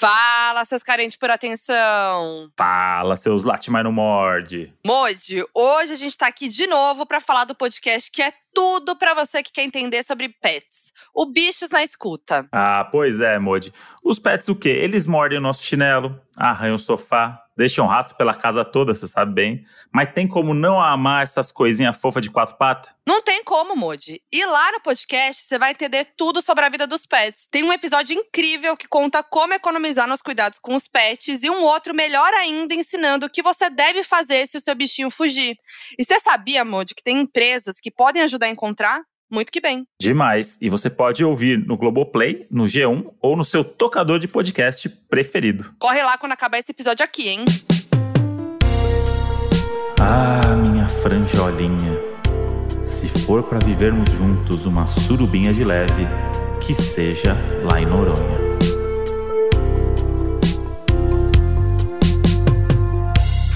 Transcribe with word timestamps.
Fala, 0.00 0.64
seus 0.64 0.82
carentes 0.82 1.18
por 1.18 1.30
atenção. 1.30 2.50
Fala, 2.56 3.14
seus 3.16 3.44
late 3.44 3.70
mais 3.70 3.84
no 3.84 3.92
morde. 3.92 4.72
Modi, 4.86 5.44
hoje 5.54 5.92
a 5.92 5.96
gente 5.96 6.16
tá 6.16 6.26
aqui 6.26 6.48
de 6.48 6.66
novo 6.66 7.04
para 7.04 7.20
falar 7.20 7.44
do 7.44 7.54
podcast 7.54 8.10
que 8.10 8.22
é 8.22 8.32
tudo 8.54 8.96
para 8.96 9.12
você 9.12 9.42
que 9.42 9.52
quer 9.52 9.62
entender 9.62 10.02
sobre 10.02 10.30
pets. 10.30 10.90
O 11.14 11.26
Bichos 11.26 11.68
na 11.68 11.84
Escuta. 11.84 12.48
Ah, 12.50 12.88
pois 12.90 13.20
é, 13.20 13.38
Modi. 13.38 13.74
Os 14.02 14.18
pets 14.18 14.48
o 14.48 14.56
quê? 14.56 14.70
Eles 14.70 15.06
mordem 15.06 15.36
o 15.36 15.42
nosso 15.42 15.62
chinelo, 15.62 16.18
arranham 16.34 16.76
o 16.76 16.78
sofá, 16.78 17.44
deixam 17.60 17.86
rastro 17.86 18.16
pela 18.16 18.34
casa 18.34 18.64
toda, 18.64 18.94
você 18.94 19.06
sabe 19.06 19.34
bem. 19.34 19.66
Mas 19.92 20.12
tem 20.12 20.26
como 20.26 20.54
não 20.54 20.80
amar 20.80 21.22
essas 21.22 21.52
coisinhas 21.52 21.94
fofas 21.94 22.22
de 22.22 22.30
quatro 22.30 22.56
patas? 22.56 22.90
Não 23.06 23.22
tem 23.22 23.44
como, 23.44 23.76
Modi. 23.76 24.22
E 24.32 24.44
lá 24.46 24.72
no 24.72 24.80
podcast 24.80 25.42
você 25.42 25.58
vai 25.58 25.72
entender 25.72 26.06
tudo 26.16 26.40
sobre 26.40 26.64
a 26.64 26.70
vida 26.70 26.86
dos 26.86 27.04
pets. 27.04 27.46
Tem 27.50 27.62
um 27.62 27.72
episódio 27.72 28.18
incrível 28.18 28.76
que 28.76 28.88
conta 28.88 29.22
como 29.22 29.52
economizar 29.52 30.08
nos 30.08 30.22
cuidados 30.22 30.58
com 30.58 30.74
os 30.74 30.88
pets 30.88 31.42
e 31.42 31.50
um 31.50 31.62
outro 31.62 31.94
melhor 31.94 32.32
ainda 32.32 32.74
ensinando 32.74 33.26
o 33.26 33.30
que 33.30 33.42
você 33.42 33.68
deve 33.68 34.02
fazer 34.02 34.46
se 34.46 34.56
o 34.56 34.60
seu 34.60 34.74
bichinho 34.74 35.10
fugir. 35.10 35.56
E 35.98 36.04
você 36.04 36.18
sabia, 36.18 36.64
Modi, 36.64 36.94
que 36.94 37.02
tem 37.02 37.20
empresas 37.20 37.76
que 37.78 37.90
podem 37.90 38.22
ajudar 38.22 38.46
a 38.46 38.50
encontrar? 38.50 39.02
Muito 39.30 39.52
que 39.52 39.60
bem. 39.60 39.86
Demais. 40.00 40.58
E 40.60 40.68
você 40.68 40.90
pode 40.90 41.24
ouvir 41.24 41.56
no 41.64 41.76
Globoplay, 41.76 42.46
no 42.50 42.64
G1 42.64 43.12
ou 43.20 43.36
no 43.36 43.44
seu 43.44 43.62
tocador 43.62 44.18
de 44.18 44.26
podcast 44.26 44.88
preferido. 44.88 45.72
Corre 45.78 46.02
lá 46.02 46.18
quando 46.18 46.32
acabar 46.32 46.58
esse 46.58 46.72
episódio 46.72 47.04
aqui, 47.04 47.28
hein? 47.28 47.44
Ah, 50.00 50.56
minha 50.56 50.88
franjolinha. 50.88 51.96
Se 52.84 53.06
for 53.06 53.44
para 53.44 53.64
vivermos 53.64 54.10
juntos 54.10 54.66
uma 54.66 54.88
surubinha 54.88 55.54
de 55.54 55.62
leve, 55.62 56.08
que 56.60 56.74
seja 56.74 57.36
lá 57.62 57.80
em 57.80 57.86
Noronha. 57.86 58.50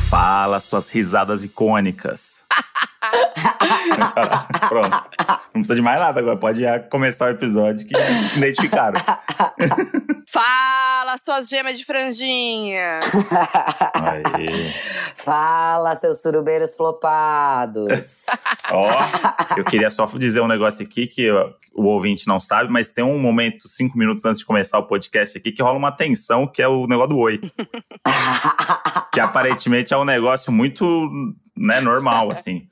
Fala 0.08 0.60
suas 0.60 0.88
risadas 0.88 1.42
icônicas. 1.42 2.44
Pronto. 4.68 5.10
Não 5.54 5.60
precisa 5.60 5.74
de 5.74 5.82
mais 5.82 6.00
nada 6.00 6.20
agora. 6.20 6.36
Pode 6.36 6.60
já 6.60 6.78
começar 6.78 7.26
o 7.26 7.30
episódio 7.30 7.86
que 7.86 7.94
identificaram. 8.36 9.00
Fala, 10.26 11.16
suas 11.24 11.48
gemas 11.48 11.78
de 11.78 11.84
franjinha. 11.84 13.00
Aí. 13.94 14.74
Fala, 15.16 15.94
seus 15.96 16.20
surubeiros 16.20 16.74
flopados. 16.74 18.24
Ó, 18.70 18.88
eu 19.56 19.64
queria 19.64 19.90
só 19.90 20.06
dizer 20.06 20.40
um 20.40 20.48
negócio 20.48 20.84
aqui 20.84 21.06
que 21.06 21.30
o 21.74 21.84
ouvinte 21.84 22.26
não 22.26 22.40
sabe, 22.40 22.70
mas 22.70 22.88
tem 22.88 23.04
um 23.04 23.18
momento, 23.18 23.68
cinco 23.68 23.98
minutos 23.98 24.24
antes 24.24 24.38
de 24.38 24.44
começar 24.44 24.78
o 24.78 24.84
podcast 24.84 25.36
aqui, 25.36 25.52
que 25.52 25.62
rola 25.62 25.78
uma 25.78 25.92
tensão, 25.92 26.46
que 26.46 26.62
é 26.62 26.68
o 26.68 26.86
negócio 26.86 27.10
do 27.10 27.18
oi. 27.18 27.40
que 29.12 29.20
aparentemente 29.20 29.92
é 29.92 29.96
um 29.96 30.04
negócio 30.04 30.52
muito 30.52 31.10
né, 31.56 31.80
normal, 31.80 32.30
assim. 32.30 32.68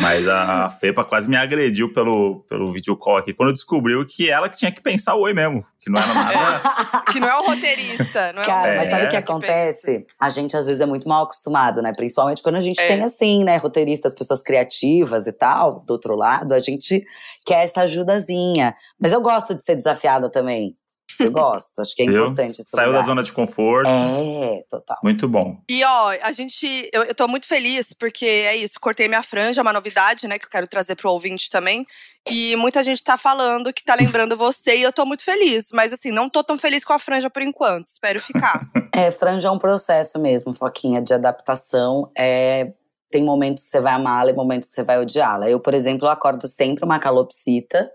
Mas 0.00 0.26
a 0.28 0.70
Fepa 0.70 1.04
quase 1.04 1.28
me 1.28 1.36
agrediu 1.36 1.92
pelo, 1.92 2.40
pelo 2.48 2.72
video 2.72 2.96
call 2.96 3.18
aqui, 3.18 3.32
quando 3.34 3.52
descobriu 3.52 4.04
que 4.06 4.30
ela 4.30 4.48
que 4.48 4.56
tinha 4.56 4.72
que 4.72 4.80
pensar 4.80 5.14
oi 5.14 5.32
mesmo. 5.32 5.64
Que 5.80 5.90
não 5.90 6.00
era 6.00 6.12
nada. 6.14 7.02
que 7.12 7.20
não 7.20 7.28
é 7.28 7.36
o 7.38 7.42
roteirista, 7.46 8.32
não 8.34 8.42
é 8.42 8.44
Cara, 8.46 8.72
o 8.72 8.76
mas 8.76 8.88
sabe 8.90 9.06
o 9.06 9.10
que 9.10 9.16
É. 9.16 9.18
acontece? 9.18 10.06
A 10.18 10.28
gente 10.30 10.56
às 10.56 10.66
vezes 10.66 10.80
é 10.80 10.86
muito 10.86 11.08
mal 11.08 11.24
acostumado, 11.24 11.80
né? 11.82 11.92
Principalmente 11.96 12.42
quando 12.42 12.56
a 12.56 12.60
gente 12.60 12.80
É. 12.80 12.86
tem 12.86 13.02
assim, 13.02 13.44
né? 13.44 13.56
Roteiristas, 13.56 14.14
pessoas 14.14 14.42
criativas 14.42 15.26
e 15.26 15.32
tal, 15.32 15.82
do 15.86 15.90
outro 15.92 16.14
lado, 16.14 16.52
a 16.52 16.58
gente 16.58 17.04
quer 17.46 17.64
essa 17.64 17.82
ajudazinha. 17.82 18.74
Mas 19.00 19.12
eu 19.12 19.20
gosto 19.20 19.54
de 19.54 19.62
ser 19.62 19.74
desafiada 19.76 20.30
também. 20.30 20.74
Eu 21.20 21.32
gosto, 21.32 21.80
acho 21.80 21.94
que 21.94 22.02
é 22.02 22.06
Viu? 22.06 22.24
importante 22.24 22.60
isso. 22.60 22.70
Saiu 22.70 22.92
da 22.92 23.02
zona 23.02 23.22
de 23.22 23.32
conforto. 23.32 23.88
É, 23.88 24.64
total. 24.68 24.98
Muito 25.02 25.28
bom. 25.28 25.58
E 25.68 25.84
ó, 25.84 26.10
a 26.22 26.32
gente. 26.32 26.88
Eu, 26.92 27.04
eu 27.04 27.14
tô 27.14 27.28
muito 27.28 27.46
feliz, 27.46 27.92
porque 27.92 28.24
é 28.24 28.56
isso, 28.56 28.80
cortei 28.80 29.08
minha 29.08 29.22
franja, 29.22 29.60
é 29.60 29.62
uma 29.62 29.72
novidade, 29.72 30.26
né, 30.26 30.38
que 30.38 30.46
eu 30.46 30.50
quero 30.50 30.66
trazer 30.66 30.96
pro 30.96 31.10
ouvinte 31.10 31.50
também. 31.50 31.86
E 32.30 32.54
muita 32.56 32.82
gente 32.84 33.02
tá 33.02 33.16
falando 33.16 33.72
que 33.72 33.84
tá 33.84 33.94
lembrando 33.94 34.36
você, 34.38 34.76
e 34.76 34.82
eu 34.82 34.92
tô 34.92 35.04
muito 35.06 35.24
feliz. 35.24 35.68
Mas 35.72 35.92
assim, 35.92 36.10
não 36.10 36.28
tô 36.28 36.42
tão 36.42 36.58
feliz 36.58 36.84
com 36.84 36.92
a 36.92 36.98
franja 36.98 37.30
por 37.30 37.42
enquanto. 37.42 37.88
Espero 37.88 38.20
ficar. 38.20 38.60
É, 38.92 39.10
franja 39.10 39.48
é 39.48 39.50
um 39.50 39.58
processo 39.58 40.20
mesmo, 40.20 40.52
Foquinha, 40.52 41.00
de 41.00 41.14
adaptação. 41.14 42.10
É, 42.18 42.72
tem 43.10 43.24
momentos 43.24 43.64
que 43.64 43.70
você 43.70 43.80
vai 43.80 43.92
amá-la 43.92 44.30
e 44.30 44.34
momentos 44.34 44.68
que 44.68 44.74
você 44.74 44.82
vai 44.82 44.98
odiá-la. 44.98 45.48
Eu, 45.48 45.58
por 45.58 45.74
exemplo, 45.74 46.08
acordo 46.08 46.46
sempre 46.46 46.84
uma 46.84 46.98
calopsita, 46.98 47.90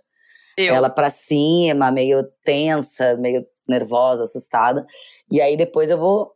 Eu. 0.57 0.73
ela 0.75 0.89
pra 0.89 1.09
cima, 1.09 1.91
meio 1.91 2.23
tensa, 2.43 3.15
meio 3.17 3.45
nervosa, 3.67 4.23
assustada. 4.23 4.85
E 5.31 5.41
aí 5.41 5.57
depois 5.57 5.89
eu 5.89 5.97
vou 5.97 6.31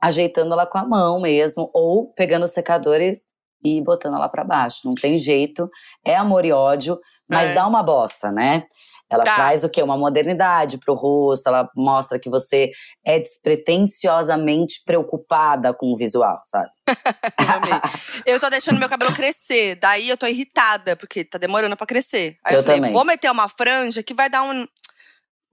ajeitando 0.00 0.52
ela 0.52 0.66
com 0.66 0.78
a 0.78 0.84
mão 0.84 1.20
mesmo, 1.20 1.70
ou 1.72 2.12
pegando 2.12 2.44
o 2.44 2.48
secador 2.48 3.00
e, 3.00 3.22
e 3.64 3.80
botando 3.80 4.16
ela 4.16 4.28
pra 4.28 4.44
baixo. 4.44 4.80
Não 4.84 4.92
tem 4.92 5.16
jeito, 5.16 5.70
é 6.04 6.14
amor 6.14 6.44
e 6.44 6.52
ódio, 6.52 7.00
mas 7.28 7.50
É. 7.50 7.54
dá 7.54 7.66
uma 7.66 7.82
bosta, 7.82 8.30
né? 8.30 8.66
Ela 9.14 9.24
Dá. 9.24 9.34
traz 9.34 9.64
o 9.64 9.68
quê? 9.68 9.82
Uma 9.82 9.96
modernidade 9.96 10.78
pro 10.78 10.94
rosto, 10.94 11.46
ela 11.48 11.68
mostra 11.76 12.18
que 12.18 12.28
você 12.28 12.70
é 13.04 13.18
despretensiosamente 13.18 14.82
preocupada 14.84 15.72
com 15.72 15.92
o 15.92 15.96
visual, 15.96 16.40
sabe? 16.44 16.68
Eu. 18.26 18.34
Eu 18.34 18.40
tô 18.40 18.50
deixando 18.50 18.78
meu 18.78 18.88
cabelo 18.88 19.12
crescer, 19.12 19.76
daí 19.76 20.08
eu 20.08 20.16
tô 20.16 20.26
irritada, 20.26 20.96
porque 20.96 21.24
tá 21.24 21.38
demorando 21.38 21.76
pra 21.76 21.86
crescer. 21.86 22.36
Aí 22.44 22.54
eu, 22.54 22.60
Eu 22.60 22.64
falei, 22.64 22.78
também. 22.80 22.92
vou 22.92 23.04
meter 23.04 23.30
uma 23.30 23.48
franja 23.48 24.02
que 24.02 24.14
vai 24.14 24.28
dar 24.28 24.42
um. 24.42 24.66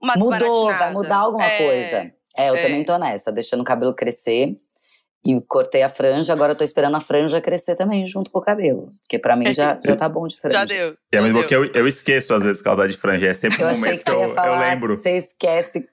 Uma 0.02 0.16
Mudou, 0.16 0.66
vai 0.66 0.92
mudar 0.92 1.16
alguma 1.18 1.44
É. 1.44 1.58
coisa. 1.58 2.12
É, 2.36 2.48
eu 2.50 2.56
é. 2.56 2.62
também 2.62 2.82
tô 2.84 2.96
nessa, 2.98 3.30
deixando 3.30 3.60
o 3.60 3.64
cabelo 3.64 3.94
crescer. 3.94 4.56
E 5.24 5.40
cortei 5.42 5.82
a 5.84 5.88
franja, 5.88 6.32
agora 6.32 6.50
eu 6.52 6.56
tô 6.56 6.64
esperando 6.64 6.96
a 6.96 7.00
franja 7.00 7.40
crescer 7.40 7.76
também, 7.76 8.04
junto 8.04 8.28
com 8.30 8.40
o 8.40 8.42
cabelo. 8.42 8.90
Porque 9.02 9.18
pra 9.20 9.36
mim 9.36 9.52
já, 9.54 9.78
já 9.84 9.94
tá 9.94 10.08
bom 10.08 10.26
de 10.26 10.36
franja. 10.40 10.58
Já 10.58 10.64
deu. 10.64 10.88
É, 11.12 11.16
já 11.16 11.22
mas 11.22 11.24
deu. 11.24 11.34
porque 11.34 11.54
eu, 11.54 11.64
eu 11.66 11.86
esqueço, 11.86 12.34
às 12.34 12.42
vezes, 12.42 12.60
dá 12.60 12.86
de 12.86 12.96
franja. 12.96 13.28
É 13.28 13.34
sempre 13.34 13.62
Eu 13.62 13.68
um 13.68 13.70
momento 13.70 13.98
que 13.98 14.04
que, 14.04 14.10
você 14.10 14.16
eu, 14.16 14.20
ia 14.28 14.28
falar 14.34 14.48
eu 14.48 14.58
que 14.58 14.68
lembro. 14.70 14.96
você 14.96 15.10
esquece, 15.18 15.88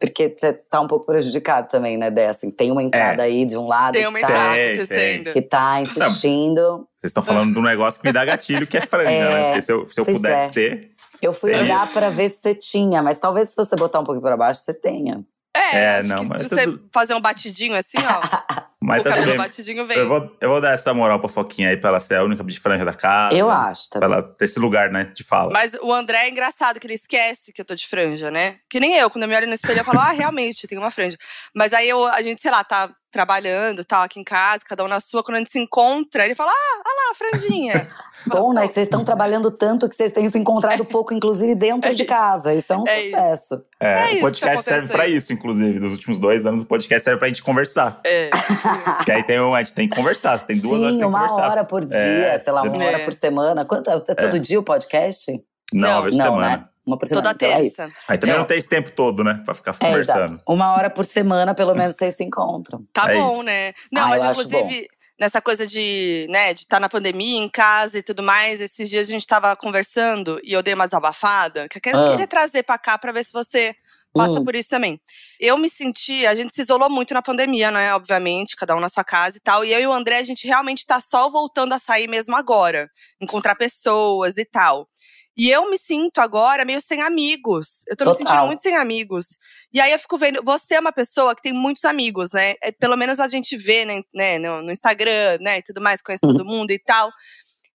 porque 0.00 0.34
você 0.38 0.54
tá 0.54 0.80
um 0.80 0.86
pouco 0.86 1.04
prejudicado 1.04 1.68
também, 1.68 1.98
né, 1.98 2.10
dessa. 2.10 2.50
Tem 2.50 2.72
uma 2.72 2.82
entrada 2.82 3.22
aí 3.24 3.44
de 3.44 3.58
um 3.58 3.68
lado 3.68 3.92
Tem 3.92 4.06
uma 4.06 4.18
que, 4.18 4.26
tá, 4.26 4.32
entrada 4.32 4.54
Tem, 4.54 4.68
acontecendo. 4.74 5.32
que 5.34 5.42
tá 5.42 5.80
insistindo. 5.82 6.60
Vocês 6.96 7.10
estão 7.10 7.22
falando 7.22 7.52
de 7.52 7.58
um 7.58 7.62
negócio 7.62 8.00
que 8.00 8.06
me 8.06 8.12
dá 8.12 8.24
gatilho, 8.24 8.66
que 8.66 8.78
é 8.78 8.80
franja, 8.80 9.10
É, 9.10 9.34
né? 9.34 9.44
Porque 9.48 9.62
se 9.62 9.72
eu, 9.72 9.88
se 9.90 10.00
eu 10.00 10.04
pudesse 10.06 10.44
é. 10.44 10.48
ter. 10.48 10.92
Eu 11.20 11.32
fui 11.32 11.52
É. 11.52 11.58
olhar 11.60 11.92
pra 11.92 12.08
ver 12.10 12.30
se 12.30 12.40
você 12.40 12.54
tinha, 12.54 13.00
mas 13.02 13.20
talvez 13.20 13.50
se 13.50 13.56
você 13.56 13.76
botar 13.76 14.00
um 14.00 14.04
pouquinho 14.04 14.22
pra 14.22 14.36
baixo, 14.36 14.60
você 14.60 14.74
tenha. 14.74 15.22
É, 15.54 15.76
É, 15.76 15.98
acho 15.98 16.08
não, 16.08 16.22
que 16.22 16.28
mas 16.30 16.38
se 16.42 16.48
você 16.48 16.64
tudo- 16.64 16.88
fazer 16.92 17.14
um 17.14 17.20
batidinho 17.20 17.74
assim, 17.76 17.98
ó, 17.98 18.20
Mas 18.84 19.00
o 19.00 19.04
tá 19.04 19.10
cabelo 19.10 19.26
bem. 19.28 19.36
batidinho 19.36 19.86
vem. 19.86 19.96
Eu 19.98 20.08
vou, 20.08 20.36
eu 20.40 20.48
vou 20.48 20.60
dar 20.60 20.72
essa 20.72 20.92
moral 20.92 21.20
pra 21.20 21.28
Foquinha 21.28 21.68
aí, 21.68 21.76
pra 21.76 21.90
ela 21.90 22.00
ser 22.00 22.16
a 22.16 22.24
única 22.24 22.42
de 22.42 22.58
franja 22.58 22.84
da 22.84 22.92
casa. 22.94 23.36
Eu 23.36 23.48
acho, 23.48 23.88
tá 23.90 23.98
Pra 24.00 24.06
ela 24.08 24.22
ter 24.22 24.44
esse 24.46 24.58
lugar, 24.58 24.90
né, 24.90 25.04
de 25.14 25.22
fala. 25.22 25.50
Mas 25.52 25.74
o 25.80 25.92
André 25.92 26.24
é 26.24 26.30
engraçado, 26.30 26.80
que 26.80 26.86
ele 26.86 26.94
esquece 26.94 27.52
que 27.52 27.60
eu 27.60 27.64
tô 27.64 27.74
de 27.76 27.86
franja, 27.86 28.28
né? 28.30 28.56
Que 28.68 28.80
nem 28.80 28.94
eu, 28.96 29.08
quando 29.08 29.22
eu 29.22 29.28
me 29.28 29.36
olho 29.36 29.46
no 29.46 29.54
espelho, 29.54 29.78
eu 29.78 29.84
falo, 29.84 30.00
ah, 30.00 30.10
realmente, 30.10 30.66
tem 30.66 30.78
uma 30.78 30.90
franja. 30.90 31.16
Mas 31.54 31.72
aí 31.72 31.88
eu, 31.88 32.04
a 32.06 32.20
gente, 32.22 32.42
sei 32.42 32.50
lá, 32.50 32.64
tá 32.64 32.90
trabalhando, 33.12 33.84
tal, 33.84 34.02
aqui 34.02 34.18
em 34.18 34.24
casa, 34.24 34.64
cada 34.66 34.82
um 34.84 34.88
na 34.88 34.98
sua, 34.98 35.22
quando 35.22 35.36
a 35.36 35.38
gente 35.40 35.52
se 35.52 35.58
encontra, 35.60 36.24
ele 36.24 36.34
fala, 36.34 36.50
ah, 36.50 36.82
olha 36.84 36.94
lá, 36.96 37.12
a 37.12 37.14
franjinha. 37.14 37.90
Bom, 38.26 38.52
né? 38.52 38.68
Que 38.68 38.74
vocês 38.74 38.86
estão 38.86 39.04
trabalhando 39.04 39.50
tanto 39.50 39.88
que 39.88 39.96
vocês 39.96 40.12
têm 40.12 40.28
se 40.30 40.38
encontrado 40.38 40.84
pouco, 40.84 41.12
inclusive 41.12 41.54
dentro 41.56 41.90
É 41.90 41.94
de 41.94 42.02
isso. 42.04 42.08
casa. 42.12 42.54
Isso 42.54 42.72
é 42.72 42.76
um 42.76 42.84
É 42.86 42.98
isso. 43.00 43.10
sucesso. 43.10 43.64
É, 43.80 43.92
é 43.92 44.06
o 44.06 44.10
isso 44.12 44.20
podcast 44.20 44.56
tá 44.56 44.62
serve 44.62 44.86
pra 44.86 44.96
acontecendo. 44.96 45.16
isso, 45.16 45.32
inclusive. 45.32 45.80
Nos 45.80 45.92
últimos 45.92 46.18
dois 46.20 46.46
anos, 46.46 46.60
o 46.60 46.64
podcast 46.64 47.04
serve 47.04 47.18
pra 47.18 47.28
gente 47.28 47.42
conversar. 47.42 48.00
É. 48.04 48.30
Porque 48.96 49.10
aí 49.12 49.24
tem, 49.24 49.40
um- 49.40 49.54
a 49.54 49.62
gente 49.62 49.74
tem 49.74 49.88
que 49.88 49.96
conversar. 49.96 50.38
Tem 50.46 50.56
duas 50.60 50.80
horas 50.80 50.94
Sim, 50.94 51.00
tem 51.00 51.00
que 51.00 51.04
uma 51.04 51.18
conversar. 51.28 51.50
hora 51.50 51.64
por 51.64 51.84
dia, 51.84 51.98
É, 51.98 52.40
sei 52.40 52.52
lá, 52.52 52.62
uma 52.62 52.82
é. 52.84 52.86
hora 52.86 52.98
por 53.04 53.12
semana. 53.12 53.64
Quanto? 53.64 53.90
É 53.90 54.14
todo 54.14 54.38
dia 54.38 54.58
o 54.60 54.62
podcast? 54.62 55.32
Não, 55.74 55.88
Não, 55.88 55.96
uma 55.96 56.02
vez 56.02 56.14
por 56.16 56.22
semana. 56.22 56.48
né? 56.58 56.64
Uma 56.84 56.98
por 56.98 57.06
semana. 57.06 57.22
Toda 57.32 57.36
Então 57.46 57.58
é 57.58 57.62
terça. 57.62 57.90
Aí 58.08 58.18
também 58.18 58.32
Não. 58.34 58.40
não 58.40 58.46
tem 58.46 58.58
esse 58.58 58.68
tempo 58.68 58.90
todo, 58.90 59.22
né? 59.22 59.40
Pra 59.44 59.54
ficar 59.54 59.74
É, 59.80 59.86
conversando. 59.86 60.34
exato. 60.34 60.42
Uma 60.46 60.72
hora 60.74 60.90
por 60.90 61.04
semana, 61.04 61.54
pelo 61.54 61.74
menos, 61.74 61.94
vocês 61.96 62.14
se 62.16 62.24
encontram. 62.24 62.84
Tá 62.92 63.10
É 63.12 63.16
bom, 63.16 63.34
isso. 63.34 63.42
né? 63.44 63.72
Não, 63.92 64.02
Ah, 64.04 64.08
mas 64.08 64.24
inclusive, 64.30 64.88
nessa 65.20 65.40
coisa 65.40 65.64
de, 65.66 66.26
né, 66.28 66.52
de 66.52 66.62
estar 66.62 66.80
na 66.80 66.88
pandemia, 66.88 67.38
em 67.38 67.48
casa 67.48 67.98
e 67.98 68.02
tudo 68.02 68.22
mais, 68.22 68.60
esses 68.60 68.90
dias 68.90 69.06
a 69.08 69.10
gente 69.12 69.26
tava 69.26 69.54
conversando 69.54 70.40
e 70.42 70.52
eu 70.52 70.62
dei 70.62 70.74
uma 70.74 70.86
desabafada, 70.86 71.68
que 71.68 71.78
eu 71.88 72.00
Ah. 72.00 72.08
queria 72.10 72.26
trazer 72.26 72.64
pra 72.64 72.76
cá 72.78 72.98
pra 72.98 73.12
ver 73.12 73.24
se 73.24 73.32
você 73.32 73.74
passa 74.12 74.40
Hum. 74.40 74.44
por 74.44 74.54
isso 74.56 74.68
também. 74.68 75.00
Eu 75.40 75.56
me 75.56 75.70
senti, 75.70 76.26
a 76.26 76.34
gente 76.34 76.52
se 76.54 76.62
isolou 76.62 76.90
muito 76.90 77.14
na 77.14 77.22
pandemia, 77.22 77.70
né? 77.70 77.94
Obviamente, 77.94 78.56
cada 78.56 78.74
um 78.74 78.80
na 78.80 78.88
sua 78.88 79.04
casa 79.04 79.36
e 79.36 79.40
tal. 79.40 79.64
E 79.64 79.72
eu 79.72 79.80
e 79.80 79.86
o 79.86 79.92
André, 79.92 80.18
a 80.18 80.24
gente 80.24 80.46
realmente 80.48 80.84
tá 80.84 81.00
só 81.00 81.30
voltando 81.30 81.72
a 81.74 81.78
sair 81.78 82.08
mesmo 82.08 82.36
agora, 82.36 82.90
encontrar 83.20 83.54
pessoas 83.54 84.36
e 84.36 84.44
tal. 84.44 84.88
E 85.36 85.50
eu 85.50 85.70
me 85.70 85.78
sinto 85.78 86.18
agora 86.20 86.64
meio 86.64 86.80
sem 86.80 87.00
amigos. 87.00 87.82
Eu 87.88 87.96
tô 87.96 88.04
me 88.04 88.10
Total. 88.10 88.26
sentindo 88.26 88.46
muito 88.46 88.62
sem 88.62 88.76
amigos. 88.76 89.38
E 89.72 89.80
aí 89.80 89.90
eu 89.92 89.98
fico 89.98 90.18
vendo, 90.18 90.42
você 90.44 90.74
é 90.74 90.80
uma 90.80 90.92
pessoa 90.92 91.34
que 91.34 91.42
tem 91.42 91.52
muitos 91.52 91.84
amigos, 91.84 92.32
né? 92.32 92.54
É, 92.62 92.70
pelo 92.70 92.96
menos 92.96 93.18
a 93.18 93.28
gente 93.28 93.56
vê 93.56 93.84
né, 93.84 94.02
né, 94.14 94.38
no, 94.38 94.62
no 94.62 94.70
Instagram, 94.72 95.38
né, 95.40 95.58
e 95.58 95.62
tudo 95.62 95.80
mais, 95.80 96.02
conhece 96.02 96.24
Uhum. 96.26 96.32
todo 96.36 96.44
mundo 96.44 96.70
e 96.70 96.78
tal. 96.78 97.10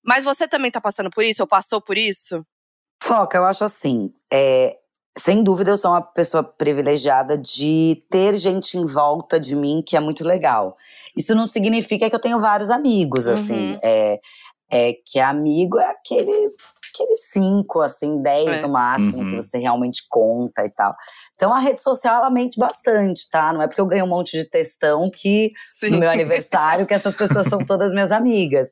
Mas 0.03 0.23
você 0.23 0.47
também 0.47 0.69
tá 0.71 0.79
passando 0.79 1.09
por 1.09 1.23
isso, 1.23 1.41
ou 1.41 1.47
passou 1.47 1.81
por 1.81 1.97
isso? 1.97 2.45
Foca, 3.01 3.37
eu 3.37 3.45
acho 3.45 3.63
assim. 3.63 4.13
é, 4.31 4.77
sem 5.17 5.43
dúvida, 5.43 5.71
eu 5.71 5.77
sou 5.77 5.91
uma 5.91 6.01
pessoa 6.01 6.43
privilegiada 6.43 7.35
de 7.37 8.03
ter 8.09 8.35
gente 8.37 8.77
em 8.77 8.85
volta 8.85 9.39
de 9.39 9.55
mim 9.55 9.81
que 9.85 9.97
é 9.97 9.99
muito 9.99 10.23
legal. 10.23 10.75
Isso 11.17 11.33
não 11.33 11.47
significa 11.47 12.07
que 12.07 12.15
eu 12.15 12.19
tenho 12.19 12.39
vários 12.39 12.69
amigos, 12.69 13.27
assim. 13.27 13.71
Uhum. 13.73 13.79
É, 13.83 14.19
é 14.69 14.93
que 15.05 15.19
amigo 15.19 15.79
é 15.79 15.89
aquele, 15.89 16.51
aquele 16.93 17.15
cinco, 17.15 17.81
assim, 17.81 18.21
dez 18.21 18.57
É. 18.57 18.61
no 18.61 18.69
máximo, 18.69 19.19
Uhum. 19.23 19.27
que 19.29 19.35
você 19.35 19.57
realmente 19.57 20.03
conta 20.09 20.65
e 20.65 20.69
tal. 20.71 20.93
Então 21.35 21.53
a 21.53 21.59
rede 21.59 21.81
social, 21.81 22.19
ela 22.19 22.29
mente 22.29 22.59
bastante, 22.59 23.29
tá? 23.29 23.51
Não 23.53 23.61
é 23.61 23.67
porque 23.67 23.81
eu 23.81 23.85
ganho 23.85 24.05
um 24.05 24.09
monte 24.09 24.31
de 24.37 24.45
textão 24.49 25.09
que 25.09 25.51
Sim. 25.79 25.89
no 25.91 25.97
meu 25.99 26.09
aniversário 26.11 26.85
que 26.85 26.93
essas 26.93 27.13
pessoas 27.13 27.47
são 27.47 27.59
todas 27.59 27.93
minhas 27.93 28.11
amigas. 28.11 28.71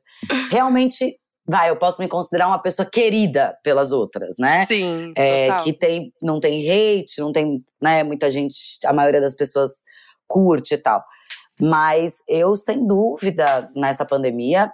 Realmente, 0.50 1.16
vai, 1.48 1.70
eu 1.70 1.76
posso 1.76 2.00
me 2.02 2.08
considerar 2.08 2.48
uma 2.48 2.60
pessoa 2.60 2.88
querida 2.90 3.56
pelas 3.62 3.92
outras, 3.92 4.36
né? 4.38 4.66
Sim, 4.66 5.12
É, 5.16 5.46
total. 5.48 5.64
que 5.64 5.72
tem, 5.72 6.12
não 6.22 6.40
tem 6.40 6.68
hate, 6.70 7.20
não 7.20 7.32
tem, 7.32 7.64
né, 7.80 8.02
muita 8.02 8.30
gente, 8.30 8.54
a 8.84 8.92
maioria 8.92 9.20
das 9.20 9.34
pessoas 9.34 9.72
curte 10.26 10.74
e 10.74 10.78
tal. 10.78 11.02
Mas 11.60 12.16
eu, 12.28 12.54
sem 12.56 12.86
dúvida, 12.86 13.70
nessa 13.74 14.04
pandemia, 14.04 14.70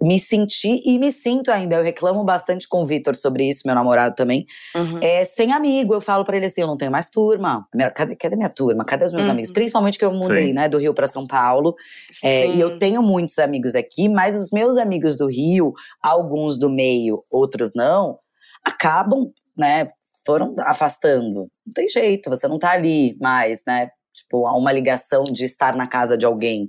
me 0.00 0.18
senti 0.18 0.80
e 0.84 0.98
me 0.98 1.10
sinto 1.10 1.50
ainda. 1.50 1.76
Eu 1.76 1.82
reclamo 1.82 2.22
bastante 2.24 2.68
com 2.68 2.82
o 2.82 2.86
Vitor 2.86 3.16
sobre 3.16 3.48
isso, 3.48 3.62
meu 3.66 3.74
namorado 3.74 4.14
também. 4.14 4.46
Uhum. 4.76 5.00
É, 5.02 5.24
sem 5.24 5.52
amigo, 5.52 5.94
eu 5.94 6.00
falo 6.00 6.24
pra 6.24 6.36
ele 6.36 6.46
assim: 6.46 6.60
eu 6.60 6.66
não 6.66 6.76
tenho 6.76 6.90
mais 6.92 7.10
turma. 7.10 7.66
Minha- 7.74 7.90
cadê, 7.90 8.14
cadê 8.16 8.36
minha 8.36 8.48
turma? 8.48 8.84
Cadê 8.84 9.04
os 9.04 9.12
meus 9.12 9.26
Uhum. 9.26 9.32
amigos? 9.32 9.50
Principalmente 9.50 9.98
que 9.98 10.04
eu 10.04 10.12
mudei, 10.12 10.46
Sim. 10.48 10.52
né, 10.52 10.68
do 10.68 10.78
Rio 10.78 10.94
pra 10.94 11.06
São 11.06 11.26
Paulo. 11.26 11.74
É, 12.22 12.46
e 12.46 12.60
eu 12.60 12.78
tenho 12.78 13.02
muitos 13.02 13.38
amigos 13.38 13.74
aqui, 13.74 14.08
mas 14.08 14.36
os 14.36 14.50
meus 14.50 14.76
amigos 14.76 15.16
do 15.16 15.26
Rio, 15.26 15.72
alguns 16.02 16.58
do 16.58 16.70
meio, 16.70 17.22
outros 17.30 17.74
não, 17.74 18.18
acabam, 18.64 19.30
né, 19.56 19.86
foram 20.24 20.54
afastando. 20.60 21.48
Não 21.66 21.72
tem 21.74 21.88
jeito, 21.88 22.30
você 22.30 22.46
não 22.46 22.58
tá 22.58 22.70
ali 22.72 23.16
mais, 23.20 23.62
né? 23.66 23.88
Tipo, 24.14 24.46
há 24.46 24.56
uma 24.56 24.72
ligação 24.72 25.22
de 25.22 25.44
estar 25.44 25.76
na 25.76 25.86
casa 25.86 26.16
de 26.18 26.26
alguém. 26.26 26.68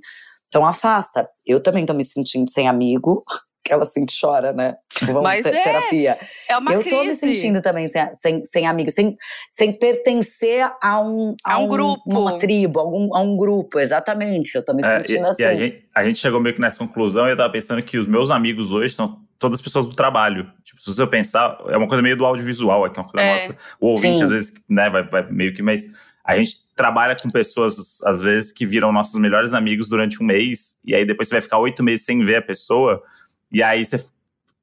Então 0.50 0.66
afasta. 0.66 1.30
Eu 1.46 1.60
também 1.62 1.86
tô 1.86 1.94
me 1.94 2.04
sentindo 2.04 2.50
sem 2.50 2.68
amigo. 2.68 3.24
Aquela 3.66 3.84
assim 3.84 4.04
que 4.04 4.14
chora, 4.20 4.52
né? 4.52 4.78
Tipo, 4.90 5.08
vamos 5.14 5.22
Mas 5.22 5.44
ter 5.44 5.54
é, 5.54 5.62
terapia. 5.64 6.18
É 6.48 6.58
uma 6.58 6.74
eu 6.74 6.82
crise. 6.82 6.96
tô 6.96 7.04
me 7.04 7.14
sentindo 7.16 7.62
também 7.62 7.88
sem, 7.88 8.02
sem, 8.18 8.44
sem 8.46 8.66
amigos, 8.66 8.96
sem, 8.96 9.16
sem 9.48 9.72
pertencer 9.78 10.68
a 10.82 11.00
um, 11.00 11.36
A 11.44 11.60
um 11.60 11.68
grupo. 11.68 12.02
uma 12.08 12.40
tribo, 12.40 12.80
a 12.80 12.88
um, 12.90 13.16
a 13.16 13.20
um 13.22 13.38
grupo, 13.38 13.78
exatamente. 13.80 14.56
Eu 14.56 14.66
tô 14.66 14.74
me 14.74 14.84
É, 14.84 14.88
e, 14.88 15.08
sentindo 15.08 15.28
assim. 15.28 15.44
e 15.44 15.46
a, 15.46 15.54
gente, 15.54 15.86
a 15.94 16.04
gente 16.04 16.18
chegou 16.18 16.40
meio 16.40 16.56
que 16.56 16.62
nessa 16.62 16.80
conclusão 16.80 17.28
e 17.28 17.32
eu 17.32 17.38
tava 17.38 17.52
pensando 17.52 17.84
que 17.84 17.98
os 18.00 18.08
meus 18.08 18.32
amigos 18.32 18.72
hoje 18.72 18.96
são 18.96 19.20
todas 19.38 19.62
pessoas 19.62 19.86
do 19.86 19.94
trabalho. 19.94 20.52
Tipo, 20.64 20.82
se 20.82 20.92
você 20.92 21.06
pensar, 21.06 21.56
é 21.68 21.78
uma 21.78 21.88
coisa 21.88 22.02
meio 22.02 22.18
do 22.18 22.26
audiovisual 22.26 22.86
aqui, 22.86 22.98
uma 23.00 23.08
coisa 23.08 23.24
É. 23.28 23.34
nossa. 23.34 23.56
O 23.80 23.88
ouvinte, 23.90 24.18
Sim. 24.18 24.24
às 24.24 24.30
vezes, 24.32 24.54
né, 24.68 24.90
vai, 24.90 25.04
vai 25.04 25.22
meio 25.32 25.54
que. 25.54 25.62
Mas 25.62 25.86
a 26.24 26.36
gente 26.36 26.58
trabalha 26.80 27.14
com 27.14 27.30
pessoas, 27.30 28.02
às 28.06 28.22
vezes, 28.22 28.54
que 28.54 28.66
viram 28.66 28.90
nossos 28.94 29.20
melhores 29.20 29.52
amigos 29.54 29.90
durante 29.90 30.24
um 30.24 30.26
mês, 30.26 30.78
e 30.86 30.96
aí 30.96 31.04
depois 31.04 31.28
você 31.28 31.36
vai 31.36 31.42
ficar 31.42 31.58
oito 31.58 31.84
meses 31.84 32.06
sem 32.06 32.24
ver 32.24 32.38
a 32.38 32.42
pessoa, 32.42 33.04
e 33.52 33.62
aí 33.62 33.84
você 33.84 34.02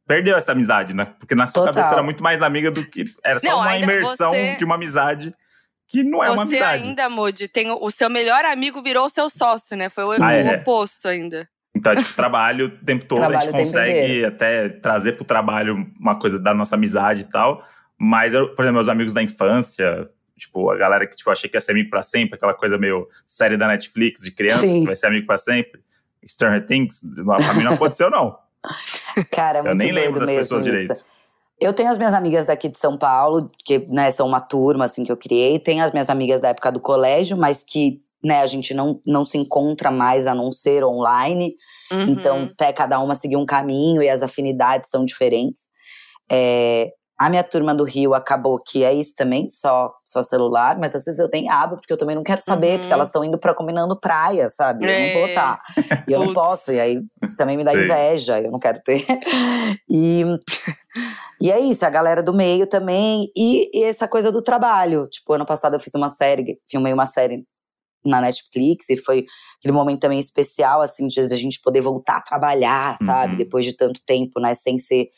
perdeu 0.07 0.35
essa 0.35 0.53
amizade, 0.53 0.95
né? 0.95 1.05
Porque 1.19 1.35
na 1.35 1.47
sua 1.47 1.67
Total. 1.67 1.75
cabeça 1.75 1.93
era 1.93 2.03
muito 2.03 2.23
mais 2.23 2.41
amiga 2.41 2.71
do 2.71 2.87
que. 2.87 3.05
Era 3.23 3.39
só 3.39 3.49
Não, 3.51 3.59
uma 3.61 3.77
imersão 3.77 4.31
você- 4.33 4.57
de 4.57 4.65
uma 4.65 4.77
amizade 4.77 5.35
que 5.89 6.03
não 6.03 6.25
é 6.25 6.31
uma 6.31 6.47
Você 6.47 6.57
amizade. 6.57 6.83
ainda, 6.85 7.09
Moody, 7.11 7.49
tem 7.49 7.71
o, 7.71 7.79
o 7.85 7.91
seu 7.91 8.09
melhor 8.09 8.45
amigo 8.47 8.81
virou 8.83 9.05
o 9.07 9.11
seu 9.11 9.29
sócio, 9.29 9.77
né? 9.77 9.91
Foi 9.91 10.05
o, 10.05 10.13
Ah, 10.13 10.17
o 10.17 10.23
é. 10.33 10.57
oposto 10.57 11.07
ainda. 11.09 11.47
Então, 11.77 11.95
tipo, 11.95 12.15
trabalho 12.15 12.65
o 12.67 12.71
tempo 12.71 13.05
todo, 13.05 13.19
a 13.23 13.27
Trabalho 13.29 13.41
gente 13.45 13.51
o 13.53 13.57
tempo 13.57 13.67
consegue 13.69 14.25
até 14.25 14.69
trazer 14.71 15.13
pro 15.13 15.25
trabalho 15.27 15.87
uma 16.01 16.19
coisa 16.19 16.39
da 16.39 16.55
nossa 16.55 16.75
amizade 16.77 17.21
e 17.21 17.25
tal. 17.25 17.63
Mas, 17.99 18.33
eu, 18.33 18.49
por 18.55 18.63
exemplo, 18.63 18.77
meus 18.77 18.89
amigos 18.89 19.13
da 19.13 19.23
infância, 19.23 20.09
tipo, 20.37 20.71
a 20.71 20.77
galera 20.77 21.07
que 21.07 21.17
tipo, 21.17 21.31
achei 21.31 21.49
que 21.49 21.57
ia 21.57 21.61
ser 21.61 21.73
amigo 21.73 21.91
pra 21.91 22.03
sempre, 22.03 22.37
aquela 22.37 22.55
coisa 22.55 22.77
meio 22.79 23.09
série 23.27 23.57
da 23.57 23.67
Netflix 23.67 24.21
de 24.21 24.31
criança, 24.31 24.61
Sim. 24.61 24.75
que 24.75 24.81
você 24.81 24.87
vai 24.87 24.97
ser 24.97 25.07
amigo 25.07 25.27
pra 25.27 25.39
sempre. 25.39 25.81
Stranger 26.27 26.67
Things, 26.67 27.01
não, 27.03 27.37
pra 27.37 27.55
mim 27.55 27.63
não 27.63 27.75
aconteceu, 27.75 28.11
não. 28.11 28.37
Cara, 29.31 29.59
é 29.59 29.61
Eu 29.61 29.65
muito 29.67 29.79
nem 29.79 29.93
lembro 29.93 30.21
das 30.21 30.31
pessoas 30.31 30.67
isso. 30.67 30.71
direito. 30.73 31.05
Eu 31.59 31.73
tenho 31.73 31.89
as 31.89 31.97
minhas 31.97 32.13
amigas 32.13 32.45
daqui 32.45 32.69
de 32.69 32.79
São 32.79 32.99
Paulo, 32.99 33.51
que 33.65 33.79
né, 33.89 34.11
são 34.11 34.27
uma 34.27 34.41
turma 34.41 34.85
assim 34.85 35.05
que 35.05 35.13
eu 35.13 35.17
criei. 35.17 35.59
Tenho 35.59 35.83
as 35.83 35.91
minhas 35.91 36.11
amigas 36.11 36.41
da 36.41 36.49
época 36.49 36.71
do 36.71 36.81
colégio, 36.81 37.37
mas 37.37 37.63
que 37.63 38.03
né, 38.23 38.43
a 38.43 38.47
gente 38.47 38.75
não, 38.75 39.01
não 39.07 39.25
se 39.25 39.39
encontra 39.39 39.91
mais 39.91 40.27
a 40.27 40.35
não 40.35 40.53
ser 40.53 40.85
online. 40.85 41.55
Uhum. 41.91 42.09
Então, 42.09 42.49
até 42.53 42.73
cada 42.73 42.99
uma 43.01 43.15
seguir 43.15 43.37
um 43.37 43.47
caminho 43.47 44.03
e 44.03 44.09
as 44.09 44.23
afinidades 44.23 44.91
são 44.91 45.05
diferentes. 45.05 45.69
É, 46.31 46.93
a 47.19 47.31
minha 47.31 47.43
turma 47.43 47.75
do 47.75 47.83
Rio 47.85 48.13
acabou 48.15 48.59
que 48.63 48.85
é 48.85 48.93
isso 48.93 49.15
também, 49.17 49.49
só, 49.49 49.91
só 50.05 50.21
celular, 50.21 50.79
mas 50.79 50.95
às 50.95 51.05
vezes 51.05 51.19
eu 51.19 51.31
tenho 51.31 51.51
aba, 51.51 51.77
porque 51.77 51.93
eu 51.93 51.97
também 51.97 52.15
não 52.15 52.23
quero 52.23 52.43
saber, 52.43 52.73
Uhum. 52.75 52.79
porque 52.81 52.93
elas 52.93 53.09
estão 53.09 53.25
indo 53.25 53.39
pra 53.39 53.55
combinando 53.55 53.99
praia, 53.99 54.49
sabe? 54.49 54.85
Eu 54.85 54.99
não 55.01 55.13
vou 55.15 55.25
É. 55.27 55.29
estar. 55.31 55.61
E 56.07 56.13
eu 56.13 56.19
não 56.25 56.35
posso, 56.35 56.73
e 56.73 56.79
aí 56.81 57.01
também 57.37 57.57
me 57.57 57.65
dá 57.65 57.73
Sei. 57.73 57.85
inveja, 57.85 58.41
eu 58.41 58.51
não 58.51 58.59
quero 58.59 58.81
ter. 58.83 59.05
E, 59.89 60.25
e 61.41 61.51
é 61.51 61.59
isso, 61.61 61.85
a 61.87 61.91
galera 61.91 62.23
do 62.23 62.33
meio 62.35 62.67
também. 62.67 63.31
E, 63.37 63.71
e 63.79 63.85
essa 63.85 64.07
coisa 64.07 64.31
do 64.31 64.43
trabalho. 64.43 65.07
Tipo, 65.09 65.33
ano 65.35 65.47
passado 65.47 65.75
eu 65.75 65.81
fiz 65.81 65.95
uma 65.95 66.09
série, 66.09 66.59
filmei 66.69 66.93
uma 66.93 67.07
série 67.07 67.45
na 68.05 68.21
Netflix 68.21 68.89
e 68.91 68.97
foi 68.97 69.25
aquele 69.59 69.73
momento 69.73 70.01
também 70.01 70.19
especial, 70.19 70.81
assim, 70.81 71.07
de 71.09 71.19
a 71.21 71.29
gente 71.29 71.61
poder 71.61 71.81
voltar 71.81 72.19
a 72.19 72.23
trabalhar, 72.23 72.97
sabe? 72.99 73.33
Uhum. 73.33 73.39
Depois 73.39 73.65
de 73.65 73.73
tanto 73.75 74.01
tempo, 74.07 74.39
né? 74.39 74.55
Sem 74.55 74.79
ser 74.79 75.09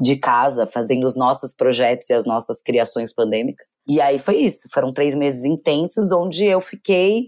de 0.00 0.16
casa, 0.16 0.66
fazendo 0.66 1.04
os 1.04 1.16
nossos 1.16 1.52
projetos 1.54 2.10
e 2.10 2.14
as 2.14 2.24
nossas 2.24 2.60
criações 2.60 3.12
pandêmicas. 3.14 3.66
E 3.86 4.00
aí 4.00 4.18
foi 4.18 4.36
isso. 4.36 4.68
Foram 4.72 4.92
três 4.92 5.14
meses 5.14 5.44
intensos 5.44 6.10
onde 6.12 6.44
eu 6.44 6.60
fiquei 6.60 7.26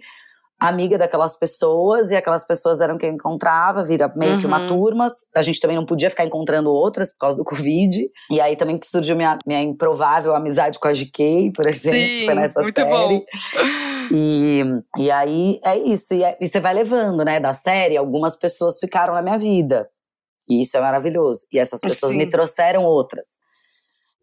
amiga 0.59 0.97
daquelas 0.97 1.37
pessoas 1.37 2.11
e 2.11 2.17
aquelas 2.17 2.43
pessoas 2.47 2.81
eram 2.81 2.97
quem 2.97 3.11
eu 3.11 3.15
encontrava, 3.15 3.85
vira 3.85 4.11
meio 4.17 4.39
que 4.39 4.47
uma 4.47 4.61
Uhum. 4.63 4.67
turma. 4.67 5.07
A 5.35 5.43
gente 5.43 5.61
também 5.61 5.77
não 5.77 5.85
podia 5.85 6.09
ficar 6.09 6.25
encontrando 6.25 6.71
outras 6.73 7.13
por 7.13 7.19
causa 7.19 7.37
do 7.37 7.45
Covid. 7.45 8.09
E 8.31 8.41
aí 8.41 8.57
também 8.57 8.79
que 8.79 8.87
surgiu 8.87 9.15
minha, 9.17 9.39
minha 9.47 9.61
improvável 9.61 10.35
amizade 10.35 10.79
com 10.79 10.89
a 10.89 10.95
GK, 10.95 11.53
por 11.55 11.67
exemplo, 11.69 11.99
Sim, 12.01 12.25
foi 12.25 12.35
nessa 12.35 12.63
muito 12.63 12.75
série. 12.75 12.91
bom. 12.91 13.23
E, 14.13 14.63
e 14.99 15.11
aí 15.11 15.61
é 15.65 15.77
isso. 15.77 16.15
E, 16.15 16.23
é- 16.25 16.39
e 16.41 16.49
você 16.49 16.59
vai 16.61 16.73
levando, 16.75 17.25
né? 17.25 17.39
Da 17.39 17.53
série, 17.53 17.97
algumas 17.97 18.35
pessoas 18.37 18.79
ficaram 18.79 19.13
na 19.15 19.23
minha 19.23 19.39
vida. 19.39 19.89
E 20.49 20.61
isso 20.61 20.77
é 20.77 20.81
maravilhoso. 20.81 21.47
E 21.53 21.59
essas 21.59 21.81
pessoas 21.81 22.13
Sim. 22.13 22.19
me 22.19 22.27
trouxeram 22.29 22.85
outras. 22.85 23.39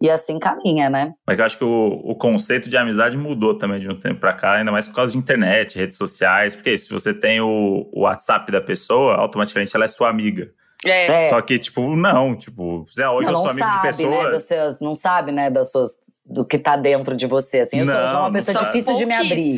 E 0.02 0.10
assim 0.10 0.38
caminha, 0.38 0.90
né? 0.90 1.14
Mas 1.26 1.40
eu 1.40 1.46
acho 1.46 1.58
que 1.58 1.64
o, 1.64 2.02
o 2.04 2.16
conceito 2.16 2.70
de 2.70 2.76
amizade 2.76 3.16
mudou 3.16 3.58
também 3.58 3.80
de 3.80 3.90
um 3.90 3.98
tempo 3.98 4.20
pra 4.20 4.34
cá, 4.34 4.54
ainda 4.54 4.72
mais 4.72 4.88
por 4.88 4.96
causa 4.96 5.14
de 5.14 5.18
internet, 5.18 5.78
redes 5.78 5.98
sociais. 5.98 6.56
Porque 6.56 6.78
se 6.78 6.90
você 6.90 7.14
tem 7.14 7.40
o, 7.40 7.90
o 7.92 8.02
WhatsApp 8.02 8.52
da 8.52 8.60
pessoa, 8.60 9.16
automaticamente 9.16 9.74
ela 9.76 9.86
é 9.86 9.88
sua 9.88 10.10
amiga. 10.10 10.52
É. 10.86 11.26
É. 11.26 11.30
Só 11.30 11.42
que, 11.42 11.58
tipo, 11.60 11.96
não, 11.96 12.36
tipo, 12.36 12.86
Zé, 12.94 13.08
hoje 13.10 13.26
não, 13.26 13.32
eu 13.32 13.36
sou 13.36 13.44
não 13.46 13.52
amigo 13.52 13.68
sabe, 13.68 13.98
de 13.98 14.04
né? 14.06 14.10
pessoas. 14.18 14.34
Dos 14.34 14.44
seus, 14.44 14.80
não 14.80 14.96
sabe, 14.96 15.32
né? 15.32 15.50
Das 15.50 15.72
suas, 15.72 15.92
do 16.26 16.46
que 16.46 16.58
tá 16.58 16.76
dentro 16.76 17.16
de 17.16 17.26
você. 17.28 17.60
Assim, 17.62 17.80
eu 17.80 17.86
sou, 17.86 17.94
Não, 17.96 18.12
sou 18.12 18.20
uma 18.22 18.32
pessoa 18.32 18.54
sabe. 18.54 18.66
difícil 18.68 18.96
de 18.96 19.06
me 19.06 19.16
abrir. 19.16 19.58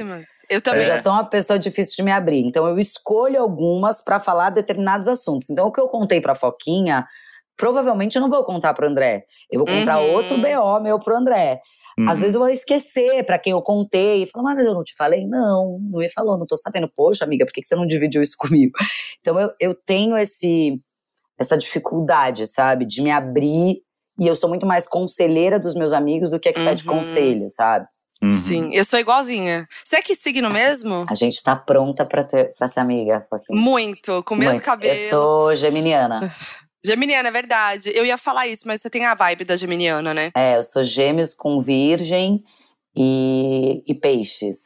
Eu 0.50 0.62
também. 0.62 0.79
Eu 0.82 0.84
É. 0.84 0.96
já 0.96 0.98
sou 0.98 1.12
uma 1.12 1.25
pessoa 1.25 1.58
difícil 1.60 1.96
de 1.96 2.03
me 2.03 2.12
abrir. 2.12 2.46
Então 2.46 2.67
eu 2.67 2.77
escolho 2.79 3.41
algumas 3.41 4.01
pra 4.01 4.20
falar 4.20 4.50
determinados 4.50 5.08
assuntos. 5.08 5.50
Então 5.50 5.67
o 5.67 5.72
que 5.72 5.79
eu 5.79 5.88
contei 5.88 6.20
pra 6.22 6.36
Foquinha, 6.36 7.05
provavelmente 7.58 8.15
eu 8.15 8.22
não 8.22 8.29
vou 8.29 8.44
contar 8.44 8.74
pro 8.74 8.88
André. 8.88 9.25
Eu 9.51 9.60
vou 9.60 9.67
contar 9.67 10.00
Uhum. 10.00 10.13
outro 10.13 10.38
BO 10.38 10.79
meu 10.82 11.00
pro 11.00 11.15
André. 11.15 11.62
Uhum. 11.98 12.10
Às 12.10 12.20
vezes 12.20 12.36
eu 12.36 12.41
vou 12.41 12.50
esquecer 12.50 13.24
pra 13.24 13.39
quem 13.39 13.51
eu 13.53 13.62
contei 13.62 14.24
e 14.24 14.27
falar, 14.27 14.53
mas 14.55 14.65
eu 14.65 14.74
não 14.74 14.84
te 14.84 14.94
falei? 14.98 15.25
Não, 15.25 15.79
não 15.82 16.00
me 16.00 16.10
falou, 16.10 16.38
não 16.38 16.46
tô 16.46 16.58
sabendo. 16.58 16.91
Poxa, 16.94 17.24
amiga, 17.24 17.46
por 17.46 17.53
que 17.53 17.62
que 17.62 17.67
você 17.67 17.75
não 17.75 17.88
dividiu 17.88 18.22
isso 18.22 18.36
comigo? 18.67 18.74
Então 19.22 19.39
eu, 19.39 19.50
eu 19.62 19.74
tenho 19.74 20.17
esse, 20.17 20.77
essa 21.38 21.58
dificuldade, 21.58 22.46
sabe? 22.48 22.86
De 22.86 23.01
me 23.01 23.12
abrir. 23.12 23.82
E 24.20 24.27
eu 24.27 24.36
sou 24.36 24.48
muito 24.50 24.65
mais 24.65 24.88
conselheira 24.88 25.60
dos 25.60 25.75
meus 25.75 25.92
amigos 25.94 26.30
do 26.30 26.39
que 26.39 26.50
a 26.50 26.54
que 26.54 26.63
pede 26.63 26.88
Uhum. 26.88 26.96
conselho, 26.96 27.50
sabe? 27.50 27.86
Uhum. 28.24 28.32
Sim, 28.32 28.70
eu 28.74 28.86
sou 28.86 28.98
igualzinha. 28.98 29.68
Você 29.84 29.98
é 29.98 30.01
que 30.01 30.15
signo 30.15 30.50
mesmo? 30.50 31.06
A 31.10 31.13
gente 31.13 31.44
tá 31.44 31.54
pronta 31.54 32.06
pra, 32.06 32.24
ter, 32.24 32.50
pra 32.58 32.65
ser 32.65 32.80
amiga, 32.80 33.20
Foquinha. 33.30 33.60
Muito, 33.60 34.24
com 34.24 34.36
o 34.36 34.38
mesmo 34.38 34.54
Muito. 34.54 34.63
cabelo. 34.63 34.96
Eu 34.98 35.10
sou 35.10 35.56
geminiana. 35.56 36.34
Geminiana, 36.86 37.30
é 37.30 37.32
verdade. 37.32 37.92
Eu 37.96 38.06
ia 38.06 38.15
falar 38.15 38.46
isso, 38.46 38.62
mas 38.68 38.80
você 38.80 38.92
tem 38.92 39.06
a 39.06 39.15
vibe 39.15 39.44
da 39.44 39.56
Geminiana, 39.56 40.13
né? 40.13 40.30
É, 40.36 40.56
eu 40.56 40.62
sou 40.62 40.84
gêmeos 40.84 41.34
com 41.34 41.60
virgem 41.60 42.44
e, 42.96 43.84
e 43.88 43.94
peixes. 43.96 44.60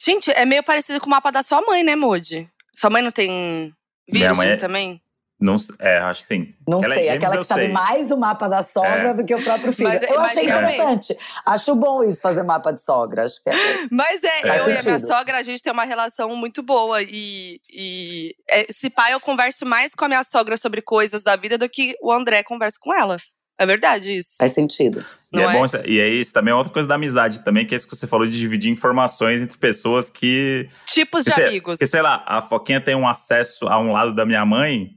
Gente, 0.00 0.30
é 0.30 0.46
meio 0.46 0.62
parecido 0.62 0.98
com 1.00 1.06
o 1.06 1.10
mapa 1.10 1.30
da 1.30 1.42
sua 1.42 1.60
mãe, 1.60 1.82
né, 1.84 1.94
Moody? 1.94 2.48
Sua 2.74 2.88
mãe 2.90 3.02
não 3.02 3.10
tem 3.10 3.72
virgem 4.10 4.34
mãe 4.34 4.48
é- 4.48 4.56
também? 4.56 5.00
Não, 5.38 5.56
é, 5.78 5.98
acho 5.98 6.22
que 6.22 6.26
sim. 6.28 6.54
Não 6.66 6.82
Ela 6.82 6.94
é 6.94 6.96
sei, 6.96 7.04
gêmeos, 7.04 7.24
aquela 7.24 7.36
que 7.42 7.46
sabe 7.46 7.60
sei. 7.64 7.72
mais 7.72 8.10
o 8.10 8.16
mapa 8.16 8.48
da 8.48 8.62
sogra 8.62 8.90
É. 9.10 9.14
do 9.14 9.22
que 9.22 9.34
o 9.34 9.42
próprio 9.42 9.70
filho. 9.72 9.88
Mas- 9.90 10.02
eu 10.02 10.18
mas 10.18 10.30
achei 10.32 10.46
realmente- 10.46 10.74
interessante. 10.76 11.18
Acho 11.44 11.74
bom 11.74 12.02
isso, 12.02 12.22
fazer 12.22 12.42
mapa 12.42 12.72
de 12.72 12.80
sogra. 12.80 13.24
Acho 13.24 13.42
que 13.42 13.50
é. 13.50 13.52
Mas 13.92 14.24
é, 14.24 14.40
eu 14.60 14.68
e 14.70 14.78
a 14.78 14.82
minha 14.82 14.98
sogra, 14.98 15.36
a 15.36 15.42
gente 15.42 15.62
tem 15.62 15.70
uma 15.72 15.84
relação 15.84 16.34
muito 16.34 16.62
boa. 16.62 17.02
E, 17.02 17.60
e 17.70 18.34
é, 18.48 18.66
se 18.72 18.88
pai, 18.88 19.12
eu 19.12 19.20
converso 19.20 19.66
mais 19.66 19.94
com 19.94 20.06
a 20.06 20.08
minha 20.08 20.24
sogra 20.24 20.56
sobre 20.56 20.80
coisas 20.80 21.22
da 21.22 21.36
vida 21.36 21.58
do 21.58 21.68
que 21.68 21.94
o 22.00 22.10
André 22.10 22.42
conversa 22.42 22.78
com 22.80 22.94
ela. 22.94 23.16
É 23.58 23.64
verdade 23.66 24.16
isso. 24.16 24.36
Faz 24.38 24.52
sentido. 24.52 25.04
E, 25.32 25.38
é, 25.38 25.42
é 25.42 25.52
bom, 25.52 25.64
e 25.86 25.98
é 26.00 26.08
isso 26.08 26.32
também 26.32 26.52
é 26.52 26.54
outra 26.54 26.72
coisa 26.72 26.86
da 26.88 26.94
amizade 26.94 27.40
também, 27.44 27.66
que 27.66 27.74
é 27.74 27.76
isso 27.76 27.88
que 27.88 27.96
você 27.96 28.06
falou 28.06 28.26
de 28.26 28.38
dividir 28.38 28.70
informações 28.70 29.40
entre 29.42 29.56
pessoas 29.58 30.08
que. 30.10 30.68
Tipos 30.86 31.24
de 31.24 31.32
que, 31.32 31.42
amigos. 31.42 31.78
Que, 31.78 31.86
sei 31.86 32.00
lá, 32.02 32.22
a 32.26 32.40
Foquinha 32.42 32.80
tem 32.80 32.94
um 32.94 33.06
acesso 33.08 33.66
a 33.66 33.78
um 33.78 33.92
lado 33.92 34.14
da 34.14 34.24
minha 34.26 34.44
mãe 34.44 34.90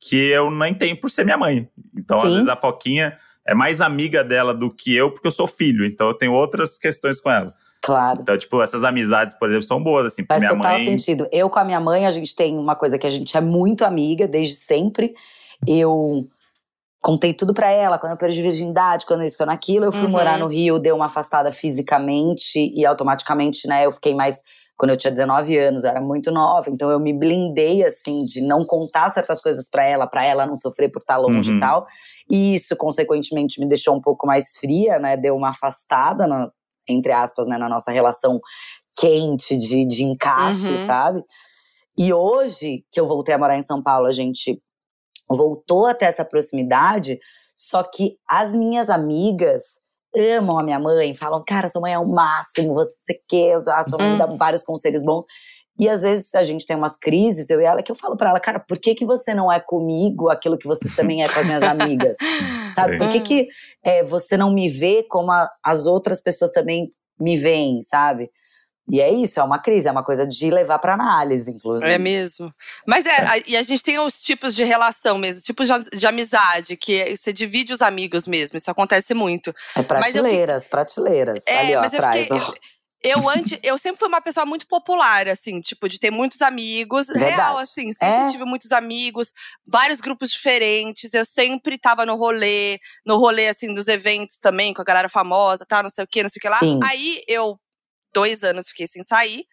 que 0.00 0.16
eu 0.16 0.50
nem 0.50 0.74
tenho 0.74 0.98
por 1.00 1.10
ser 1.10 1.24
minha 1.24 1.38
mãe. 1.38 1.68
Então, 1.96 2.20
Sim. 2.20 2.26
às 2.26 2.32
vezes, 2.34 2.48
a 2.48 2.56
Foquinha 2.56 3.16
é 3.46 3.54
mais 3.54 3.80
amiga 3.80 4.24
dela 4.24 4.52
do 4.52 4.70
que 4.70 4.94
eu, 4.94 5.10
porque 5.10 5.26
eu 5.26 5.32
sou 5.32 5.46
filho. 5.46 5.84
Então, 5.84 6.08
eu 6.08 6.14
tenho 6.14 6.32
outras 6.32 6.78
questões 6.78 7.20
com 7.20 7.30
ela. 7.30 7.54
Claro. 7.82 8.20
Então, 8.20 8.36
tipo, 8.36 8.60
essas 8.60 8.82
amizades, 8.82 9.34
por 9.34 9.48
exemplo, 9.48 9.66
são 9.66 9.82
boas, 9.82 10.06
assim. 10.06 10.24
Faz 10.26 10.40
minha 10.42 10.54
total 10.54 10.72
mãe... 10.72 10.84
sentido. 10.84 11.28
Eu 11.30 11.48
com 11.48 11.58
a 11.58 11.64
minha 11.64 11.78
mãe, 11.78 12.04
a 12.04 12.10
gente 12.10 12.34
tem 12.34 12.58
uma 12.58 12.74
coisa 12.74 12.98
que 12.98 13.06
a 13.06 13.10
gente 13.10 13.36
é 13.36 13.40
muito 13.40 13.84
amiga 13.84 14.26
desde 14.26 14.56
sempre. 14.56 15.14
Eu 15.66 16.28
contei 17.00 17.32
tudo 17.32 17.54
para 17.54 17.70
ela, 17.70 17.98
quando 17.98 18.12
eu 18.12 18.18
perdi 18.18 18.42
virgindade, 18.42 19.06
quando 19.06 19.22
isso, 19.22 19.36
quando 19.36 19.50
aquilo. 19.50 19.84
Eu 19.84 19.92
fui 19.92 20.06
uhum. 20.06 20.10
morar 20.10 20.36
no 20.38 20.48
Rio, 20.48 20.80
deu 20.80 20.96
uma 20.96 21.06
afastada 21.06 21.52
fisicamente 21.52 22.68
e 22.74 22.84
automaticamente, 22.84 23.68
né, 23.68 23.86
eu 23.86 23.92
fiquei 23.92 24.12
mais 24.12 24.42
quando 24.76 24.90
eu 24.90 24.96
tinha 24.96 25.10
19 25.10 25.58
anos, 25.58 25.84
eu 25.84 25.90
era 25.90 26.00
muito 26.00 26.30
nova, 26.30 26.68
então 26.68 26.90
eu 26.90 27.00
me 27.00 27.12
blindei 27.12 27.82
assim 27.82 28.24
de 28.24 28.42
não 28.42 28.64
contar 28.64 29.08
certas 29.08 29.40
coisas 29.40 29.68
para 29.70 29.86
ela, 29.86 30.06
para 30.06 30.24
ela 30.24 30.46
não 30.46 30.56
sofrer 30.56 30.90
por 30.90 31.00
estar 31.00 31.16
longe 31.16 31.50
uhum. 31.50 31.56
e 31.56 31.60
tal. 31.60 31.86
E 32.30 32.54
isso 32.54 32.76
consequentemente 32.76 33.58
me 33.58 33.66
deixou 33.66 33.96
um 33.96 34.00
pouco 34.00 34.26
mais 34.26 34.56
fria, 34.58 34.98
né? 34.98 35.16
Deu 35.16 35.34
uma 35.34 35.48
afastada 35.48 36.26
na, 36.26 36.50
entre 36.88 37.12
aspas, 37.12 37.46
né, 37.46 37.56
na 37.56 37.68
nossa 37.68 37.90
relação 37.90 38.38
quente 38.94 39.56
de, 39.56 39.86
de 39.86 40.04
encaixe, 40.04 40.68
uhum. 40.68 40.86
sabe? 40.86 41.24
E 41.98 42.12
hoje 42.12 42.84
que 42.92 43.00
eu 43.00 43.06
voltei 43.06 43.34
a 43.34 43.38
morar 43.38 43.56
em 43.56 43.62
São 43.62 43.82
Paulo, 43.82 44.06
a 44.06 44.12
gente 44.12 44.60
voltou 45.28 45.86
até 45.86 46.06
essa 46.06 46.24
proximidade, 46.24 47.18
só 47.54 47.82
que 47.82 48.16
as 48.28 48.54
minhas 48.54 48.90
amigas 48.90 49.80
amam 50.16 50.58
a 50.58 50.62
minha 50.62 50.78
mãe, 50.78 51.12
falam, 51.14 51.42
cara, 51.46 51.68
sua 51.68 51.80
mãe 51.80 51.92
é 51.92 51.98
o 51.98 52.06
máximo, 52.06 52.74
você 52.74 53.20
quer, 53.28 53.62
a 53.68 53.84
sua 53.84 53.98
mãe 53.98 54.12
uhum. 54.12 54.18
dá 54.18 54.26
vários 54.26 54.62
conselhos 54.62 55.02
bons. 55.02 55.24
E 55.78 55.88
às 55.88 56.02
vezes 56.02 56.34
a 56.34 56.42
gente 56.42 56.66
tem 56.66 56.74
umas 56.74 56.96
crises, 56.96 57.50
eu 57.50 57.60
e 57.60 57.64
ela, 57.64 57.82
que 57.82 57.92
eu 57.92 57.96
falo 57.96 58.16
para 58.16 58.30
ela, 58.30 58.40
cara, 58.40 58.58
por 58.58 58.78
que, 58.78 58.94
que 58.94 59.04
você 59.04 59.34
não 59.34 59.52
é 59.52 59.60
comigo 59.60 60.30
aquilo 60.30 60.56
que 60.56 60.66
você 60.66 60.88
também 60.96 61.22
é 61.22 61.28
com 61.28 61.38
as 61.38 61.46
minhas 61.46 61.62
amigas? 61.62 62.16
Sabe? 62.74 62.96
Por 62.96 63.10
que, 63.10 63.20
que 63.20 63.48
é, 63.84 64.02
você 64.02 64.36
não 64.36 64.52
me 64.52 64.70
vê 64.70 65.02
como 65.02 65.30
a, 65.30 65.50
as 65.62 65.86
outras 65.86 66.20
pessoas 66.20 66.50
também 66.50 66.90
me 67.18 67.36
veem, 67.36 67.82
sabe? 67.82 68.30
E 68.88 69.00
é 69.00 69.10
isso, 69.12 69.40
é 69.40 69.42
uma 69.42 69.58
crise, 69.58 69.88
é 69.88 69.90
uma 69.90 70.04
coisa 70.04 70.26
de 70.26 70.48
levar 70.50 70.78
para 70.78 70.94
análise, 70.94 71.50
inclusive. 71.50 71.90
É 71.90 71.98
mesmo. 71.98 72.54
Mas 72.86 73.04
é, 73.04 73.16
a, 73.16 73.38
e 73.46 73.56
a 73.56 73.62
gente 73.62 73.82
tem 73.82 73.98
os 73.98 74.20
tipos 74.20 74.54
de 74.54 74.62
relação 74.62 75.18
mesmo, 75.18 75.42
tipos 75.42 75.66
de, 75.66 75.98
de, 75.98 76.06
amizade, 76.06 76.76
que 76.76 77.16
você 77.16 77.32
divide 77.32 77.72
os 77.72 77.82
amigos 77.82 78.26
mesmo, 78.26 78.56
isso 78.56 78.70
acontece 78.70 79.12
muito. 79.12 79.52
É 79.74 79.82
prateleiras, 79.82 80.62
fico, 80.62 80.70
prateleiras, 80.70 81.42
é, 81.46 81.58
ali 81.58 81.76
ó, 81.76 81.80
atrás. 81.80 82.30
Eu, 82.30 82.38
fiquei, 82.38 82.60
eu, 83.02 83.28
antes, 83.28 83.58
eu 83.62 83.76
sempre 83.76 83.98
fui 83.98 84.08
uma 84.08 84.20
pessoa 84.20 84.46
muito 84.46 84.66
popular, 84.66 85.28
assim, 85.28 85.60
tipo, 85.60 85.88
de 85.88 85.98
ter 85.98 86.10
muitos 86.10 86.40
amigos. 86.40 87.06
Verdade. 87.06 87.34
Real, 87.34 87.58
assim, 87.58 87.92
sempre 87.92 88.26
é. 88.26 88.28
tive 88.28 88.44
muitos 88.44 88.72
amigos, 88.72 89.32
vários 89.66 90.00
grupos 90.00 90.30
diferentes. 90.30 91.12
Eu 91.12 91.24
sempre 91.24 91.76
tava 91.76 92.06
no 92.06 92.16
rolê, 92.16 92.78
no 93.04 93.16
rolê, 93.18 93.48
assim, 93.48 93.74
dos 93.74 93.88
eventos 93.88 94.38
também, 94.38 94.72
com 94.72 94.82
a 94.82 94.84
galera 94.84 95.08
famosa, 95.08 95.66
tá, 95.66 95.82
não 95.82 95.90
sei 95.90 96.04
o 96.04 96.06
que, 96.08 96.22
não 96.22 96.30
sei 96.30 96.38
o 96.38 96.42
que 96.42 96.48
lá. 96.48 96.58
Sim. 96.58 96.80
Aí 96.82 97.22
eu 97.28 97.58
dois 98.16 98.42
anos 98.42 98.68
fiquei 98.70 98.86
sem 98.86 99.04
sair. 99.04 99.44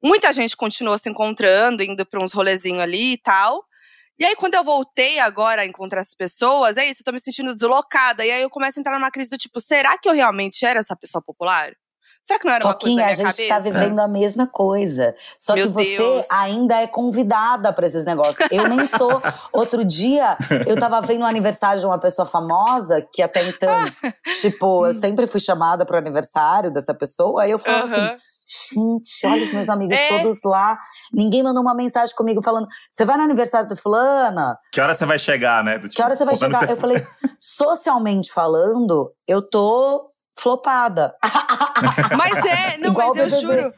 Muita 0.00 0.32
gente 0.32 0.56
continuou 0.56 0.96
se 0.96 1.08
encontrando, 1.08 1.82
indo 1.82 2.06
para 2.06 2.24
uns 2.24 2.32
rolezinhos 2.32 2.80
ali 2.80 3.14
e 3.14 3.18
tal. 3.18 3.64
E 4.16 4.24
aí, 4.24 4.36
quando 4.36 4.54
eu 4.54 4.62
voltei 4.62 5.18
agora 5.18 5.62
a 5.62 5.66
encontrar 5.66 6.00
essas 6.00 6.14
pessoas, 6.14 6.76
é 6.76 6.84
isso, 6.88 7.00
eu 7.00 7.04
tô 7.04 7.10
me 7.10 7.18
sentindo 7.18 7.52
deslocada. 7.56 8.24
E 8.24 8.30
aí 8.30 8.42
eu 8.42 8.50
começo 8.50 8.78
a 8.78 8.80
entrar 8.80 8.96
numa 8.96 9.10
crise 9.10 9.28
do 9.30 9.36
tipo, 9.36 9.58
será 9.58 9.98
que 9.98 10.08
eu 10.08 10.12
realmente 10.12 10.64
era 10.64 10.78
essa 10.78 10.94
pessoa 10.94 11.20
popular? 11.20 11.74
Será 12.24 12.38
que 12.38 12.46
não 12.46 12.54
era 12.54 12.64
Foquinha, 12.64 12.94
uma 12.94 13.04
coisa 13.04 13.16
da 13.16 13.22
minha 13.22 13.28
a 13.28 13.32
gente 13.32 13.48
tá 13.48 13.54
cabeça? 13.54 13.78
tá 13.78 13.84
vivendo 13.84 14.00
a 14.00 14.08
mesma 14.08 14.46
coisa. 14.46 15.14
Só 15.38 15.54
Meu 15.54 15.66
que 15.66 15.72
você 15.72 15.98
Deus. 15.98 16.26
ainda 16.30 16.80
é 16.80 16.86
convidada 16.86 17.70
para 17.70 17.84
esses 17.84 18.06
negócios. 18.06 18.48
Eu 18.50 18.66
nem 18.66 18.86
sou. 18.86 19.22
Outro 19.52 19.84
dia, 19.84 20.38
eu 20.66 20.76
tava 20.78 21.02
vendo 21.02 21.20
o 21.20 21.26
aniversário 21.26 21.80
de 21.80 21.86
uma 21.86 21.98
pessoa 21.98 22.24
famosa, 22.24 23.06
que 23.12 23.22
até 23.22 23.46
então, 23.46 23.70
tipo, 24.40 24.86
eu 24.86 24.94
sempre 24.94 25.26
fui 25.26 25.38
chamada 25.38 25.84
pro 25.84 25.98
aniversário 25.98 26.70
dessa 26.70 26.94
pessoa. 26.94 27.42
Aí 27.42 27.50
eu 27.50 27.58
falo 27.58 27.78
uhum. 27.78 27.84
assim. 27.84 28.16
Gente, 28.46 29.26
olha 29.26 29.44
os 29.44 29.52
meus 29.52 29.68
amigos 29.70 29.96
é. 29.96 30.08
todos 30.08 30.40
lá. 30.44 30.78
Ninguém 31.12 31.42
mandou 31.42 31.62
uma 31.62 31.74
mensagem 31.74 32.14
comigo 32.14 32.42
falando: 32.42 32.68
você 32.90 33.04
vai 33.04 33.16
no 33.16 33.22
aniversário 33.22 33.68
do 33.68 33.76
fulana? 33.76 34.58
Que 34.70 34.80
hora 34.80 34.94
você 34.94 35.06
vai 35.06 35.18
chegar, 35.18 35.64
né? 35.64 35.78
Do, 35.78 35.88
tipo, 35.88 35.94
que 35.94 36.02
hora 36.02 36.14
você 36.14 36.24
vai 36.24 36.36
chegar? 36.36 36.58
Você... 36.58 36.72
Eu 36.72 36.76
falei, 36.76 37.06
socialmente 37.38 38.30
falando, 38.30 39.12
eu 39.26 39.40
tô 39.40 40.10
flopada. 40.36 41.14
Mas 42.16 42.44
é, 42.44 42.78
não, 42.78 42.90
Igual 42.90 43.14
mas 43.14 43.32
eu 43.32 43.40
juro. 43.40 43.72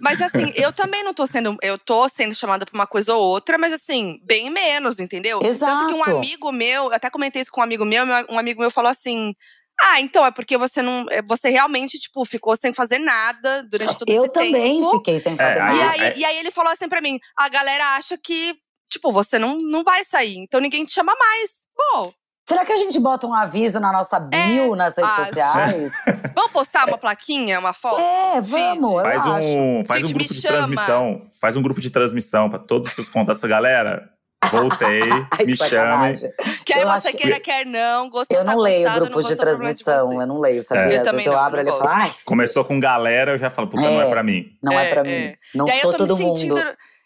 Mas 0.00 0.20
assim, 0.20 0.52
eu 0.54 0.72
também 0.72 1.02
não 1.02 1.14
tô 1.14 1.26
sendo. 1.26 1.56
Eu 1.62 1.78
tô 1.78 2.08
sendo 2.08 2.34
chamada 2.34 2.66
pra 2.66 2.74
uma 2.74 2.86
coisa 2.86 3.14
ou 3.14 3.22
outra, 3.22 3.56
mas 3.58 3.72
assim, 3.72 4.20
bem 4.22 4.50
menos, 4.50 5.00
entendeu? 5.00 5.40
Exato. 5.42 5.72
Tanto 5.72 5.88
que 5.88 5.94
um 5.94 6.16
amigo 6.16 6.52
meu, 6.52 6.92
até 6.92 7.08
comentei 7.10 7.42
isso 7.42 7.50
com 7.50 7.60
um 7.60 7.64
amigo 7.64 7.84
meu, 7.84 8.04
um 8.28 8.38
amigo 8.38 8.60
meu 8.60 8.70
falou 8.70 8.90
assim. 8.90 9.34
Ah, 9.80 10.00
então 10.00 10.24
é 10.26 10.30
porque 10.30 10.58
você 10.58 10.82
não. 10.82 11.06
É, 11.10 11.22
você 11.22 11.48
realmente, 11.48 11.98
tipo, 11.98 12.24
ficou 12.24 12.54
sem 12.54 12.72
fazer 12.74 12.98
nada 12.98 13.62
durante 13.62 13.96
todo 13.96 14.10
eu 14.10 14.24
esse 14.24 14.32
tempo. 14.32 14.46
Eu 14.46 14.52
também 14.52 14.90
fiquei 14.90 15.18
sem 15.18 15.36
fazer 15.36 15.58
é, 15.58 15.62
nada. 15.62 15.74
E 15.74 15.82
aí, 15.82 16.18
e 16.18 16.24
aí 16.24 16.36
ele 16.36 16.50
falou 16.50 16.70
assim 16.70 16.88
pra 16.88 17.00
mim: 17.00 17.18
a 17.36 17.48
galera 17.48 17.96
acha 17.96 18.18
que, 18.18 18.54
tipo, 18.90 19.10
você 19.10 19.38
não, 19.38 19.56
não 19.56 19.82
vai 19.82 20.04
sair, 20.04 20.36
então 20.36 20.60
ninguém 20.60 20.84
te 20.84 20.92
chama 20.92 21.14
mais. 21.18 21.62
Pô, 21.74 22.12
Será 22.50 22.64
que 22.64 22.72
a 22.72 22.76
gente 22.76 22.98
bota 22.98 23.28
um 23.28 23.32
aviso 23.32 23.78
na 23.78 23.92
nossa 23.92 24.18
bio 24.18 24.74
é, 24.74 24.76
nas 24.76 24.96
redes 24.96 25.12
acho. 25.12 25.26
sociais? 25.26 25.92
vamos 26.34 26.50
postar 26.50 26.88
uma 26.88 26.98
plaquinha, 26.98 27.60
uma 27.60 27.72
foto? 27.72 28.00
É, 28.00 28.40
vamos. 28.40 29.02
Faz 29.04 29.24
um, 29.24 29.32
acho. 29.34 29.86
faz 29.86 30.00
gente, 30.00 30.10
um 30.10 30.14
grupo 30.14 30.34
de 30.34 30.40
chama. 30.40 30.56
transmissão. 30.56 31.22
Faz 31.40 31.54
um 31.54 31.62
grupo 31.62 31.80
de 31.80 31.90
transmissão 31.90 32.50
para 32.50 32.58
todos 32.58 32.88
os 32.88 32.94
seus 32.96 33.08
contatos, 33.08 33.40
galera. 33.42 34.10
Voltei, 34.50 35.00
Ai, 35.38 35.46
me 35.46 35.54
chame. 35.54 36.18
Quer 36.66 36.82
eu 36.82 36.88
você 36.88 37.12
queira, 37.12 37.36
que... 37.36 37.42
quer 37.42 37.64
não. 37.64 38.10
Gostou, 38.10 38.36
eu 38.36 38.42
não 38.42 38.54
tá 38.56 38.60
leio 38.60 38.82
gostado, 38.82 39.04
grupos 39.04 39.26
de 39.28 39.36
transmissão, 39.36 40.08
de 40.08 40.16
eu 40.16 40.26
não 40.26 40.40
leio, 40.40 40.60
sabia? 40.60 40.82
É. 40.82 40.96
Eu 40.96 41.02
Às 41.02 41.10
vezes 41.12 41.26
eu 41.26 41.38
abro 41.38 41.60
e 41.60 41.62
ele 41.62 41.70
fala, 41.70 41.94
ai. 41.94 42.12
Começou 42.24 42.64
com 42.64 42.80
galera, 42.80 43.30
eu 43.30 43.38
já 43.38 43.48
falo, 43.48 43.68
puta, 43.68 43.86
é, 43.86 43.94
não 43.94 44.02
é 44.02 44.10
pra 44.10 44.24
mim. 44.24 44.46
Não 44.60 44.72
é, 44.72 44.86
é 44.88 44.92
pra 44.92 45.04
mim. 45.04 45.10
É. 45.10 45.36
Não 45.54 45.68
e 45.68 45.72
sou 45.74 45.92
todo 45.92 46.18
mundo 46.18 46.56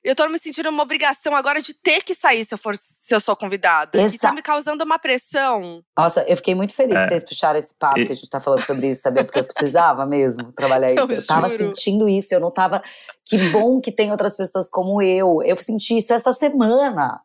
eu 0.05 0.15
tô 0.15 0.29
me 0.29 0.39
sentindo 0.39 0.69
uma 0.69 0.83
obrigação 0.83 1.35
agora 1.35 1.63
de 1.63 1.73
ter 1.73 2.03
que 2.03 2.15
sair 2.15 2.45
se 2.45 2.53
eu 2.53 2.59
for 2.59 2.77
se 2.77 3.15
eu 3.15 3.21
sou 3.21 3.35
convidada. 3.35 3.99
Exato. 3.99 4.15
E 4.15 4.19
tá 4.19 4.33
me 4.33 4.43
causando 4.43 4.85
uma 4.85 4.99
pressão. 4.99 5.83
Nossa, 5.97 6.23
eu 6.29 6.37
fiquei 6.37 6.55
muito 6.55 6.75
feliz 6.75 6.95
é. 6.95 7.09
vocês 7.09 7.25
puxaram 7.25 7.59
esse 7.59 7.73
papo 7.75 8.01
e... 8.01 8.07
que 8.07 8.13
a 8.13 8.15
gente 8.15 8.29
tá 8.29 8.39
falando 8.39 8.65
sobre 8.65 8.91
isso, 8.91 9.01
saber 9.01 9.25
Porque 9.25 9.39
eu 9.39 9.45
precisava 9.45 10.05
mesmo 10.05 10.53
trabalhar 10.53 10.93
isso. 10.95 11.11
Eu, 11.11 11.17
eu 11.17 11.27
tava 11.27 11.49
sentindo 11.49 12.07
isso, 12.07 12.35
eu 12.35 12.41
não 12.41 12.51
tava. 12.51 12.83
Que 13.25 13.39
bom 13.49 13.81
que 13.81 13.91
tem 13.91 14.11
outras 14.11 14.37
pessoas 14.37 14.69
como 14.69 15.01
eu. 15.01 15.43
Eu 15.43 15.57
senti 15.57 15.97
isso 15.97 16.13
essa 16.13 16.35
semana. 16.35 17.21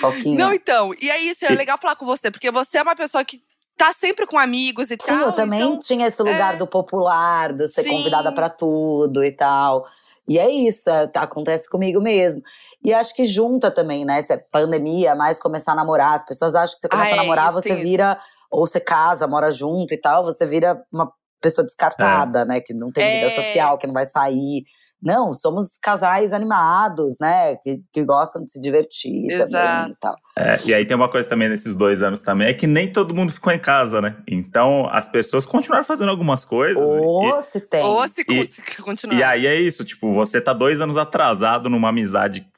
Foquinha. 0.00 0.38
Não, 0.38 0.52
então. 0.52 0.94
E 1.00 1.10
aí, 1.10 1.28
isso 1.28 1.44
é 1.44 1.50
legal 1.50 1.78
falar 1.78 1.96
com 1.96 2.06
você, 2.06 2.30
porque 2.30 2.50
você 2.50 2.78
é 2.78 2.82
uma 2.82 2.96
pessoa 2.96 3.22
que 3.22 3.42
tá 3.76 3.92
sempre 3.92 4.26
com 4.26 4.38
amigos 4.38 4.90
e 4.90 4.94
Sim, 4.94 4.98
tal. 5.06 5.18
Sim, 5.18 5.24
eu 5.24 5.32
também 5.32 5.60
então, 5.60 5.78
tinha 5.78 6.06
esse 6.06 6.22
lugar 6.22 6.54
é... 6.54 6.56
do 6.56 6.66
popular, 6.66 7.52
do 7.52 7.66
ser 7.66 7.82
Sim. 7.82 7.90
convidada 7.90 8.32
para 8.32 8.48
tudo 8.48 9.22
e 9.24 9.32
tal. 9.32 9.86
E 10.26 10.38
é 10.38 10.50
isso, 10.50 10.88
é, 10.88 11.10
acontece 11.16 11.68
comigo 11.68 12.00
mesmo. 12.00 12.42
E 12.82 12.92
acho 12.94 13.14
que 13.14 13.24
junta 13.24 13.70
também, 13.70 14.04
né? 14.04 14.20
É 14.30 14.36
pandemia, 14.36 15.14
mais 15.14 15.38
começar 15.38 15.72
a 15.72 15.76
namorar. 15.76 16.14
As 16.14 16.24
pessoas 16.24 16.54
acham 16.54 16.76
que 16.76 16.80
você 16.80 16.88
começa 16.88 17.10
ah, 17.10 17.14
a 17.14 17.16
namorar, 17.16 17.46
isso, 17.46 17.60
você 17.60 17.74
vira, 17.74 18.18
isso. 18.18 18.28
ou 18.50 18.66
você 18.66 18.80
casa, 18.80 19.26
mora 19.26 19.50
junto 19.50 19.92
e 19.92 20.00
tal, 20.00 20.24
você 20.24 20.46
vira 20.46 20.82
uma 20.90 21.12
pessoa 21.40 21.64
descartada, 21.64 22.40
é. 22.40 22.44
né? 22.44 22.60
Que 22.60 22.72
não 22.72 22.88
tem 22.88 23.04
vida 23.04 23.26
é. 23.26 23.30
social, 23.30 23.76
que 23.76 23.86
não 23.86 23.94
vai 23.94 24.06
sair. 24.06 24.64
Não, 25.04 25.34
somos 25.34 25.76
casais 25.80 26.32
animados, 26.32 27.16
né? 27.20 27.56
Que, 27.56 27.82
que 27.92 28.02
gostam 28.04 28.42
de 28.42 28.50
se 28.50 28.60
divertir 28.60 29.30
Exato. 29.30 29.52
também 29.52 29.92
e 29.92 29.96
tal. 30.00 30.16
É, 30.36 30.58
e 30.64 30.72
aí 30.72 30.86
tem 30.86 30.96
uma 30.96 31.10
coisa 31.10 31.28
também 31.28 31.48
nesses 31.48 31.74
dois 31.74 32.00
anos 32.00 32.22
também, 32.22 32.48
é 32.48 32.54
que 32.54 32.66
nem 32.66 32.90
todo 32.90 33.14
mundo 33.14 33.30
ficou 33.30 33.52
em 33.52 33.58
casa, 33.58 34.00
né? 34.00 34.16
Então 34.26 34.88
as 34.90 35.06
pessoas 35.06 35.44
continuaram 35.44 35.84
fazendo 35.84 36.08
algumas 36.08 36.46
coisas. 36.46 36.82
Ou 36.82 37.38
e, 37.38 37.42
se 37.42 37.60
tem. 37.60 37.84
Ou 37.84 38.08
se 38.08 38.22
e, 38.22 38.82
continuar. 38.82 39.18
E 39.18 39.22
aí 39.22 39.46
é 39.46 39.54
isso, 39.54 39.84
tipo, 39.84 40.14
você 40.14 40.40
tá 40.40 40.54
dois 40.54 40.80
anos 40.80 40.96
atrasado 40.96 41.68
numa 41.68 41.90
amizade, 41.90 42.48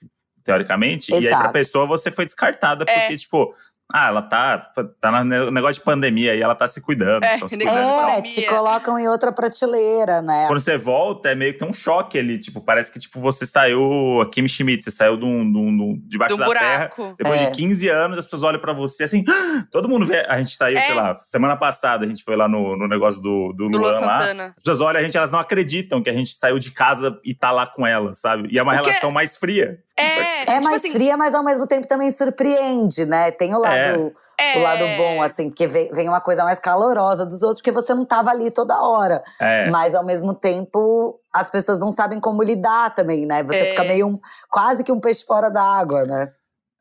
teoricamente, 0.44 1.12
Exato. 1.12 1.24
e 1.24 1.28
aí 1.28 1.40
pra 1.40 1.48
pessoa 1.48 1.84
você 1.84 2.12
foi 2.12 2.24
descartada, 2.24 2.86
porque, 2.86 3.14
é. 3.14 3.16
tipo, 3.16 3.52
ah, 3.92 4.08
ela 4.08 4.20
tá, 4.20 4.58
tá 5.00 5.24
no 5.24 5.50
negócio 5.52 5.74
de 5.74 5.80
pandemia 5.80 6.34
e 6.34 6.42
ela 6.42 6.56
tá 6.56 6.66
se 6.66 6.80
cuidando. 6.80 7.22
É, 7.22 7.38
se 7.46 7.54
é 7.54 8.22
te 8.22 8.42
colocam 8.48 8.98
em 8.98 9.06
outra 9.06 9.30
prateleira, 9.30 10.20
né? 10.20 10.46
Quando 10.48 10.58
você 10.58 10.76
volta, 10.76 11.30
é 11.30 11.36
meio 11.36 11.52
que 11.52 11.60
tem 11.60 11.68
um 11.68 11.72
choque 11.72 12.18
ali. 12.18 12.36
Tipo, 12.36 12.60
parece 12.60 12.90
que 12.90 12.98
tipo, 12.98 13.20
você 13.20 13.46
saiu, 13.46 14.20
a 14.20 14.28
Kim 14.28 14.46
Schmidt, 14.48 14.82
você 14.82 14.90
saiu 14.90 15.16
de 15.16 15.24
um, 15.24 15.52
de 15.52 15.58
um, 15.58 16.02
debaixo 16.04 16.34
do 16.34 16.40
da 16.40 16.46
buraco. 16.46 17.02
terra. 17.02 17.14
Depois 17.16 17.40
é. 17.40 17.50
de 17.50 17.56
15 17.56 17.88
anos, 17.88 18.18
as 18.18 18.24
pessoas 18.24 18.42
olham 18.42 18.60
pra 18.60 18.72
você 18.72 19.04
assim. 19.04 19.24
Ah! 19.28 19.64
Todo 19.70 19.88
mundo 19.88 20.04
vê. 20.04 20.26
A 20.28 20.36
gente 20.38 20.56
saiu, 20.56 20.78
é. 20.78 20.80
sei 20.80 20.94
lá, 20.94 21.16
semana 21.18 21.56
passada, 21.56 22.04
a 22.04 22.08
gente 22.08 22.24
foi 22.24 22.34
lá 22.34 22.48
no, 22.48 22.76
no 22.76 22.88
negócio 22.88 23.22
do, 23.22 23.52
do, 23.52 23.68
do 23.68 23.78
Luan 23.78 24.00
lá. 24.00 24.18
As 24.56 24.62
pessoas 24.62 24.80
olham 24.80 25.00
a 25.00 25.02
gente, 25.04 25.16
elas 25.16 25.30
não 25.30 25.38
acreditam 25.38 26.02
que 26.02 26.10
a 26.10 26.12
gente 26.12 26.34
saiu 26.34 26.58
de 26.58 26.72
casa 26.72 27.20
e 27.24 27.32
tá 27.32 27.52
lá 27.52 27.68
com 27.68 27.86
elas, 27.86 28.18
sabe? 28.18 28.48
E 28.50 28.58
é 28.58 28.62
uma 28.62 28.72
Porque 28.72 28.88
relação 28.88 29.12
mais 29.12 29.36
fria. 29.36 29.78
É, 29.98 30.42
é 30.42 30.44
tipo 30.44 30.64
mais 30.64 30.84
assim, 30.84 30.92
fria, 30.92 31.16
mas 31.16 31.34
ao 31.34 31.42
mesmo 31.42 31.66
tempo 31.66 31.86
também 31.86 32.10
surpreende, 32.10 33.06
né? 33.06 33.30
Tem 33.30 33.54
o 33.54 33.58
lado 33.58 33.75
lado, 33.76 34.14
É. 34.38 34.58
o 34.58 34.62
lado 34.62 34.84
bom, 34.96 35.22
assim, 35.22 35.48
porque 35.50 35.66
vem, 35.66 36.08
uma 36.08 36.20
coisa 36.20 36.44
mais 36.44 36.58
calorosa 36.58 37.24
dos 37.26 37.42
outros, 37.42 37.60
porque 37.60 37.72
você 37.72 37.94
não 37.94 38.04
tava 38.04 38.30
ali 38.30 38.50
toda 38.50 38.80
hora. 38.80 39.22
É. 39.40 39.68
Mas 39.70 39.94
ao 39.94 40.04
mesmo 40.04 40.34
tempo, 40.34 41.16
as 41.32 41.50
pessoas 41.50 41.78
não 41.78 41.90
sabem 41.92 42.20
como 42.20 42.42
lidar 42.42 42.94
também, 42.94 43.26
né? 43.26 43.42
Você 43.42 43.58
É. 43.58 43.64
fica 43.70 43.84
meio 43.84 44.06
um- 44.08 44.20
quase 44.50 44.82
que 44.84 44.92
um 44.92 45.00
peixe 45.00 45.24
fora 45.24 45.50
da 45.50 45.62
água, 45.62 46.04
né? 46.04 46.32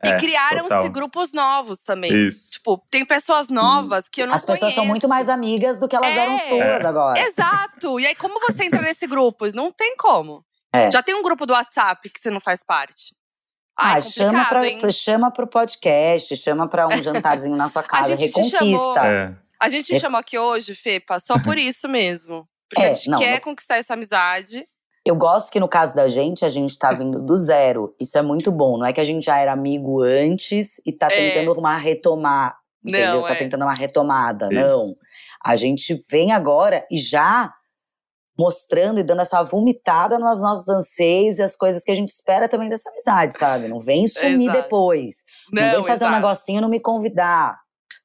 E 0.03 0.09
É, 0.09 0.17
criaram-se 0.17 0.89
grupos 0.89 1.31
novos 1.31 1.81
também. 1.81 2.11
Isso. 2.27 2.51
Tipo, 2.51 2.77
tem 2.91 3.03
pessoas 3.05 3.47
novas 3.47 4.07
que 4.07 4.21
eu 4.21 4.27
não 4.27 4.35
As 4.35 4.45
pessoas 4.45 4.75
são 4.75 4.85
muito 4.85 5.07
mais 5.07 5.25
conheço. 5.25 5.31
amigas 5.39 5.79
do 5.79 5.87
que 5.87 5.95
elas 5.95 6.09
É. 6.11 6.17
eram 6.19 6.37
suas 6.37 6.85
agora. 6.85 7.19
Exato! 7.19 7.99
E 7.99 8.05
aí, 8.05 8.13
como 8.15 8.39
você 8.39 8.65
entra 8.65 8.81
nesse 8.81 9.07
grupo? 9.07 9.47
Não 9.55 9.71
tem 9.71 9.95
como. 9.97 10.43
É. 10.73 10.91
Já 10.91 11.01
tem 11.01 11.15
um 11.15 11.23
grupo 11.23 11.45
do 11.45 11.53
WhatsApp 11.53 12.07
que 12.09 12.19
você 12.19 12.29
não 12.29 12.41
faz 12.41 12.59
parte. 12.63 13.15
Ai, 13.77 13.97
Ah, 13.97 14.01
chama, 14.01 14.45
pra, 14.45 14.67
hein? 14.67 14.79
chama 14.91 15.31
pro 15.31 15.47
podcast, 15.47 16.35
chama 16.37 16.67
pra 16.67 16.87
um 16.87 16.91
jantarzinho 17.03 17.55
na 17.57 17.67
sua 17.67 17.83
casa, 17.83 18.09
gente 18.11 18.19
te 18.19 18.25
reconquista. 18.27 18.57
chamou. 18.59 18.97
É. 18.97 19.35
A 19.59 19.69
gente 19.69 19.85
te 19.87 19.95
É. 19.95 19.99
chamou 19.99 20.19
aqui 20.19 20.37
hoje, 20.37 20.73
Fepa, 20.75 21.19
só 21.19 21.37
por 21.39 21.57
isso 21.59 21.87
mesmo. 21.89 22.47
Porque 22.69 22.81
É, 22.83 22.91
a 22.91 22.93
gente 22.93 23.09
não, 23.09 23.17
quer 23.19 23.33
não- 23.33 23.39
conquistar 23.41 23.77
essa 23.77 23.93
amizade. 23.93 24.65
Eu 25.05 25.15
gosto 25.15 25.51
que 25.51 25.59
no 25.59 25.67
caso 25.67 25.93
da 25.93 26.07
gente, 26.07 26.43
a 26.43 26.49
gente 26.49 26.77
tá 26.79 26.89
vindo 26.91 27.21
do 27.21 27.37
zero. 27.37 27.93
Isso 28.01 28.17
é 28.17 28.23
muito 28.23 28.51
bom. 28.51 28.77
Não 28.77 28.85
é 28.87 28.91
que 28.93 28.99
a 28.99 29.03
gente 29.05 29.23
já 29.25 29.37
era 29.37 29.51
amigo 29.51 30.01
antes 30.01 30.81
e 30.83 30.91
tá 30.91 31.07
É. 31.07 31.09
tentando 31.09 31.59
uma 31.59 31.77
retomar. 31.77 32.57
Entendeu? 32.83 33.15
Não, 33.17 33.23
tá 33.23 33.33
é. 33.33 33.37
tentando 33.37 33.65
uma 33.65 33.73
retomada. 33.73 34.47
Isso. 34.51 34.61
Não. 34.61 34.95
A 35.43 35.55
gente 35.55 36.01
vem 36.09 36.31
agora 36.31 36.85
e 36.91 36.97
já 36.97 37.53
mostrando 38.37 38.99
e 38.99 39.03
dando 39.03 39.21
essa 39.21 39.41
vomitada 39.43 40.19
nos 40.19 40.41
nossos 40.41 40.67
anseios 40.67 41.37
e 41.39 41.43
as 41.43 41.55
coisas 41.55 41.83
que 41.83 41.91
a 41.91 41.95
gente 41.95 42.09
espera 42.09 42.49
também 42.49 42.67
dessa 42.69 42.89
amizade, 42.89 43.37
sabe? 43.37 43.67
Não 43.67 43.79
vem 43.79 44.07
sumir 44.07 44.49
Exato. 44.49 44.61
depois. 44.61 45.15
Não, 45.51 45.61
Não, 45.63 45.71
vem 45.75 45.83
fazer 45.83 46.05
um 46.05 46.07
exato. 46.09 46.21
negocinho 46.21 46.57
e 46.57 46.61
não 46.61 46.69
me 46.69 46.79
convidar. 46.79 47.57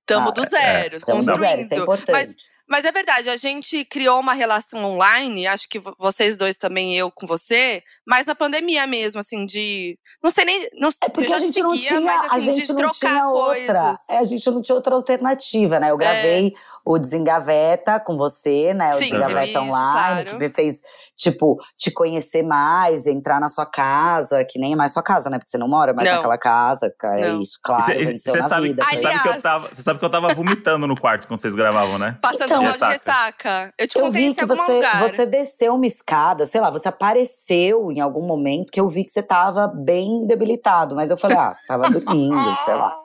Tamo 0.06 0.28
Ah, 0.28 0.32
do 0.32 0.42
é, 0.42 0.46
zero, 0.46 0.96
Então, 0.96 0.99
do 0.99 1.16
construindo. 1.26 1.40
zero, 1.40 1.60
isso 1.60 1.75
é 1.75 1.76
importante. 1.78 2.12
Mas- 2.12 2.34
Mas 2.70 2.84
é 2.84 2.92
verdade, 2.92 3.28
a 3.28 3.36
gente 3.36 3.84
criou 3.84 4.20
uma 4.20 4.32
relação 4.32 4.84
online, 4.84 5.46
acho 5.46 5.68
que 5.68 5.80
vo- 5.80 5.94
vocês 5.98 6.36
dois 6.36 6.56
também, 6.56 6.96
eu 6.96 7.10
com 7.10 7.26
você, 7.26 7.82
mas 8.06 8.26
na 8.26 8.34
pandemia 8.34 8.86
mesmo, 8.86 9.18
assim, 9.18 9.44
de. 9.44 9.98
Não 10.22 10.30
sei 10.30 10.44
nem. 10.44 10.68
Não, 10.78 10.88
É 11.02 11.08
porque 11.08 11.32
a 11.32 11.38
gente 11.38 11.60
não 11.62 11.72
seguia, 11.72 11.88
tinha, 11.88 12.00
mas, 12.00 12.26
assim, 12.26 12.36
a 12.36 12.38
gente 12.40 12.62
de 12.62 12.68
não 12.68 12.76
trocar 12.76 12.94
tinha 12.94 13.26
outra. 13.28 13.54
coisas. 13.56 13.98
É, 14.08 14.18
a 14.18 14.24
gente 14.24 14.50
não 14.50 14.62
tinha 14.62 14.74
outra 14.76 14.94
alternativa, 14.94 15.80
né? 15.80 15.90
Eu 15.90 15.96
gravei 15.98 16.54
o 16.84 16.96
Desengaveta 16.98 17.98
com 17.98 18.16
você, 18.16 18.72
né? 18.72 18.86
O 18.86 18.88
É. 18.90 18.92
Sim, 18.92 19.04
Desengaveta 19.10 19.50
isso, 19.50 19.58
online, 19.58 20.22
claro. 20.24 20.26
que 20.26 20.36
me 20.36 20.48
fez, 20.48 20.80
tipo, 21.16 21.58
te 21.76 21.90
conhecer 21.90 22.42
mais, 22.42 23.06
entrar 23.06 23.40
na 23.40 23.48
sua 23.48 23.66
casa, 23.66 24.44
que 24.44 24.58
nem 24.58 24.74
é 24.74 24.76
mais 24.76 24.92
sua 24.92 25.02
casa, 25.02 25.28
né? 25.28 25.38
Porque 25.38 25.50
você 25.50 25.58
não 25.58 25.68
mora 25.68 25.92
mais 25.92 26.08
Não. 26.08 26.16
naquela 26.16 26.38
casa. 26.38 26.92
É 27.02 27.28
Não. 27.32 27.40
isso, 27.40 27.58
claro, 27.62 27.82
Você 27.82 28.32
na 28.38 28.48
sabe, 28.48 28.68
vida. 28.68 28.84
que 28.84 29.28
eu 29.28 29.42
tava, 29.42 29.68
você 29.68 29.82
sabe 29.82 29.98
que 29.98 30.04
eu 30.04 30.10
tava 30.10 30.32
vomitando 30.34 30.86
no 30.86 30.98
quarto 30.98 31.26
quando 31.26 31.40
vocês 31.40 31.54
gravavam, 31.54 31.98
né? 31.98 32.16
Passando 32.22 32.44
Então- 32.46 32.59
mal 32.62 32.72
de 32.72 32.78
Ressaca. 32.78 32.92
ressaca. 32.92 33.74
Eu 33.78 33.88
te 33.88 33.98
Eu 33.98 34.10
vi 34.10 34.34
que 34.34 34.40
algum 34.42 34.54
você, 34.54 34.72
lugar. 34.72 34.98
você 35.08 35.26
desceu 35.26 35.74
uma 35.74 35.86
escada, 35.86 36.46
sei 36.46 36.60
lá, 36.60 36.70
você 36.70 36.88
apareceu 36.88 37.90
em 37.92 38.00
algum 38.00 38.22
momento 38.26 38.70
que 38.72 38.80
eu 38.80 38.88
vi 38.88 39.04
que 39.04 39.10
você 39.12 39.22
tava 39.22 39.66
bem 39.68 40.26
debilitado. 40.26 40.94
Mas 40.94 41.10
eu 41.10 41.16
falei, 41.16 41.36
ah, 41.36 41.56
tava 41.66 41.84
dormindo, 41.90 42.56
sei 42.64 42.74
lá. 42.74 42.96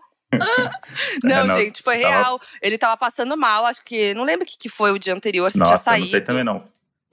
Não, 1.23 1.37
É, 1.37 1.43
não, 1.43 1.59
gente, 1.59 1.81
foi 1.81 1.99
tava- 2.01 2.13
real. 2.13 2.41
Ele 2.61 2.77
tava 2.77 2.97
passando 2.97 3.37
mal, 3.37 3.65
acho 3.65 3.83
que. 3.83 4.13
Não 4.13 4.23
lembro 4.23 4.43
o 4.43 4.47
que, 4.47 4.57
que 4.57 4.69
foi 4.69 4.91
o 4.91 4.99
dia 4.99 5.13
anterior, 5.13 5.49
se 5.51 5.57
tinha 5.57 5.69
Nossa, 5.69 5.83
saído. 5.83 6.05
não 6.05 6.11
sei 6.11 6.21
também 6.21 6.43
não. 6.43 6.63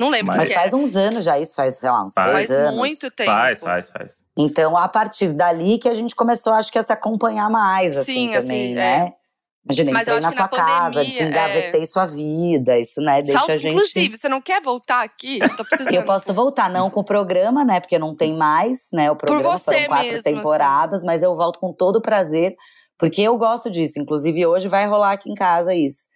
Não 0.01 0.09
lembro 0.09 0.35
o 0.35 0.37
Mas 0.37 0.49
que 0.49 0.55
faz 0.55 0.73
era. 0.73 0.83
uns 0.83 0.97
anos 0.97 1.25
já 1.25 1.39
isso, 1.39 1.55
faz, 1.55 1.77
sei 1.79 1.89
lá, 1.89 2.05
uns 2.05 2.13
Faz. 2.15 2.31
três 2.33 2.49
Faz 2.49 2.61
anos. 2.61 2.75
muito 2.77 3.11
tempo. 3.11 3.31
Faz, 3.31 3.61
faz, 3.61 3.91
faz. 3.91 4.17
Então, 4.37 4.77
a 4.77 4.89
partir 4.89 5.33
dali 5.33 5.79
que 5.79 5.89
a 5.89 5.95
gente 5.95 6.17
começou, 6.17 6.53
acho 6.55 6.73
que 6.73 6.79
a 6.79 6.83
se 6.83 6.93
acompanhar 6.93 7.49
mais, 7.49 7.97
assim, 7.97 8.13
Sim, 8.13 8.33
também, 8.33 8.65
assim, 8.69 8.75
né? 8.75 9.13
Imagina, 9.65 9.93
Mas 9.93 10.09
eu 10.09 10.17
entrei 10.17 10.29
acho 10.29 10.37
na 10.39 10.47
que 10.49 10.55
sua 10.55 10.59
na 10.61 10.67
casa, 10.67 10.95
pandemia, 10.95 11.19
desengavetei 11.19 11.87
sua 11.87 12.07
vida, 12.07 12.79
isso, 12.79 13.01
né, 13.01 13.23
deixa 13.23 13.39
Sal- 13.39 13.51
a 13.51 13.57
gente… 13.59 13.73
Inclusive, 13.75 14.19
você 14.19 14.29
não 14.29 14.41
quer 14.41 14.61
voltar 14.61 15.03
aqui? 15.03 15.39
Eu 15.41 15.57
tô 15.57 15.65
precisando. 15.65 15.95
Eu 15.95 16.05
posso 16.05 16.35
voltar, 16.35 16.69
não 16.69 16.91
com 16.91 17.01
o 17.01 17.05
programa, 17.05 17.65
né? 17.65 17.79
Porque 17.79 17.97
não 17.99 18.15
tem 18.17 18.35
mais, 18.35 18.89
né? 18.93 19.11
O 19.11 19.17
programa 19.17 19.57
você 19.57 19.65
foram 19.65 19.87
quatro 19.87 20.05
mesmo, 20.05 20.19
assim. 20.19 20.35
temporadas, 20.35 21.05
mas 21.05 21.23
eu 21.23 21.37
volto 21.37 21.61
com 21.61 21.73
todo 21.73 22.03
prazer, 22.03 22.55
porque 22.99 23.23
eu 23.23 23.37
gosto 23.39 23.71
disso. 23.71 24.01
Inclusive, 24.01 24.45
hoje 24.47 24.67
vai 24.69 24.85
rolar 24.87 25.13
aqui 25.13 25.31
em 25.31 25.35
casa 25.35 25.73
isso. 25.75 26.09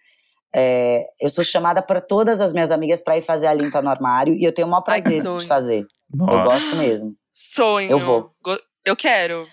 É, 0.53 1.05
eu 1.21 1.29
sou 1.29 1.43
chamada 1.43 1.81
para 1.81 2.01
todas 2.01 2.41
as 2.41 2.51
minhas 2.53 2.71
amigas 2.71 3.01
para 3.01 3.17
ir 3.17 3.21
fazer 3.21 3.47
a 3.47 3.53
limpa 3.53 3.81
no 3.81 3.89
armário 3.89 4.33
e 4.33 4.43
eu 4.43 4.53
tenho 4.53 4.67
o 4.67 4.71
maior 4.71 4.83
Ai, 4.87 5.01
prazer 5.01 5.21
sonho. 5.21 5.39
de 5.39 5.45
fazer. 5.47 5.85
Eu 6.19 6.25
Nossa. 6.25 6.43
gosto 6.43 6.75
mesmo. 6.75 7.13
Sonho. 7.33 7.91
Eu 7.91 7.99
vou. 7.99 8.31
Eu 8.85 8.95
quero. 8.95 9.47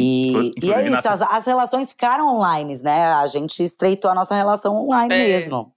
E, 0.00 0.54
e 0.62 0.72
é 0.72 0.86
isso, 0.88 1.08
as, 1.08 1.20
as 1.22 1.44
relações 1.46 1.90
ficaram 1.90 2.36
online, 2.36 2.80
né? 2.82 3.12
A 3.14 3.26
gente 3.26 3.62
estreitou 3.62 4.10
a 4.10 4.14
nossa 4.14 4.34
relação 4.34 4.74
online 4.76 5.14
É. 5.14 5.18
mesmo. 5.18 5.72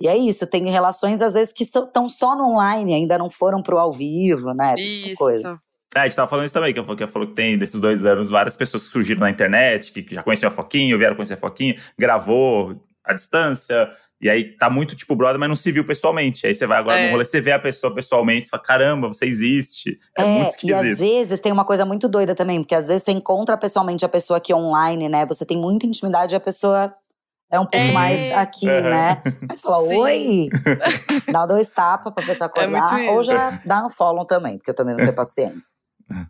E 0.00 0.06
é 0.08 0.16
isso, 0.16 0.46
tem 0.46 0.68
relações 0.70 1.22
às 1.22 1.34
vezes 1.34 1.52
que 1.54 1.64
estão 1.64 2.06
só 2.08 2.36
no 2.36 2.44
online, 2.52 2.92
ainda 2.94 3.16
não 3.18 3.30
foram 3.30 3.62
pro 3.62 3.78
ao 3.78 3.92
vivo, 3.92 4.52
né? 4.52 4.74
Tipo 4.76 5.08
Isso. 5.08 5.16
coisa. 5.16 5.56
É, 5.94 6.00
a 6.00 6.04
gente 6.06 6.14
tava 6.16 6.28
falando 6.28 6.44
isso 6.44 6.52
também, 6.52 6.74
que 6.74 6.78
eu- 6.78 6.96
que 6.96 7.02
eu 7.02 7.08
falou 7.08 7.26
que 7.26 7.34
tem 7.34 7.56
desses 7.56 7.80
dois 7.80 8.04
anos 8.04 8.28
várias 8.28 8.54
pessoas 8.54 8.84
que 8.84 8.90
surgiram 8.92 9.20
na 9.20 9.30
internet, 9.30 9.90
que 9.92 10.14
já 10.14 10.22
conheciam 10.22 10.48
a 10.48 10.52
Foquinha, 10.52 10.96
vieram 10.98 11.16
conhecer 11.16 11.34
a 11.34 11.38
Foquinha, 11.38 11.74
gravou 11.98 12.76
à 13.02 13.14
distância, 13.14 13.90
e 14.20 14.30
aí 14.30 14.56
tá 14.56 14.70
muito 14.70 14.96
tipo 14.96 15.14
brother, 15.14 15.38
mas 15.38 15.48
não 15.48 15.56
se 15.56 15.70
viu 15.70 15.84
pessoalmente. 15.84 16.46
Aí 16.46 16.54
você 16.54 16.66
vai 16.66 16.78
agora 16.78 16.98
É. 16.98 17.06
no 17.06 17.12
rolê, 17.12 17.24
você 17.24 17.40
vê 17.40 17.52
a 17.52 17.58
pessoa 17.58 17.94
pessoalmente, 17.94 18.46
você 18.46 18.50
fala, 18.50 18.62
caramba, 18.62 19.08
você 19.08 19.26
existe. 19.26 19.98
É, 20.16 20.24
muito 20.24 20.38
e 20.64 20.72
às 20.72 20.84
esquisito. 20.84 20.98
vezes 20.98 21.40
tem 21.40 21.52
uma 21.52 21.64
coisa 21.64 21.84
muito 21.84 22.08
doida 22.08 22.34
também, 22.34 22.60
porque 22.60 22.74
às 22.74 22.86
vezes 22.88 23.02
você 23.02 23.12
encontra 23.12 23.56
pessoalmente 23.56 24.04
a 24.04 24.08
pessoa 24.08 24.38
aqui 24.38 24.54
online, 24.54 25.08
né? 25.08 25.26
Você 25.26 25.44
tem 25.44 25.56
muita 25.58 25.86
intimidade 25.86 26.34
e 26.34 26.36
a 26.36 26.40
pessoa 26.40 26.94
é 27.52 27.60
um 27.60 27.66
pouco 27.66 27.86
É. 27.86 27.92
mais 27.92 28.32
aqui, 28.32 28.66
Uhum. 28.66 28.82
né? 28.82 29.22
Mas 29.48 29.60
fala, 29.60 29.86
Sim. 29.88 29.96
oi! 30.00 30.48
Dá 31.30 31.46
dois 31.46 31.70
tapas 31.70 32.12
pra 32.12 32.24
pessoa 32.24 32.50
É 32.56 32.62
acordar. 32.64 33.00
ou 33.10 33.20
isso. 33.20 33.30
já 33.30 33.60
dá 33.64 33.84
um 33.86 33.90
follow 33.90 34.24
também, 34.24 34.56
porque 34.58 34.70
eu 34.70 34.74
também 34.74 34.94
não 34.96 35.02
tenho 35.04 35.14
paciência. 35.14 35.74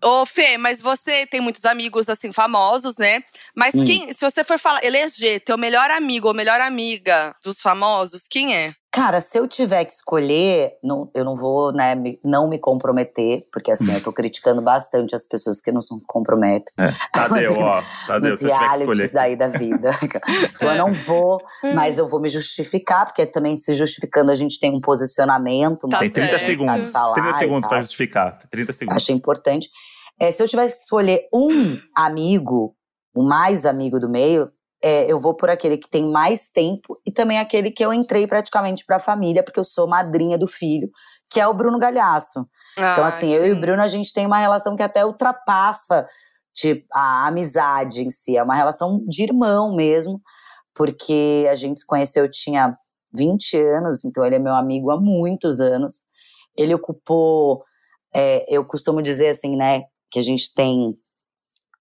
Ô, 0.02 0.24
Fê, 0.24 0.56
mas 0.56 0.80
você 0.80 1.26
tem 1.26 1.40
muitos 1.40 1.64
amigos, 1.64 2.08
assim, 2.08 2.32
famosos, 2.32 2.96
né? 2.98 3.22
Mas 3.54 3.74
Hum. 3.74 3.84
quem, 3.84 4.12
se 4.12 4.20
você 4.20 4.44
for 4.44 4.58
falar, 4.58 4.84
eleger 4.84 5.40
teu 5.40 5.58
melhor 5.58 5.90
amigo 5.90 6.28
ou 6.28 6.34
melhor 6.34 6.60
amiga 6.60 7.34
dos 7.44 7.60
famosos, 7.60 8.22
quem 8.28 8.54
é? 8.56 8.74
Cara, 8.96 9.20
se 9.20 9.38
eu 9.38 9.46
tiver 9.46 9.84
que 9.84 9.92
escolher, 9.92 10.72
não- 10.82 11.10
eu 11.14 11.22
não 11.22 11.36
vou, 11.36 11.70
né, 11.70 11.94
me- 11.94 12.18
não 12.24 12.48
me 12.48 12.58
comprometer, 12.58 13.42
porque 13.52 13.70
assim, 13.70 13.92
eu 13.92 14.02
tô 14.02 14.10
criticando 14.10 14.62
bastante 14.62 15.14
as 15.14 15.26
pessoas 15.26 15.60
que 15.60 15.70
não 15.70 15.82
se 15.82 15.88
comprometem. 16.06 16.72
Tadeu, 17.12 17.58
ó. 17.58 17.82
Tadeu, 18.06 18.30
nos 18.30 18.38
se 18.40 18.46
eu 18.46 18.50
tiver 18.54 18.58
que 18.58 18.64
escolher. 18.76 19.10
realities 19.10 19.12
daí 19.12 19.36
da 19.36 19.48
vida. 19.48 19.90
então 20.56 20.72
eu 20.72 20.78
não 20.78 20.94
vou, 20.94 21.42
mas 21.74 21.98
eu 21.98 22.08
vou 22.08 22.18
me 22.20 22.30
justificar, 22.30 23.04
porque 23.04 23.26
também 23.26 23.58
se 23.58 23.74
justificando 23.74 24.32
a 24.32 24.34
gente 24.34 24.58
tem 24.58 24.74
um 24.74 24.80
posicionamento. 24.80 25.86
Tá 25.88 25.98
Tem 25.98 26.08
mais 26.08 26.12
30 26.14 26.38
certo. 26.38 26.40
sabe 26.40 26.46
segundos. 26.46 26.90
falar 26.90 27.12
30 27.14 27.30
e 27.30 27.34
segundos 27.34 27.68
pra 27.68 27.80
justificar. 27.82 28.38
30 28.50 28.72
segundos. 28.72 29.02
Acho 29.02 29.12
importante. 29.12 29.68
É, 30.18 30.30
se 30.30 30.42
eu 30.42 30.48
tivesse 30.48 30.76
que 30.78 30.82
escolher 30.84 31.28
um 31.34 31.78
amigo, 31.94 32.74
o 33.14 33.22
mais 33.22 33.66
amigo 33.66 34.00
do 34.00 34.08
meio, 34.08 34.50
é, 34.82 35.10
eu 35.10 35.18
vou 35.18 35.34
por 35.34 35.48
aquele 35.50 35.76
que 35.76 35.88
tem 35.88 36.04
mais 36.10 36.48
tempo 36.48 37.00
e 37.04 37.10
também 37.10 37.38
aquele 37.38 37.70
que 37.70 37.84
eu 37.84 37.92
entrei 37.92 38.26
praticamente 38.26 38.84
pra 38.84 38.98
família, 38.98 39.42
porque 39.42 39.58
eu 39.58 39.64
sou 39.64 39.86
madrinha 39.88 40.36
do 40.38 40.46
filho, 40.46 40.90
que 41.30 41.40
é 41.40 41.46
o 41.46 41.54
Bruno 41.54 41.78
Galhaço. 41.78 42.46
Então, 42.72 43.04
Ah, 43.04 43.06
assim, 43.06 43.32
eu 43.34 43.46
e 43.46 43.52
o 43.52 43.54
sim. 43.54 43.60
Bruno, 43.60 43.82
a 43.82 43.86
gente 43.86 44.12
tem 44.12 44.26
uma 44.26 44.38
relação 44.38 44.76
que 44.76 44.82
até 44.82 45.04
ultrapassa 45.04 46.06
tipo, 46.52 46.86
a 46.92 47.26
amizade 47.26 48.02
em 48.02 48.10
si. 48.10 48.36
É 48.36 48.42
uma 48.42 48.54
relação 48.54 49.04
de 49.06 49.22
irmão 49.24 49.74
mesmo, 49.74 50.20
porque 50.74 51.46
a 51.50 51.54
gente 51.54 51.80
se 51.80 51.86
conheceu, 51.86 52.24
eu 52.24 52.30
tinha 52.30 52.76
20 53.12 53.56
anos, 53.58 54.04
então 54.04 54.24
ele 54.24 54.36
é 54.36 54.38
meu 54.38 54.54
amigo 54.54 54.90
há 54.90 55.00
muitos 55.00 55.60
anos. 55.60 56.04
Ele 56.56 56.74
ocupou, 56.74 57.62
é, 58.14 58.44
eu 58.54 58.64
costumo 58.64 59.02
dizer 59.02 59.28
assim, 59.28 59.56
né, 59.56 59.84
que 60.10 60.18
a 60.18 60.22
gente 60.22 60.52
tem 60.54 60.94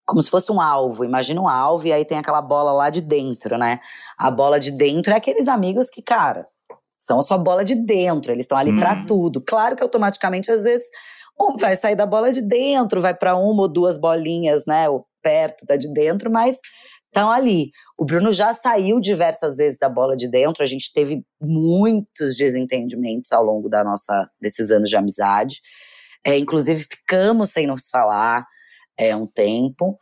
como 0.05 0.21
se 0.21 0.29
fosse 0.29 0.51
um 0.51 0.61
alvo. 0.61 1.03
Imagina 1.03 1.41
um 1.41 1.47
alvo 1.47 1.87
e 1.87 1.93
aí 1.93 2.05
tem 2.05 2.17
aquela 2.17 2.41
bola 2.41 2.71
lá 2.71 2.89
de 2.89 3.01
dentro, 3.01 3.57
né? 3.57 3.79
A 4.17 4.29
bola 4.29 4.59
de 4.59 4.71
dentro 4.71 5.13
é 5.13 5.17
aqueles 5.17 5.47
amigos 5.47 5.89
que, 5.89 6.01
cara, 6.01 6.45
são 6.99 7.19
a 7.19 7.23
sua 7.23 7.37
bola 7.37 7.63
de 7.63 7.75
dentro, 7.75 8.31
eles 8.31 8.45
estão 8.45 8.57
ali 8.57 8.71
Uhum. 8.71 8.77
pra 8.79 9.03
tudo. 9.05 9.41
Claro 9.41 9.75
que 9.75 9.83
automaticamente, 9.83 10.51
às 10.51 10.63
vezes, 10.63 10.87
um 11.39 11.55
vai 11.57 11.75
sair 11.75 11.95
da 11.95 12.05
bola 12.05 12.31
de 12.31 12.41
dentro, 12.41 13.01
vai 13.01 13.13
pra 13.13 13.35
uma 13.35 13.63
ou 13.63 13.67
duas 13.67 13.97
bolinhas, 13.97 14.65
né, 14.65 14.87
ou 14.89 15.05
perto 15.21 15.65
da 15.65 15.75
de 15.75 15.91
dentro, 15.91 16.31
mas 16.31 16.59
estão 17.07 17.29
ali. 17.31 17.71
O 17.97 18.05
Bruno 18.05 18.31
já 18.33 18.53
saiu 18.53 18.99
diversas 18.99 19.57
vezes 19.57 19.77
da 19.77 19.87
bola 19.89 20.15
de 20.17 20.27
dentro, 20.29 20.63
a 20.63 20.65
gente 20.65 20.91
teve 20.93 21.23
muitos 21.41 22.35
desentendimentos 22.35 23.31
ao 23.31 23.43
longo 23.43 23.69
da 23.69 23.83
nossa, 23.83 24.29
desses 24.41 24.69
anos 24.71 24.89
de 24.89 24.95
amizade. 24.95 25.61
É, 26.25 26.37
inclusive, 26.37 26.83
ficamos 26.89 27.51
sem 27.51 27.67
nos 27.67 27.89
falar 27.89 28.45
é, 28.97 29.15
um 29.15 29.25
tempo. 29.25 29.97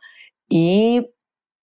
E, 0.50 1.04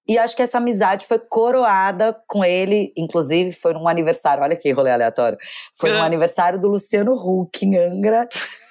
e 0.07 0.17
acho 0.17 0.35
que 0.35 0.41
essa 0.41 0.57
amizade 0.57 1.05
foi 1.05 1.19
coroada 1.19 2.15
com 2.27 2.43
ele, 2.43 2.91
inclusive 2.97 3.51
foi 3.51 3.73
num 3.73 3.87
aniversário, 3.87 4.43
olha 4.43 4.55
que 4.55 4.71
rolê 4.71 4.91
aleatório. 4.91 5.37
Foi 5.79 5.91
num 5.91 6.01
Ah. 6.01 6.05
aniversário 6.05 6.59
do 6.59 6.67
Luciano 6.69 7.13
Huck 7.13 7.65
em 7.65 7.77
Angra, 7.77 8.27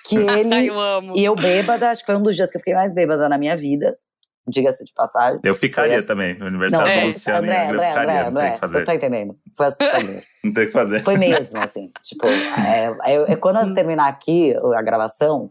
que 0.07 0.17
Ai, 0.29 0.41
ele 0.41 0.67
eu 0.69 0.79
amo. 0.79 1.13
e 1.17 1.25
eu 1.25 1.35
bêbada, 1.35 1.91
acho 1.91 2.01
que 2.03 2.07
foi 2.07 2.17
um 2.17 2.23
dos 2.23 2.35
dias 2.37 2.51
que 2.51 2.57
eu 2.57 2.61
fiquei 2.61 2.75
mais 2.75 2.93
bêbada 2.93 3.29
na 3.29 3.39
minha 3.39 3.57
vida. 3.57 3.97
diga-se 4.49 4.85
de 4.85 4.93
passagem. 4.93 5.39
Eu 5.45 5.55
ficaria 5.55 5.99
Foi 5.99 6.07
também. 6.09 6.37
No 6.37 6.47
aniversário 6.47 6.87
Não, 6.89 6.95
do 6.95 7.01
é, 7.01 7.05
Luciano 7.05 7.39
André, 7.39 7.53
e 7.53 7.57
André, 7.59 7.71
André, 7.71 7.87
eu 7.87 7.91
ficaria. 7.91 8.03
André, 8.03 8.25
não 8.25 8.25
tem 8.25 8.27
André, 8.31 8.49
o 8.49 8.53
que 8.55 8.59
você 8.61 8.73
fazer. 8.73 8.85
tá 8.85 8.95
entendendo? 8.97 9.39
Foi 9.57 9.67
assustador. 9.67 10.23
Não 10.43 10.53
tem 10.55 10.65
o 10.65 10.67
que 10.67 10.73
fazer. 10.73 11.05
Foi 11.05 11.17
mesmo, 11.19 11.61
assim. 11.61 11.85
Tipo, 12.03 12.27
é, 12.27 13.13
é- 13.13 13.33
é 13.33 13.37
quando 13.37 13.61
eu 13.61 13.75
terminar 13.75 14.09
aqui 14.09 14.57
a 14.75 14.83
gravação, 14.83 15.49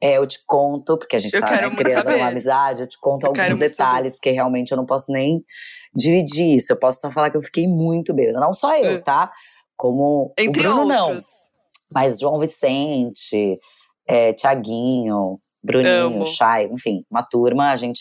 é, 0.00 0.18
eu 0.18 0.26
te 0.26 0.38
conto, 0.46 0.98
porque 0.98 1.16
a 1.16 1.18
gente 1.18 1.34
Eu 1.34 1.40
tá 1.40 1.52
né, 1.52 1.70
criando 1.70 1.92
saber. 2.04 2.16
uma 2.16 2.28
amizade, 2.28 2.82
eu 2.82 2.88
te 2.88 2.98
conto 3.00 3.24
Eu 3.24 3.28
alguns 3.30 3.58
detalhes, 3.58 4.14
porque 4.14 4.30
realmente 4.30 4.70
eu 4.70 4.76
não 4.76 4.84
posso 4.86 5.10
nem 5.10 5.42
dividir 5.94 6.54
isso. 6.56 6.72
Eu 6.72 6.78
posso 6.78 7.00
só 7.00 7.10
falar 7.10 7.30
que 7.30 7.36
eu 7.36 7.42
fiquei 7.42 7.66
muito 7.66 8.12
bêbada. 8.14 8.38
Não 8.40 8.52
só 8.52 8.76
eu, 8.76 8.92
É. 8.96 8.98
tá? 9.00 9.30
Como 9.76 10.32
Entre 10.38 10.60
o 10.66 10.72
Bruno, 10.74 10.84
não. 10.86 11.06
outros. 11.08 11.24
Mas 11.92 12.18
João 12.18 12.38
Vicente, 12.38 13.58
é, 14.06 14.32
Tiaguinho, 14.32 15.38
Bruninho. 15.62 16.24
Chay, 16.24 16.66
enfim, 16.70 17.02
uma 17.10 17.22
turma, 17.22 17.70
a 17.70 17.76
gente 17.76 18.00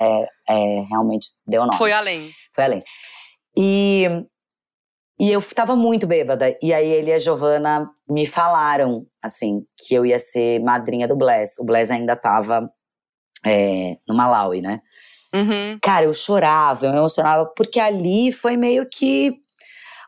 é, 0.00 0.26
é, 0.48 0.80
realmente 0.90 1.28
deu 1.46 1.62
nome. 1.62 1.76
Foi 1.78 1.92
além. 1.92 2.30
Foi 2.54 2.64
além. 2.64 2.82
E, 3.56 4.06
e 5.18 5.32
eu 5.32 5.40
tava 5.42 5.74
muito 5.74 6.06
bêbada. 6.06 6.56
E 6.62 6.72
aí 6.72 6.88
ele 6.88 7.10
e 7.10 7.12
a 7.14 7.18
Giovana 7.18 7.90
me 8.08 8.26
falaram, 8.26 9.06
assim, 9.22 9.64
que 9.76 9.94
eu 9.94 10.04
ia 10.04 10.18
ser 10.18 10.60
madrinha 10.60 11.08
do 11.08 11.16
Bless. 11.16 11.60
O 11.60 11.64
Bless 11.64 11.90
ainda 11.90 12.14
tava 12.14 12.70
é, 13.44 13.96
no 14.06 14.14
Malawi, 14.14 14.60
né? 14.60 14.80
Uhum. 15.34 15.78
Cara, 15.82 16.04
eu 16.04 16.12
chorava, 16.12 16.86
eu 16.86 16.92
me 16.92 16.98
emocionava, 16.98 17.46
porque 17.46 17.80
ali 17.80 18.30
foi 18.30 18.56
meio 18.56 18.86
que 18.88 19.34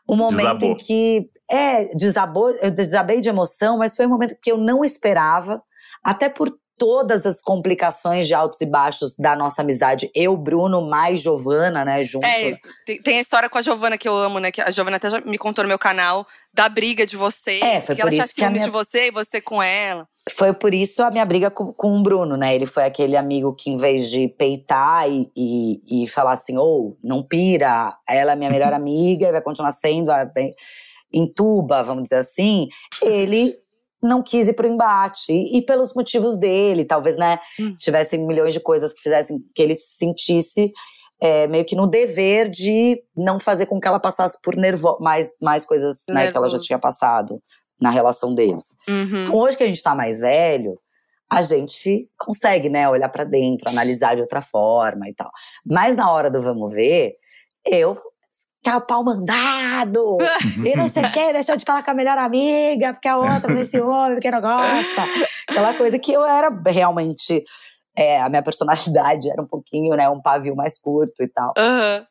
o 0.07 0.15
momento 0.15 0.59
Desabou. 0.59 0.71
em 0.71 0.75
que. 0.75 1.29
É, 1.51 1.85
desabou, 1.95 2.51
eu 2.61 2.69
desabei 2.69 3.19
de 3.19 3.29
emoção, 3.29 3.79
mas 3.79 3.95
foi 3.95 4.05
um 4.05 4.09
momento 4.09 4.37
que 4.39 4.51
eu 4.51 4.57
não 4.57 4.85
esperava, 4.85 5.63
até 6.03 6.29
por 6.29 6.55
todas 6.79 7.25
as 7.25 7.41
complicações 7.41 8.25
de 8.27 8.33
altos 8.33 8.59
e 8.61 8.65
baixos 8.65 9.13
da 9.15 9.35
nossa 9.35 9.61
amizade. 9.61 10.09
Eu, 10.15 10.35
Bruno, 10.35 10.81
mais 10.81 11.21
Giovana, 11.21 11.85
né, 11.85 12.03
junto. 12.03 12.25
É, 12.25 12.57
tem, 12.85 12.99
tem 13.01 13.17
a 13.17 13.21
história 13.21 13.49
com 13.49 13.57
a 13.57 13.61
Giovana 13.61 13.97
que 13.97 14.07
eu 14.07 14.15
amo, 14.17 14.39
né? 14.39 14.51
Que 14.51 14.61
a 14.61 14.71
Giovana 14.71 14.97
até 14.97 15.09
já 15.09 15.19
me 15.21 15.37
contou 15.37 15.63
no 15.63 15.67
meu 15.67 15.77
canal 15.77 16.25
da 16.53 16.67
briga 16.69 17.05
de 17.05 17.15
vocês. 17.15 17.61
É, 17.61 17.79
foi 17.81 17.95
que 17.95 18.01
ela 18.01 18.09
por 18.09 18.15
tinha 18.15 18.25
isso 18.25 18.33
que 18.33 18.41
a 18.41 18.45
ciúmes 18.45 18.61
minha- 18.61 18.65
de 18.67 18.71
você 18.71 19.07
e 19.07 19.11
você 19.11 19.39
com 19.41 19.61
ela. 19.61 20.07
Foi 20.31 20.53
por 20.53 20.73
isso 20.73 21.01
a 21.03 21.09
minha 21.11 21.25
briga 21.25 21.49
com, 21.51 21.73
com 21.73 21.97
o 21.97 22.01
Bruno, 22.03 22.37
né? 22.37 22.53
Ele 22.55 22.65
foi 22.65 22.83
aquele 22.85 23.17
amigo 23.17 23.53
que, 23.53 23.69
em 23.71 23.77
vez 23.77 24.09
de 24.09 24.27
peitar 24.27 25.09
e, 25.09 25.29
e, 25.35 26.03
e 26.03 26.07
falar 26.07 26.33
assim, 26.33 26.55
ou 26.57 26.97
não 27.03 27.21
pira, 27.23 27.95
ela 28.07 28.31
é 28.33 28.35
minha 28.35 28.49
melhor 28.49 28.71
amiga 28.73 29.27
e 29.27 29.31
vai 29.31 29.41
continuar 29.41 29.71
sendo, 29.71 30.11
a, 30.11 30.25
bem- 30.25 30.53
entuba, 31.11 31.81
vamos 31.83 32.03
dizer 32.03 32.17
assim, 32.17 32.67
ele 33.01 33.55
não 34.01 34.23
quis 34.23 34.47
ir 34.47 34.53
pro 34.53 34.67
embate. 34.67 35.31
E, 35.31 35.61
pelos 35.61 35.93
motivos 35.93 36.37
dele, 36.37 36.85
talvez, 36.85 37.17
né? 37.17 37.39
Hum. 37.59 37.75
Tivessem 37.77 38.25
milhões 38.25 38.53
de 38.53 38.59
coisas 38.59 38.93
que 38.93 39.01
fizessem 39.01 39.39
que 39.53 39.61
ele 39.61 39.75
se 39.75 39.97
sentisse 39.97 40.71
é, 41.21 41.47
meio 41.47 41.65
que 41.65 41.75
no 41.75 41.85
dever 41.85 42.49
de 42.49 43.01
não 43.15 43.39
fazer 43.39 43.65
com 43.65 43.79
que 43.79 43.87
ela 43.87 43.99
passasse 43.99 44.37
por 44.41 44.55
nervo 44.55 44.97
mais, 45.01 45.31
mais 45.41 45.65
coisas 45.65 46.03
né, 46.09 46.31
que 46.31 46.37
ela 46.37 46.47
já 46.47 46.59
tinha 46.59 46.79
passado 46.79 47.41
na 47.79 47.89
relação 47.89 48.33
deles. 48.33 48.75
Uhum. 48.87 49.23
Então, 49.23 49.35
hoje 49.35 49.57
que 49.57 49.63
a 49.63 49.67
gente 49.67 49.83
tá 49.83 49.93
mais 49.93 50.19
velho, 50.21 50.79
a 51.29 51.41
gente 51.41 52.09
consegue, 52.17 52.69
né, 52.69 52.89
olhar 52.89 53.09
pra 53.09 53.23
dentro, 53.23 53.69
analisar 53.69 54.15
de 54.15 54.21
outra 54.21 54.41
forma 54.41 55.09
e 55.09 55.13
tal. 55.13 55.29
Mas 55.65 55.95
na 55.95 56.11
hora 56.11 56.29
do 56.29 56.41
vamos 56.41 56.73
ver, 56.73 57.15
eu 57.65 57.97
tá 58.61 58.77
o 58.77 58.81
pau 58.81 59.03
mandado, 59.03 60.17
e 60.65 60.75
não 60.75 60.87
sei 60.87 61.05
o 61.05 61.11
que, 61.11 61.33
deixou 61.33 61.55
de 61.55 61.63
falar 61.65 61.83
com 61.83 61.91
a 61.91 61.93
melhor 61.93 62.17
amiga, 62.17 62.93
porque 62.93 63.07
a 63.07 63.17
outra 63.17 63.53
desse 63.53 63.79
homem, 63.79 64.15
porque 64.15 64.29
não 64.31 64.41
gosta. 64.41 65.01
Aquela 65.49 65.73
coisa 65.73 65.97
que 65.97 66.11
eu 66.11 66.23
era 66.25 66.49
realmente. 66.67 67.43
é, 67.95 68.21
a 68.21 68.29
minha 68.29 68.43
personalidade 68.43 69.29
era 69.29 69.41
um 69.41 69.47
pouquinho, 69.47 69.95
né, 69.95 70.09
um 70.09 70.21
pavio 70.21 70.55
mais 70.55 70.77
curto 70.77 71.21
e 71.21 71.27
tal. 71.27 71.53
Aham. 71.57 72.05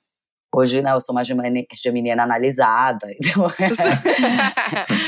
Hoje, 0.59 0.83
né, 0.83 0.93
eu 0.93 1.01
sou 1.01 1.15
uma 1.15 1.23
gemini- 1.25 1.67
geminiana 1.81 2.23
analisada. 2.25 3.07
Então, 3.23 3.47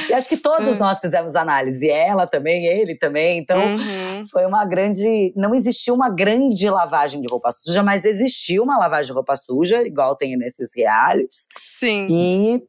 e 0.09 0.13
acho 0.13 0.29
que 0.29 0.37
todos 0.37 0.77
nós 0.77 0.99
fizemos 1.01 1.35
análise. 1.35 1.89
Ela 1.89 2.27
também, 2.27 2.67
ele 2.67 2.95
também. 2.95 3.39
Então, 3.39 3.59
Uhum. 3.61 4.27
foi 4.31 4.47
uma 4.47 4.65
grande. 4.65 5.33
Não 5.37 5.55
existiu 5.55 5.95
uma 5.95 6.09
grande 6.09 6.69
lavagem 6.69 7.21
de 7.21 7.27
roupa 7.31 7.51
suja, 7.51 7.83
mas 7.83 8.05
existiu 8.05 8.63
uma 8.63 8.79
lavagem 8.79 9.07
de 9.11 9.13
roupa 9.13 9.35
suja, 9.37 9.83
igual 9.83 10.17
tem 10.17 10.37
nesses 10.37 10.71
realities. 10.77 11.47
Sim. 11.59 12.07
E, 12.11 12.63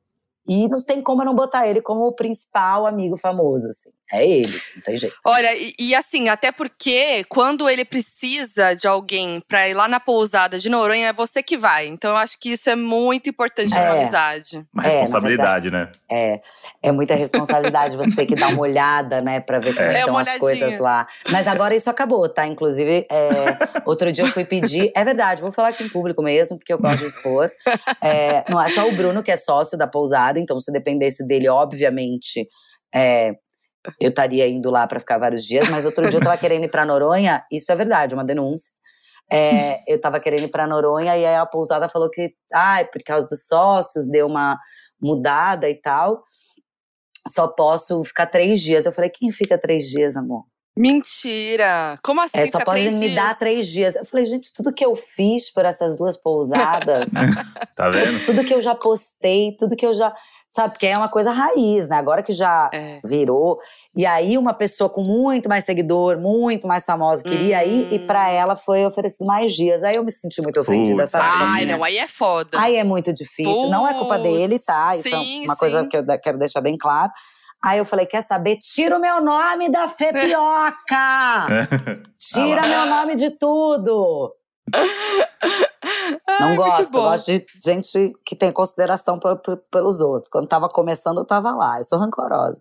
e 0.48 0.67
não 0.67 0.82
tem 0.84 1.02
como 1.02 1.22
eu 1.22 1.26
não 1.26 1.36
botar 1.36 1.67
ele 1.67 1.82
como 1.82 2.06
o 2.06 2.15
principal 2.15 2.86
amigo 2.88 3.17
famoso, 3.17 3.67
assim. 3.67 3.89
É 4.13 4.28
ele, 4.28 4.62
não 4.76 4.82
tem 4.84 4.97
jeito. 4.97 5.15
Olha, 5.26 5.56
e, 5.56 5.74
e 5.80 5.95
assim, 5.95 6.28
até 6.28 6.52
porque 6.52 7.24
quando 7.30 7.69
ele 7.69 7.86
precisa 7.86 8.74
de 8.74 8.88
alguém 8.88 9.39
pra 9.47 9.69
ir 9.69 9.74
lá 9.74 9.88
na 9.88 10.00
pousada 10.00 10.60
de 10.60 10.69
Noronha, 10.69 11.08
é 11.08 11.13
você 11.13 11.41
que 11.41 11.58
vai. 11.58 11.88
Então 11.88 12.12
eu 12.12 12.17
acho 12.17 12.38
que 12.39 12.50
isso 12.52 12.69
é 12.69 12.76
muito 12.76 13.30
importante 13.30 13.69
na 13.71 13.80
É. 13.80 14.02
amizade. 14.02 14.65
Uma 14.74 14.84
É, 14.84 14.86
na 14.88 14.91
responsabilidade, 15.02 15.71
né? 15.71 15.89
É, 16.10 16.41
é 16.84 16.91
muita 16.91 17.15
responsabilidade 17.15 17.95
você 17.95 18.13
ter 18.15 18.26
que 18.26 18.36
dar 18.36 18.50
uma 18.50 18.60
olhada, 18.62 19.21
né, 19.21 19.39
pra 19.39 19.60
ver 19.60 19.74
como 19.74 19.86
É. 19.88 19.93
É, 19.95 20.00
estão 20.00 20.13
uma 20.13 20.21
as 20.21 20.38
coisas 20.38 20.78
lá. 20.80 21.08
Mas 21.30 21.47
agora 21.47 21.74
isso 21.76 21.89
acabou, 21.89 22.28
tá? 22.28 22.45
Inclusive, 22.45 23.08
é, 23.10 23.58
outro 23.86 24.12
dia 24.12 24.26
eu 24.26 24.30
fui 24.30 24.43
pedir. 24.43 24.91
É 24.95 25.04
verdade, 25.06 25.41
vou 25.41 25.52
falar 25.52 25.69
aqui 25.69 25.84
em 25.84 25.89
público 25.89 26.21
mesmo, 26.21 26.58
porque 26.58 26.74
eu 26.74 26.78
gosto 26.80 27.00
de 27.00 27.06
expor. 27.06 27.50
É, 28.04 28.43
não 28.50 28.62
é 28.62 28.67
só 28.69 28.88
o 28.88 28.91
Bruno 28.91 29.24
que 29.24 29.32
é 29.32 29.36
sócio 29.38 29.78
da 29.78 29.88
pousada, 29.88 30.38
então 30.39 30.60
se 30.60 30.71
dependesse 30.71 31.26
dele, 31.26 31.47
obviamente. 31.47 32.45
é, 32.93 33.32
eu 34.00 34.10
estaria 34.10 34.48
indo 34.48 34.70
lá 34.70 34.86
pra 34.88 35.00
ficar 35.00 35.17
vários 35.17 35.44
dias, 35.44 35.70
mas 35.70 35.86
outro 35.86 36.08
dia 36.10 36.20
eu 36.20 36.24
tava 36.24 36.38
querendo 36.38 36.65
ir 36.65 36.70
pra 36.70 36.86
Noronha, 36.86 37.44
isso 37.52 37.72
é 37.72 37.76
verdade, 37.76 38.13
uma 38.13 38.26
denúncia. 38.26 38.72
É, 39.32 39.82
eu 39.88 40.00
tava 40.00 40.20
querendo 40.20 40.44
ir 40.44 40.52
pra 40.52 40.67
Noronha 40.67 41.15
e 41.15 41.26
aí 41.26 41.36
a 41.36 41.46
pousada 41.46 41.88
falou 41.88 42.10
que, 42.10 42.34
ai, 42.54 42.86
por 42.86 43.02
causa 43.02 43.30
dos 43.30 43.48
sócios, 43.48 44.10
deu 44.10 44.28
uma 44.28 44.58
mudada 45.02 45.70
e 45.70 45.76
tal. 45.76 46.24
Só 47.28 47.48
posso 47.48 48.04
ficar 48.04 48.26
três 48.26 48.60
dias. 48.60 48.86
Eu 48.86 48.91
falei, 48.91 49.10
quem 49.10 49.32
fica 49.32 49.58
três 49.58 49.86
dias, 49.86 50.17
amor? 50.17 50.44
Mentira! 50.82 52.00
Como 52.04 52.22
assim? 52.22 52.38
É, 52.39 52.46
só 52.48 52.60
fica 52.60 52.65
pode 52.65 52.80
três 52.82 52.94
me 52.96 53.00
dias? 53.10 53.15
dar 53.15 53.38
três 53.38 53.67
dias. 53.67 53.96
Eu 53.96 54.06
falei, 54.06 54.26
gente, 54.26 54.52
tudo 54.54 54.74
que 54.74 54.84
eu 54.86 54.96
fiz 54.96 55.52
por 55.52 55.65
essas 55.65 55.96
duas 55.96 56.17
pousadas, 56.17 57.10
Tá 57.76 57.89
vendo? 57.89 58.26
tudo 58.26 58.44
que 58.44 58.54
eu 58.54 58.62
já 58.62 58.76
postei, 58.76 59.56
tudo 59.58 59.76
que 59.76 59.86
eu 59.86 59.94
já. 59.94 60.13
Sabe, 60.54 60.74
porque 60.74 60.88
é 60.88 60.98
uma 60.98 61.08
coisa 61.08 61.32
raiz, 61.32 61.88
né? 61.88 61.96
Agora 61.96 62.22
que 62.22 62.34
já 62.34 62.70
É. 62.74 63.00
virou. 63.06 63.58
E 63.96 64.06
aí, 64.06 64.38
uma 64.38 64.54
pessoa 64.54 64.89
com 64.89 65.02
muito 65.02 65.48
mais 65.48 65.63
seguidor, 65.63 66.17
muito 66.20 66.67
mais 66.67 66.84
famosa, 66.84 67.24
queria 67.24 67.60
Hum. 67.60 67.67
ir, 67.70 67.94
e 67.94 68.00
pra 68.00 68.30
ela 68.30 68.58
foi 68.58 68.86
oferecido 68.86 69.26
mais 69.26 69.54
dias. 69.54 69.82
Aí 69.82 69.96
eu 69.96 70.04
me 70.04 70.12
senti 70.12 70.41
muito 70.41 70.60
ofendida, 70.60 71.06
sabe? 71.06 71.26
Ai, 71.26 71.65
não, 71.65 71.82
aí 71.84 71.98
é 71.98 72.08
foda. 72.08 72.60
Aí 72.60 72.76
é 72.76 72.84
muito 72.84 73.13
difícil. 73.13 73.70
Não 73.70 73.88
é 73.88 73.94
culpa 73.94 74.20
dele, 74.20 74.60
tá? 74.60 74.94
Isso 74.98 75.08
sim, 75.08 75.44
é 75.44 75.46
uma 75.46 75.56
coisa 75.56 75.84
sim. 75.84 75.88
que 75.88 75.96
eu 75.96 76.04
quero 76.22 76.38
deixar 76.38 76.60
bem 76.60 76.76
claro. 76.78 77.12
Aí 77.63 77.78
eu 77.78 77.86
falei: 77.86 78.06
quer 78.06 78.24
saber? 78.24 78.58
Tira 78.58 78.97
o 78.97 79.00
meu 79.02 79.21
nome 79.21 79.69
da 79.69 79.88
Fepioca! 79.88 81.47
Tira 82.17 82.62
Ah 82.63 82.67
meu 82.67 82.86
nome 82.88 83.15
de 83.15 83.32
tudo! 83.32 84.34
Não 86.39 86.56
gosto, 86.56 86.82
eu 86.84 86.91
bom. 86.91 87.02
gosto 87.02 87.26
de 87.32 87.45
gente 87.63 88.13
que 88.26 88.36
tem 88.36 88.52
consideração 88.52 89.19
pe- 89.19 89.36
pe- 89.36 89.58
pelos 89.71 90.02
outros. 90.02 90.30
Quando 90.30 90.47
tava 90.47 90.69
começando, 90.69 91.19
eu 91.19 91.26
tava 91.26 91.52
lá. 91.52 91.78
Eu 91.78 91.84
sou 91.84 92.00
rancorosa. 92.00 92.58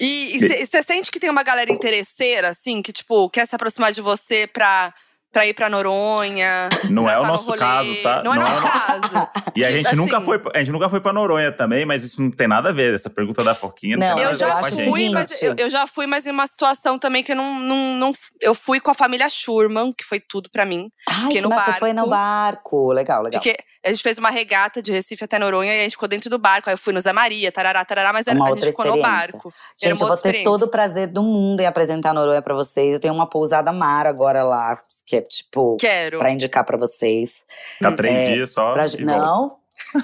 E 0.00 0.38
você 0.66 0.82
sente 0.82 1.10
que 1.10 1.20
tem 1.20 1.28
uma 1.30 1.42
galera 1.42 1.70
interesseira, 1.70 2.48
assim, 2.48 2.80
que, 2.80 2.92
tipo, 2.92 3.28
quer 3.28 3.46
se 3.46 3.54
aproximar 3.54 3.92
de 3.92 4.00
você 4.00 4.46
pra, 4.46 4.92
pra 5.36 5.46
ir 5.46 5.52
pra 5.52 5.68
Noronha? 5.68 6.70
Não 6.88 7.04
pra 7.04 7.12
é 7.12 7.18
o 7.18 7.20
tá 7.20 7.26
no 7.26 7.32
nosso 7.32 7.46
rolê? 7.48 7.58
caso, 7.58 8.02
tá? 8.02 8.22
Não 8.22 8.32
é 8.32 8.38
Não 8.38 8.46
é 8.46 8.48
nosso 8.50 8.66
o- 8.66 8.70
caso. 8.70 9.28
E 9.54 9.62
a 9.64 9.70
gente, 9.70 9.86
Assim- 9.88 9.96
nunca 9.96 10.18
foi, 10.18 10.40
a 10.54 10.58
gente 10.60 10.72
nunca 10.72 10.88
foi 10.88 10.98
pra 10.98 11.12
Noronha 11.12 11.52
também, 11.52 11.84
mas 11.84 12.02
isso 12.02 12.22
não 12.22 12.30
tem 12.30 12.48
nada 12.48 12.70
a 12.70 12.72
ver. 12.72 12.94
Essa 12.94 13.10
pergunta 13.10 13.44
da 13.44 13.54
Foquinha 13.54 13.98
não, 13.98 14.06
Não, 14.16 14.18
Eu 14.18 14.34
já 14.34 14.62
fui, 14.62 15.10
mas 15.10 15.42
eu, 15.42 15.54
eu 15.58 15.68
já 15.68 15.86
fui, 15.86 16.06
mas 16.06 16.24
em 16.24 16.30
uma 16.30 16.46
situação 16.46 16.98
também 16.98 17.22
que 17.22 17.32
eu 17.32 17.36
não, 17.36 17.58
não, 17.60 17.76
não. 17.96 18.12
Eu 18.40 18.54
fui 18.54 18.80
com 18.80 18.90
a 18.90 18.94
família 18.94 19.28
Schurman, 19.28 19.92
que 19.92 20.04
foi 20.04 20.20
tudo 20.20 20.48
pra 20.50 20.64
mim. 20.64 20.88
Ai, 21.06 21.16
Fiquei 21.24 21.36
que 21.36 21.40
no 21.42 21.50
massa, 21.50 21.74
foi 21.74 21.92
no 21.92 22.06
barco. 22.08 22.76
barco. 22.80 22.92
Legal, 22.92 23.22
legal. 23.22 23.42
Porque 23.42 23.56
a 23.86 23.90
gente 23.90 24.02
fez 24.02 24.18
uma 24.18 24.30
regata 24.30 24.82
de 24.82 24.90
Recife 24.90 25.22
até 25.24 25.38
Noronha 25.38 25.72
e 25.74 25.78
a 25.78 25.82
gente 25.82 25.92
ficou 25.92 26.08
dentro 26.08 26.28
do 26.28 26.38
barco. 26.38 26.68
Aí 26.68 26.74
eu 26.74 26.78
fui 26.78 26.92
no 26.92 27.00
Zé 27.00 27.12
Maria, 27.12 27.52
tarará, 27.52 27.84
tarará, 27.84 28.12
mas 28.12 28.26
era, 28.26 28.36
Uma 28.36 28.46
a 28.46 28.50
outra 28.50 28.66
gente 28.66 28.76
ficou 28.76 28.84
no 28.86 28.96
experiência. 28.98 29.32
barco. 29.32 29.48
Era 29.80 29.90
Gente, 29.90 30.00
eu 30.02 30.08
vou 30.08 30.16
ter 30.16 30.42
todo 30.42 30.62
o 30.64 30.68
prazer 30.68 31.06
do 31.06 31.22
mundo 31.22 31.60
em 31.60 31.66
apresentar 31.66 32.10
a 32.10 32.14
Noronha 32.14 32.42
pra 32.42 32.54
vocês. 32.54 32.92
Eu 32.94 33.00
tenho 33.00 33.14
uma 33.14 33.26
pousada 33.28 33.72
mar 33.72 34.06
agora 34.06 34.42
lá, 34.42 34.80
que 35.06 35.16
é 35.16 35.22
tipo, 35.22 35.76
Quero. 35.78 36.18
pra 36.18 36.30
indicar 36.30 36.64
pra 36.64 36.76
vocês. 36.76 37.46
Tá 37.80 37.92
três 37.92 38.18
É, 38.18 38.32
dias 38.34 38.50
só. 38.50 38.72
Pra- 38.72 38.86
não, 38.98 39.56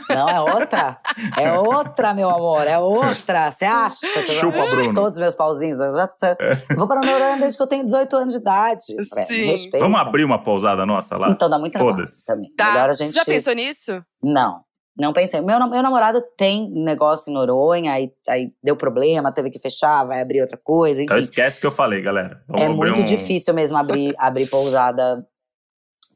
não, 0.09 0.29
é 0.29 0.41
outra. 0.41 0.99
É 1.41 1.53
outra, 1.59 2.15
meu 2.15 2.29
amor, 2.31 2.67
é 2.67 2.79
outra. 2.79 3.51
Você 3.51 3.65
acha? 3.65 4.01
que 4.01 4.19
eu- 4.19 4.35
Chupa, 4.35 4.65
Bruno. 4.67 4.95
Todos 4.95 5.17
os 5.17 5.21
meus 5.21 5.35
pauzinhos. 5.35 5.79
Eu 5.79 5.93
já 5.95 6.07
tô- 6.09 6.27
eu 6.71 6.77
vou 6.77 6.87
pra 6.87 7.01
Noronha 7.01 7.39
desde 7.39 7.57
que 7.57 7.63
eu 7.63 7.67
tenho 7.67 7.85
18 7.85 8.17
anos 8.17 8.35
de 8.35 8.41
idade. 8.41 8.85
É, 9.17 9.25
Sim. 9.25 9.45
Respeita. 9.47 9.79
Vamos 9.81 10.01
abrir 10.01 10.25
uma 10.25 10.43
pousada 10.43 10.85
nossa 10.87 11.17
lá? 11.17 11.31
Então 11.31 11.49
dá 11.49 11.59
muito 11.59 11.73
trabalho 11.73 12.05
também. 12.27 12.51
Tá. 12.57 12.73
Melhor 12.73 12.91
a 12.91 12.93
gente. 12.93 13.09
Você 13.11 13.15
já 13.19 13.25
pensou 13.25 13.53
nisso? 13.55 14.03
Não. 14.23 14.61
Não 14.95 15.13
pensei. 15.15 15.41
Meu, 15.41 15.59
meu 15.71 15.83
namorado 15.83 16.23
tem 16.37 16.71
negócio 16.71 17.31
em 17.31 17.35
Noronha, 17.35 17.95
aí, 17.95 18.13
aí 18.29 18.53
deu 18.63 18.77
problema, 18.77 19.33
teve 19.33 19.49
que 19.49 19.59
fechar, 19.59 20.05
vai 20.05 20.21
abrir 20.21 20.43
outra 20.43 20.59
coisa, 20.63 21.01
enfim. 21.01 21.05
Então 21.05 21.17
esquece 21.17 21.57
o 21.57 21.61
que 21.63 21.67
eu 21.67 21.71
falei, 21.73 22.03
galera. 22.03 22.43
Vamos 22.47 22.61
É 22.63 22.67
abrir 22.67 22.77
muito 22.77 23.01
um- 23.01 23.05
difícil 23.05 23.55
mesmo 23.55 23.77
abrir, 23.79 24.15
abrir 24.19 24.47
pousada 24.51 25.27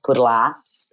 por 0.02 0.18
lá. 0.18 0.52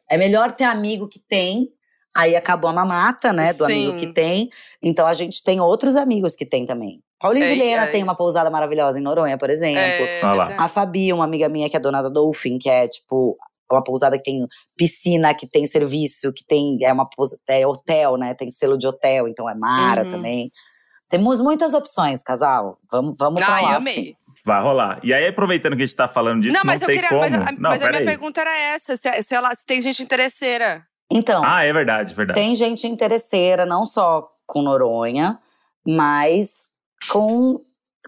É 0.10 0.18
melhor 0.18 0.52
ter 0.54 0.64
amigo 0.64 1.08
que 1.10 1.20
tem. 1.20 1.70
Aí 2.16 2.36
acabou 2.36 2.70
a 2.70 2.74
mamata, 2.74 3.34
né? 3.34 3.54
Do 3.54 3.66
amigo 3.66 3.94
que 3.94 4.06
Sim. 4.08 4.14
tem. 4.14 4.50
Então 4.82 5.08
a 5.08 5.14
gente 5.14 5.42
tem 5.44 5.60
outros 5.60 5.96
amigos 5.96 6.36
que 6.36 6.46
tem 6.46 6.66
também. 6.66 7.02
Paulinho 7.20 7.46
É, 7.46 7.50
Vilhena 7.50 7.84
é 7.86 7.88
tem 7.88 8.04
uma 8.04 8.16
pousada 8.16 8.50
maravilhosa 8.52 9.00
em 9.00 9.02
Noronha, 9.02 9.38
por 9.38 9.50
exemplo. 9.50 9.80
É, 9.82 10.20
lá. 10.22 10.46
verdade. 10.46 10.64
A 10.64 10.68
Fabi, 10.68 11.12
uma 11.12 11.24
amiga 11.24 11.50
minha 11.50 11.70
que 11.70 11.76
é 11.78 11.80
dona 11.80 12.02
da 12.04 12.10
Dolphin, 12.10 12.60
que 12.60 12.70
é 12.70 12.88
tipo 12.88 13.38
uma 13.72 13.84
pousada 13.84 14.18
que 14.18 14.24
tem 14.24 14.46
piscina, 14.78 15.34
que 15.34 15.48
tem 15.48 15.66
serviço, 15.66 16.32
que 16.32 16.46
tem 16.46 16.78
é 16.84 16.94
uma 16.94 17.08
é 17.48 17.66
hotel, 17.66 18.18
né? 18.18 18.34
Tem 18.36 18.50
selo 18.52 18.78
de 18.78 18.86
hotel, 18.86 19.28
então 19.28 19.50
é 19.50 19.56
Mara 19.56 20.04
Uhum. 20.04 20.10
também. 20.10 20.52
Temos 21.10 21.42
muitas 21.42 21.74
opções, 21.74 22.22
casal. 22.22 22.78
Vamos, 22.92 23.18
vamos 23.18 23.42
pra 23.44 23.54
Ai, 23.56 23.64
lá. 23.64 23.76
amei. 23.78 23.94
sim. 23.94 24.16
Vai 24.46 24.62
rolar. 24.62 25.00
E 25.04 25.14
aí, 25.14 25.26
aproveitando 25.28 25.76
que 25.78 25.84
a 25.84 25.86
gente 25.86 25.96
tá 25.96 26.08
falando 26.08 26.42
disso, 26.42 26.54
não, 26.54 26.62
não, 26.62 26.66
mas 26.68 26.82
eu 26.82 26.88
tem 26.88 26.96
queria. 26.96 27.10
como. 27.10 27.22
Mas, 27.22 27.34
a, 27.34 27.38
não, 27.54 27.70
mas 27.70 27.82
a 27.82 27.86
minha 27.86 27.92
peraí. 27.92 28.06
pergunta 28.06 28.42
era 28.42 28.56
essa: 28.58 28.98
se, 28.98 29.24
se 29.24 29.34
ela, 29.34 29.56
se 29.56 29.66
tem 29.66 29.82
gente 29.82 30.04
interesseira. 30.04 30.86
Então, 31.14 31.44
Ah, 31.46 31.64
é 31.64 31.72
verdade, 31.72 32.14
verdade. 32.16 32.40
tem 32.40 32.56
gente 32.56 32.88
interesseira, 32.88 33.66
não 33.66 33.86
só 33.86 34.28
com 34.48 34.62
Noronha, 34.64 35.40
mas 35.86 36.70
com. 37.12 37.58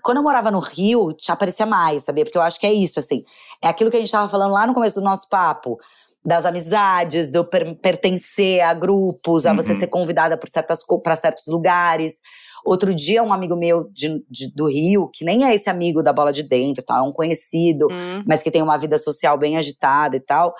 Quando 0.03 0.17
eu 0.17 0.23
morava 0.23 0.51
no 0.51 0.59
Rio, 0.59 1.13
te 1.13 1.31
aparecia 1.31 1.65
mais, 1.65 2.03
sabia? 2.03 2.23
Porque 2.25 2.37
eu 2.37 2.41
acho 2.41 2.59
que 2.59 2.67
é 2.67 2.73
isso, 2.73 2.99
assim. 2.99 3.23
É 3.61 3.67
aquilo 3.67 3.89
que 3.89 3.97
a 3.97 3.99
gente 3.99 4.11
tava 4.11 4.27
falando 4.27 4.51
lá 4.51 4.67
no 4.67 4.73
começo 4.73 4.95
do 4.95 5.03
nosso 5.05 5.27
papo. 5.29 5.79
Das 6.23 6.45
amizades, 6.45 7.29
do 7.29 7.45
per- 7.45 7.75
pertencer 7.75 8.59
a 8.61 8.73
grupos, 8.73 9.45
a 9.45 9.53
você 9.53 9.73
Uhum. 9.73 9.79
ser 9.79 9.87
convidada 9.87 10.37
para 10.37 11.15
certos 11.15 11.45
lugares. 11.47 12.19
Outro 12.65 12.93
dia, 12.95 13.21
um 13.23 13.31
amigo 13.31 13.55
meu 13.55 13.89
de- 13.91 14.23
de- 14.29 14.51
do 14.53 14.67
Rio, 14.67 15.07
que 15.13 15.23
nem 15.23 15.45
é 15.45 15.53
esse 15.53 15.69
amigo 15.69 16.01
da 16.03 16.11
bola 16.11 16.33
de 16.33 16.41
dentro, 16.43 16.83
tá? 16.83 16.97
é 16.97 17.01
um 17.01 17.11
conhecido, 17.13 17.87
Hum. 17.91 18.23
mas 18.27 18.41
que 18.43 18.49
tem 18.51 18.61
uma 18.63 18.75
vida 18.77 18.97
social 18.97 19.37
bem 19.37 19.55
agitada 19.55 20.15
e 20.17 20.19
tal. 20.19 20.53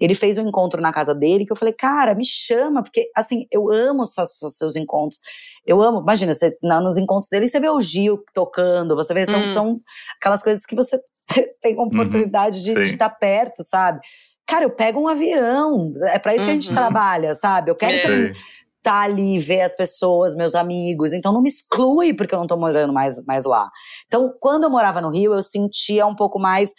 Ele 0.00 0.14
fez 0.14 0.38
um 0.38 0.48
encontro 0.48 0.80
na 0.80 0.92
casa 0.92 1.14
dele 1.14 1.44
que 1.44 1.52
eu 1.52 1.56
falei, 1.56 1.74
cara, 1.74 2.14
me 2.14 2.24
chama, 2.24 2.82
porque 2.82 3.10
assim, 3.14 3.46
eu 3.50 3.70
amo 3.70 4.02
os 4.02 4.14
seus, 4.14 4.30
seus 4.56 4.76
encontros. 4.76 5.20
Eu 5.66 5.82
amo, 5.82 6.00
imagina, 6.00 6.32
você, 6.32 6.56
na- 6.62 6.80
nos 6.80 6.96
encontros 6.96 7.28
dele, 7.28 7.46
você 7.48 7.60
vê 7.60 7.68
o 7.68 7.80
Gil 7.80 8.22
tocando, 8.34 8.96
você 8.96 9.12
vê, 9.12 9.26
são, 9.26 9.42
Hum. 9.42 9.52
são 9.52 9.76
aquelas 10.18 10.42
coisas 10.42 10.64
que 10.64 10.74
você 10.74 10.98
tem 11.60 11.78
oportunidade 11.78 12.62
de 12.62 12.72
sim. 12.72 12.80
estar 12.80 13.10
perto, 13.10 13.62
sabe? 13.62 14.00
Cara, 14.46 14.64
eu 14.64 14.70
pego 14.70 14.98
um 15.00 15.06
avião, 15.06 15.92
é 16.04 16.18
pra 16.18 16.34
isso 16.34 16.44
que 16.44 16.50
a 16.50 16.54
gente 16.54 16.68
Uhum. 16.70 16.74
trabalha, 16.74 17.34
sabe? 17.34 17.70
Eu 17.70 17.76
quero 17.76 17.96
estar 17.96 19.02
ali, 19.02 19.38
ver 19.38 19.60
as 19.60 19.76
pessoas, 19.76 20.34
meus 20.34 20.54
amigos. 20.54 21.12
Então 21.12 21.32
não 21.32 21.42
me 21.42 21.48
exclui 21.48 22.14
porque 22.14 22.34
eu 22.34 22.38
não 22.38 22.46
tô 22.46 22.56
morando 22.56 22.92
mais, 22.92 23.22
mais 23.26 23.44
lá. 23.44 23.70
Então, 24.06 24.34
quando 24.40 24.64
eu 24.64 24.70
morava 24.70 25.00
no 25.00 25.10
Rio, 25.10 25.34
eu 25.34 25.42
sentia 25.42 26.06
um 26.06 26.14
pouco 26.16 26.38
mais 26.38 26.72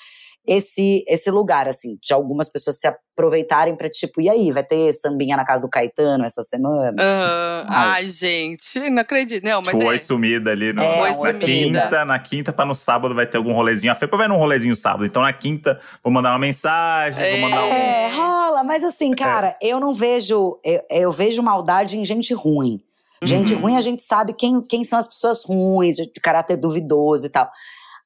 esse 0.47 1.03
esse 1.07 1.29
lugar, 1.29 1.67
assim, 1.67 1.97
de 2.01 2.13
algumas 2.13 2.49
pessoas 2.49 2.79
se 2.79 2.87
aproveitarem 2.87 3.75
pra 3.75 3.89
tipo, 3.89 4.19
e 4.21 4.29
aí, 4.29 4.51
vai 4.51 4.63
ter 4.63 4.91
sambinha 4.93 5.37
na 5.37 5.45
casa 5.45 5.63
do 5.63 5.69
Caetano 5.69 6.25
essa 6.25 6.41
semana? 6.43 6.91
Aham. 6.99 7.65
Ai. 7.69 8.09
Gente, 8.09 8.89
não 8.89 9.01
acredito. 9.01 9.43
Não, 9.43 9.61
mas 9.61 9.69
Tipo, 9.75 9.83
é. 9.83 9.87
oi 9.87 9.99
sumida 9.99 10.51
ali 10.51 10.73
no, 10.73 10.81
É, 10.81 11.01
Oi 11.01 11.09
na 11.09 11.15
sumida. 11.15 11.37
quinta. 11.81 12.05
Na 12.05 12.19
quinta, 12.19 12.51
pra 12.53 12.65
no 12.65 12.73
sábado 12.73 13.13
vai 13.13 13.25
ter 13.27 13.37
algum 13.37 13.53
rolezinho. 13.53 13.91
A 13.91 13.95
Fepa 13.95 14.17
vai 14.17 14.27
num 14.27 14.37
rolezinho 14.37 14.75
sábado. 14.75 15.05
Então 15.05 15.21
na 15.21 15.33
quinta, 15.33 15.79
vou 16.03 16.11
mandar 16.11 16.31
uma 16.31 16.39
mensagem, 16.39 17.39
vou 17.39 17.49
mandar 17.49 17.63
um. 17.63 17.67
É, 17.71 18.09
rola, 18.15 18.63
mas 18.63 18.83
assim, 18.83 19.11
cara, 19.11 19.55
eu 19.61 19.79
não 19.79 19.93
vejo. 19.93 20.59
Eu, 20.63 20.81
eu 20.89 21.11
vejo 21.11 21.41
maldade 21.43 21.97
em 21.99 22.05
gente 22.05 22.33
ruim. 22.33 22.81
Gente 23.23 23.53
Uhum. 23.53 23.59
ruim, 23.61 23.77
a 23.77 23.81
gente 23.81 24.01
sabe 24.01 24.33
quem, 24.33 24.61
quem 24.61 24.83
são 24.83 24.97
as 24.97 25.07
pessoas 25.07 25.43
ruins, 25.45 25.95
de 25.95 26.07
caráter 26.21 26.57
duvidoso 26.57 27.27
e 27.27 27.29
tal. 27.29 27.47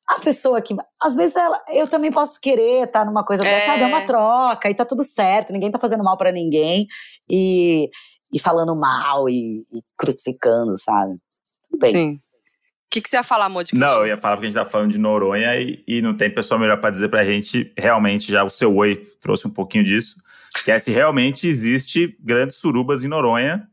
A 0.08 0.20
pessoa 0.20 0.62
que. 0.62 0.76
Às 1.02 1.16
vezes 1.16 1.36
ela, 1.36 1.60
eu 1.70 1.88
também 1.88 2.12
posso 2.12 2.40
querer 2.40 2.84
estar 2.86 3.06
numa 3.06 3.24
coisa, 3.24 3.46
É. 3.46 3.66
sabe? 3.66 3.82
É 3.82 3.86
uma 3.88 4.02
troca 4.02 4.70
e 4.70 4.76
tá 4.76 4.86
tudo 4.86 5.04
certo, 5.04 5.52
ninguém 5.52 5.72
tá 5.72 5.80
fazendo 5.80 6.04
mal 6.04 6.16
pra 6.16 6.32
ninguém 6.32 6.88
e, 7.30 7.90
e 8.32 8.40
falando 8.40 8.76
mal 8.76 9.28
e, 9.28 9.66
e 9.74 9.82
crucificando, 9.98 10.78
sabe? 10.78 11.16
Tudo 11.70 11.80
bem. 11.80 11.92
Sim. 11.92 12.16
O 12.16 12.90
que, 12.96 13.02
que 13.02 13.10
você 13.10 13.18
ia 13.18 13.24
falar, 13.24 13.46
amor? 13.46 13.64
De 13.64 13.76
Não, 13.76 14.02
eu 14.02 14.08
ia 14.08 14.16
falar 14.16 14.38
porque 14.38 14.48
a 14.48 14.50
gente 14.50 14.64
tá 14.64 14.64
falando 14.70 14.92
de 14.92 15.00
Noronha 15.00 15.54
e, 15.58 15.84
e 15.88 16.02
não 16.02 16.16
tem 16.16 16.34
pessoa 16.34 16.58
melhor 16.60 16.80
pra 16.80 16.92
dizer 16.92 17.10
pra 17.10 17.26
gente. 17.26 17.74
Realmente, 17.78 18.32
já 18.32 18.44
o 18.44 18.50
seu 18.50 18.74
oi 18.76 18.96
trouxe 19.20 19.48
um 19.48 19.52
pouquinho 19.52 19.84
disso. 19.84 20.16
Que 20.64 20.72
é 20.72 20.80
se 20.80 20.92
realmente 20.92 21.48
existe 21.48 22.16
grandes 22.22 22.56
surubas 22.58 23.04
em 23.04 23.08
Noronha. 23.10 23.68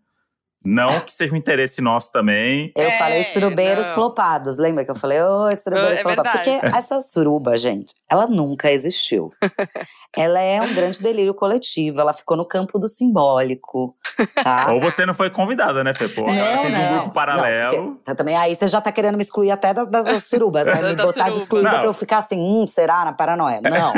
Não 0.64 1.00
que 1.00 1.12
seja 1.12 1.32
um 1.32 1.36
interesse 1.36 1.80
nosso 1.80 2.12
também. 2.12 2.72
Eu 2.76 2.84
É, 2.88 2.98
falei 2.98 3.24
surubeiros 3.24 3.86
não. 3.88 3.94
flopados. 3.94 4.58
Lembra 4.58 4.84
que 4.84 4.90
eu 4.90 4.94
falei, 4.94 5.20
ô, 5.20 5.50
surubeiros 5.56 5.98
É 5.98 6.02
flopados? 6.02 6.32
verdade. 6.32 6.60
Porque 6.60 6.76
essa 6.78 7.00
suruba, 7.00 7.56
gente, 7.56 7.92
ela 8.08 8.26
nunca 8.26 8.70
existiu. 8.70 9.32
ela 10.16 10.40
é 10.40 10.60
um 10.60 10.72
grande 10.74 11.02
delírio 11.02 11.34
coletivo. 11.34 12.00
Ela 12.00 12.12
ficou 12.12 12.36
no 12.36 12.44
campo 12.44 12.78
do 12.78 12.88
simbólico, 12.88 13.96
tá? 14.42 14.68
Ou 14.72 14.80
você 14.80 15.04
não 15.06 15.14
foi 15.14 15.30
convidada, 15.30 15.82
né, 15.82 15.94
Fepo? 15.94 16.28
Ela 16.28 16.58
fez 16.62 16.74
um 16.76 16.92
grupo 16.94 17.10
paralelo. 17.12 17.82
Não, 17.82 17.94
porque 17.96 18.14
também 18.14 18.36
aí 18.36 18.54
você 18.54 18.68
já 18.68 18.80
tá 18.80 18.92
querendo 18.92 19.16
me 19.16 19.22
excluir 19.22 19.50
até 19.50 19.72
das, 19.74 19.88
das- 19.90 20.04
das 20.04 20.24
surubas, 20.24 20.66
né? 20.66 20.74
Me 20.82 20.94
da 20.94 21.04
botar 21.04 21.30
de 21.30 21.38
excluída 21.38 21.70
Não. 21.72 21.78
pra 21.78 21.88
eu 21.88 21.94
ficar 21.94 22.18
assim, 22.18 22.38
hum, 22.38 22.66
será? 22.66 23.04
Na 23.04 23.12
paranoia. 23.12 23.60
Não. 23.72 23.92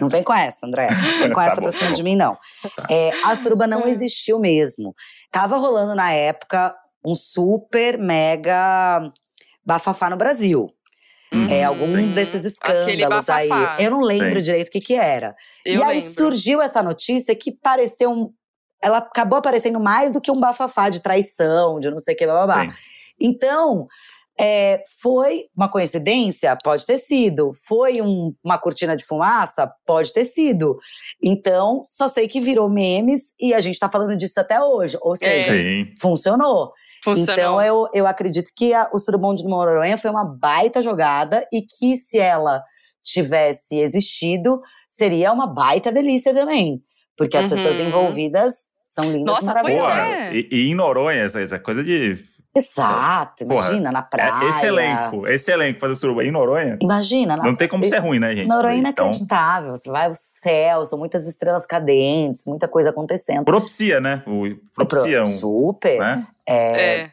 não 0.00 0.08
vem 0.08 0.22
com 0.22 0.32
essa, 0.32 0.66
André. 0.66 0.88
Não 0.90 1.18
vem 1.18 1.28
com 1.30 1.34
Tá 1.40 1.46
essa 1.46 1.56
bom, 1.56 1.62
pra 1.62 1.72
tá 1.72 1.78
cima 1.78 1.90
bom. 1.90 1.96
de 1.96 2.02
mim, 2.02 2.16
não. 2.16 2.36
É, 2.88 3.10
a 3.24 3.34
suruba 3.36 3.66
não 3.66 3.86
existiu 3.88 4.38
mesmo. 4.38 4.94
Tava 5.30 5.56
rolando 5.56 5.94
na 5.94 6.12
época 6.12 6.74
um 7.04 7.14
super 7.14 7.98
mega 7.98 9.00
bafafá 9.64 10.10
no 10.10 10.16
Brasil. 10.16 10.68
Uhum. 11.32 11.46
É, 11.48 11.64
algum 11.64 11.86
Sim. 11.86 12.12
desses 12.12 12.44
escândalos 12.44 13.28
aí. 13.28 13.48
Eu 13.78 13.92
não 13.92 14.00
lembro 14.00 14.40
Sim. 14.40 14.44
direito 14.46 14.68
o 14.68 14.70
que 14.70 14.80
que 14.80 14.94
era. 14.94 15.36
Eu 15.64 15.80
e 15.80 15.82
aí 15.84 16.00
lembro. 16.00 16.12
surgiu 16.12 16.60
essa 16.60 16.82
notícia 16.82 17.34
que 17.36 17.52
pareceu 17.52 18.10
um. 18.10 18.32
Ela 18.82 18.98
acabou 18.98 19.38
aparecendo 19.38 19.78
mais 19.78 20.12
do 20.12 20.20
que 20.20 20.30
um 20.30 20.40
bafafá 20.40 20.88
de 20.88 21.00
traição, 21.00 21.78
de 21.78 21.90
não 21.90 21.98
sei 21.98 22.14
o 22.14 22.16
que, 22.16 22.26
blá 22.26 22.46
blá 22.46 22.54
blá. 22.64 22.70
Sim. 22.70 22.76
Então, 23.20 23.86
é, 24.40 24.82
foi 25.02 25.44
uma 25.56 25.68
coincidência? 25.68 26.56
Pode 26.64 26.86
ter 26.86 26.96
sido. 26.98 27.52
Foi 27.66 28.00
um- 28.00 28.32
uma 28.42 28.58
cortina 28.58 28.96
de 28.96 29.04
fumaça? 29.04 29.70
Pode 29.86 30.12
ter 30.12 30.24
sido. 30.24 30.78
Então, 31.22 31.84
só 31.86 32.08
sei 32.08 32.26
que 32.26 32.40
virou 32.40 32.68
memes 32.70 33.32
e 33.38 33.52
a 33.52 33.60
gente 33.60 33.78
tá 33.78 33.90
falando 33.90 34.16
disso 34.16 34.40
até 34.40 34.60
hoje. 34.60 34.96
Ou 35.02 35.14
seja, 35.16 35.52
Sim. 35.52 35.92
funcionou. 36.00 36.72
Funcionou. 37.04 37.32
Então, 37.34 37.62
eu, 37.62 37.88
eu 37.94 38.06
acredito 38.06 38.50
que 38.56 38.72
a- 38.74 38.88
o 38.92 38.98
Surubom 38.98 39.34
de 39.34 39.44
Noronha 39.44 39.96
foi 39.98 40.10
uma 40.10 40.24
baita 40.24 40.82
jogada 40.82 41.46
e 41.52 41.62
que 41.62 41.96
se 41.96 42.18
ela 42.18 42.62
tivesse 43.02 43.78
existido, 43.80 44.60
seria 44.88 45.32
uma 45.32 45.46
baita 45.46 45.90
delícia 45.90 46.32
também. 46.34 46.80
Porque 47.16 47.36
as 47.36 47.44
Uhum. 47.44 47.50
pessoas 47.50 47.80
envolvidas 47.80 48.54
são 48.88 49.04
lindas 49.10 49.34
Nossa, 49.34 49.42
e 49.42 49.46
maravilhosas. 49.46 50.08
é. 50.08 50.34
e, 50.34 50.48
e 50.50 50.70
em 50.70 50.74
Noronha, 50.74 51.22
essa, 51.22 51.40
essa 51.40 51.58
coisa 51.58 51.82
de. 51.84 52.18
Exato, 52.54 53.46
Porra, 53.46 53.68
imagina, 53.68 53.92
na 53.92 54.02
praia. 54.02 54.44
É, 54.44 54.48
esse 54.48 54.66
elenco, 54.66 55.26
esse 55.28 55.52
elenco 55.52 55.78
fazer 55.78 55.94
suruba 55.94 56.24
em 56.24 56.32
Noronha, 56.32 56.76
Imagina, 56.80 57.36
na 57.36 57.44
não 57.44 57.54
tem 57.54 57.68
como 57.68 57.84
ser 57.84 57.98
ruim, 57.98 58.18
né, 58.18 58.34
gente? 58.34 58.48
Noronha 58.48 58.74
é. 58.74 58.90
Então, 58.90 59.06
inacreditável. 59.06 59.76
Você 59.76 59.88
vai 59.88 60.06
ao 60.06 60.14
céu, 60.16 60.84
são 60.84 60.98
muitas 60.98 61.28
estrelas 61.28 61.64
cadentes, 61.64 62.44
muita 62.46 62.66
coisa 62.66 62.90
acontecendo. 62.90 63.44
propicia, 63.44 64.00
né? 64.00 64.22
O, 64.26 64.56
propicia 64.74 65.22
um. 65.22 65.26
Super. 65.26 66.00
Né? 66.00 66.26
É, 66.44 66.82
É. 67.02 67.10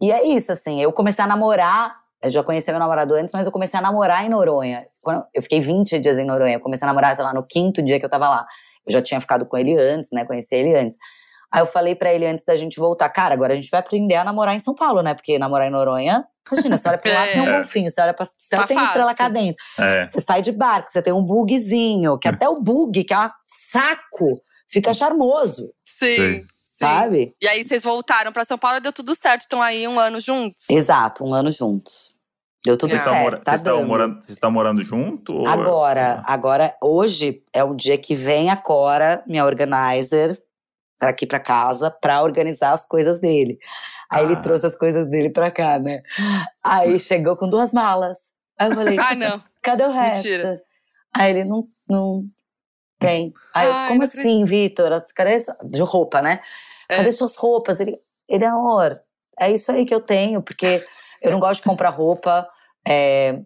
E 0.00 0.10
é 0.10 0.26
isso, 0.26 0.52
assim, 0.52 0.82
eu 0.82 0.92
comecei 0.92 1.24
a 1.24 1.28
namorar. 1.28 1.94
Eu 2.20 2.30
já 2.30 2.42
conhecia 2.42 2.72
meu 2.72 2.80
namorado 2.80 3.14
antes, 3.14 3.32
mas 3.32 3.46
eu 3.46 3.52
comecei 3.52 3.78
a 3.78 3.82
namorar 3.82 4.24
em 4.24 4.28
Noronha. 4.28 4.84
Quando 5.02 5.24
eu 5.32 5.42
fiquei 5.42 5.60
20 5.60 5.98
dias 6.00 6.18
em 6.18 6.24
Noronha. 6.24 6.56
Eu 6.56 6.60
comecei 6.60 6.84
a 6.84 6.88
namorar, 6.88 7.14
sei 7.14 7.24
lá, 7.24 7.32
no 7.32 7.42
quinto 7.42 7.82
dia 7.82 7.98
que 8.00 8.04
eu 8.04 8.08
tava 8.08 8.28
lá. 8.28 8.46
Eu 8.86 8.92
já 8.92 9.02
tinha 9.02 9.20
ficado 9.20 9.46
com 9.46 9.56
ele 9.56 9.78
antes, 9.78 10.10
né? 10.10 10.24
Conheci 10.24 10.54
ele 10.54 10.76
antes. 10.76 10.96
Aí 11.50 11.60
eu 11.60 11.66
falei 11.66 11.94
pra 11.94 12.12
ele 12.12 12.26
antes 12.26 12.44
da 12.44 12.56
gente 12.56 12.78
voltar, 12.80 13.08
cara, 13.10 13.32
agora 13.34 13.52
a 13.52 13.56
gente 13.56 13.70
vai 13.70 13.80
aprender 13.80 14.14
a 14.16 14.24
namorar 14.24 14.54
em 14.54 14.58
São 14.58 14.74
Paulo, 14.74 15.02
né? 15.02 15.14
Porque 15.14 15.38
namorar 15.38 15.68
em 15.68 15.70
Noronha, 15.70 16.24
imagina, 16.50 16.76
você 16.76 16.88
olha 16.88 16.98
pra 16.98 17.12
lá, 17.12 17.26
É. 17.28 17.32
tem 17.32 17.40
um 17.42 17.52
golfinho, 17.52 17.88
você 17.90 18.00
olha 18.00 18.12
pra 18.14 18.26
céu, 18.38 18.60
Tá 18.60 18.66
tem 18.66 18.76
estrela 18.82 19.14
fácil. 19.14 19.18
cá 19.18 19.28
dentro. 19.28 19.64
É. 19.78 20.06
Você 20.06 20.20
sai 20.20 20.42
de 20.42 20.50
barco, 20.52 20.90
você 20.90 21.00
tem 21.00 21.12
um 21.12 21.22
bugzinho, 21.22 22.18
que 22.18 22.26
até 22.28 22.48
o 22.48 22.60
bug, 22.60 23.04
que 23.04 23.14
é 23.14 23.18
um 23.18 23.30
saco, 23.46 24.40
fica 24.68 24.92
charmoso, 24.92 25.70
Sim. 25.84 26.16
Sim. 26.16 26.44
sabe? 26.68 27.34
E 27.40 27.46
aí 27.46 27.62
vocês 27.64 27.82
voltaram 27.84 28.32
pra 28.32 28.44
São 28.44 28.58
Paulo 28.58 28.78
e 28.78 28.80
deu 28.80 28.92
tudo 28.92 29.14
certo. 29.14 29.42
Estão 29.42 29.62
aí 29.62 29.86
um 29.86 29.98
ano 30.00 30.20
juntos. 30.20 30.68
Exato, 30.68 31.24
um 31.24 31.32
ano 31.32 31.52
juntos. 31.52 32.12
Deu 32.64 32.76
tudo 32.78 32.96
certo, 32.96 33.12
mora- 33.14 33.36
tá 33.36 33.50
vocês 33.50 33.60
estão 33.60 33.84
morando, 33.84 34.14
vocês 34.16 34.30
estão 34.30 34.50
morando 34.50 34.82
junto? 34.82 35.36
ou- 35.36 35.46
Agora, 35.46 36.22
agora, 36.26 36.74
hoje 36.82 37.42
é 37.52 37.62
o 37.62 37.74
dia 37.74 37.98
que 37.98 38.14
vem 38.14 38.48
a 38.50 38.56
Cora, 38.56 39.22
minha 39.26 39.44
organizer, 39.44 40.36
para 41.04 41.10
aqui 41.10 41.26
pra 41.26 41.38
casa, 41.38 41.90
pra 41.90 42.22
organizar 42.22 42.72
as 42.72 42.84
coisas 42.86 43.18
dele. 43.20 43.58
Aí 44.10 44.24
ele 44.24 44.34
Ah. 44.34 44.40
trouxe 44.40 44.64
as 44.66 44.74
coisas 44.76 45.08
dele 45.10 45.28
pra 45.28 45.50
cá, 45.50 45.78
né? 45.78 46.02
Aí 46.62 46.98
chegou 46.98 47.36
com 47.36 47.46
duas 47.48 47.72
malas. 47.74 48.32
Aí 48.58 48.70
eu 48.70 48.74
falei, 48.74 48.98
Ah, 48.98 49.14
não. 49.14 49.42
cadê 49.62 49.84
o 49.84 49.90
resto? 49.90 50.24
Mentira. 50.26 50.62
Aí 51.14 51.30
ele, 51.30 51.44
não, 51.44 51.62
não 51.88 52.24
tem. 52.98 53.32
Aí 53.54 53.66
eu, 53.66 53.72
Ai, 53.72 53.88
como 53.88 54.02
assim, 54.02 54.44
Vitor? 54.44 54.90
As- 54.92 55.12
Cadê. 55.12 55.36
De 55.64 55.82
roupa, 55.82 56.22
né? 56.22 56.40
É. 56.88 56.96
Cadê 56.96 57.12
suas 57.12 57.36
roupas? 57.36 57.80
Ele, 57.80 57.94
ele, 58.28 58.44
amor, 58.46 58.98
é 59.38 59.50
isso 59.50 59.70
aí 59.70 59.84
que 59.84 59.94
eu 59.94 60.00
tenho, 60.00 60.40
porque 60.42 60.82
eu 61.20 61.30
não 61.30 61.38
gosto 61.40 61.60
de 61.62 61.68
comprar 61.68 61.90
roupa. 61.90 62.48
é, 62.86 63.38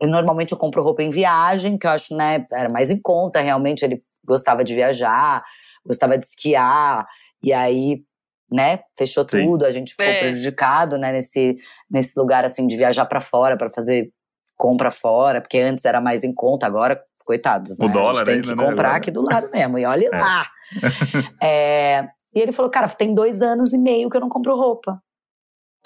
eu, 0.00 0.08
normalmente 0.08 0.52
eu 0.52 0.58
compro 0.58 0.82
roupa 0.82 1.02
em 1.02 1.08
viagem, 1.10 1.78
que 1.78 1.86
eu 1.86 1.90
acho, 1.90 2.14
né, 2.16 2.46
era 2.52 2.68
mais 2.68 2.90
em 2.90 3.00
conta, 3.00 3.40
realmente. 3.40 3.82
Ele 3.84 4.02
gostava 4.24 4.62
de 4.64 4.74
viajar, 4.74 5.42
gostava 5.86 6.18
de 6.18 6.24
esquiar, 6.26 7.06
e 7.42 7.52
aí, 7.52 8.02
né, 8.50 8.80
fechou 8.98 9.26
Sim. 9.28 9.46
tudo, 9.46 9.64
a 9.64 9.70
gente 9.70 9.92
ficou 9.92 10.06
É. 10.06 10.18
prejudicado, 10.18 10.98
né, 10.98 11.12
nesse, 11.12 11.56
nesse 11.90 12.18
lugar, 12.18 12.44
assim, 12.44 12.66
de 12.66 12.76
viajar 12.76 13.06
pra 13.06 13.20
fora, 13.20 13.56
pra 13.56 13.70
fazer 13.70 14.10
compra 14.56 14.90
fora, 14.90 15.40
porque 15.40 15.58
antes 15.58 15.84
era 15.84 16.00
mais 16.00 16.24
em 16.24 16.32
conta, 16.34 16.66
agora, 16.66 17.00
coitados, 17.24 17.76
O 17.78 17.82
né, 17.82 17.88
a 17.88 17.92
dólar 17.92 18.24
gente 18.26 18.26
tem 18.26 18.42
que 18.42 18.48
né, 18.48 18.54
comprar 18.56 18.88
agora. 18.88 18.96
aqui 18.96 19.10
do 19.10 19.22
lado 19.22 19.50
mesmo, 19.52 19.78
e 19.78 19.84
olha 19.84 20.06
É. 20.12 20.18
lá. 20.18 20.46
É, 21.42 22.08
e 22.34 22.40
ele 22.40 22.52
falou, 22.52 22.70
cara, 22.70 22.88
tem 22.88 23.14
dois 23.14 23.42
anos 23.42 23.72
e 23.72 23.78
meio 23.78 24.08
que 24.10 24.16
eu 24.16 24.20
não 24.20 24.28
compro 24.28 24.56
roupa. 24.56 25.00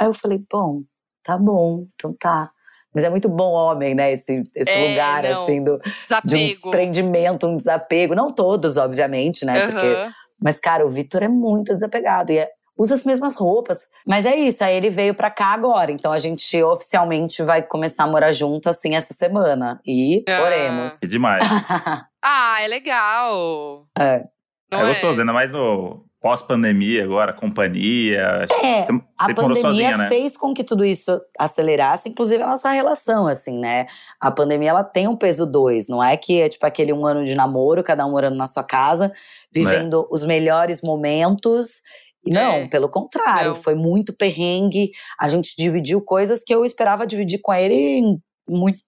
Aí 0.00 0.06
eu 0.06 0.14
falei, 0.14 0.42
bom, 0.50 0.82
tá 1.22 1.36
bom, 1.36 1.86
então 1.94 2.14
tá. 2.18 2.50
Mas 2.94 3.04
é 3.04 3.08
muito 3.10 3.28
bom 3.28 3.52
homem, 3.52 3.94
né? 3.94 4.12
Esse, 4.12 4.42
esse 4.54 4.70
É, 4.70 4.88
lugar, 4.90 5.22
não. 5.22 5.42
assim, 5.42 5.62
do, 5.62 5.78
de 5.78 5.88
um 5.88 5.92
Desapego. 6.02 6.28
desprendimento, 6.48 7.46
um 7.46 7.56
desapego. 7.56 8.14
Não 8.14 8.30
todos, 8.30 8.76
obviamente, 8.76 9.44
né? 9.44 9.66
Porque, 9.66 9.86
Aham. 9.86 10.10
mas, 10.42 10.58
cara, 10.58 10.84
o 10.86 10.90
Vitor 10.90 11.22
é 11.22 11.28
muito 11.28 11.72
desapegado. 11.72 12.32
E 12.32 12.38
é- 12.38 12.50
usa 12.76 12.94
as 12.94 13.04
mesmas 13.04 13.36
roupas. 13.36 13.86
Mas 14.06 14.24
é 14.24 14.34
isso, 14.34 14.64
aí 14.64 14.74
ele 14.74 14.88
veio 14.90 15.14
pra 15.14 15.30
cá 15.30 15.48
agora. 15.48 15.92
Então 15.92 16.10
a 16.12 16.18
gente 16.18 16.62
oficialmente 16.62 17.42
vai 17.42 17.62
começar 17.62 18.04
a 18.04 18.06
morar 18.06 18.32
junto, 18.32 18.68
assim, 18.70 18.96
essa 18.96 19.12
semana. 19.14 19.78
E 19.86 20.24
Ah. 20.28 20.42
oremos. 20.42 20.98
Que 20.98 21.06
demais. 21.06 21.42
Ah, 22.22 22.58
é 22.62 22.68
legal. 22.68 23.86
É. 23.98 24.24
É 24.70 24.86
gostoso, 24.86 25.20
ainda 25.20 25.32
mais 25.32 25.50
no 25.50 26.04
pós-pandemia 26.20 27.02
agora, 27.04 27.32
companhia. 27.32 28.46
É, 28.62 28.84
Você 28.84 28.92
A 29.18 29.26
sempre 29.26 29.42
morou 29.42 29.56
pandemia 29.56 29.62
sozinha, 29.62 29.96
né? 29.96 30.08
fez 30.08 30.36
com 30.36 30.52
que 30.52 30.62
tudo 30.62 30.84
isso 30.84 31.20
acelerasse, 31.38 32.08
inclusive 32.08 32.42
a 32.42 32.46
nossa 32.46 32.70
relação, 32.70 33.26
assim, 33.26 33.58
né? 33.58 33.86
A 34.20 34.30
pandemia, 34.30 34.70
ela 34.70 34.84
tem 34.84 35.08
um 35.08 35.16
peso 35.16 35.46
dois. 35.46 35.88
Não 35.88 36.02
é 36.04 36.16
que 36.16 36.40
é 36.40 36.48
tipo 36.48 36.66
aquele 36.66 36.92
um 36.92 37.06
ano 37.06 37.24
de 37.24 37.34
namoro, 37.34 37.82
cada 37.82 38.04
um 38.06 38.10
morando 38.10 38.36
na 38.36 38.46
sua 38.46 38.62
casa, 38.62 39.10
vivendo 39.52 40.06
os 40.10 40.22
melhores 40.24 40.82
momentos. 40.82 41.80
E 42.24 42.30
não, 42.30 42.52
É. 42.56 42.68
pelo 42.68 42.88
contrário, 42.90 43.48
Não. 43.48 43.54
foi 43.54 43.74
muito 43.74 44.12
perrengue. 44.14 44.90
A 45.18 45.26
gente 45.28 45.54
dividiu 45.56 46.02
coisas 46.02 46.42
que 46.44 46.54
eu 46.54 46.64
esperava 46.66 47.06
dividir 47.06 47.40
com 47.40 47.52
ele 47.54 47.74
em 47.74 48.22
muito, 48.46 48.78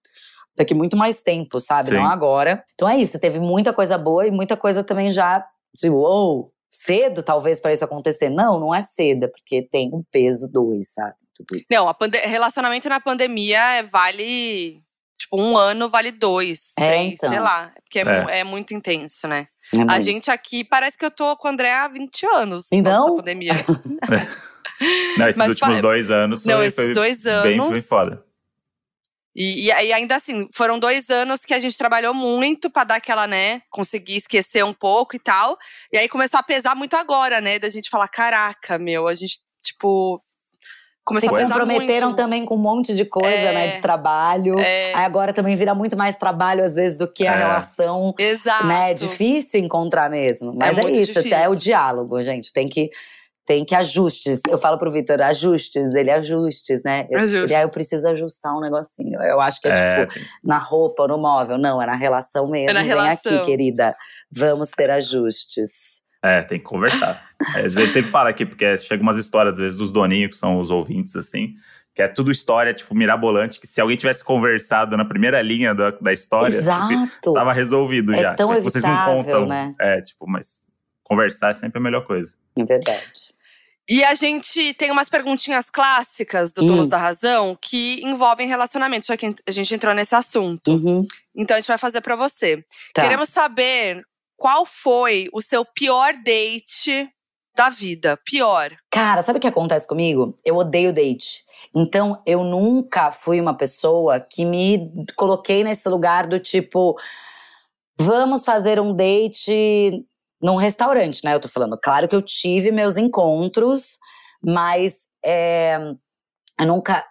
daqui 0.55 0.75
muito 0.75 0.95
mais 0.95 1.19
tempo, 1.23 1.59
sabe? 1.59 1.89
Sim. 1.89 1.95
Não 1.95 2.05
agora. 2.05 2.63
Então 2.75 2.87
é 2.87 2.95
isso, 2.95 3.17
teve 3.19 3.39
muita 3.39 3.73
coisa 3.73 3.97
boa 3.97 4.27
e 4.27 4.29
muita 4.31 4.55
coisa 4.55 4.83
também 4.83 5.09
já 5.09 5.43
de 5.73 5.89
uou, 5.89 6.52
cedo 6.73 7.21
talvez 7.21 7.61
para 7.61 7.71
isso 7.71 7.85
acontecer. 7.85 8.29
Não, 8.29 8.59
não 8.59 8.73
é 8.73 8.81
cedo, 8.81 9.25
é 9.25 9.27
porque 9.27 9.61
tem 9.61 9.89
um 9.93 10.03
peso 10.11 10.47
dois, 10.51 10.91
sabe? 10.93 11.13
Tudo 11.35 11.55
isso. 11.57 11.65
Não, 11.71 11.87
relacionamento 12.25 12.89
na 12.89 12.99
pandemia 12.99 13.59
é- 13.75 13.83
vale. 13.83 14.81
Tipo, 15.17 15.39
um 15.41 15.55
ano 15.57 15.87
vale 15.89 16.11
dois, 16.11 16.73
É, 16.77 16.87
três, 16.87 17.13
então. 17.13 17.29
sei 17.29 17.39
lá. 17.39 17.71
Porque 17.83 17.99
é, 17.99 18.03
É. 18.29 18.39
é 18.39 18.43
muito 18.43 18.73
intenso, 18.73 19.27
né? 19.27 19.47
É 19.75 19.79
A 19.87 19.99
gente 19.99 20.29
aqui 20.29 20.63
parece 20.63 20.97
que 20.97 21.05
eu 21.05 21.11
tô 21.11 21.37
com 21.37 21.47
o 21.47 21.51
André 21.51 21.71
há 21.71 21.87
20 21.87 22.25
anos. 22.25 22.65
Então? 22.71 23.07
Nossa, 23.07 23.15
pandemia. 23.17 23.53
Não, 25.17 25.27
esses 25.29 25.37
Mas 25.37 25.49
últimos 25.49 25.81
dois 25.81 26.11
anos 26.11 26.43
Não, 26.45 26.55
foi, 26.57 26.65
esses 26.65 26.75
foi 26.85 26.93
dois 26.93 27.23
bem 27.23 27.53
anos. 27.59 27.67
foi 27.67 27.81
foda. 27.81 28.23
E, 29.35 29.65
e 29.65 29.71
aí, 29.71 29.91
ainda 29.91 30.15
assim, 30.15 30.47
foram 30.53 30.77
dois 30.77 31.09
anos 31.09 31.43
que 31.43 31.53
a 31.53 31.59
gente 31.59 31.77
trabalhou 31.77 32.13
muito 32.13 32.69
pra 32.69 32.83
dar 32.83 32.95
aquela, 32.95 33.25
né, 33.25 33.61
conseguir 33.71 34.15
esquecer 34.15 34.63
um 34.63 34.73
pouco 34.73 35.15
e 35.15 35.19
tal. 35.19 35.57
E 35.91 35.97
aí 35.97 36.07
começou 36.07 36.39
a 36.39 36.43
pesar 36.43 36.75
muito 36.75 36.95
agora, 36.95 37.41
né? 37.41 37.57
Da 37.57 37.69
gente 37.69 37.89
falar, 37.89 38.07
caraca, 38.07 38.77
meu, 38.77 39.07
a 39.07 39.13
gente, 39.15 39.39
tipo. 39.63 40.19
Se 40.19 41.05
Começou 41.05 41.29
a 41.31 41.39
pesar 41.39 41.59
comprometeram 41.59 42.07
muito. 42.07 42.17
também 42.17 42.45
com 42.45 42.55
um 42.55 42.59
monte 42.59 42.95
de 42.95 43.03
coisa, 43.03 43.27
É. 43.27 43.53
né? 43.53 43.67
De 43.67 43.79
trabalho. 43.79 44.57
É, 44.57 44.93
Aí 44.93 45.03
agora 45.03 45.33
também 45.33 45.53
vira 45.53 45.75
muito 45.75 45.97
mais 45.97 46.15
trabalho, 46.15 46.63
às 46.63 46.75
vezes, 46.75 46.97
do 46.97 47.11
que 47.11 47.27
a 47.27 47.33
É. 47.33 47.37
relação. 47.39 48.13
exato. 48.17 48.65
Né? 48.67 48.91
É 48.91 48.93
difícil 48.93 49.59
encontrar 49.59 50.09
mesmo. 50.09 50.53
Mas 50.55 50.77
é, 50.77 50.89
isso, 50.91 51.13
difícil. 51.15 51.35
é 51.37 51.49
o 51.49 51.57
diálogo, 51.57 52.21
gente. 52.21 52.53
Tem 52.53 52.69
que. 52.69 52.89
Tem 53.45 53.65
que 53.65 53.75
ajustes. 53.75 54.39
Eu 54.49 54.57
falo 54.57 54.77
pro 54.77 54.89
Vitor, 54.89 55.21
ajustes, 55.21 55.93
ele 55.95 56.09
ajustes, 56.09 56.81
né? 56.83 57.07
Ajustes. 57.13 57.43
ele, 57.51 57.55
ah, 57.55 57.61
eu 57.63 57.69
preciso 57.69 58.07
ajustar 58.07 58.55
um 58.55 58.61
negocinho. 58.61 59.21
Eu 59.21 59.41
acho 59.41 59.59
que 59.59 59.67
é, 59.67 59.71
É, 59.73 60.05
tipo 60.05 60.25
na 60.43 60.57
roupa, 60.57 61.07
no 61.07 61.17
móvel. 61.17 61.57
Não, 61.57 61.81
é 61.81 61.85
na 61.85 61.95
relação 61.95 62.47
mesmo. 62.49 62.69
É 62.69 62.73
na 62.73 62.79
Vem 62.79 62.87
relação. 62.89 63.35
aqui, 63.35 63.45
querida. 63.45 63.93
Vamos 64.31 64.69
ter 64.71 64.89
ajustes. 64.89 66.01
é, 66.23 66.41
tem 66.41 66.57
que 66.57 66.63
conversar. 66.65 67.21
É, 67.57 67.65
às 67.65 67.75
vezes 67.75 67.91
sempre 67.91 68.09
fala 68.09 68.29
aqui, 68.29 68.45
porque 68.45 68.77
chega 68.77 69.03
umas 69.03 69.17
histórias, 69.17 69.55
às 69.55 69.59
vezes, 69.59 69.77
dos 69.77 69.91
doninhos, 69.91 70.29
que 70.31 70.37
são 70.37 70.57
os 70.57 70.69
ouvintes, 70.71 71.13
assim, 71.17 71.53
que 71.93 72.01
é 72.01 72.07
tudo 72.07 72.31
história, 72.31 72.73
tipo, 72.73 72.95
mirabolante, 72.95 73.59
que 73.59 73.67
se 73.67 73.81
alguém 73.81 73.97
tivesse 73.97 74.23
conversado 74.23 74.95
na 74.95 75.03
primeira 75.03 75.41
linha 75.41 75.75
da, 75.75 75.91
da 75.91 76.13
história, 76.13 76.55
Exato. 76.55 77.33
tava 77.33 77.51
resolvido 77.51 78.13
É 78.13 78.21
já. 78.21 78.33
tão 78.35 78.53
É 78.53 78.55
que 78.55 78.61
vocês 78.61 78.83
não 78.85 78.91
evitável, 78.93 79.23
contam. 79.25 79.45
né? 79.47 79.71
É, 79.77 80.01
tipo, 80.01 80.25
mas 80.25 80.61
conversar 81.03 81.49
é 81.51 81.53
sempre 81.53 81.77
a 81.79 81.81
melhor 81.81 82.05
coisa. 82.05 82.33
É 82.57 82.63
verdade. 82.63 83.32
E 83.89 84.03
a 84.03 84.15
gente 84.15 84.73
tem 84.75 84.91
umas 84.91 85.09
perguntinhas 85.09 85.69
clássicas 85.69 86.51
do 86.51 86.63
Hum. 86.63 86.67
Donos 86.67 86.89
da 86.89 86.97
Razão 86.97 87.57
que 87.59 88.01
envolvem 88.03 88.47
relacionamento, 88.47 89.07
já 89.07 89.17
que 89.17 89.35
a 89.45 89.51
gente 89.51 89.73
entrou 89.73 89.93
nesse 89.93 90.15
assunto. 90.15 90.71
Uhum. 90.71 91.05
Então 91.35 91.55
a 91.55 91.59
gente 91.59 91.67
vai 91.67 91.77
fazer 91.77 92.01
pra 92.01 92.15
você. 92.15 92.63
Tá. 92.93 93.01
Queremos 93.01 93.29
saber 93.29 94.01
qual 94.37 94.65
foi 94.65 95.27
o 95.33 95.41
seu 95.41 95.65
pior 95.65 96.13
date 96.23 97.09
da 97.55 97.69
vida. 97.69 98.17
Pior. 98.25 98.71
Cara, 98.89 99.21
sabe 99.21 99.37
o 99.37 99.41
que 99.41 99.47
acontece 99.47 99.87
comigo? 99.87 100.33
Eu 100.43 100.55
odeio 100.55 100.93
date. 100.93 101.43
Então, 101.75 102.21
eu 102.25 102.43
nunca 102.43 103.11
fui 103.11 103.39
uma 103.39 103.55
pessoa 103.55 104.19
que 104.19 104.43
me 104.43 105.05
coloquei 105.15 105.63
nesse 105.63 105.87
lugar 105.87 106.27
do 106.27 106.39
tipo, 106.39 106.97
vamos 107.99 108.43
fazer 108.43 108.79
um 108.79 108.93
date 108.93 110.03
num 110.43 110.55
restaurante, 110.57 111.21
né? 111.23 111.33
Eu 111.33 111.39
tô 111.39 111.47
falando, 111.47 111.79
claro 111.81 112.07
que 112.07 112.15
eu 112.15 112.21
tive 112.21 112.71
meus 112.71 112.97
encontros, 112.97 113.97
mas 114.43 115.07
é, 115.25 115.77
eu 116.59 116.67
nunca. 116.67 117.03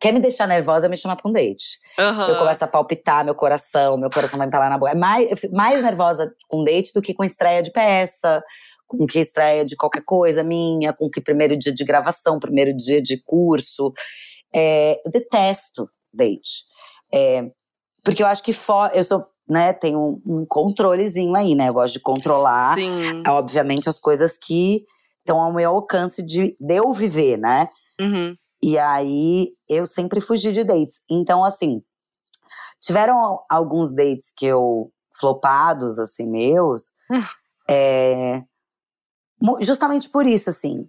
Quer 0.00 0.12
me 0.12 0.20
deixar 0.20 0.46
nervosa, 0.46 0.86
me 0.88 0.96
chama 0.98 1.16
pra 1.16 1.30
um 1.30 1.32
date. 1.32 1.78
Aham. 1.98 2.28
Eu 2.28 2.36
começo 2.36 2.62
a 2.62 2.68
palpitar 2.68 3.24
meu 3.24 3.34
coração, 3.34 3.96
meu 3.96 4.10
coração 4.10 4.36
vai 4.38 4.46
empalar 4.46 4.68
na 4.68 4.76
boca. 4.76 4.90
É 4.92 4.94
mais, 4.94 5.30
eu 5.30 5.36
fico 5.36 5.54
mais 5.56 5.82
nervosa 5.82 6.30
com 6.46 6.62
date 6.62 6.92
do 6.94 7.00
que 7.00 7.14
com 7.14 7.24
estreia 7.24 7.62
de 7.62 7.70
peça, 7.72 8.42
com 8.86 9.06
que 9.06 9.18
estreia 9.18 9.64
de 9.64 9.74
qualquer 9.76 10.02
coisa 10.04 10.42
minha, 10.44 10.92
com 10.92 11.08
que 11.08 11.22
primeiro 11.22 11.56
dia 11.56 11.74
de 11.74 11.82
gravação, 11.84 12.38
primeiro 12.38 12.76
dia 12.76 13.00
de 13.00 13.18
curso. 13.22 13.92
É, 14.54 15.00
eu 15.06 15.10
detesto 15.10 15.88
date. 16.12 16.64
É, 17.12 17.44
porque 18.04 18.22
eu 18.22 18.26
acho 18.26 18.42
que 18.42 18.52
fo- 18.52 18.88
eu 18.92 19.02
sou, 19.02 19.24
né, 19.48 19.72
tenho 19.72 20.20
um, 20.26 20.40
um 20.40 20.46
controlezinho 20.46 21.34
aí, 21.36 21.54
né? 21.54 21.68
Eu 21.68 21.74
gosto 21.74 21.94
de 21.94 22.00
controlar, 22.00 22.74
Sim. 22.76 23.22
obviamente, 23.26 23.88
as 23.88 24.00
coisas 24.00 24.38
que 24.38 24.84
estão 25.20 25.40
ao 25.40 25.52
meu 25.52 25.70
alcance 25.70 26.22
de, 26.22 26.56
de 26.58 26.74
eu 26.76 26.92
viver, 26.92 27.36
né? 27.38 27.68
Uhum. 28.00 28.34
E 28.62 28.78
aí 28.78 29.52
eu 29.68 29.86
sempre 29.86 30.20
fugi 30.20 30.52
de 30.52 30.64
dates. 30.64 31.00
Então, 31.10 31.44
assim, 31.44 31.82
tiveram 32.80 33.40
alguns 33.50 33.92
dates 33.92 34.32
que 34.34 34.46
eu 34.46 34.90
flopados, 35.18 35.98
assim, 35.98 36.26
meus, 36.26 36.90
é, 37.70 38.42
justamente 39.60 40.08
por 40.08 40.26
isso, 40.26 40.50
assim. 40.50 40.88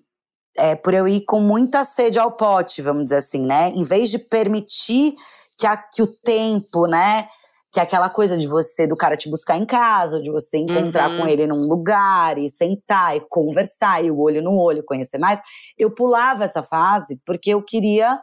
É, 0.58 0.74
por 0.74 0.94
eu 0.94 1.06
ir 1.06 1.22
com 1.26 1.40
muita 1.42 1.84
sede 1.84 2.18
ao 2.18 2.32
pote, 2.32 2.82
vamos 2.82 3.04
dizer 3.06 3.18
assim, 3.18 3.46
né? 3.46 3.72
Em 3.72 3.84
vez 3.84 4.10
de 4.10 4.18
permitir 4.18 5.16
que, 5.58 5.68
a- 5.68 5.76
que 5.76 6.02
o 6.02 6.08
tempo, 6.08 6.88
né? 6.88 7.28
Que 7.76 7.80
aquela 7.82 8.10
coisa 8.10 8.38
de 8.38 8.48
você, 8.48 8.88
do 8.88 8.96
cara 8.96 9.18
te 9.18 9.30
buscar 9.30 9.58
em 9.58 9.66
casa, 9.66 10.22
de 10.22 10.32
você 10.32 10.58
encontrar 10.60 11.10
Uhum. 11.10 11.18
com 11.20 11.28
ele 11.28 11.46
num 11.46 11.68
lugar 11.68 12.38
e 12.38 12.48
sentar 12.48 13.18
e 13.18 13.22
conversar, 13.30 14.02
e 14.02 14.10
o 14.10 14.18
olho 14.18 14.42
no 14.42 14.58
olho, 14.58 14.82
conhecer 14.86 15.18
mais. 15.18 15.42
Eu 15.78 15.92
pulava 15.94 16.46
essa 16.46 16.64
fase 16.64 17.20
porque 17.26 17.50
eu 17.50 17.62
queria 17.62 18.18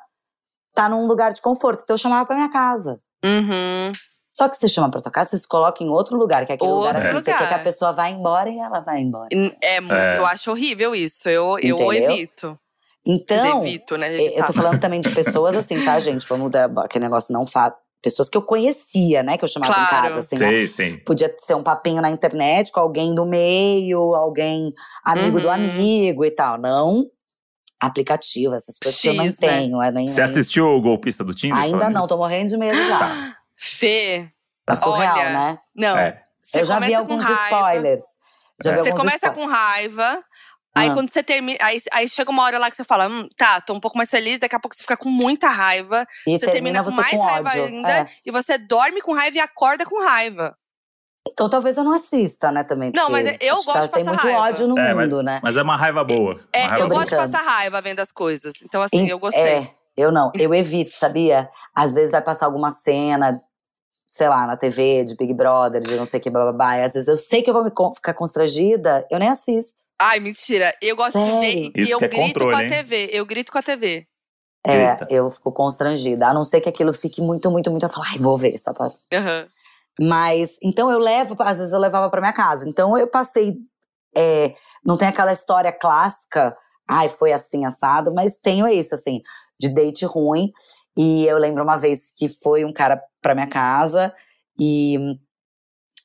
estar 0.71 0.89
num 0.89 1.07
lugar 1.07 1.35
de 1.35 1.43
conforto. 1.43 1.83
Então 1.83 1.93
eu 1.93 1.99
chamava 1.99 2.25
pra 2.25 2.35
minha 2.35 2.51
casa. 2.51 2.99
Uhum. 3.23 3.93
Só 4.35 4.49
que 4.49 4.57
você 4.57 4.67
chama 4.71 4.91
pra 4.91 5.03
tua 5.03 5.13
casa, 5.13 5.29
você 5.29 5.39
se 5.41 5.47
coloca 5.47 5.85
em 5.85 5.89
outro 5.91 6.17
lugar, 6.17 6.47
que 6.47 6.53
é 6.53 6.55
aquele 6.55 6.71
lugar 6.73 6.95
Outro 6.95 7.09
assim, 7.11 7.19
você 7.19 7.25
quer 7.25 7.35
lugar. 7.35 7.49
que 7.49 7.55
a 7.55 7.59
pessoa 7.59 7.93
vá 7.93 8.09
embora 8.09 8.49
e 8.49 8.59
ela 8.59 8.81
vai 8.81 9.01
embora. 9.03 9.29
É 9.61 9.81
muito. 9.81 9.93
É. 9.95 10.17
Eu 10.17 10.25
acho 10.25 10.51
horrível 10.51 10.95
isso. 10.95 11.29
Eu, 11.29 11.59
eu 11.59 11.93
evito. 11.93 12.59
Então, 13.07 13.61
evito, 13.61 13.99
né? 13.99 14.15
É, 14.15 14.41
Eu 14.41 14.47
tô 14.47 14.55
falando 14.55 14.81
também 14.81 15.03
de 15.03 15.11
pessoas 15.11 15.55
assim, 15.57 15.85
tá, 15.85 16.01
gente? 16.01 16.27
Vamos 16.27 16.51
dar 16.51 16.71
aquele 16.79 17.05
negócio 17.05 17.35
não 17.35 17.47
fa... 17.47 17.77
Pessoas 18.03 18.29
que 18.29 18.37
eu 18.37 18.43
conhecia, 18.43 19.23
né? 19.23 19.39
Que 19.39 19.45
eu 19.45 19.49
chamava 19.49 19.73
Claro. 19.73 19.89
em 20.07 20.09
casa, 20.11 20.19
assim, 20.19 20.37
né? 20.37 20.67
Sim, 20.67 20.67
sim. 20.67 20.99
Podia 21.05 21.33
ser 21.47 21.55
um 21.55 21.63
papinho 21.63 22.03
na 22.03 22.11
internet 22.11 22.73
com 22.73 22.81
alguém 22.81 23.15
do 23.15 23.25
meio, 23.25 24.15
alguém 24.15 24.75
amigo 25.05 25.39
do 25.41 25.47
Uhum. 25.47 25.53
amigo 25.55 26.25
e 26.25 26.31
tal. 26.33 26.59
Não 26.59 27.07
aplicativo, 27.81 28.55
essas 28.55 28.79
coisas 28.79 29.01
que 29.01 29.09
eu 29.09 29.15
não 29.15 29.25
X, 29.25 29.39
né? 29.41 29.49
tenho. 29.49 29.83
é 29.83 29.91
nem, 29.91 30.07
Você 30.07 30.21
nem- 30.21 30.31
assistiu 30.31 30.67
o 30.69 30.81
golpista 30.81 31.25
do 31.25 31.35
Tinder? 31.35 31.59
Ainda 31.59 31.89
não, 31.91 32.03
nisso? 32.03 32.09
tô 32.09 32.17
morrendo 32.17 32.49
de 32.49 32.57
medo 32.57 32.77
já. 32.89 32.99
Tá. 32.99 33.37
Fê, 33.57 34.29
É 34.69 34.75
surreal, 34.77 35.17
Olha, 35.17 35.31
né? 35.33 35.59
não. 35.75 35.97
É. 35.99 36.23
Eu 36.55 36.65
já 36.65 36.79
vi 36.79 36.95
alguns 36.95 37.23
raiva, 37.25 37.43
spoilers. 37.45 38.03
Já 38.65 38.71
É. 38.73 38.75
vi 38.75 38.81
Você 38.83 38.89
alguns 38.91 39.01
começa 39.01 39.27
spoilers. 39.27 39.45
com 39.45 39.53
raiva. 39.53 40.25
Aí 40.75 40.89
Ah. 40.89 40.95
quando 40.95 41.13
você 41.13 41.23
termina. 41.23 41.59
Aí, 41.63 41.81
aí 41.93 42.09
chega 42.09 42.31
uma 42.31 42.43
hora 42.45 42.59
lá 42.59 42.71
que 42.71 42.77
você 42.77 42.85
fala: 42.85 43.07
hum, 43.09 43.29
tá, 43.37 43.61
tô 43.61 43.75
um 43.75 43.81
pouco 43.81 43.97
mais 43.99 44.11
feliz, 44.11 44.39
daqui 44.39 44.57
a 44.57 44.61
pouco 44.61 44.75
você 44.75 44.83
fica 44.83 44.97
com 44.97 45.09
muita 45.11 45.49
raiva. 45.49 46.07
E 46.27 46.39
você 46.39 46.51
termina 46.51 46.83
com 46.83 46.91
você 46.91 46.97
mais 47.01 47.11
com 47.13 47.21
raiva 47.23 47.51
ódio. 47.51 47.65
ainda. 47.65 47.93
É. 47.93 48.07
E 48.25 48.31
você 48.31 48.57
dorme 48.59 49.01
com 49.03 49.13
raiva 49.13 49.37
e 49.37 49.41
acorda 49.41 49.85
com 49.85 50.03
raiva. 50.03 50.57
Então 51.29 51.49
talvez 51.49 51.77
eu 51.77 51.85
não 51.85 51.93
assista, 51.93 52.51
né, 52.51 52.65
também. 52.65 52.91
Não, 52.97 53.09
mas 53.09 53.37
eu 53.41 53.55
gosto 53.63 53.83
de 53.83 53.89
Tem 53.91 54.05
passar 54.05 54.11
muito 54.11 54.23
raiva. 54.23 54.41
ódio 54.41 54.67
no 54.67 54.77
É, 54.79 54.93
mas- 54.93 55.05
mundo, 55.09 55.23
né? 55.23 55.41
Mas 55.43 55.57
é 55.57 55.63
uma 55.63 55.77
raiva 55.77 56.03
boa. 56.03 56.41
É, 56.53 56.63
raiva 56.63 56.85
eu 56.85 56.89
tô 56.89 56.95
gosto 56.97 57.11
de 57.11 57.17
passar 57.17 57.43
raiva 57.43 57.81
vendo 57.81 58.01
as 58.01 58.11
coisas. 58.11 58.55
Então, 58.65 58.83
assim, 58.83 58.97
Em- 59.03 59.09
eu 59.09 59.19
gostei. 59.21 59.41
É, 59.43 59.71
eu 59.97 60.11
não. 60.11 60.33
Eu 60.37 60.53
evito, 60.53 60.91
sabia? 60.91 61.49
Às 61.75 61.95
vezes 61.95 62.11
vai 62.11 62.23
passar 62.23 62.47
alguma 62.47 62.71
cena, 62.71 63.41
sei 64.15 64.29
lá, 64.29 64.47
na 64.47 64.59
TV, 64.59 65.05
de 65.05 65.17
Big 65.17 65.33
Brother, 65.33 65.81
de 65.81 65.97
não 65.97 66.05
sei 66.05 66.21
o 66.21 66.23
que, 66.23 66.29
bababá. 66.29 66.77
E 66.77 66.83
às 66.85 66.93
vezes 66.93 67.09
eu 67.09 67.17
sei 67.17 67.43
que 67.43 67.49
eu 67.49 67.55
vou 67.55 67.65
me 67.65 67.71
con- 67.71 67.95
ficar 67.95 68.13
constrangida, 68.13 69.07
eu 69.11 69.19
nem 69.19 69.31
assisto. 69.31 69.81
Ai, 69.99 70.21
mentira. 70.21 70.75
Eu 70.83 70.95
gosto 70.95 71.19
de 71.19 71.25
ver 71.25 71.41
Sério? 71.41 71.73
e 71.75 71.81
Isso 71.83 71.93
eu 71.93 71.99
que 71.99 72.05
é 72.05 72.09
grito 72.09 72.23
controle, 72.25 72.53
com 72.53 72.59
a 72.61 72.63
hein? 72.65 72.69
TV. 72.69 73.09
Eu 73.11 73.25
grito 73.25 73.51
com 73.51 73.57
a 73.59 73.63
TV. 73.63 74.07
É, 74.67 74.91
Eita. 74.91 75.07
eu 75.09 75.31
fico 75.31 75.51
constrangida. 75.51 76.27
A 76.29 76.35
não 76.35 76.45
ser 76.45 76.61
que 76.61 76.69
aquilo 76.69 76.93
fique 76.93 77.23
muito, 77.23 77.51
muito, 77.51 77.71
muito. 77.71 77.85
Eu 77.85 77.89
falo, 77.89 78.05
ai, 78.11 78.19
vou 78.19 78.37
ver, 78.37 78.59
só 78.59 78.75
pra 78.75 78.93
Aham. 79.15 79.47
Mas, 79.99 80.59
então 80.63 80.91
eu 80.91 80.99
levo, 80.99 81.35
às 81.41 81.57
vezes 81.59 81.73
eu 81.73 81.79
levava 81.79 82.11
pra 82.11 82.21
minha 82.21 82.33
casa. 82.35 82.69
Então 82.69 82.97
eu 82.99 83.07
passei. 83.07 83.57
é, 84.17 84.55
não 84.85 84.99
tem 84.99 85.09
aquela 85.09 85.33
história 85.33 85.73
clássica, 85.73 86.55
ai, 86.89 87.09
foi 87.09 87.33
assim, 87.33 87.65
assado, 87.65 88.13
mas 88.13 88.37
tenho 88.37 88.69
isso, 88.69 88.95
assim, 88.95 89.21
de 89.59 89.69
date 89.71 90.05
ruim. 90.05 90.53
E 90.97 91.25
eu 91.27 91.39
lembro 91.39 91.63
uma 91.63 91.77
vez 91.77 92.11
que 92.17 92.29
foi 92.29 92.65
um 92.65 92.73
cara 92.73 93.03
pra 93.21 93.35
minha 93.35 93.47
casa 93.49 94.13
e 94.59 94.97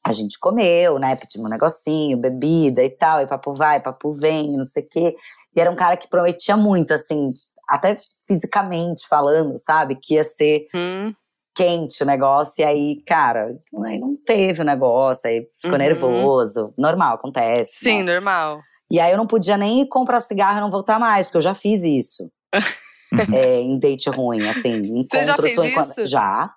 a 0.06 0.12
gente 0.14 0.40
comeu, 0.40 0.98
né? 1.00 1.16
Pedimos 1.16 1.48
um 1.48 1.52
negocinho, 1.52 2.18
bebida 2.18 2.82
e 2.84 2.90
tal, 2.90 3.22
e 3.22 3.28
papo 3.28 3.54
vai, 3.54 3.82
papo 3.82 4.14
vem, 4.14 4.56
não 4.56 4.68
sei 4.68 4.84
o 4.84 4.88
quê. 4.88 5.16
E 5.56 5.60
era 5.60 5.70
um 5.70 5.76
cara 5.76 5.98
que 5.98 6.08
prometia 6.08 6.56
muito, 6.56 6.94
assim, 6.94 7.34
até 7.68 7.98
fisicamente 8.26 9.06
falando, 9.08 9.58
sabe? 9.58 9.98
Que 10.02 10.16
ia 10.16 10.24
ser 10.24 10.68
Hum, 10.74 11.12
quente 11.54 12.04
o 12.04 12.06
negócio, 12.06 12.62
e 12.62 12.64
aí, 12.64 13.02
cara, 13.06 13.58
aí 13.84 14.00
não 14.00 14.16
teve 14.16 14.62
o 14.62 14.66
negócio, 14.66 15.28
aí 15.30 15.46
ficou 15.60 15.72
Uhum. 15.74 15.78
nervoso. 15.80 16.74
Normal, 16.78 17.16
acontece. 17.16 17.80
sim, 17.80 18.04
né? 18.04 18.14
normal. 18.14 18.60
E 18.90 19.00
aí 19.02 19.12
eu 19.12 19.18
não 19.18 19.28
podia 19.28 19.58
nem 19.58 19.82
ir 19.82 19.88
comprar 19.88 20.22
cigarro 20.22 20.60
e 20.60 20.62
não 20.62 20.72
voltar 20.72 20.98
mais, 21.00 21.28
porque 21.28 21.38
eu 21.38 21.42
já 21.42 21.54
fiz 21.54 21.84
isso. 21.84 22.32
É, 23.34 23.62
em 23.62 23.80
date 23.80 24.10
ruim, 24.10 24.48
assim, 24.48 24.76
encontros 25.00 25.26
já 25.26 25.36
fez 25.38 25.58
isso? 25.58 26.06
Já. 26.08 26.52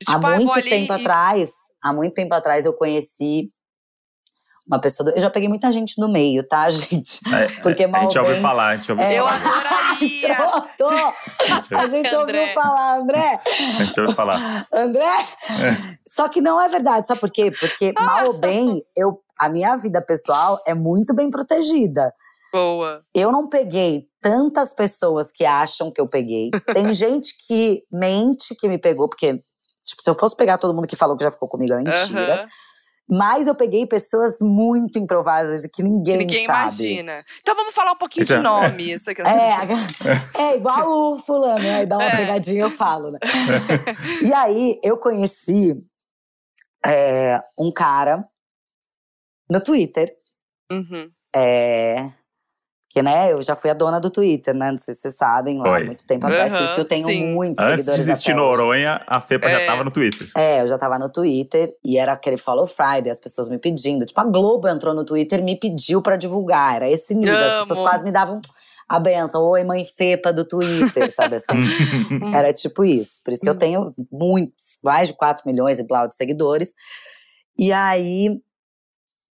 Tipo, 0.00 0.26
há 0.26 0.32
ah, 0.32 0.36
muito 0.36 0.52
ali 0.52 0.68
tempo 0.70 0.92
e- 0.92 0.96
atrás, 0.96 1.50
há 1.82 1.92
muito 1.92 2.14
tempo 2.14 2.34
atrás 2.34 2.64
eu 2.66 2.72
conheci 2.72 3.50
uma 4.66 4.80
pessoa. 4.80 5.10
do- 5.10 5.16
eu 5.16 5.20
já 5.20 5.28
peguei 5.30 5.48
muita 5.48 5.70
gente 5.72 6.00
no 6.00 6.08
meio, 6.10 6.46
tá, 6.46 6.68
gente? 6.70 7.20
É, 7.34 7.46
Porque 7.60 7.84
a 7.84 7.88
mal 7.88 8.02
gente 8.02 8.14
já 8.14 8.20
ouviu 8.20 8.34
bem- 8.36 8.42
falar, 8.42 8.68
a 8.68 8.76
gente 8.76 8.92
ouviu 8.92 9.04
É. 9.06 9.18
Eu 9.18 9.26
falar. 9.26 9.56
adoraria. 9.58 10.34
Pronto! 10.78 11.14
A 11.76 11.88
gente 11.88 12.14
ouviu 12.16 12.46
falar, 12.48 12.98
André. 13.00 13.40
A 13.78 13.84
gente 13.84 14.00
ouviu 14.00 14.14
falar. 14.14 14.66
André? 14.72 15.12
Só 16.06 16.28
que 16.28 16.40
não 16.40 16.60
é 16.60 16.68
verdade, 16.68 17.06
sabe 17.06 17.20
por 17.20 17.30
quê? 17.30 17.50
Porque, 17.50 17.92
mal 17.92 18.28
ou 18.28 18.32
bem, 18.38 18.82
eu, 18.96 19.18
a 19.38 19.48
minha 19.48 19.76
vida 19.76 20.00
pessoal 20.00 20.58
é 20.66 20.72
muito 20.74 21.14
bem 21.14 21.28
protegida. 21.30 22.12
Boa. 22.52 23.02
Eu 23.14 23.30
não 23.30 23.48
peguei 23.48 24.08
tantas 24.20 24.72
pessoas 24.72 25.30
que 25.32 25.44
acham 25.44 25.90
que 25.90 26.00
eu 26.00 26.08
peguei. 26.08 26.50
Tem 26.72 26.92
gente 26.94 27.34
que 27.46 27.82
mente 27.90 28.54
que 28.54 28.68
me 28.68 28.78
pegou, 28.78 29.08
porque, 29.08 29.34
tipo, 29.84 30.02
se 30.02 30.10
eu 30.10 30.14
fosse 30.14 30.36
pegar 30.36 30.58
todo 30.58 30.74
mundo 30.74 30.86
que 30.86 30.96
falou 30.96 31.16
que 31.16 31.24
já 31.24 31.30
ficou 31.30 31.48
comigo, 31.48 31.72
é 31.72 31.76
mentira. 31.78 32.34
Aham. 32.34 32.48
Mas 33.12 33.48
eu 33.48 33.56
peguei 33.56 33.84
pessoas 33.86 34.36
muito 34.40 34.96
improváveis 34.96 35.64
e 35.64 35.68
que 35.68 35.82
ninguém, 35.82 36.12
Que 36.18 36.24
ninguém 36.24 36.46
sabe. 36.46 36.84
imagina. 36.84 37.24
Então 37.40 37.56
vamos 37.56 37.74
falar 37.74 37.90
um 37.90 37.96
pouquinho 37.96 38.22
Isso 38.22 38.34
de 38.34 38.38
é- 38.38 38.42
nome. 38.42 38.92
Isso 38.92 39.10
aqui. 39.10 39.20
É, 40.38 40.40
é 40.52 40.56
igual 40.56 41.14
o 41.14 41.18
fulano, 41.18 41.66
aí 41.74 41.86
dá 41.86 41.98
uma 41.98 42.06
É. 42.06 42.16
pegadinha 42.16 42.62
eu 42.62 42.70
falo, 42.70 43.10
né? 43.10 43.18
e 44.22 44.32
aí 44.32 44.78
eu 44.84 44.96
conheci 44.96 45.74
é, 46.86 47.42
um 47.58 47.72
cara 47.72 48.24
no 49.50 49.60
Twitter, 49.62 50.08
Uhum. 50.70 51.10
é, 51.34 52.12
que 52.92 53.00
né, 53.02 53.32
eu 53.32 53.40
já 53.40 53.54
fui 53.54 53.70
a 53.70 53.72
dona 53.74 54.00
do 54.00 54.10
Twitter, 54.10 54.52
né? 54.52 54.72
Não 54.72 54.76
sei 54.76 54.94
se 54.94 55.02
vocês 55.02 55.14
sabem, 55.14 55.58
lá 55.58 55.64
há 55.68 55.70
Foi. 55.76 55.84
muito 55.84 56.04
tempo 56.04 56.26
atrás, 56.26 56.52
por 56.52 56.60
isso 56.60 56.74
que 56.74 56.80
eu 56.80 56.84
tenho 56.84 57.06
sim. 57.06 57.26
muitos 57.32 57.64
Antes 57.64 57.86
de 57.86 57.92
seguidores 57.92 58.08
existir 58.08 58.32
até 58.32 58.40
hoje. 58.40 58.50
Noronha, 58.58 59.00
a 59.06 59.20
Fepa 59.20 59.48
já 59.48 59.60
É. 59.60 59.66
tava 59.66 59.84
no 59.84 59.92
Twitter. 59.92 60.28
É, 60.36 60.60
eu 60.60 60.66
já 60.66 60.76
tava 60.76 60.98
no 60.98 61.08
Twitter 61.08 61.72
e 61.84 61.96
era 61.96 62.12
aquele 62.14 62.36
Follow 62.36 62.66
Friday, 62.66 63.08
as 63.08 63.20
pessoas 63.20 63.48
me 63.48 63.58
pedindo. 63.58 64.04
Tipo, 64.04 64.20
a 64.20 64.24
Globo 64.24 64.66
entrou 64.66 64.92
no 64.92 65.04
Twitter 65.04 65.38
e 65.38 65.42
me 65.42 65.56
pediu 65.56 66.02
pra 66.02 66.16
divulgar. 66.16 66.74
Era 66.74 66.90
esse 66.90 67.14
nível. 67.14 67.36
As 67.38 67.60
pessoas 67.60 67.78
Amo. 67.78 67.88
quase 67.88 68.02
me 68.02 68.10
davam 68.10 68.40
a 68.88 68.98
benção. 68.98 69.40
Oi, 69.44 69.62
mãe 69.62 69.84
Fepa 69.84 70.32
do 70.32 70.44
Twitter, 70.44 71.08
sabe 71.14 71.36
assim? 71.36 71.46
Era 72.34 72.52
tipo 72.52 72.84
isso. 72.84 73.20
Por 73.24 73.32
isso 73.32 73.42
que 73.42 73.48
eu 73.48 73.56
tenho 73.56 73.94
muitos, 74.10 74.80
mais 74.82 75.06
de 75.06 75.14
4 75.14 75.44
milhões 75.46 75.78
e 75.78 75.84
blau 75.84 76.08
de 76.08 76.16
seguidores. 76.16 76.74
E 77.56 77.72
aí, 77.72 78.36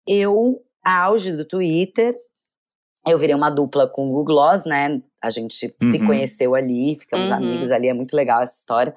eu, 0.06 0.60
auge 0.84 1.32
do 1.32 1.44
Twitter, 1.46 2.14
eu 3.06 3.18
virei 3.18 3.34
uma 3.34 3.50
dupla 3.50 3.88
com 3.88 4.04
o 4.06 4.08
Google 4.08 4.24
Gloss, 4.24 4.64
né? 4.64 5.00
A 5.22 5.30
gente 5.30 5.54
se 5.56 5.74
Uhum. 5.82 6.06
conheceu 6.06 6.54
ali, 6.54 6.98
ficamos 6.98 7.30
Uhum. 7.30 7.36
amigos 7.36 7.70
ali, 7.70 7.88
é 7.88 7.94
muito 7.94 8.14
legal 8.16 8.42
essa 8.42 8.58
história. 8.58 8.94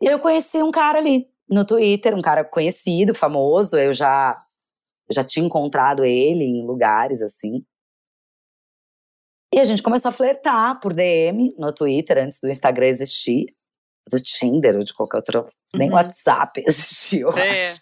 E 0.00 0.06
eu 0.06 0.18
conheci 0.18 0.62
um 0.62 0.70
cara 0.70 0.98
ali 0.98 1.28
no 1.48 1.64
Twitter, 1.64 2.14
um 2.14 2.22
cara 2.22 2.44
conhecido, 2.44 3.14
famoso. 3.14 3.76
Eu 3.76 3.92
já, 3.92 4.34
já 5.10 5.24
tinha 5.24 5.44
encontrado 5.44 6.04
ele 6.04 6.44
em 6.44 6.64
lugares 6.64 7.20
assim. 7.22 7.64
E 9.52 9.58
a 9.58 9.64
gente 9.64 9.82
começou 9.82 10.10
a 10.10 10.12
flertar 10.12 10.78
por 10.80 10.92
DM 10.94 11.54
no 11.58 11.72
Twitter, 11.72 12.18
antes 12.18 12.38
do 12.40 12.48
Instagram 12.48 12.86
existir. 12.86 13.46
Do 14.10 14.18
Tinder 14.20 14.76
ou 14.76 14.84
de 14.84 14.92
qualquer 14.94 15.18
outro. 15.18 15.46
Nem 15.74 15.88
Uhum. 15.88 15.94
WhatsApp 15.96 16.60
existiu, 16.66 17.30
É. 17.30 17.72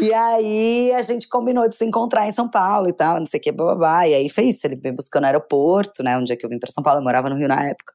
E 0.00 0.12
aí 0.12 0.92
a 0.92 1.02
gente 1.02 1.26
combinou 1.28 1.68
de 1.68 1.74
se 1.76 1.84
encontrar 1.84 2.28
em 2.28 2.32
São 2.32 2.48
Paulo 2.48 2.88
e 2.88 2.92
tal, 2.92 3.18
não 3.18 3.26
sei 3.26 3.38
o 3.40 3.42
que, 3.42 3.50
bababá. 3.52 4.06
E 4.06 4.14
aí 4.14 4.28
foi 4.28 4.44
isso, 4.44 4.66
ele 4.66 4.76
me 4.76 4.92
buscou 4.92 5.20
no 5.20 5.26
aeroporto, 5.26 6.02
né? 6.02 6.16
Um 6.16 6.24
dia 6.24 6.36
que 6.36 6.44
eu 6.44 6.50
vim 6.50 6.58
pra 6.58 6.70
São 6.70 6.82
Paulo, 6.82 7.00
eu 7.00 7.04
morava 7.04 7.28
no 7.30 7.36
Rio 7.36 7.48
na 7.48 7.62
época. 7.64 7.92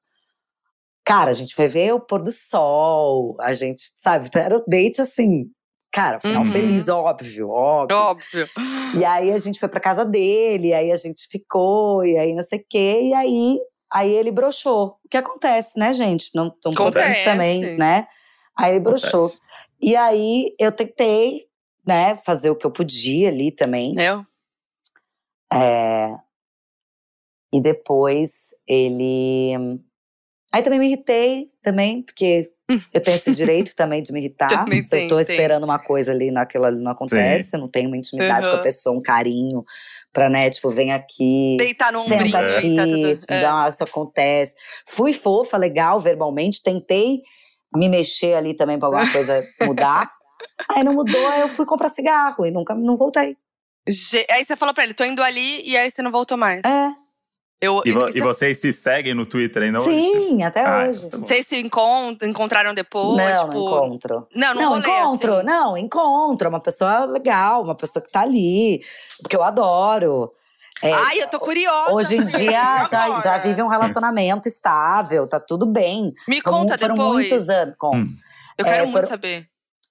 Cara, 1.06 1.32
a 1.32 1.34
gente 1.34 1.56
foi 1.56 1.68
ver 1.68 1.94
o 1.94 2.00
pôr 2.00 2.22
do 2.22 2.32
sol, 2.32 3.36
a 3.40 3.52
gente, 3.54 3.82
sabe, 4.04 4.30
era 4.36 4.56
o 4.58 4.64
date 4.68 5.02
assim. 5.02 5.46
Cara, 5.92 6.20
final 6.20 6.44
Uhum. 6.46 6.52
feliz, 6.52 6.88
óbvio, 6.88 7.50
óbvio. 7.50 7.98
Óbvio. 7.98 8.48
E 8.96 9.04
aí 9.04 9.32
a 9.32 9.38
gente 9.38 9.60
foi 9.60 9.68
pra 9.68 9.80
casa 9.80 10.06
dele, 10.06 10.74
aí 10.74 10.92
a 10.92 10.96
gente 10.96 11.28
ficou, 11.30 12.06
e 12.06 12.18
aí 12.18 12.34
não 12.34 12.44
sei 12.44 12.60
o 12.60 12.66
quê, 12.70 13.02
e 13.10 13.14
aí, 13.14 13.60
aí 13.92 14.12
ele 14.12 14.32
broxou. 14.32 14.98
O 15.04 15.10
que 15.10 15.18
acontece, 15.18 15.78
né, 15.78 15.94
gente? 15.94 16.32
Não, 16.34 16.46
não 16.64 16.74
podemos 16.74 17.18
Acontece. 17.18 17.24
também, 17.24 17.78
né? 17.78 18.08
Aí 18.58 18.72
ele 18.74 18.80
broxou. 18.80 19.26
Acontece. 19.26 19.42
E 19.82 19.96
aí 19.96 20.56
eu 20.60 20.72
tentei, 20.72 21.46
né, 21.86 22.16
fazer 22.18 22.50
o 22.50 22.56
que 22.56 22.66
eu 22.66 22.72
podia 22.72 23.30
ali 23.30 23.52
também. 23.52 24.00
Eu? 24.00 24.26
É, 25.54 26.16
E 27.54 27.60
depois 27.62 28.56
ele. 28.66 29.54
Aí 30.54 30.62
também 30.64 30.80
me 30.80 30.88
irritei, 30.88 31.52
também, 31.62 32.02
porque 32.02 32.52
eu 32.94 33.02
tenho 33.02 33.16
esse 33.16 33.34
direito 33.34 33.76
também 33.76 34.02
de 34.02 34.14
me 34.14 34.20
irritar. 34.20 34.48
Também 34.64 34.84
Se 34.84 35.04
eu 35.04 35.08
tô 35.10 35.16
tem. 35.16 35.24
esperando 35.26 35.64
uma 35.64 35.80
coisa 35.80 36.12
ali, 36.14 36.32
naquilo 36.32 36.66
ali 36.66 36.80
não 36.80 36.92
acontece, 36.92 37.56
eu 37.56 37.60
não 37.60 37.68
tenho 37.68 37.88
uma 37.90 37.98
intimidade 37.98 38.48
com 38.48 38.54
a 38.54 38.58
Uhum. 38.58 38.64
pessoa, 38.64 38.98
um 38.98 39.02
carinho 39.02 39.64
pra, 40.14 40.30
né, 40.30 40.50
tipo, 40.50 40.70
vem 40.70 40.92
aqui. 40.92 41.56
Deitar 41.58 41.92
no 41.92 42.02
ombrinho 42.02 42.24
Senta 42.26 42.40
aqui, 42.40 42.76
tá 42.76 42.84
tudo. 42.86 43.18
te 43.18 43.26
é. 43.34 43.42
dá 43.42 43.54
uma- 43.56 43.70
isso 43.70 43.84
acontece. 43.84 44.54
Fui 44.88 45.14
fofa, 45.14 45.58
legal, 45.58 46.00
verbalmente. 46.00 46.62
Tentei 46.62 47.22
me 47.76 47.88
mexer 47.88 48.34
ali 48.36 48.54
também 48.54 48.78
pra 48.78 48.88
alguma 48.88 49.10
coisa 49.12 49.42
mudar. 49.64 50.12
Aí 50.70 50.84
não 50.84 50.94
mudou, 50.94 51.28
aí 51.30 51.42
eu 51.42 51.48
fui 51.50 51.66
comprar 51.66 51.88
cigarro 51.88 52.46
e 52.46 52.52
nunca 52.52 52.74
não 52.76 52.98
voltei. 52.98 53.38
Aí 54.30 54.46
você 54.46 54.56
falou 54.56 54.74
pra 54.74 54.84
ele, 54.84 54.94
tô 54.94 55.04
indo 55.04 55.24
ali 55.24 55.62
e 55.68 55.76
aí 55.78 55.90
você 55.90 56.02
não 56.02 56.12
voltou 56.12 56.38
mais. 56.38 56.62
É, 56.64 56.92
Eu, 57.62 57.82
E, 57.86 57.92
vo- 57.92 58.08
isso- 58.08 58.18
e 58.18 58.22
vocês 58.22 58.58
se 58.60 58.74
seguem 58.74 59.14
no 59.14 59.24
Twitter 59.26 59.62
ainda 59.64 59.80
hoje? 59.80 59.90
sim, 59.92 60.42
até 60.42 60.66
Ah, 60.66 60.84
hoje. 60.88 61.06
então 61.06 61.22
tá. 61.22 61.28
Vocês 61.28 61.46
se 61.46 61.60
encont- 61.62 62.22
encontraram 62.24 62.74
depois? 62.74 63.18
não, 63.18 63.50
tipo... 63.50 63.54
não 63.54 63.86
encontro. 63.86 64.28
Não, 64.36 64.54
não, 64.56 64.62
Não, 64.62 64.70
rolê, 64.72 64.80
encontro, 64.82 65.34
assim. 65.36 65.46
não, 65.46 65.78
encontro. 65.78 66.50
Uma 66.50 66.60
pessoa 66.60 67.06
legal, 67.06 67.62
uma 67.62 67.76
pessoa 67.76 68.04
que 68.04 68.12
tá 68.12 68.22
ali, 68.22 68.82
porque 69.22 69.36
eu 69.36 69.44
adoro. 69.44 70.32
É, 70.84 70.92
Ai, 70.92 71.22
eu 71.22 71.28
tô 71.30 71.40
curiosa. 71.40 71.94
hoje 71.94 72.16
em 72.18 72.26
dia 72.26 72.88
já, 72.90 73.22
já 73.22 73.38
vive 73.38 73.62
um 73.62 73.68
relacionamento 73.68 74.48
estável, 74.48 75.28
tá 75.28 75.40
tudo 75.40 75.68
bem. 75.68 76.12
Me 76.28 76.42
Foram- 76.42 76.58
conta 76.62 76.78
foram 76.80 76.96
depois. 76.96 77.30
muitos 77.30 77.48
anos. 77.50 77.76
com- 77.78 77.96
Hum. 77.96 78.08
Eu 78.58 78.66
quero 78.66 78.78
É, 78.78 78.82
muito 78.82 78.94
foram- 78.94 79.08
saber. 79.08 79.46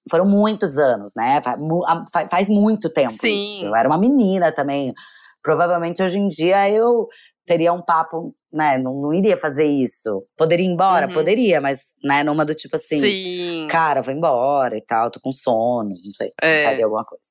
Foram 0.09 0.25
muitos 0.25 0.77
anos, 0.77 1.13
né? 1.15 1.39
Fa- 1.41 1.55
mu- 1.55 1.85
a- 1.87 2.05
fa- 2.11 2.27
Faz 2.27 2.49
muito 2.49 2.89
tempo 2.89 3.11
Sim. 3.13 3.41
isso. 3.41 3.65
Eu 3.67 3.75
era 3.75 3.87
uma 3.87 3.97
menina 3.97 4.51
também. 4.51 4.93
Provavelmente 5.41 6.03
hoje 6.03 6.19
em 6.19 6.27
dia 6.27 6.69
eu 6.69 7.07
teria 7.45 7.73
um 7.73 7.81
papo, 7.81 8.35
né? 8.51 8.77
Não, 8.77 8.93
não 9.01 9.13
iria 9.13 9.35
fazer 9.37 9.65
isso. 9.65 10.23
Poderia 10.37 10.65
ir 10.65 10.69
embora? 10.69 11.07
Uhum. 11.07 11.13
Poderia, 11.13 11.59
mas 11.61 11.93
né, 12.03 12.23
numa 12.23 12.45
do 12.45 12.53
tipo 12.55 12.75
assim, 12.75 12.99
Sim. 13.01 13.67
cara, 13.69 14.01
vou 14.01 14.13
embora 14.13 14.77
e 14.77 14.81
tal, 14.81 15.09
tô 15.11 15.19
com 15.19 15.31
sono, 15.31 15.89
não 15.89 16.13
sei, 16.15 16.31
É. 16.41 16.65
faria 16.65 16.85
alguma 16.85 17.03
coisa. 17.05 17.23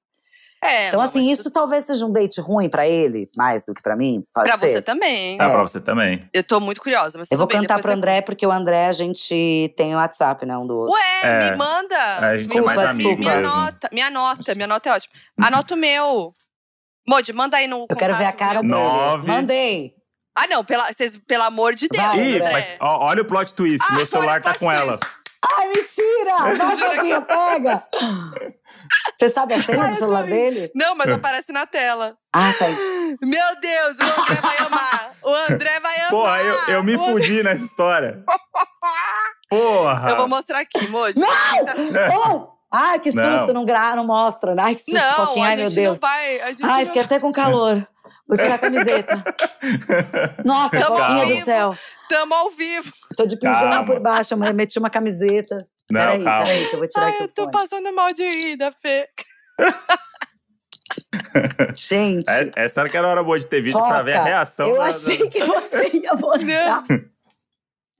É, 0.62 0.88
Então, 0.88 1.00
assim, 1.00 1.22
tu- 1.22 1.30
isso 1.30 1.50
talvez 1.50 1.84
seja 1.86 2.04
um 2.04 2.12
date 2.12 2.38
ruim 2.38 2.68
pra 2.68 2.86
ele, 2.86 3.30
mais 3.34 3.64
do 3.64 3.72
que 3.72 3.80
pra 3.80 3.96
mim. 3.96 4.22
Pode 4.34 4.46
pra 4.46 4.58
ser. 4.58 4.68
você 4.68 4.82
também. 4.82 5.34
É. 5.36 5.38
pra 5.38 5.56
você 5.62 5.80
também. 5.80 6.20
Eu 6.34 6.44
tô 6.44 6.60
muito 6.60 6.82
curiosa, 6.82 7.16
mas 7.18 7.30
Eu 7.30 7.38
vou 7.38 7.46
bem, 7.46 7.62
cantar 7.62 7.78
pro 7.78 7.88
você- 7.88 7.94
André, 7.96 8.20
porque 8.20 8.46
o 8.46 8.52
André, 8.52 8.88
a 8.88 8.92
gente 8.92 9.72
tem 9.74 9.94
o 9.94 9.96
WhatsApp, 9.98 10.44
né, 10.44 10.58
um 10.58 10.66
do 10.66 10.76
outro. 10.76 10.92
Ué, 10.94 11.20
É. 11.22 11.50
me 11.52 11.56
manda. 11.56 11.96
É 11.96 12.36
me, 12.36 12.82
amigo 12.82 13.08
me 13.10 13.16
mesmo. 13.24 13.30
anota. 13.30 13.88
Me 13.90 14.02
anota, 14.02 14.54
minha 14.54 14.66
nota 14.66 14.90
é 14.90 14.92
ótima. 14.92 15.14
Anota 15.70 15.72
o 15.74 15.78
meu. 15.78 16.34
Modi, 17.08 17.32
manda 17.32 17.56
aí 17.56 17.66
no 17.66 17.86
Eu 17.88 17.96
quero 17.96 18.14
ver 18.16 18.26
a 18.26 18.32
cara 18.32 18.60
dele. 18.60 18.70
Nove. 18.74 19.26
Mandei. 19.26 19.94
Ah, 20.42 20.46
não, 20.48 20.64
pela, 20.64 20.86
vocês, 20.92 21.18
pelo 21.26 21.42
amor 21.44 21.74
de 21.74 21.88
Deus. 21.88 22.14
Ih, 22.14 22.36
André. 22.40 22.52
mas 22.52 22.66
ó, 22.80 23.04
olha 23.06 23.22
o 23.22 23.24
plot 23.24 23.52
twist. 23.54 23.84
Ah, 23.90 23.94
Meu 23.94 24.06
celular 24.06 24.42
tá 24.42 24.54
com 24.54 24.70
ela. 24.70 24.96
twist. 24.98 25.20
Ai, 25.58 25.66
mentira! 25.68 26.54
Vai, 26.54 26.76
Fofinha, 26.76 27.20
pega! 27.22 27.84
Você 29.18 29.28
sabe 29.30 29.54
a 29.54 29.62
senha 29.62 29.88
do 29.88 29.94
celular 29.96 30.24
dele? 30.24 30.70
Não, 30.74 30.94
mas 30.94 31.08
aparece 31.12 31.50
na 31.50 31.66
tela. 31.66 32.14
Ah, 32.32 32.52
tá. 32.58 32.66
Meu 33.22 33.60
Deus, 33.60 33.94
o 33.98 34.20
André 34.20 34.34
vai 34.42 34.58
amar. 34.58 35.12
O 35.22 35.34
André 35.52 35.80
vai 35.80 35.96
amar. 36.00 36.10
Porra, 36.10 36.42
eu, 36.42 36.74
eu 36.74 36.84
me 36.84 36.96
fudi 36.98 37.42
nessa 37.42 37.64
história. 37.64 38.22
Porra! 39.48 40.10
Eu 40.10 40.16
vou 40.16 40.28
mostrar 40.28 40.60
aqui, 40.60 40.86
Modi. 40.88 41.18
Não! 41.18 41.28
Oh! 42.46 42.60
Ai, 42.72 43.00
que 43.00 43.10
Não. 43.12 43.38
susto, 43.38 43.52
não, 43.52 43.64
gra... 43.64 43.96
não 43.96 44.06
mostra. 44.06 44.54
Ai, 44.58 44.74
que 44.76 44.80
susto, 44.82 44.94
Não, 44.94 45.26
Foquinha. 45.26 45.46
Ai, 45.48 45.56
meu 45.56 45.68
gente 45.70 45.80
Deus. 45.82 45.98
não 46.00 46.08
vai. 46.08 46.40
A 46.40 46.50
gente 46.50 46.64
Ai, 46.64 46.78
não- 46.80 46.86
fiquei 46.86 47.02
até 47.02 47.18
com 47.18 47.32
calor. 47.32 47.84
Vou 48.30 48.38
tirar 48.38 48.54
a 48.54 48.58
camiseta. 48.58 49.24
Nossa, 50.44 50.86
ao 50.86 51.18
do 51.20 51.26
vivo. 51.26 51.44
céu. 51.44 51.74
Tamo 52.08 52.32
ao 52.34 52.50
vivo. 52.52 52.92
Tô 53.16 53.26
de 53.26 53.36
pijama 53.36 53.70
Calma. 53.70 53.84
por 53.84 53.98
baixo, 54.00 54.36
mas 54.36 54.52
meti 54.52 54.78
uma 54.78 54.88
camiseta. 54.88 55.66
Não, 55.90 56.00
peraí, 56.00 56.22
calma. 56.22 56.44
peraí, 56.46 56.66
que 56.66 56.74
eu 56.74 56.78
vou 56.78 56.88
tirar 56.88 57.06
Ai, 57.06 57.12
aqui 57.14 57.22
eu 57.24 57.28
tô 57.28 57.42
fone. 57.42 57.52
passando 57.52 57.92
mal 57.92 58.12
de 58.12 58.22
rir 58.22 58.56
da 58.56 58.70
Fê. 58.72 59.08
Gente, 61.76 62.28
É- 62.30 62.50
Essa 62.56 62.80
era 62.80 62.88
que 62.88 62.96
era 62.96 63.06
a 63.06 63.10
hora 63.10 63.22
boa 63.22 63.38
de 63.38 63.46
ter 63.46 63.60
vídeo 63.60 63.78
pra 63.80 64.02
ver 64.02 64.12
a 64.14 64.18
Foca, 64.18 64.28
reação. 64.28 64.66
eu 64.68 64.74
da- 64.74 64.78
da- 64.80 64.86
achei 64.86 65.28
que 65.28 65.42
você 65.44 65.90
ia 65.96 66.14
mostrar. 66.14 66.84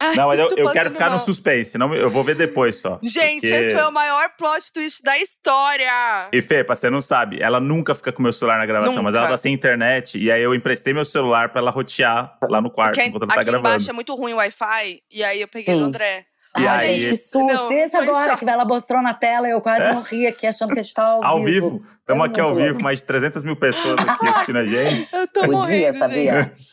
Ai, 0.02 0.16
Não, 0.16 0.28
mas 0.28 0.38
eu, 0.38 0.48
eu 0.56 0.70
quero 0.70 0.90
ficar 0.90 1.06
no 1.06 1.10
mal. 1.16 1.18
suspense, 1.18 1.76
não, 1.76 1.94
eu 1.94 2.08
vou 2.08 2.24
ver 2.24 2.34
depois 2.34 2.76
só. 2.76 2.98
Gente, 3.02 3.42
Porque- 3.42 3.54
esse 3.54 3.74
foi 3.74 3.84
o 3.84 3.92
maior 3.92 4.30
plot 4.38 4.72
twist 4.72 5.02
da 5.02 5.18
história. 5.18 5.90
E 6.32 6.40
Fê, 6.40 6.64
pra 6.64 6.74
você 6.74 6.88
não 6.88 7.02
sabe, 7.02 7.38
ela 7.40 7.60
nunca 7.60 7.94
fica 7.94 8.10
com 8.10 8.22
meu 8.22 8.32
celular 8.32 8.58
na 8.58 8.64
gravação, 8.66 9.02
mas 9.02 9.12
Nunca. 9.12 9.18
ela 9.18 9.28
tá 9.28 9.36
sem 9.36 9.52
internet, 9.52 10.18
e 10.18 10.32
aí 10.32 10.42
eu 10.42 10.54
emprestei 10.54 10.94
meu 10.94 11.04
celular 11.04 11.50
pra 11.50 11.60
ela 11.60 11.70
rotear 11.70 12.34
lá 12.48 12.60
no 12.62 12.70
quarto 12.70 12.94
Porque 12.94 13.08
enquanto 13.08 13.24
ela 13.24 13.34
tá 13.34 13.40
aqui 13.42 13.50
gravando. 13.50 13.68
embaixo 13.68 13.90
é 13.90 13.92
muito 13.92 14.14
ruim 14.14 14.32
o 14.32 14.36
Wi-Fi. 14.36 15.00
E 15.10 15.22
aí 15.22 15.40
eu 15.42 15.48
peguei 15.48 15.74
Sim. 15.74 15.80
do 15.80 15.86
André. 15.86 16.24
E 16.58 16.66
Ai, 16.66 16.86
aí- 16.88 17.00
gente, 17.00 17.10
que 17.10 17.16
susto. 17.18 17.38
Não, 17.46 17.70
e 17.72 17.76
esse 17.76 17.96
agora 17.96 18.36
que 18.36 18.48
ela 18.48 18.64
mostrou 18.64 19.00
na 19.02 19.14
tela, 19.14 19.46
eu 19.48 19.60
quase 19.60 19.92
morri 19.94 20.26
aqui 20.26 20.46
achando 20.46 20.72
que 20.72 20.80
a 20.80 20.82
gente 20.82 20.94
tava 20.94 21.24
ao, 21.24 21.24
Ao 21.38 21.44
vivo, 21.44 21.80
estamos 22.00 22.26
É 22.26 22.30
aqui 22.30 22.40
ao 22.40 22.54
vivo, 22.56 22.82
mais 22.82 22.98
de 23.00 23.04
300 23.04 23.44
mil 23.44 23.54
pessoas 23.54 23.98
aqui 24.00 24.26
assistindo 24.28 24.58
a 24.58 24.64
gente. 24.66 25.14
Eu 25.14 25.28
tô 25.28 25.40
Podia, 25.42 25.52
morrendo, 25.56 25.98
sabia? 25.98 26.42
gente. 26.42 26.70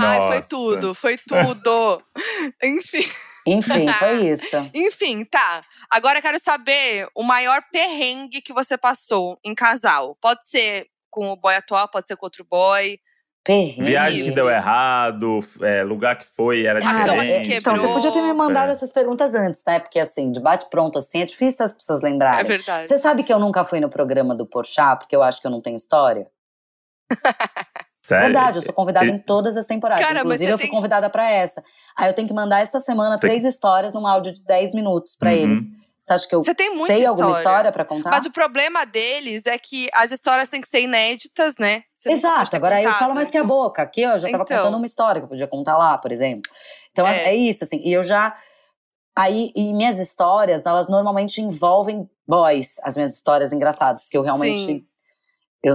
Ai, 0.00 0.20
foi 0.28 0.42
tudo, 0.42 0.94
foi 0.94 1.18
tudo. 1.18 2.02
Enfim, 2.62 3.04
Enfim, 3.46 3.88
foi 3.92 4.26
isso. 4.30 4.56
enfim, 4.74 5.24
tá. 5.24 5.62
Agora 5.90 6.18
eu 6.18 6.22
quero 6.22 6.40
saber 6.42 7.06
o 7.14 7.22
maior 7.22 7.62
perrengue 7.72 8.40
que 8.40 8.52
você 8.52 8.78
passou 8.78 9.38
em 9.44 9.54
casal. 9.54 10.16
Pode 10.20 10.48
ser 10.48 10.86
com 11.10 11.28
o 11.30 11.36
boy 11.36 11.54
atual, 11.54 11.88
pode 11.88 12.06
ser 12.08 12.16
com 12.16 12.26
outro 12.26 12.44
boy. 12.48 12.98
Perrengue. 13.44 13.82
Viagem 13.82 14.24
que 14.24 14.30
deu 14.30 14.48
errado, 14.48 15.40
é, 15.62 15.82
lugar 15.82 16.16
que 16.16 16.24
foi, 16.24 16.64
era 16.64 16.80
Cara, 16.80 17.02
diferente. 17.02 17.52
é- 17.52 17.56
então, 17.56 17.76
você 17.76 17.88
podia 17.88 18.12
ter 18.12 18.22
me 18.22 18.32
mandado 18.32 18.68
É. 18.70 18.72
essas 18.72 18.92
perguntas 18.92 19.34
antes, 19.34 19.60
né? 19.66 19.80
Porque 19.80 19.98
assim, 19.98 20.30
de 20.30 20.38
bate 20.38 20.66
pronto 20.70 20.96
assim, 21.00 21.22
é 21.22 21.24
difícil 21.26 21.64
as 21.66 21.72
pessoas 21.72 22.00
É 22.00 22.04
lembrarem. 22.08 22.44
verdade. 22.46 22.86
Você 22.88 22.98
sabe 22.98 23.24
que 23.24 23.32
eu 23.32 23.40
nunca 23.40 23.64
fui 23.64 23.80
no 23.80 23.90
programa 23.90 24.32
do 24.34 24.46
Porchat, 24.46 25.00
porque 25.00 25.16
eu 25.16 25.24
acho 25.24 25.40
que 25.40 25.46
eu 25.48 25.50
não 25.50 25.60
tenho 25.60 25.74
história? 25.74 26.28
Sério? 28.02 28.24
Verdade, 28.26 28.58
eu 28.58 28.62
sou 28.62 28.74
convidada 28.74 29.06
ele- 29.06 29.14
em 29.14 29.18
todas 29.18 29.56
as 29.56 29.64
temporadas. 29.66 30.04
Cara, 30.04 30.16
mas 30.24 30.24
Inclusive, 30.40 30.50
eu 30.52 30.58
fui 30.58 30.66
tem- 30.66 30.74
convidada 30.74 31.08
pra 31.08 31.30
essa. 31.30 31.62
Aí 31.96 32.08
eu 32.10 32.14
tenho 32.14 32.26
que 32.26 32.34
mandar 32.34 32.60
esta 32.60 32.80
semana 32.80 33.16
Tem- 33.18 33.30
três 33.30 33.44
histórias 33.44 33.92
num 33.92 34.06
áudio 34.06 34.32
de 34.32 34.42
10 34.44 34.74
minutos 34.74 35.14
pra 35.16 35.30
Uhum. 35.30 35.36
eles. 35.36 35.62
Você 36.02 36.12
acha 36.14 36.28
que 36.28 36.34
eu 36.34 36.40
Você 36.40 36.52
tem 36.52 36.70
muita 36.74 36.86
sei 36.96 37.06
alguma 37.06 37.28
história. 37.30 37.42
história 37.48 37.72
pra 37.72 37.84
contar? 37.84 38.10
Mas 38.10 38.26
o 38.26 38.32
problema 38.32 38.84
deles 38.84 39.46
é 39.46 39.56
que 39.56 39.88
as 39.94 40.10
histórias 40.10 40.48
têm 40.50 40.60
que 40.60 40.68
ser 40.68 40.80
inéditas, 40.80 41.54
né? 41.60 41.84
Você 41.94 42.10
Exato, 42.10 42.56
agora 42.56 42.74
aí 42.74 42.82
eu 42.82 42.88
contado, 42.90 42.98
falo 43.04 43.14
mais 43.14 43.30
que 43.30 43.38
a 43.38 43.44
boca. 43.44 43.82
Aqui, 43.82 44.04
ó, 44.04 44.14
eu 44.14 44.18
já 44.18 44.28
tava 44.28 44.42
Então. 44.42 44.56
contando 44.58 44.76
uma 44.78 44.86
história 44.86 45.20
que 45.20 45.24
eu 45.26 45.28
podia 45.28 45.46
contar 45.46 45.76
lá, 45.78 45.96
por 45.96 46.10
exemplo. 46.10 46.50
Então 46.90 47.06
É. 47.06 47.26
é, 47.26 47.34
isso, 47.36 47.62
assim. 47.62 47.80
E 47.84 47.92
eu 47.92 48.02
já. 48.02 48.34
Aí, 49.14 49.52
e 49.54 49.72
minhas 49.72 50.00
histórias, 50.00 50.66
elas 50.66 50.88
normalmente 50.88 51.40
envolvem 51.40 52.08
boys, 52.26 52.74
as 52.82 52.96
minhas 52.96 53.14
histórias 53.14 53.52
engraçadas. 53.52 54.02
Porque 54.02 54.16
eu 54.18 54.22
realmente. 54.22 54.66
Sim. 54.66 54.86
Eu, 55.62 55.74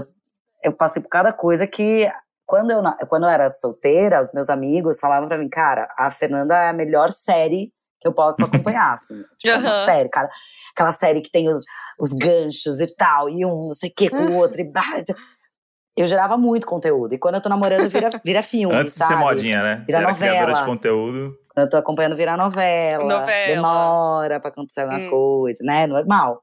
eu 0.63 0.73
passei 0.73 1.01
por 1.01 1.09
cada 1.09 1.31
coisa 1.33 1.65
que. 1.67 2.09
Quando 2.45 2.71
eu, 2.71 2.81
quando 3.09 3.23
eu 3.23 3.29
era 3.29 3.49
solteira, 3.49 4.21
os 4.21 4.31
meus 4.31 4.49
amigos 4.49 5.01
falavam 5.01 5.27
pra 5.27 5.37
mim, 5.37 5.49
cara, 5.49 5.93
a 5.97 6.09
Fernanda 6.09 6.55
é 6.55 6.69
a 6.69 6.73
melhor 6.73 7.11
série 7.11 7.73
que 7.99 8.07
eu 8.07 8.13
posso 8.13 8.41
acompanhar, 8.45 8.93
assim. 8.93 9.21
Tipo, 9.37 9.57
uma 9.59 9.69
Aham. 9.69 9.85
série, 9.85 10.07
cara. 10.09 10.29
Aquela 10.71 10.91
série 10.93 11.19
que 11.21 11.29
tem 11.29 11.49
os, 11.49 11.57
os 11.99 12.13
ganchos 12.13 12.79
e 12.79 12.87
tal, 12.95 13.29
e 13.29 13.45
um 13.45 13.65
não 13.65 13.73
sei 13.73 13.89
o 13.89 13.93
que 13.93 14.09
com 14.09 14.23
o 14.23 14.35
outro. 14.35 14.61
E, 14.61 14.71
eu 15.97 16.07
gerava 16.07 16.37
muito 16.37 16.65
conteúdo. 16.65 17.13
E 17.13 17.17
quando 17.17 17.35
eu 17.35 17.41
tô 17.41 17.49
namorando, 17.49 17.89
vira, 17.89 18.09
vira 18.23 18.41
filme, 18.41 18.75
Antes 18.75 18.93
de 18.93 18.99
sabe? 18.99 19.13
ser 19.13 19.19
modinha, 19.19 19.61
né? 19.63 19.83
Vira 19.85 19.97
Era 19.99 20.13
criadora 20.15 20.45
novela. 20.45 20.53
de 20.53 20.63
conteúdo. 20.65 21.37
Quando 21.53 21.65
eu 21.65 21.69
tô 21.69 21.77
acompanhando, 21.77 22.15
vira 22.15 22.37
novela. 22.37 23.03
Novela. 23.03 23.45
Demora 23.45 24.39
pra 24.39 24.49
acontecer 24.51 24.81
alguma 24.81 24.99
Hum. 24.99 25.09
coisa, 25.09 25.59
né? 25.63 25.85
Normal. 25.87 26.41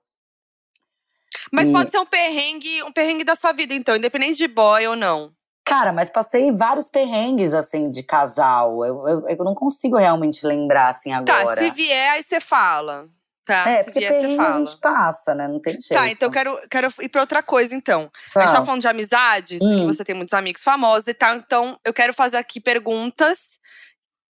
Mas 1.52 1.68
E- 1.68 1.72
pode 1.72 1.90
ser 1.90 1.98
um 1.98 2.06
perrengue, 2.06 2.82
um 2.82 2.92
perrengue 2.92 3.24
da 3.24 3.34
sua 3.36 3.52
vida, 3.52 3.74
então, 3.74 3.96
independente 3.96 4.36
de 4.38 4.48
boy 4.48 4.86
ou 4.86 4.96
não. 4.96 5.32
Cara, 5.66 5.92
mas 5.92 6.10
passei 6.10 6.52
vários 6.52 6.88
perrengues, 6.88 7.54
assim, 7.54 7.90
de 7.90 8.02
casal. 8.02 8.84
Eu, 8.84 9.08
eu, 9.08 9.28
eu 9.28 9.44
não 9.44 9.54
consigo 9.54 9.96
realmente 9.96 10.46
lembrar, 10.46 10.88
assim, 10.88 11.12
agora. 11.12 11.56
Tá, 11.56 11.56
se 11.56 11.70
vier, 11.70 12.10
aí 12.12 12.22
você 12.22 12.38
fala. 12.40 13.08
Tá, 13.46 13.68
É, 13.68 13.78
se 13.82 13.84
porque 13.90 14.00
perrengue 14.06 14.40
a 14.40 14.50
gente 14.52 14.76
passa, 14.78 15.34
né? 15.34 15.46
Não 15.48 15.60
tem 15.60 15.74
jeito. 15.80 15.92
Tá, 15.92 16.08
então 16.08 16.28
eu 16.28 16.32
quero, 16.32 16.58
quero 16.70 16.92
ir 17.00 17.08
pra 17.08 17.20
outra 17.22 17.42
coisa, 17.42 17.74
então. 17.74 18.10
A 18.34 18.40
gente 18.40 18.48
tá 18.48 18.52
Fala. 18.54 18.66
falando 18.66 18.80
de 18.82 18.88
amizades, 18.88 19.58
que 19.60 19.82
Hum. 19.82 19.86
você 19.86 20.04
tem 20.04 20.14
muitos 20.14 20.34
amigos 20.34 20.62
famosos 20.62 21.06
e 21.08 21.14
tal. 21.14 21.36
Então, 21.36 21.78
eu 21.84 21.92
quero 21.94 22.12
fazer 22.14 22.36
aqui 22.38 22.60
perguntas. 22.60 23.58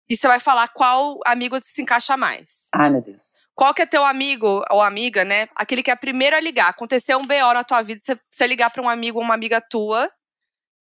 E 0.09 0.17
você 0.17 0.27
vai 0.29 0.39
falar 0.39 0.69
qual 0.69 1.19
amigo 1.27 1.59
se 1.61 1.81
encaixa 1.83 2.17
mais. 2.17 2.69
Ai, 2.75 2.91
meu 2.91 3.01
Deus. 3.01 3.35
Qual 3.55 3.73
que 3.73 3.83
é 3.83 3.87
teu 3.87 4.05
amigo 4.05 4.65
ou 4.71 4.83
amiga, 4.83 5.25
né? 5.25 5.49
Aquele 5.55 5.83
que 5.83 5.91
é 5.91 5.97
primeiro 5.97 6.35
a 6.37 6.41
ligar. 6.41 6.69
Aconteceu 6.71 7.19
um 7.19 7.27
BO 7.27 7.53
na 7.55 7.63
tua 7.65 7.83
vida, 7.83 8.01
você, 8.31 8.47
ligar 8.47 8.71
pra 8.71 8.83
um 8.83 8.89
amigo 8.89 9.19
ou 9.19 9.25
uma 9.25 9.35
amiga 9.35 9.61
tua. 9.61 10.11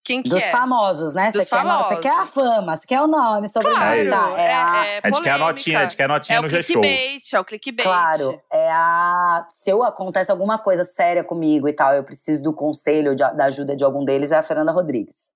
Quem 0.06 0.22
que 0.22 0.28
Dos 0.28 0.44
é? 0.44 0.52
famosos, 0.52 1.14
né? 1.14 1.32
Você 1.32 1.46
quer, 1.46 1.64
quer 2.02 2.20
a 2.20 2.26
fama, 2.26 2.76
você 2.76 2.86
quer 2.86 3.00
o 3.00 3.08
nome, 3.08 3.48
sobrenome. 3.48 4.10
Claro, 4.10 4.10
tá? 4.36 4.42
É, 4.42 4.54
a, 4.54 4.86
é, 4.86 4.98
é 4.98 5.00
A 5.02 5.08
gente 5.08 5.22
quer 5.22 5.30
a 5.32 5.38
notinha, 5.38 5.80
a 5.80 5.82
gente 5.84 5.96
quer 5.96 6.04
a 6.04 6.08
notinha 6.10 6.36
É 6.36 6.40
o 6.40 6.44
no 6.44 6.50
G-Show. 6.50 6.82
clickbait, 6.82 7.34
é 7.34 7.40
o 7.40 7.46
clickbait. 7.46 7.86
Claro, 7.88 8.42
é 8.52 8.70
a. 8.70 9.48
Se 9.50 9.70
eu 9.70 9.82
acontece 9.82 10.30
alguma 10.30 10.58
coisa 10.60 10.84
séria 10.84 11.24
comigo 11.24 11.70
e 11.70 11.74
tal, 11.74 11.94
eu 11.94 12.04
preciso 12.04 12.44
do 12.44 12.52
conselho, 12.52 13.16
de- 13.16 13.34
da 13.34 13.46
ajuda 13.46 13.78
de 13.78 13.84
algum 13.86 14.04
deles, 14.04 14.34
é 14.34 14.38
a 14.38 14.44
Fernanda 14.44 14.74
Rodrigues. 14.74 15.32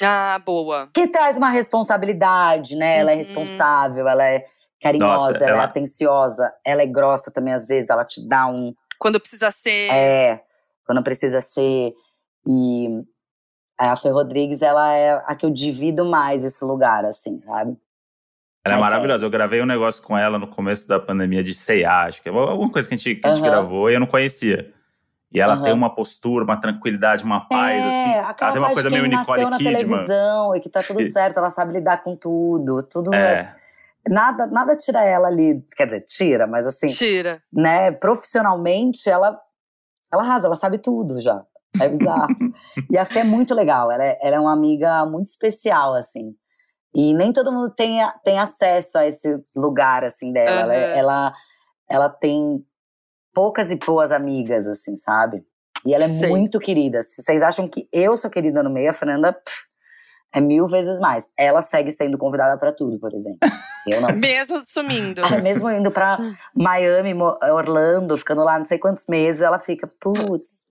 Ah, 0.00 0.38
boa. 0.44 0.88
Que 0.94 1.08
traz 1.08 1.36
uma 1.36 1.48
responsabilidade, 1.50 2.76
né? 2.76 2.98
Ela 2.98 3.10
é 3.10 3.14
Uhum. 3.14 3.18
responsável, 3.18 4.06
ela 4.06 4.24
é 4.24 4.44
carinhosa, 4.82 5.32
Nossa, 5.32 5.44
ela, 5.44 5.52
ela- 5.52 5.62
é 5.62 5.64
atenciosa, 5.64 6.52
ela 6.64 6.82
é 6.82 6.86
grossa 6.86 7.30
também, 7.30 7.54
às 7.54 7.66
vezes, 7.66 7.88
ela 7.88 8.04
te 8.04 8.26
dá 8.26 8.46
um. 8.46 8.74
Quando 8.98 9.18
precisa 9.20 9.50
ser. 9.50 9.90
É, 9.92 10.42
quando 10.84 11.02
precisa 11.02 11.40
ser. 11.40 11.94
E 12.46 13.02
a 13.78 13.96
Fer 13.96 14.12
Rodrigues, 14.12 14.62
ela 14.62 14.92
é 14.92 15.22
a 15.26 15.34
que 15.34 15.46
eu 15.46 15.50
divido 15.50 16.04
mais 16.04 16.44
esse 16.44 16.64
lugar, 16.64 17.04
assim, 17.04 17.40
sabe? 17.42 17.76
Ela 18.64 18.76
é 18.76 18.78
Mas 18.78 18.86
é. 18.86 18.90
maravilhosa. 18.90 19.24
Eu 19.24 19.30
gravei 19.30 19.60
um 19.60 19.66
negócio 19.66 20.02
com 20.02 20.16
ela 20.16 20.38
no 20.38 20.46
começo 20.46 20.86
da 20.86 21.00
pandemia 21.00 21.42
de 21.42 21.52
C&A, 21.54 22.04
acho 22.04 22.22
que 22.22 22.28
é 22.28 22.32
alguma 22.32 22.70
coisa 22.70 22.88
que 22.88 22.94
a 22.94 22.96
gente, 22.98 23.14
que 23.16 23.26
a 23.26 23.34
gente 23.34 23.42
gravou 23.42 23.90
e 23.90 23.94
eu 23.94 24.00
não 24.00 24.06
conhecia. 24.06 24.72
E 25.32 25.40
ela 25.40 25.54
Aham. 25.54 25.62
tem 25.64 25.72
uma 25.72 25.92
postura, 25.94 26.44
uma 26.44 26.60
tranquilidade, 26.60 27.24
uma 27.24 27.48
paz, 27.48 27.82
é, 27.84 27.88
assim. 27.88 28.12
Ela 28.14 28.34
tem 28.52 28.58
uma 28.60 28.70
coisa 28.72 28.90
meio 28.90 29.06
Nicole 29.06 29.42
nasceu 29.44 29.50
na 29.50 29.56
Kidman. 29.56 29.74
televisão 29.76 30.54
e 30.54 30.60
que 30.60 30.68
tá 30.68 30.82
tudo 30.82 31.02
certo, 31.08 31.38
ela 31.38 31.48
sabe 31.50 31.72
lidar 31.72 32.02
com 32.02 32.14
tudo, 32.14 32.82
tudo 32.82 33.14
É, 33.14 33.56
nada, 34.08 34.46
nada 34.46 34.76
tira 34.76 35.04
ela 35.04 35.28
ali, 35.28 35.64
quer 35.76 35.86
dizer, 35.86 36.00
tira, 36.02 36.46
mas 36.46 36.66
assim, 36.66 36.88
Tira. 36.88 37.42
né, 37.52 37.90
profissionalmente 37.92 39.08
ela 39.08 39.38
ela 40.12 40.22
arrasa, 40.22 40.46
ela 40.46 40.56
sabe 40.56 40.78
tudo 40.78 41.20
já. 41.20 41.42
É 41.80 41.88
bizarro. 41.88 42.34
e 42.90 42.98
a 42.98 43.04
Fê 43.04 43.20
é 43.20 43.24
muito 43.24 43.54
legal, 43.54 43.90
ela 43.90 44.04
é, 44.04 44.18
ela 44.20 44.36
é 44.36 44.40
uma 44.40 44.52
amiga 44.52 45.06
muito 45.06 45.26
especial, 45.26 45.94
assim. 45.94 46.34
E 46.94 47.14
nem 47.14 47.32
todo 47.32 47.50
mundo 47.50 47.70
tem, 47.74 47.98
tem 48.22 48.38
acesso 48.38 48.98
a 48.98 49.06
esse 49.06 49.42
lugar, 49.56 50.04
assim, 50.04 50.30
dela. 50.30 50.60
Ela, 50.60 50.74
é- 50.74 50.98
ela, 50.98 51.32
ela 51.88 52.08
tem 52.10 52.62
poucas 53.32 53.70
e 53.70 53.76
boas 53.78 54.12
amigas, 54.12 54.68
assim, 54.68 54.98
sabe? 54.98 55.42
E 55.86 55.94
ela 55.94 56.04
é 56.04 56.08
Sei. 56.10 56.28
muito 56.28 56.58
querida. 56.58 57.02
Se 57.02 57.22
vocês 57.22 57.40
acham 57.40 57.66
que 57.66 57.88
eu 57.90 58.14
sou 58.18 58.30
querida 58.30 58.62
no 58.62 58.68
meio, 58.68 58.90
a 58.90 58.92
Fernanda 58.92 59.32
pff, 59.32 59.62
é 60.32 60.40
mil 60.40 60.66
vezes 60.66 60.98
mais. 60.98 61.28
Ela 61.36 61.60
segue 61.60 61.92
sendo 61.92 62.16
convidada 62.16 62.58
pra 62.58 62.72
tudo, 62.72 62.98
por 62.98 63.12
exemplo. 63.14 63.38
Eu 63.86 64.00
não. 64.00 64.12
Mesmo 64.16 64.62
sumindo. 64.66 65.20
Mesmo 65.42 65.70
indo 65.70 65.90
pra 65.90 66.16
Miami, 66.54 67.14
Orlando, 67.14 68.16
ficando 68.16 68.42
lá 68.42 68.58
não 68.58 68.64
sei 68.64 68.78
quantos 68.78 69.06
meses, 69.06 69.40
ela 69.40 69.58
fica, 69.58 69.86
putz, 69.86 70.64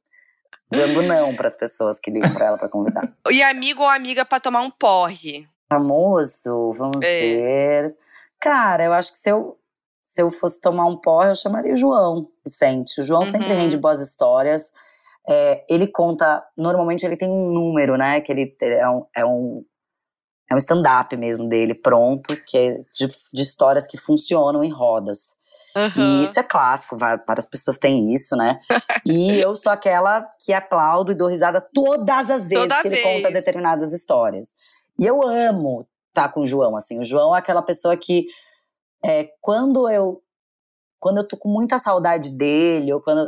dando 0.69 1.03
não 1.03 1.35
para 1.35 1.47
as 1.47 1.55
pessoas 1.55 1.99
que 1.99 2.09
ligam 2.09 2.33
para 2.33 2.47
ela 2.47 2.57
para 2.57 2.69
convidar. 2.69 3.13
E 3.29 3.43
amigo 3.43 3.83
ou 3.83 3.89
amiga 3.89 4.25
para 4.25 4.39
tomar 4.39 4.61
um 4.61 4.71
porre? 4.71 5.47
Famoso, 5.69 6.71
vamos 6.73 7.03
é. 7.03 7.19
ver. 7.19 7.95
Cara, 8.39 8.83
eu 8.83 8.93
acho 8.93 9.13
que 9.13 9.19
se 9.19 9.29
eu, 9.29 9.57
se 10.03 10.21
eu 10.21 10.31
fosse 10.31 10.59
tomar 10.59 10.85
um 10.87 10.97
porre, 10.97 11.29
eu 11.29 11.35
chamaria 11.35 11.73
o 11.73 11.77
João 11.77 12.27
Vicente. 12.43 12.99
O 12.99 13.03
João 13.03 13.21
uhum. 13.21 13.25
sempre 13.25 13.53
rende 13.53 13.77
boas 13.77 14.01
histórias. 14.01 14.71
É, 15.27 15.63
ele 15.69 15.87
conta, 15.87 16.43
normalmente 16.57 17.05
ele 17.05 17.15
tem 17.15 17.29
um 17.29 17.51
número, 17.51 17.97
né? 17.97 18.21
Que 18.21 18.31
ele 18.31 18.55
é 18.61 18.89
um, 18.89 19.05
é 19.15 19.25
um, 19.25 19.65
é 20.49 20.55
um 20.55 20.57
stand-up 20.57 21.15
mesmo 21.15 21.47
dele, 21.47 21.73
pronto, 21.73 22.35
que 22.45 22.57
é 22.57 22.73
de, 22.73 23.07
de 23.33 23.41
histórias 23.41 23.87
que 23.87 23.97
funcionam 23.97 24.63
em 24.63 24.71
rodas. 24.71 25.35
Uhum. 25.75 26.19
E 26.19 26.23
isso 26.23 26.37
é 26.39 26.43
clássico, 26.43 26.97
várias 26.97 27.45
pessoas 27.45 27.77
têm 27.77 28.13
isso, 28.13 28.35
né? 28.35 28.59
e 29.05 29.39
eu 29.39 29.55
sou 29.55 29.71
aquela 29.71 30.27
que 30.43 30.51
aplaudo 30.51 31.11
e 31.11 31.15
dou 31.15 31.29
risada 31.29 31.61
todas 31.73 32.29
as 32.29 32.47
vezes 32.47 32.67
Toda 32.67 32.81
que 32.81 32.89
vez. 32.89 33.05
ele 33.05 33.15
conta 33.21 33.33
determinadas 33.33 33.93
histórias. 33.93 34.49
E 34.99 35.05
eu 35.05 35.21
amo 35.25 35.87
estar 36.09 36.27
tá 36.27 36.29
com 36.29 36.41
o 36.41 36.45
João, 36.45 36.75
assim. 36.75 36.99
O 36.99 37.05
João 37.05 37.33
é 37.33 37.39
aquela 37.39 37.61
pessoa 37.61 37.95
que, 37.95 38.25
é, 39.03 39.29
quando 39.39 39.89
eu 39.89 40.21
quando 40.99 41.17
eu 41.17 41.27
tô 41.27 41.35
com 41.35 41.49
muita 41.49 41.79
saudade 41.79 42.29
dele, 42.29 42.93
ou 42.93 43.01
quando 43.01 43.27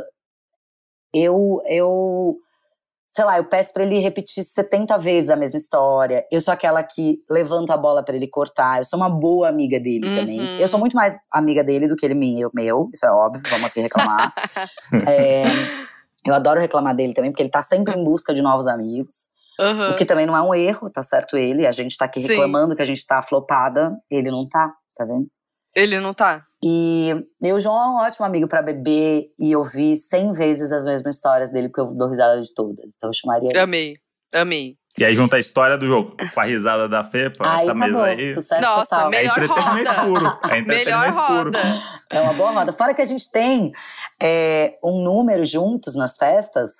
eu, 1.14 1.62
eu 1.66 2.36
sei 3.14 3.24
lá, 3.24 3.38
eu 3.38 3.44
peço 3.44 3.72
para 3.72 3.84
ele 3.84 4.00
repetir 4.00 4.42
70 4.42 4.98
vezes 4.98 5.30
a 5.30 5.36
mesma 5.36 5.56
história. 5.56 6.26
Eu 6.32 6.40
sou 6.40 6.52
aquela 6.52 6.82
que 6.82 7.22
levanta 7.30 7.72
a 7.72 7.76
bola 7.76 8.04
para 8.04 8.16
ele 8.16 8.26
cortar. 8.26 8.78
Eu 8.78 8.84
sou 8.84 8.98
uma 8.98 9.08
boa 9.08 9.48
amiga 9.48 9.78
dele 9.78 10.08
uhum. 10.08 10.16
também. 10.16 10.60
Eu 10.60 10.66
sou 10.66 10.80
muito 10.80 10.96
mais 10.96 11.14
amiga 11.30 11.62
dele 11.62 11.86
do 11.86 11.94
que 11.94 12.04
ele 12.04 12.14
minha, 12.14 12.50
meu. 12.52 12.90
Isso 12.92 13.06
é 13.06 13.10
óbvio, 13.12 13.40
vamos 13.48 13.66
aqui 13.66 13.80
reclamar. 13.80 14.34
é, 15.06 15.44
eu 16.26 16.34
adoro 16.34 16.58
reclamar 16.58 16.96
dele 16.96 17.14
também, 17.14 17.30
porque 17.30 17.42
ele 17.42 17.50
tá 17.50 17.62
sempre 17.62 17.96
em 17.96 18.02
busca 18.02 18.34
de 18.34 18.42
novos 18.42 18.66
amigos. 18.66 19.28
Uhum. 19.60 19.90
O 19.90 19.94
que 19.94 20.04
também 20.04 20.26
não 20.26 20.36
é 20.36 20.42
um 20.42 20.52
erro, 20.52 20.90
tá 20.90 21.00
certo 21.00 21.36
ele. 21.36 21.64
A 21.66 21.70
gente 21.70 21.96
tá 21.96 22.06
aqui 22.06 22.20
Sim. 22.20 22.26
reclamando 22.26 22.74
que 22.74 22.82
a 22.82 22.86
gente 22.86 23.06
tá 23.06 23.22
flopada. 23.22 23.96
Ele 24.10 24.28
não 24.28 24.44
tá, 24.44 24.74
tá 24.96 25.04
vendo? 25.04 25.28
Ele 25.74 25.98
não 26.00 26.14
tá. 26.14 26.46
E 26.62 27.12
o 27.42 27.60
João 27.60 27.76
é 27.76 27.88
um 27.88 28.06
ótimo 28.06 28.24
amigo 28.24 28.48
para 28.48 28.62
beber 28.62 29.30
e 29.38 29.54
ouvir 29.54 29.96
cem 29.96 30.32
vezes 30.32 30.72
as 30.72 30.84
mesmas 30.84 31.16
histórias 31.16 31.50
dele, 31.50 31.68
porque 31.68 31.80
eu 31.82 31.94
dou 31.94 32.08
risada 32.08 32.40
de 32.40 32.54
todas. 32.54 32.94
Então 32.96 33.10
eu 33.10 33.14
chamaria 33.14 33.50
ele. 33.50 33.58
Amei, 33.58 33.96
amei. 34.34 34.78
E 34.96 35.04
aí 35.04 35.14
junta 35.16 35.36
a 35.36 35.40
história 35.40 35.76
do 35.76 35.86
jogo 35.86 36.16
com 36.32 36.40
a 36.40 36.44
risada 36.44 36.88
da 36.88 37.02
Fê, 37.02 37.28
pra 37.28 37.54
essa 37.54 37.72
acabou. 37.72 37.80
mesa 37.80 38.04
aí. 38.04 38.32
Sucesso 38.32 38.62
Nossa, 38.62 38.86
total. 38.86 39.10
melhor 39.10 39.38
é 39.42 39.46
roda. 39.46 39.94
puro. 40.04 40.38
É 40.50 40.62
melhor 40.62 41.08
roda. 41.10 41.58
Puro. 41.58 41.82
É 42.10 42.20
uma 42.20 42.32
boa 42.32 42.50
roda. 42.52 42.72
Fora 42.72 42.94
que 42.94 43.02
a 43.02 43.04
gente 43.04 43.28
tem 43.30 43.72
é, 44.22 44.78
um 44.82 45.02
número 45.02 45.44
juntos 45.44 45.96
nas 45.96 46.16
festas, 46.16 46.70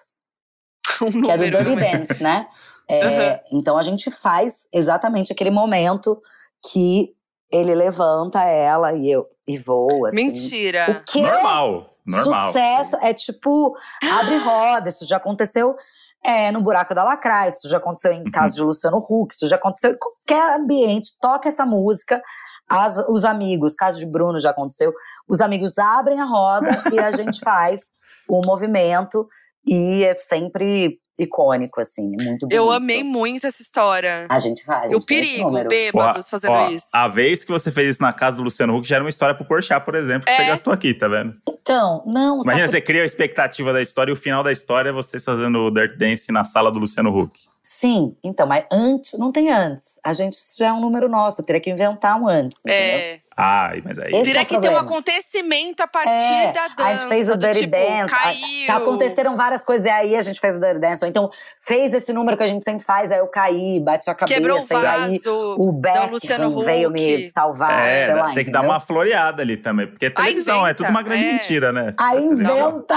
um 1.02 1.20
que 1.20 1.30
é 1.30 1.36
do 1.36 1.42
Dirty 1.44 1.74
Dance, 1.74 2.22
né? 2.22 2.46
É, 2.88 3.42
uhum. 3.50 3.58
Então 3.58 3.76
a 3.76 3.82
gente 3.82 4.10
faz 4.10 4.66
exatamente 4.72 5.32
aquele 5.32 5.50
momento 5.50 6.22
que 6.70 7.13
ele 7.54 7.74
levanta 7.74 8.42
ela 8.42 8.92
e 8.92 9.10
eu 9.10 9.26
e 9.46 9.56
voa. 9.56 10.08
Assim. 10.08 10.16
Mentira. 10.16 10.86
O 10.90 11.04
que 11.04 11.22
normal, 11.22 11.90
normal. 12.06 12.52
Sucesso 12.52 12.96
é 12.96 13.14
tipo 13.14 13.76
abre 14.02 14.38
roda. 14.38 14.88
Isso 14.88 15.06
já 15.06 15.18
aconteceu 15.18 15.76
é, 16.24 16.50
no 16.50 16.60
buraco 16.60 16.94
da 16.94 17.04
Lacraia, 17.04 17.48
isso 17.48 17.68
já 17.68 17.76
aconteceu 17.76 18.12
em 18.12 18.24
casa 18.24 18.54
uhum. 18.54 18.56
de 18.56 18.62
Luciano 18.62 18.98
Huck, 18.98 19.34
isso 19.34 19.46
já 19.46 19.56
aconteceu 19.56 19.92
em 19.92 19.98
qualquer 19.98 20.58
ambiente. 20.58 21.12
Toca 21.20 21.48
essa 21.48 21.66
música, 21.66 22.20
as, 22.68 22.96
os 23.08 23.24
amigos, 23.24 23.74
caso 23.74 23.98
de 23.98 24.06
Bruno 24.06 24.40
já 24.40 24.50
aconteceu, 24.50 24.92
os 25.28 25.40
amigos 25.40 25.76
abrem 25.78 26.18
a 26.18 26.24
roda 26.24 26.82
e 26.92 26.98
a 26.98 27.10
gente 27.10 27.40
faz 27.44 27.82
o 28.28 28.40
movimento 28.44 29.28
e 29.66 30.02
é 30.02 30.16
sempre 30.16 30.98
icônico, 31.18 31.80
assim, 31.80 32.14
é 32.20 32.24
muito 32.24 32.46
bonito. 32.46 32.52
Eu 32.52 32.70
amei 32.70 33.02
muito 33.02 33.46
essa 33.46 33.62
história. 33.62 34.26
A 34.28 34.38
gente 34.38 34.64
faz. 34.64 34.92
A 34.92 34.96
o 34.96 35.04
perigo, 35.04 35.50
bêbados 35.68 36.28
fazendo 36.28 36.52
ó, 36.52 36.68
isso. 36.70 36.88
A 36.92 37.08
vez 37.08 37.44
que 37.44 37.52
você 37.52 37.70
fez 37.70 37.90
isso 37.90 38.02
na 38.02 38.12
casa 38.12 38.36
do 38.36 38.42
Luciano 38.42 38.76
Huck 38.76 38.88
já 38.88 38.96
era 38.96 39.04
uma 39.04 39.10
história 39.10 39.34
pro 39.34 39.44
Porchat, 39.44 39.84
por 39.84 39.94
exemplo, 39.94 40.26
que 40.26 40.32
é. 40.32 40.36
você 40.36 40.46
gastou 40.46 40.72
aqui, 40.72 40.94
tá 40.94 41.08
vendo? 41.08 41.34
Então, 41.48 42.02
não. 42.06 42.40
Imagina, 42.42 42.68
você 42.68 42.80
cria 42.80 43.02
a 43.02 43.06
expectativa 43.06 43.72
da 43.72 43.80
história 43.80 44.10
e 44.10 44.14
o 44.14 44.16
final 44.16 44.42
da 44.42 44.52
história 44.52 44.90
é 44.90 44.92
vocês 44.92 45.24
fazendo 45.24 45.58
o 45.60 45.70
Dirt 45.70 45.96
Dance 45.96 46.30
na 46.32 46.44
sala 46.44 46.70
do 46.70 46.78
Luciano 46.78 47.16
Huck. 47.16 47.38
Sim, 47.62 48.14
então, 48.22 48.46
mas 48.46 48.66
antes, 48.70 49.18
não 49.18 49.32
tem 49.32 49.50
antes. 49.50 49.98
A 50.04 50.12
gente 50.12 50.36
já 50.58 50.68
é 50.68 50.72
um 50.72 50.80
número 50.80 51.08
nosso, 51.08 51.40
eu 51.40 51.46
teria 51.46 51.60
que 51.60 51.70
inventar 51.70 52.20
um 52.20 52.28
antes. 52.28 52.60
É. 52.66 53.20
Ai, 53.36 53.82
mas 53.84 53.98
aí. 53.98 54.12
Esse 54.12 54.24
Teria 54.24 54.42
é 54.42 54.44
que 54.44 54.60
ter 54.60 54.70
um 54.70 54.76
acontecimento 54.76 55.82
a 55.82 55.88
partir 55.88 56.08
é, 56.08 56.52
da 56.52 56.68
dança. 56.68 56.84
A 56.84 56.96
gente 56.96 57.08
fez 57.08 57.28
o 57.28 57.36
Dirty 57.36 57.60
tipo, 57.60 57.76
Dance. 57.76 58.14
Caiu. 58.14 58.70
A, 58.70 58.76
aconteceram 58.76 59.36
várias 59.36 59.64
coisas, 59.64 59.86
e 59.86 59.90
aí 59.90 60.16
a 60.16 60.20
gente 60.20 60.40
fez 60.40 60.56
o 60.56 60.60
Dirty 60.60 60.78
Dance. 60.78 61.04
Ou 61.04 61.08
então 61.08 61.30
fez 61.60 61.92
esse 61.92 62.12
número 62.12 62.36
que 62.36 62.44
a 62.44 62.46
gente 62.46 62.64
sempre 62.64 62.84
faz, 62.84 63.10
aí 63.10 63.18
eu 63.18 63.26
caí, 63.26 63.80
bati 63.80 64.08
a 64.08 64.14
cabeça. 64.14 64.40
Quebrou 64.40 64.60
o 64.60 64.66
vaso. 64.66 64.84
E 64.84 64.86
aí 64.86 65.20
o 65.58 65.72
Beckham 65.72 66.58
veio 66.60 66.90
me 66.90 67.28
salvar, 67.30 67.84
é, 67.84 68.06
sei 68.06 68.14
lá. 68.14 68.22
Tem 68.22 68.32
entendeu? 68.32 68.44
que 68.44 68.50
dar 68.52 68.60
uma 68.60 68.78
floreada 68.78 69.42
ali 69.42 69.56
também. 69.56 69.88
Porque 69.88 70.06
é 70.06 70.10
televisão, 70.10 70.56
inventa, 70.56 70.70
é 70.70 70.74
tudo 70.74 70.90
uma 70.90 71.02
grande 71.02 71.24
é. 71.24 71.32
mentira, 71.32 71.72
né? 71.72 71.92
Aí 71.98 72.24
inventa. 72.24 72.94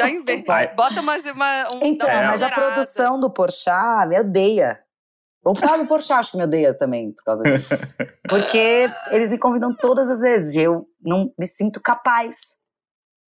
Já 0.00 0.10
inventa. 0.10 0.72
Bota 0.74 1.00
umas, 1.00 1.24
uma, 1.30 1.74
um, 1.74 1.80
Então, 1.82 2.08
mas 2.08 2.42
a 2.42 2.48
produção 2.48 3.20
do 3.20 3.28
Porchat 3.28 4.08
me 4.08 4.18
odeia. 4.18 4.83
Vamos 5.44 5.60
falar 5.60 5.76
do 5.76 5.86
Porchat, 5.86 6.20
acho 6.20 6.30
que 6.32 6.38
me 6.38 6.44
odeia 6.44 6.72
também 6.72 7.12
por 7.12 7.22
causa 7.22 7.42
disso. 7.42 7.68
Porque 8.26 8.90
eles 9.10 9.28
me 9.28 9.38
convidam 9.38 9.76
todas 9.78 10.08
as 10.08 10.20
vezes 10.20 10.54
e 10.54 10.60
eu 10.60 10.86
não 11.02 11.30
me 11.38 11.46
sinto 11.46 11.80
capaz. 11.82 12.36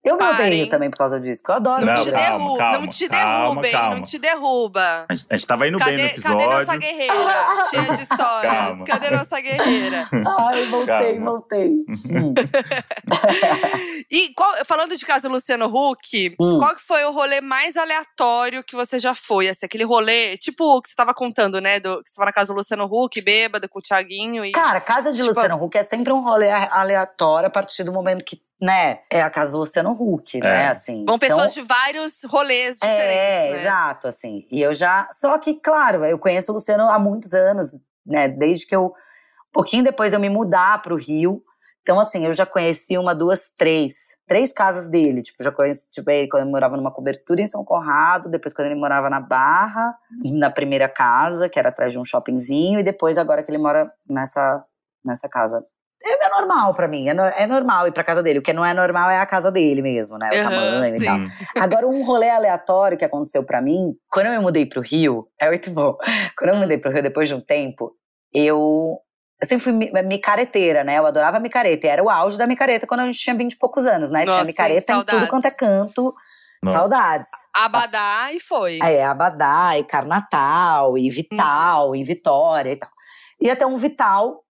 Eu 0.07 0.13
me 0.15 0.19
Parem. 0.19 0.45
odeio 0.47 0.69
também 0.69 0.89
por 0.89 0.97
causa 0.97 1.19
disso, 1.19 1.41
porque 1.41 1.51
eu 1.51 1.55
adoro. 1.55 1.85
Não, 1.85 1.93
Não, 1.95 2.03
te, 2.05 2.11
calma, 2.11 2.27
derruba, 2.37 2.57
calma, 2.57 2.77
não 2.79 2.87
te 2.87 3.07
calma, 3.09 3.41
derrubem, 3.61 3.71
calma. 3.71 3.95
não 3.95 4.01
te 4.03 4.19
derruba. 4.19 5.05
A 5.09 5.13
gente, 5.13 5.27
a 5.29 5.37
gente 5.37 5.47
tava 5.47 5.67
indo 5.67 5.77
bem 5.79 5.87
no 5.93 5.97
Cadê, 5.97 6.07
episódio. 6.09 6.37
cadê 6.47 6.57
nossa 6.65 6.77
guerreira? 6.77 7.13
Cheia 7.69 7.97
de 7.97 8.03
histórias. 8.03 8.53
Calma. 8.53 8.85
Cadê 8.85 9.11
nossa 9.11 9.41
guerreira? 9.41 10.09
Ai, 10.39 10.63
voltei, 10.65 10.95
Calma. 11.15 11.25
voltei. 11.31 11.67
Hum. 12.09 12.33
E 14.09 14.29
qual- 14.33 14.55
falando 14.65 14.95
de 14.95 15.05
casa 15.05 15.27
do 15.27 15.33
Luciano 15.33 15.65
Huck, 15.67 16.35
Hum. 16.39 16.59
qual 16.59 16.73
que 16.75 16.81
foi 16.81 17.03
o 17.05 17.11
rolê 17.11 17.41
mais 17.41 17.75
aleatório 17.75 18.63
que 18.63 18.75
você 18.75 18.99
já 18.99 19.13
foi? 19.13 19.49
Assim, 19.49 19.65
aquele 19.65 19.83
rolê, 19.83 20.37
tipo 20.37 20.63
o 20.77 20.81
que 20.81 20.89
você 20.89 20.95
tava 20.95 21.13
contando, 21.13 21.59
né? 21.59 21.79
Do, 21.79 22.01
que 22.03 22.09
você 22.09 22.15
tava 22.15 22.25
na 22.27 22.31
casa 22.31 22.53
do 22.53 22.57
Luciano 22.57 22.85
Huck, 22.85 23.19
bêbada, 23.21 23.67
com 23.67 23.79
o 23.79 23.81
Thiaguinho 23.81 24.45
e. 24.45 24.51
Cara, 24.51 24.79
casa 24.79 25.11
de 25.11 25.17
Tipo- 25.21 25.29
Luciano 25.29 25.61
Huck 25.61 25.77
é 25.77 25.83
sempre 25.83 26.13
um 26.13 26.21
rolê 26.21 26.49
aleatório 26.49 27.47
a 27.47 27.49
partir 27.49 27.83
do 27.83 27.91
momento 27.91 28.23
que, 28.23 28.41
né, 28.59 28.99
é 29.11 29.21
a 29.21 29.29
casa 29.29 29.51
do 29.51 29.59
Luciano 29.59 29.91
Huck, 29.91 30.39
né, 30.39 30.63
É. 30.63 30.67
assim. 30.69 31.05
Vão 31.05 31.15
Então, 31.15 31.19
pessoas 31.19 31.53
de 31.53 31.61
vários 31.61 32.23
rolês 32.23 32.73
diferentes, 32.73 33.17
É, 33.17 33.49
né? 33.51 33.61
exato, 33.61 34.07
assim. 34.07 34.47
E 34.51 34.61
eu 34.61 34.73
já. 34.73 35.07
Só 35.11 35.37
que, 35.37 35.53
claro, 35.55 36.03
eu 36.05 36.17
conheço 36.17 36.51
o 36.51 36.55
Luciano 36.55 36.89
há 36.89 36.97
muitos 36.97 37.33
anos, 37.33 37.71
né? 38.05 38.27
Desde 38.27 38.65
que 38.65 38.75
eu. 38.75 38.87
Um 39.49 39.51
pouquinho 39.53 39.83
depois 39.83 40.13
eu 40.13 40.19
me 40.19 40.29
mudar 40.29 40.81
pro 40.81 40.95
Rio. 40.95 41.41
Então, 41.81 41.99
assim, 41.99 42.25
eu 42.25 42.33
já 42.33 42.45
conheci 42.45 42.97
uma, 42.97 43.15
duas, 43.15 43.49
três. 43.57 43.93
Três 44.27 44.51
casas 44.51 44.89
dele. 44.89 45.21
Tipo, 45.21 45.41
já 45.41 45.51
conheci, 45.51 45.87
tipo, 45.89 46.09
ele 46.11 46.27
quando 46.27 46.43
ele 46.43 46.51
morava 46.51 46.75
numa 46.75 46.91
cobertura 46.91 47.41
em 47.41 47.47
São 47.47 47.63
Conrado, 47.63 48.27
depois 48.29 48.53
quando 48.53 48.65
ele 48.65 48.75
morava 48.79 49.09
na 49.09 49.21
Barra, 49.21 49.95
na 50.25 50.49
primeira 50.51 50.89
casa, 50.89 51.47
que 51.47 51.57
era 51.57 51.69
atrás 51.69 51.93
de 51.93 51.97
um 51.99 52.03
shoppingzinho, 52.03 52.77
e 52.79 52.83
depois 52.83 53.17
agora 53.17 53.41
que 53.41 53.49
ele 53.49 53.57
mora 53.57 53.89
nessa, 54.07 54.63
nessa 55.03 55.29
casa. 55.29 55.63
É 56.03 56.29
normal 56.29 56.73
pra 56.73 56.87
mim, 56.87 57.09
é, 57.09 57.13
no- 57.13 57.23
é 57.23 57.45
normal 57.47 57.87
ir 57.87 57.91
pra 57.91 58.03
casa 58.03 58.21
dele. 58.23 58.39
O 58.39 58.41
que 58.41 58.53
não 58.53 58.63
é 58.65 58.73
normal 58.73 59.09
é 59.09 59.17
a 59.19 59.25
casa 59.25 59.51
dele 59.51 59.81
mesmo, 59.81 60.17
né? 60.17 60.29
O 60.31 60.35
Aham, 60.35 60.43
tamanho 60.43 60.95
e 60.95 60.99
sim. 60.99 61.05
tal. 61.05 61.17
Agora, 61.61 61.87
um 61.87 62.03
rolê 62.03 62.29
aleatório 62.29 62.97
que 62.97 63.03
aconteceu 63.05 63.43
pra 63.43 63.61
mim, 63.61 63.93
quando 64.09 64.27
eu 64.27 64.33
me 64.33 64.39
mudei 64.39 64.65
pro 64.65 64.81
Rio, 64.81 65.27
é 65.41 65.47
muito 65.47 65.71
bom. 65.71 65.97
Quando 66.37 66.49
eu 66.49 66.55
me 66.55 66.61
mudei 66.61 66.77
pro 66.77 66.91
Rio, 66.91 67.01
depois 67.03 67.27
de 67.27 67.35
um 67.35 67.41
tempo, 67.41 67.93
eu. 68.33 68.97
Eu 69.39 69.47
sempre 69.47 69.63
fui 69.65 69.71
mi- 69.73 69.91
micareteira, 70.03 70.83
né? 70.83 70.97
Eu 70.97 71.05
adorava 71.05 71.39
micareta. 71.39 71.85
E 71.85 71.89
era 71.89 72.03
o 72.03 72.09
auge 72.09 72.37
da 72.39 72.47
micareta 72.47 72.87
quando 72.87 73.01
a 73.01 73.05
gente 73.05 73.19
tinha 73.19 73.35
20 73.35 73.53
e 73.53 73.57
poucos 73.57 73.85
anos, 73.85 74.09
né? 74.09 74.21
Nossa, 74.25 74.31
tinha 74.37 74.45
micareta 74.45 74.93
em 74.93 75.03
tudo 75.03 75.27
quanto 75.27 75.45
é 75.45 75.51
canto. 75.51 76.13
Nossa. 76.63 76.79
Saudades. 76.79 77.29
Abadá 77.53 78.29
e 78.33 78.39
foi. 78.39 78.79
É, 78.81 79.05
Abadá, 79.05 79.77
e 79.77 79.83
Carnatal, 79.83 80.97
e 80.97 81.07
Vital, 81.09 81.95
e 81.95 82.03
Vitória 82.03 82.71
e 82.71 82.75
tal. 82.77 82.89
Ia 83.39 83.55
ter 83.55 83.65
um 83.65 83.77
Vital, 83.77 84.43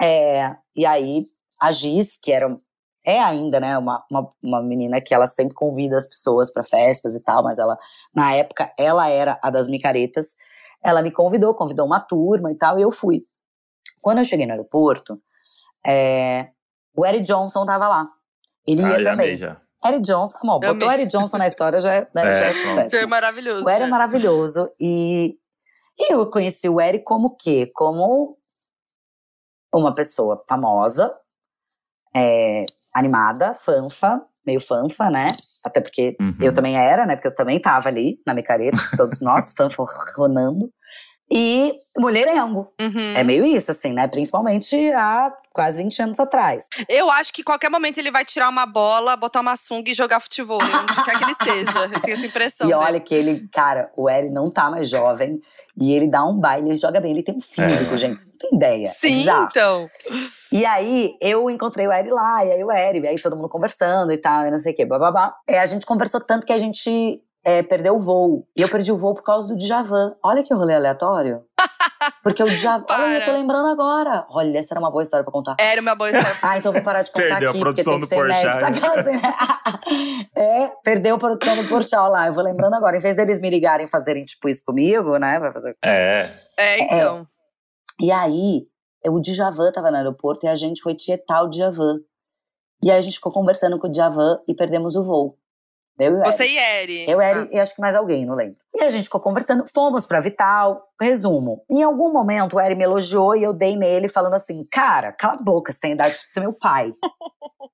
é, 0.00 0.56
e 0.74 0.84
aí 0.86 1.26
a 1.60 1.72
Giz, 1.72 2.16
que 2.22 2.30
era, 2.32 2.56
é 3.04 3.18
ainda, 3.20 3.58
né, 3.58 3.76
uma, 3.78 4.04
uma, 4.10 4.28
uma 4.42 4.62
menina 4.62 5.00
que 5.00 5.12
ela 5.14 5.26
sempre 5.26 5.54
convida 5.54 5.96
as 5.96 6.06
pessoas 6.06 6.52
para 6.52 6.62
festas 6.64 7.14
e 7.14 7.20
tal, 7.20 7.42
mas 7.42 7.58
ela, 7.58 7.76
na 8.14 8.32
época, 8.34 8.72
ela 8.78 9.08
era 9.08 9.38
a 9.42 9.50
das 9.50 9.66
micaretas. 9.68 10.34
Ela 10.82 11.02
me 11.02 11.10
convidou, 11.10 11.54
convidou 11.54 11.84
uma 11.86 11.98
turma 12.00 12.52
e 12.52 12.54
tal, 12.54 12.78
e 12.78 12.82
eu 12.82 12.90
fui. 12.92 13.24
Quando 14.00 14.18
eu 14.18 14.24
cheguei 14.24 14.46
no 14.46 14.52
aeroporto, 14.52 15.20
é, 15.84 16.50
o 16.94 17.04
Eric 17.04 17.24
Johnson 17.24 17.64
tava 17.66 17.88
lá. 17.88 18.08
Ele 18.66 18.82
Ah, 18.82 18.98
ia 18.98 19.04
também. 19.04 19.36
já. 19.36 19.56
Eric 19.84 20.02
Johnson, 20.02 20.38
amor, 20.42 20.60
botou 20.60 20.88
amei. 20.88 21.00
Eric 21.00 21.08
Johnson 21.10 21.38
na 21.38 21.46
história 21.46 21.80
já, 21.80 21.94
é- 21.94 22.08
né, 22.14 22.28
É, 22.30 22.38
já 22.38 22.44
é 22.46 22.52
sucesso. 22.52 22.96
Foi 22.96 23.06
maravilhoso. 23.06 23.64
O 23.64 23.68
Eric 23.68 23.82
é 23.82 23.84
né? 23.86 23.90
maravilhoso. 23.90 24.70
E, 24.80 25.36
e 25.98 26.12
eu 26.12 26.28
conheci 26.30 26.68
o 26.68 26.80
Eric 26.80 27.04
como 27.04 27.28
o 27.28 27.36
quê? 27.36 27.70
Como 27.74 28.36
uma 29.74 29.92
pessoa 29.92 30.42
famosa, 30.48 31.14
é, 32.14 32.64
animada, 32.94 33.54
fanfa, 33.54 34.22
meio 34.46 34.60
fanfa, 34.60 35.10
né? 35.10 35.26
até 35.64 35.80
porque 35.80 36.16
Uhum. 36.20 36.36
eu 36.40 36.54
também 36.54 36.76
era, 36.76 37.06
né? 37.06 37.16
Porque 37.16 37.28
eu 37.28 37.34
também 37.34 37.60
tava 37.60 37.88
ali 37.88 38.20
na 38.26 38.34
micareta, 38.34 38.78
todos 38.96 39.20
nós, 39.20 39.52
fanforronando. 39.56 40.70
E 41.30 41.74
mulherengo. 41.96 42.72
Uhum. 42.80 43.14
É 43.16 43.22
meio 43.22 43.44
isso, 43.44 43.70
assim, 43.70 43.92
né? 43.92 44.06
Principalmente 44.06 44.90
há 44.92 45.32
quase 45.52 45.82
20 45.82 46.02
anos 46.02 46.20
atrás. 46.20 46.66
Eu 46.88 47.10
acho 47.10 47.32
que 47.32 47.42
em 47.42 47.44
qualquer 47.44 47.68
momento 47.70 47.98
ele 47.98 48.10
vai 48.10 48.24
tirar 48.24 48.48
uma 48.48 48.64
bola, 48.64 49.14
botar 49.16 49.40
uma 49.40 49.56
sunga 49.56 49.90
e 49.90 49.94
jogar 49.94 50.20
futebol, 50.20 50.58
onde 50.62 51.04
quer 51.04 51.18
que 51.18 51.24
ele 51.24 51.32
esteja. 51.32 51.78
Eu 51.92 52.00
tenho 52.00 52.14
essa 52.16 52.26
impressão. 52.26 52.66
e 52.66 52.70
dele. 52.72 52.82
olha 52.82 53.00
que 53.00 53.14
ele, 53.14 53.48
cara, 53.52 53.90
o 53.96 54.08
Eri 54.08 54.30
não 54.30 54.50
tá 54.50 54.70
mais 54.70 54.88
jovem. 54.88 55.40
E 55.80 55.92
ele 55.92 56.08
dá 56.08 56.24
um 56.24 56.38
baile, 56.38 56.68
ele 56.68 56.74
joga 56.78 57.00
bem. 57.00 57.10
Ele 57.12 57.22
tem 57.22 57.36
um 57.36 57.40
físico, 57.40 57.94
É. 57.94 57.98
gente. 57.98 58.20
Você 58.20 58.30
não 58.30 58.38
tem 58.38 58.50
ideia. 58.56 58.86
Sim, 58.86 59.18
bizarro. 59.18 59.48
então. 59.50 59.84
E 60.50 60.64
aí, 60.64 61.14
eu 61.20 61.50
encontrei 61.50 61.86
o 61.86 61.92
Eri 61.92 62.10
lá, 62.10 62.44
e 62.44 62.52
aí 62.52 62.64
o 62.64 62.72
Eri, 62.72 63.00
e 63.00 63.06
aí 63.06 63.20
todo 63.20 63.36
mundo 63.36 63.48
conversando 63.48 64.10
e 64.12 64.16
tal, 64.16 64.46
e 64.46 64.50
não 64.50 64.58
sei 64.58 64.72
o 64.72 64.76
quê, 64.76 64.84
bababá. 64.86 65.34
É, 65.46 65.58
a 65.60 65.66
gente 65.66 65.84
conversou 65.84 66.20
tanto 66.20 66.46
que 66.46 66.52
a 66.52 66.58
gente 66.58 67.22
é, 67.44 67.62
perdeu 67.62 67.96
o 67.96 67.98
voo. 67.98 68.46
E 68.56 68.62
eu 68.62 68.68
perdi 68.68 68.92
o 68.92 68.96
voo 68.96 69.14
por 69.14 69.22
causa 69.22 69.54
do 69.54 69.58
Djavan. 69.58 70.16
Olha 70.22 70.42
que 70.42 70.52
rolê 70.52 70.74
aleatório. 70.74 71.44
Porque 72.22 72.42
o 72.42 72.46
Djavan. 72.46 72.84
Olha, 72.90 73.18
eu 73.18 73.24
tô 73.24 73.32
lembrando 73.32 73.68
agora. 73.68 74.26
Olha, 74.30 74.58
essa 74.58 74.74
era 74.74 74.80
uma 74.80 74.90
boa 74.90 75.02
história 75.02 75.24
pra 75.24 75.32
contar. 75.32 75.56
Era 75.58 75.80
uma 75.80 75.94
boa 75.94 76.10
história. 76.10 76.36
Ah, 76.42 76.58
então 76.58 76.70
eu 76.70 76.74
vou 76.74 76.82
parar 76.82 77.02
de 77.02 77.10
contar 77.10 77.28
Perdeu 77.28 77.48
a 77.48 77.50
aqui, 77.50 77.60
porque 77.60 77.82
produção 77.82 78.00
tem 78.00 78.08
que 78.08 78.14
ser 78.14 78.24
inédito. 78.24 78.86
Assim, 78.86 80.28
é, 80.36 80.72
perdeu 80.82 81.16
a 81.16 81.18
produção 81.18 81.56
do 81.56 81.68
Porchat 81.68 82.08
lá. 82.10 82.26
Eu 82.26 82.32
vou 82.32 82.44
lembrando 82.44 82.74
agora. 82.74 82.96
Em 82.96 83.00
vez 83.00 83.16
deles 83.16 83.40
me 83.40 83.50
ligarem 83.50 83.86
e 83.86 83.88
fazerem 83.88 84.24
tipo 84.24 84.48
isso 84.48 84.62
comigo, 84.64 85.16
né? 85.18 85.38
Vai 85.38 85.52
fazer 85.52 85.76
É. 85.84 86.30
É, 86.56 86.82
então. 86.84 87.26
E 88.00 88.12
aí, 88.12 88.66
o 89.06 89.20
Djavan 89.20 89.72
tava 89.72 89.90
no 89.90 89.96
aeroporto 89.96 90.46
e 90.46 90.48
a 90.48 90.56
gente 90.56 90.82
foi 90.82 90.94
tietar 90.94 91.44
o 91.44 91.50
Djavan. 91.50 91.98
E 92.82 92.90
aí 92.90 92.98
a 92.98 93.02
gente 93.02 93.14
ficou 93.14 93.32
conversando 93.32 93.78
com 93.78 93.88
o 93.88 93.90
Djavan 93.90 94.38
e 94.46 94.54
perdemos 94.54 94.94
o 94.96 95.02
voo. 95.02 95.36
Eu. 95.98 96.18
Você 96.20 96.46
e 96.46 96.56
Eri. 96.58 97.10
Eu, 97.10 97.20
Ah. 97.20 97.24
Eri 97.30 97.48
e 97.52 97.58
acho 97.58 97.74
que 97.74 97.80
mais 97.80 97.96
alguém, 97.96 98.24
não 98.24 98.34
lembro. 98.34 98.56
E 98.74 98.82
a 98.84 98.90
gente 98.90 99.04
ficou 99.04 99.20
conversando, 99.20 99.64
fomos 99.74 100.06
pra 100.06 100.20
Vital. 100.20 100.86
Resumo, 101.00 101.64
em 101.68 101.82
algum 101.82 102.12
momento 102.12 102.56
o 102.56 102.60
Eri 102.60 102.74
me 102.74 102.84
elogiou 102.84 103.34
e 103.36 103.42
eu 103.42 103.52
dei 103.52 103.76
nele 103.76 104.08
falando 104.08 104.34
assim, 104.34 104.64
cara, 104.70 105.12
cala 105.12 105.34
a 105.34 105.42
boca, 105.42 105.72
você 105.72 105.80
tem 105.80 105.92
idade 105.92 106.14
pra 106.14 106.24
ser 106.32 106.40
meu 106.40 106.52
pai. 106.52 106.92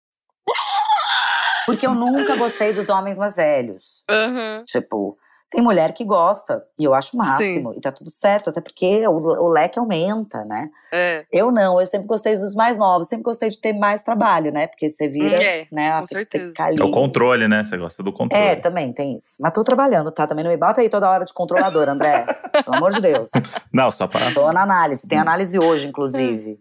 Porque 1.67 1.87
eu 1.87 1.95
nunca 1.95 2.37
gostei 2.37 2.75
dos 2.75 2.91
homens 2.91 3.17
mais 3.17 3.37
velhos. 3.37 4.05
Aham. 4.11 4.65
Tipo, 4.67 5.17
tem 5.55 5.63
mulher 5.63 5.93
que 5.93 6.05
gosta, 6.05 6.65
e 6.79 6.85
eu 6.85 6.93
acho 6.95 7.17
o 7.17 7.19
máximo, 7.19 7.73
e 7.75 7.81
tá 7.81 7.93
tudo 7.93 8.11
certo, 8.11 8.51
até 8.51 8.61
porque 8.61 9.07
o, 9.07 9.13
o 9.13 9.49
leque 9.49 9.79
aumenta, 9.79 10.45
né? 10.45 10.69
É. 10.93 11.25
Eu 11.33 11.53
não, 11.53 11.81
eu 11.81 11.87
sempre 11.87 12.07
gostei 12.09 12.35
dos 12.37 12.55
mais 12.55 12.77
novos, 12.77 13.07
sempre 13.09 13.23
gostei 13.23 13.51
de 13.51 13.61
ter 13.61 13.73
mais 13.73 14.03
trabalho, 14.03 14.53
né? 14.53 14.67
Porque 14.67 14.91
você 14.91 15.09
vira, 15.09 15.43
É, 15.43 15.67
né, 15.71 15.91
a 15.93 16.01
com 16.01 16.07
pessoa 16.09 16.27
tem 16.27 16.41
que 16.41 16.47
ficar 16.49 16.65
ali. 16.67 16.81
É 16.81 16.85
o 16.85 16.91
controle, 16.91 17.47
né? 17.49 17.63
Você 17.65 17.77
gosta 17.77 18.03
do 18.03 18.13
controle. 18.13 18.45
É, 18.45 18.57
também 18.57 18.93
tem 18.93 19.17
isso. 19.17 19.37
Mas 19.41 19.53
tô 19.53 19.63
trabalhando, 19.65 20.11
tá? 20.11 20.27
Também 20.27 20.45
não 20.45 20.51
me 20.51 20.57
bota 20.57 20.81
aí 20.81 20.89
toda 20.89 21.09
hora 21.09 21.25
de 21.25 21.33
controlador, 21.33 21.89
André. 21.89 22.25
Pelo 22.65 22.77
amor 22.77 22.93
de 22.93 23.01
Deus. 23.01 23.31
Não, 23.73 23.91
só 23.91 24.07
pra. 24.07 24.33
Tô 24.33 24.53
na 24.53 24.63
análise. 24.63 25.07
Tem 25.07 25.19
análise 25.19 25.59
hoje, 25.59 25.87
inclusive. 25.87 26.59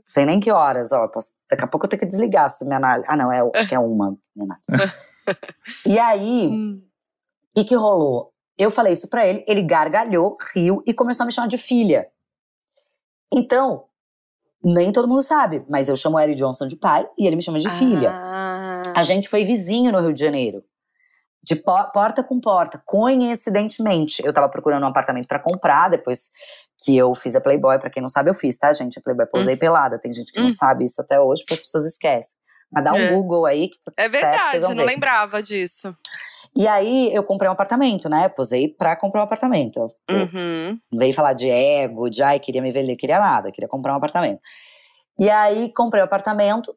Sei 0.00 0.24
nem 0.24 0.38
que 0.40 0.50
horas, 0.52 0.92
ó. 0.92 1.08
posso- 1.08 1.32
Daqui 1.50 1.64
a 1.64 1.66
pouco 1.66 1.86
eu 1.86 1.90
tenho 1.90 2.00
que 2.00 2.06
desligar 2.06 2.48
se 2.50 2.64
minha 2.64 2.76
análise. 2.76 3.06
Ah, 3.08 3.16
não, 3.16 3.30
é, 3.32 3.40
acho 3.54 3.68
que 3.68 3.74
é 3.74 3.78
uma. 3.78 4.16
minha 4.34 4.46
análise. 4.68 4.94
e 5.86 5.98
aí, 5.98 6.48
Hum. 6.48 6.80
o 7.50 7.54
que, 7.60 7.64
que 7.68 7.74
rolou? 7.74 8.32
Eu 8.58 8.70
falei 8.70 8.92
isso 8.92 9.08
pra 9.08 9.26
ele, 9.26 9.44
ele 9.46 9.62
gargalhou, 9.62 10.36
riu 10.54 10.82
e 10.86 10.94
começou 10.94 11.24
a 11.24 11.26
me 11.26 11.32
chamar 11.32 11.48
de 11.48 11.58
filha. 11.58 12.08
Então, 13.32 13.84
nem 14.64 14.92
todo 14.92 15.08
mundo 15.08 15.22
sabe, 15.22 15.64
mas 15.68 15.88
eu 15.88 15.96
chamo 15.96 16.16
o 16.16 16.20
Eric 16.20 16.38
Johnson 16.38 16.66
de 16.66 16.76
pai 16.76 17.06
e 17.18 17.26
ele 17.26 17.36
me 17.36 17.42
chama 17.42 17.58
de 17.58 17.68
filha. 17.70 18.10
Ah. 18.12 18.82
A 18.94 19.02
gente 19.02 19.28
foi 19.28 19.44
vizinho 19.44 19.92
no 19.92 20.00
Rio 20.00 20.12
de 20.12 20.20
Janeiro. 20.20 20.64
De 21.42 21.54
po- 21.54 21.90
porta 21.92 22.24
com 22.24 22.40
porta, 22.40 22.82
coincidentemente. 22.84 24.20
Eu 24.24 24.32
tava 24.32 24.48
procurando 24.48 24.82
um 24.82 24.88
apartamento 24.88 25.28
pra 25.28 25.38
comprar, 25.38 25.88
depois 25.90 26.30
que 26.78 26.96
eu 26.96 27.14
fiz 27.14 27.36
a 27.36 27.40
Playboy. 27.40 27.78
Pra 27.78 27.88
quem 27.90 28.02
não 28.02 28.08
sabe, 28.08 28.30
eu 28.30 28.34
fiz, 28.34 28.56
tá, 28.56 28.72
gente? 28.72 28.98
A 28.98 29.02
Playboy 29.02 29.26
posei 29.26 29.56
pelada. 29.56 29.96
Tem 29.98 30.12
gente 30.12 30.32
que 30.32 30.40
não 30.40 30.48
Hum. 30.48 30.50
sabe 30.50 30.84
isso 30.86 31.00
até 31.00 31.20
hoje, 31.20 31.42
porque 31.42 31.54
as 31.54 31.60
pessoas 31.60 31.84
esquecem. 31.84 32.32
Mas 32.72 32.82
dá 32.82 32.92
um 32.92 32.96
É. 32.96 33.12
Google 33.12 33.46
aí 33.46 33.68
que 33.68 33.78
tá 33.78 33.92
tudo 33.92 34.00
É 34.00 34.08
certo, 34.08 34.24
verdade, 34.24 34.58
vão 34.58 34.70
eu 34.70 34.76
não 34.76 34.84
lembrava 34.84 35.40
disso. 35.40 35.94
E 36.56 36.66
aí 36.66 37.14
eu 37.14 37.22
comprei 37.22 37.48
um 37.50 37.52
apartamento, 37.52 38.08
né? 38.08 38.28
Posei 38.30 38.66
pra 38.68 38.96
comprar 38.96 39.20
um 39.20 39.24
apartamento. 39.24 39.90
Uhum. 40.10 40.78
não 40.90 40.98
veio 40.98 41.12
falar 41.12 41.34
de 41.34 41.50
ego, 41.50 42.08
de 42.08 42.22
ai, 42.22 42.38
queria 42.40 42.62
me 42.62 42.70
vender, 42.70 42.96
queria 42.96 43.20
nada, 43.20 43.52
queria 43.52 43.68
comprar 43.68 43.92
um 43.92 43.96
apartamento. 43.96 44.40
E 45.18 45.28
aí 45.28 45.70
comprei 45.72 46.02
o 46.02 46.06
apartamento 46.06 46.74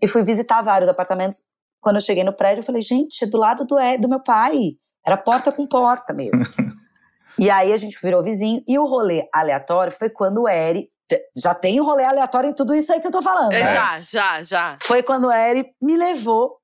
e 0.00 0.06
fui 0.06 0.22
visitar 0.22 0.62
vários 0.62 0.88
apartamentos. 0.88 1.42
Quando 1.80 1.96
eu 1.96 2.02
cheguei 2.02 2.22
no 2.22 2.32
prédio, 2.32 2.60
eu 2.60 2.64
falei, 2.64 2.82
gente, 2.82 3.24
é 3.24 3.26
do 3.26 3.36
lado 3.38 3.64
do, 3.64 3.78
E- 3.80 3.98
do 3.98 4.08
meu 4.08 4.20
pai. 4.22 4.72
Era 5.04 5.16
porta 5.16 5.50
com 5.50 5.66
porta 5.66 6.12
mesmo. 6.12 6.32
e 7.38 7.50
aí 7.50 7.72
a 7.72 7.76
gente 7.76 7.98
virou 8.00 8.22
vizinho. 8.22 8.62
E 8.68 8.78
o 8.78 8.84
rolê 8.86 9.28
aleatório 9.34 9.92
foi 9.92 10.08
quando 10.10 10.42
o 10.42 10.48
Eri. 10.48 10.88
Já 11.36 11.52
tem 11.54 11.80
rolê 11.80 12.04
aleatório 12.04 12.50
em 12.50 12.54
tudo 12.54 12.74
isso 12.74 12.92
aí 12.92 13.00
que 13.00 13.06
eu 13.08 13.10
tô 13.10 13.22
falando. 13.22 13.52
É, 13.52 13.64
né? 13.64 13.74
Já, 13.74 14.00
já, 14.02 14.42
já. 14.44 14.78
Foi 14.82 15.02
quando 15.02 15.26
o 15.26 15.32
Eri 15.32 15.66
me 15.82 15.96
levou 15.96 16.58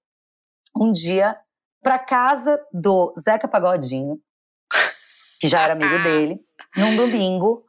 um 0.76 0.92
dia 0.92 1.36
pra 1.82 1.98
casa 1.98 2.60
do 2.72 3.14
Zeca 3.18 3.46
Pagodinho, 3.48 4.18
que 5.40 5.48
já 5.48 5.62
era 5.62 5.74
amigo 5.74 6.02
dele, 6.02 6.40
num 6.76 6.96
domingo. 6.96 7.64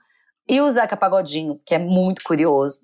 E 0.49 0.61
o 0.61 0.69
Zeca 0.69 0.95
Pagodinho, 0.95 1.59
que 1.65 1.75
é 1.75 1.79
muito 1.79 2.23
curioso, 2.23 2.79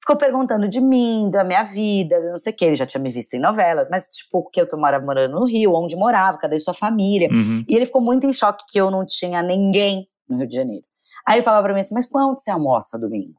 ficou 0.00 0.16
perguntando 0.16 0.68
de 0.68 0.80
mim, 0.80 1.28
da 1.30 1.42
minha 1.42 1.64
vida, 1.64 2.18
não 2.30 2.36
sei 2.36 2.52
o 2.52 2.56
que. 2.56 2.64
Ele 2.64 2.76
já 2.76 2.86
tinha 2.86 3.00
me 3.02 3.10
visto 3.10 3.34
em 3.34 3.40
novela, 3.40 3.86
mas 3.90 4.08
tipo, 4.08 4.48
que 4.50 4.60
eu 4.60 4.68
tô 4.68 4.76
mora- 4.76 5.00
morando 5.00 5.38
no 5.38 5.44
Rio, 5.44 5.74
onde 5.74 5.96
morava, 5.96 6.38
cadê 6.38 6.56
sua 6.58 6.72
família? 6.74 7.28
Uhum. 7.30 7.64
E 7.68 7.74
ele 7.74 7.86
ficou 7.86 8.00
muito 8.00 8.24
em 8.26 8.32
choque 8.32 8.64
que 8.68 8.78
eu 8.80 8.90
não 8.90 9.04
tinha 9.04 9.42
ninguém 9.42 10.08
no 10.28 10.36
Rio 10.38 10.46
de 10.46 10.54
Janeiro. 10.54 10.84
Aí 11.26 11.36
ele 11.36 11.42
falava 11.42 11.64
pra 11.64 11.74
mim 11.74 11.80
assim, 11.80 11.94
mas 11.94 12.06
quando 12.06 12.38
você 12.38 12.50
almoça 12.50 12.98
domingo? 12.98 13.38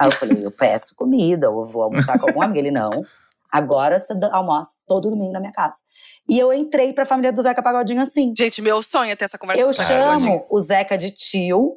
Aí 0.00 0.06
eu 0.08 0.12
falei, 0.12 0.46
eu 0.46 0.50
peço 0.52 0.94
comida, 0.94 1.50
ou 1.50 1.62
eu 1.62 1.64
vou 1.66 1.82
almoçar 1.82 2.18
com 2.20 2.28
algum 2.28 2.40
amigo. 2.40 2.60
Ele, 2.60 2.70
não, 2.70 3.04
agora 3.52 3.98
você 3.98 4.12
almoça 4.32 4.70
todo 4.86 5.10
domingo 5.10 5.32
na 5.32 5.40
minha 5.40 5.52
casa. 5.52 5.76
E 6.28 6.38
eu 6.38 6.52
entrei 6.52 6.92
pra 6.92 7.04
família 7.04 7.32
do 7.32 7.42
Zeca 7.42 7.62
Pagodinho 7.62 8.00
assim. 8.00 8.32
Gente, 8.36 8.60
meu 8.62 8.82
sonho 8.82 9.10
é 9.10 9.16
ter 9.16 9.24
essa 9.24 9.38
conversa 9.38 9.60
Eu 9.62 9.66
com 9.66 9.70
o 9.70 9.74
Zeca 9.74 9.94
Pagodinho. 9.94 10.20
chamo 10.30 10.46
o 10.50 10.58
Zeca 10.58 10.98
de 10.98 11.10
tio. 11.10 11.76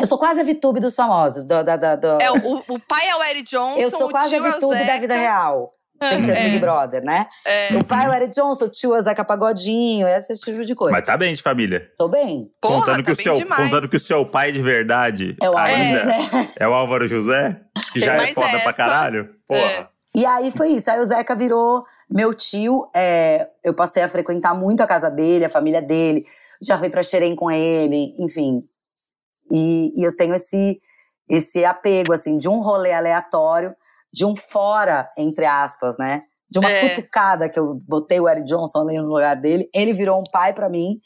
Eu 0.00 0.06
sou 0.06 0.16
quase 0.18 0.40
a 0.40 0.44
Vitube 0.44 0.78
dos 0.80 0.94
famosos. 0.94 1.44
Do, 1.44 1.62
da, 1.64 1.76
da, 1.76 1.96
do- 1.96 2.22
É, 2.22 2.30
o, 2.30 2.62
o 2.68 2.78
pai 2.80 3.08
é 3.08 3.16
o 3.16 3.22
Eric 3.24 3.50
Johnson, 3.50 3.80
eu 3.80 3.90
sou 3.90 4.06
o 4.06 4.10
quase 4.10 4.34
a 4.36 4.52
tio 4.52 4.72
é 4.72 4.84
da 4.86 4.98
vida 4.98 5.14
real. 5.16 5.72
Sem 6.00 6.22
ser 6.22 6.30
É. 6.30 6.44
Big 6.44 6.58
Brother, 6.60 7.02
né? 7.04 7.26
É. 7.44 7.74
O 7.76 7.82
pai 7.82 8.06
é 8.06 8.08
o 8.08 8.14
Eric 8.14 8.32
Johnson, 8.32 8.66
o 8.66 8.68
tio 8.68 8.94
é 8.94 8.98
o 8.98 9.02
Zeca 9.02 9.24
Pagodinho, 9.24 10.06
esse 10.06 10.32
tipo 10.38 10.64
de 10.64 10.72
coisa. 10.76 10.92
Mas 10.96 11.04
tá 11.04 11.16
bem 11.16 11.34
de 11.34 11.42
família. 11.42 11.90
Tô 11.98 12.06
bem. 12.06 12.48
Porra, 12.60 12.76
contando, 12.76 12.96
tá 12.98 13.02
que 13.02 13.10
o 13.10 13.16
bem 13.16 13.24
seu, 13.24 13.34
demais. 13.34 13.64
contando 13.64 13.88
que 13.90 13.96
o 13.96 14.00
seu 14.00 14.24
pai 14.24 14.52
de 14.52 14.62
verdade 14.62 15.36
É 15.42 15.50
o 15.50 15.58
Álvaro 15.58 15.74
ainda 15.74 15.98
José. 16.00 16.48
é 16.56 16.68
o 16.68 16.72
Álvaro 16.72 17.08
José, 17.08 17.60
que 17.92 17.98
já 17.98 18.14
é 18.14 18.28
foda 18.32 18.46
essa- 18.46 18.60
pra 18.60 18.72
caralho. 18.72 19.28
Porra. 19.48 19.90
E 20.18 20.26
aí 20.26 20.50
foi 20.50 20.70
isso. 20.70 20.90
Aí 20.90 20.98
o 20.98 21.04
Zeca 21.04 21.36
virou 21.36 21.84
meu 22.10 22.34
tio. 22.34 22.88
é, 22.92 23.48
eu 23.62 23.72
passei 23.72 24.02
a 24.02 24.08
frequentar 24.08 24.52
muito 24.52 24.80
a 24.80 24.86
casa 24.86 25.08
dele, 25.08 25.44
a 25.44 25.48
família 25.50 25.80
dele. 25.80 26.24
Já 26.60 26.76
fui 26.76 26.90
pra 26.90 27.04
Xerém 27.04 27.36
com 27.36 27.48
ele, 27.48 28.16
enfim. 28.18 28.58
E, 29.48 29.92
e 29.96 30.02
eu 30.02 30.14
tenho 30.16 30.34
esse, 30.34 30.80
esse 31.28 31.64
apego, 31.64 32.12
assim, 32.12 32.36
de 32.36 32.48
um 32.48 32.60
rolê 32.60 32.92
aleatório, 32.92 33.74
de 34.12 34.24
um 34.24 34.34
fora, 34.34 35.08
entre 35.16 35.44
aspas, 35.44 35.96
né? 35.98 36.24
De 36.50 36.58
uma 36.58 36.68
É. 36.70 36.88
cutucada 36.88 37.48
que 37.48 37.58
eu 37.58 37.74
botei 37.86 38.18
o 38.18 38.28
Eric 38.28 38.44
Johnson 38.46 38.80
ali 38.80 38.98
no 38.98 39.06
lugar 39.06 39.36
dele. 39.36 39.70
Ele 39.72 39.92
virou 39.92 40.18
um 40.18 40.24
pai 40.32 40.52
pra 40.52 40.68
mim. 40.68 40.98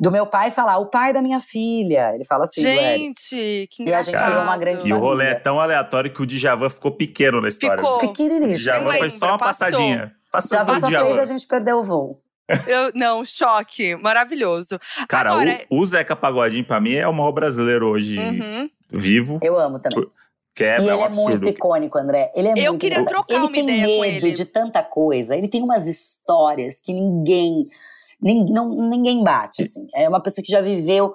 Do 0.00 0.12
meu 0.12 0.26
pai 0.26 0.50
falar, 0.52 0.78
o 0.78 0.86
pai 0.86 1.12
da 1.12 1.20
minha 1.20 1.40
filha. 1.40 2.14
Ele 2.14 2.24
fala 2.24 2.44
assim. 2.44 2.62
Gente, 2.62 3.68
que 3.70 3.82
E 3.82 3.92
a 3.92 4.00
gente 4.02 4.10
engraçado. 4.10 4.30
criou 4.30 4.42
uma 4.44 4.56
grande 4.56 4.88
E 4.88 4.92
o 4.92 4.98
rolê 4.98 5.26
é 5.26 5.34
tão 5.34 5.60
aleatório 5.60 6.12
que 6.12 6.22
o 6.22 6.26
Djavan 6.26 6.68
ficou 6.70 6.92
pequeno 6.92 7.40
na 7.40 7.48
história. 7.48 7.82
Ficou. 7.82 7.96
O 7.96 8.00
Pequenininho. 8.00 8.56
Djavan 8.56 8.92
foi 8.92 9.10
só 9.10 9.26
uma 9.26 9.38
passou. 9.38 9.66
passadinha. 9.66 10.12
Passou 10.30 10.58
pro 10.64 10.74
só 10.74 10.80
fez 10.80 10.90
Djavan. 10.92 11.20
a 11.20 11.24
gente 11.24 11.46
perder 11.46 11.72
o 11.74 11.82
voo. 11.82 12.22
Eu, 12.66 12.92
não, 12.94 13.24
choque. 13.24 13.96
Maravilhoso. 13.96 14.78
Cara, 15.08 15.32
Agora- 15.32 15.60
o, 15.68 15.80
o 15.80 15.84
Zeca 15.86 16.14
Pagodinho, 16.16 16.64
pra 16.64 16.80
mim, 16.80 16.94
é 16.94 17.06
o 17.06 17.12
maior 17.12 17.32
brasileiro 17.32 17.88
hoje 17.90 18.18
Uhum. 18.18 18.70
vivo. 18.90 19.38
Eu 19.42 19.58
amo 19.58 19.78
também. 19.80 20.06
Que 20.54 20.64
é, 20.64 20.68
e 20.80 20.88
é 20.88 20.92
ele 20.92 20.92
um 20.94 21.04
é 21.04 21.08
muito 21.08 21.48
icônico, 21.48 21.98
André. 21.98 22.32
Ele 22.34 22.48
é 22.48 22.52
Eu 22.56 22.72
muito 22.72 22.80
queria 22.80 23.00
icônico. 23.00 23.12
trocar 23.14 23.34
ele 23.34 23.42
uma 23.44 23.52
tem 23.52 23.62
ideia 23.64 23.86
com 23.96 24.00
medo 24.00 24.26
ele. 24.26 24.32
de 24.34 24.44
tanta 24.44 24.82
coisa. 24.82 25.36
Ele 25.36 25.46
tem 25.48 25.62
umas 25.62 25.86
histórias 25.86 26.80
que 26.80 26.92
ninguém, 26.92 27.64
nin- 28.20 28.50
não, 28.52 28.68
ninguém 28.88 29.22
bate. 29.22 29.62
Assim. 29.62 29.86
É 29.94 30.08
uma 30.08 30.22
pessoa 30.22 30.44
que 30.44 30.50
já 30.52 30.60
viveu 30.60 31.14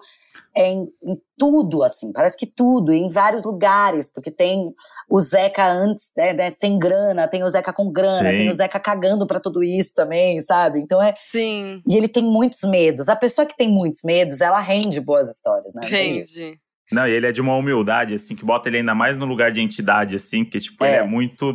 em, 0.55 0.83
em 1.03 1.17
tudo, 1.37 1.83
assim. 1.83 2.11
Parece 2.11 2.37
que 2.37 2.45
tudo, 2.45 2.91
em 2.93 3.09
vários 3.09 3.43
lugares, 3.43 4.07
porque 4.11 4.29
tem 4.31 4.71
o 5.09 5.19
Zeca 5.19 5.65
antes, 5.67 6.11
né, 6.15 6.31
né, 6.33 6.51
sem 6.51 6.77
grana, 6.77 7.27
tem 7.27 7.43
o 7.43 7.49
Zeca 7.49 7.73
com 7.73 7.91
grana, 7.91 8.29
Sim. 8.29 8.37
tem 8.37 8.49
o 8.49 8.53
Zeca 8.53 8.79
cagando 8.79 9.25
pra 9.25 9.39
tudo 9.39 9.63
isso 9.63 9.93
também, 9.95 10.41
sabe? 10.41 10.79
Então 10.79 11.01
é. 11.01 11.13
Sim, 11.15 11.81
E 11.87 11.95
ele 11.97 12.07
tem 12.07 12.23
muitos 12.23 12.61
medos. 12.69 13.07
A 13.09 13.15
pessoa 13.15 13.45
que 13.47 13.57
tem 13.57 13.67
muitos 13.69 14.01
medos, 14.03 14.41
ela 14.41 14.59
rende 14.59 14.99
boas 14.99 15.29
histórias, 15.29 15.73
né? 15.73 15.87
Rende. 15.87 16.59
Não, 16.91 17.07
e 17.07 17.11
ele 17.11 17.25
é 17.25 17.31
de 17.31 17.41
uma 17.41 17.55
humildade, 17.55 18.13
assim, 18.13 18.35
que 18.35 18.45
bota 18.45 18.69
ele 18.69 18.77
ainda 18.77 18.93
mais 18.93 19.17
no 19.17 19.25
lugar 19.25 19.51
de 19.51 19.59
entidade, 19.61 20.15
assim, 20.15 20.45
que, 20.45 20.59
tipo, 20.59 20.83
ele 20.85 20.95
É. 20.95 20.99
é 20.99 21.03
muito 21.07 21.51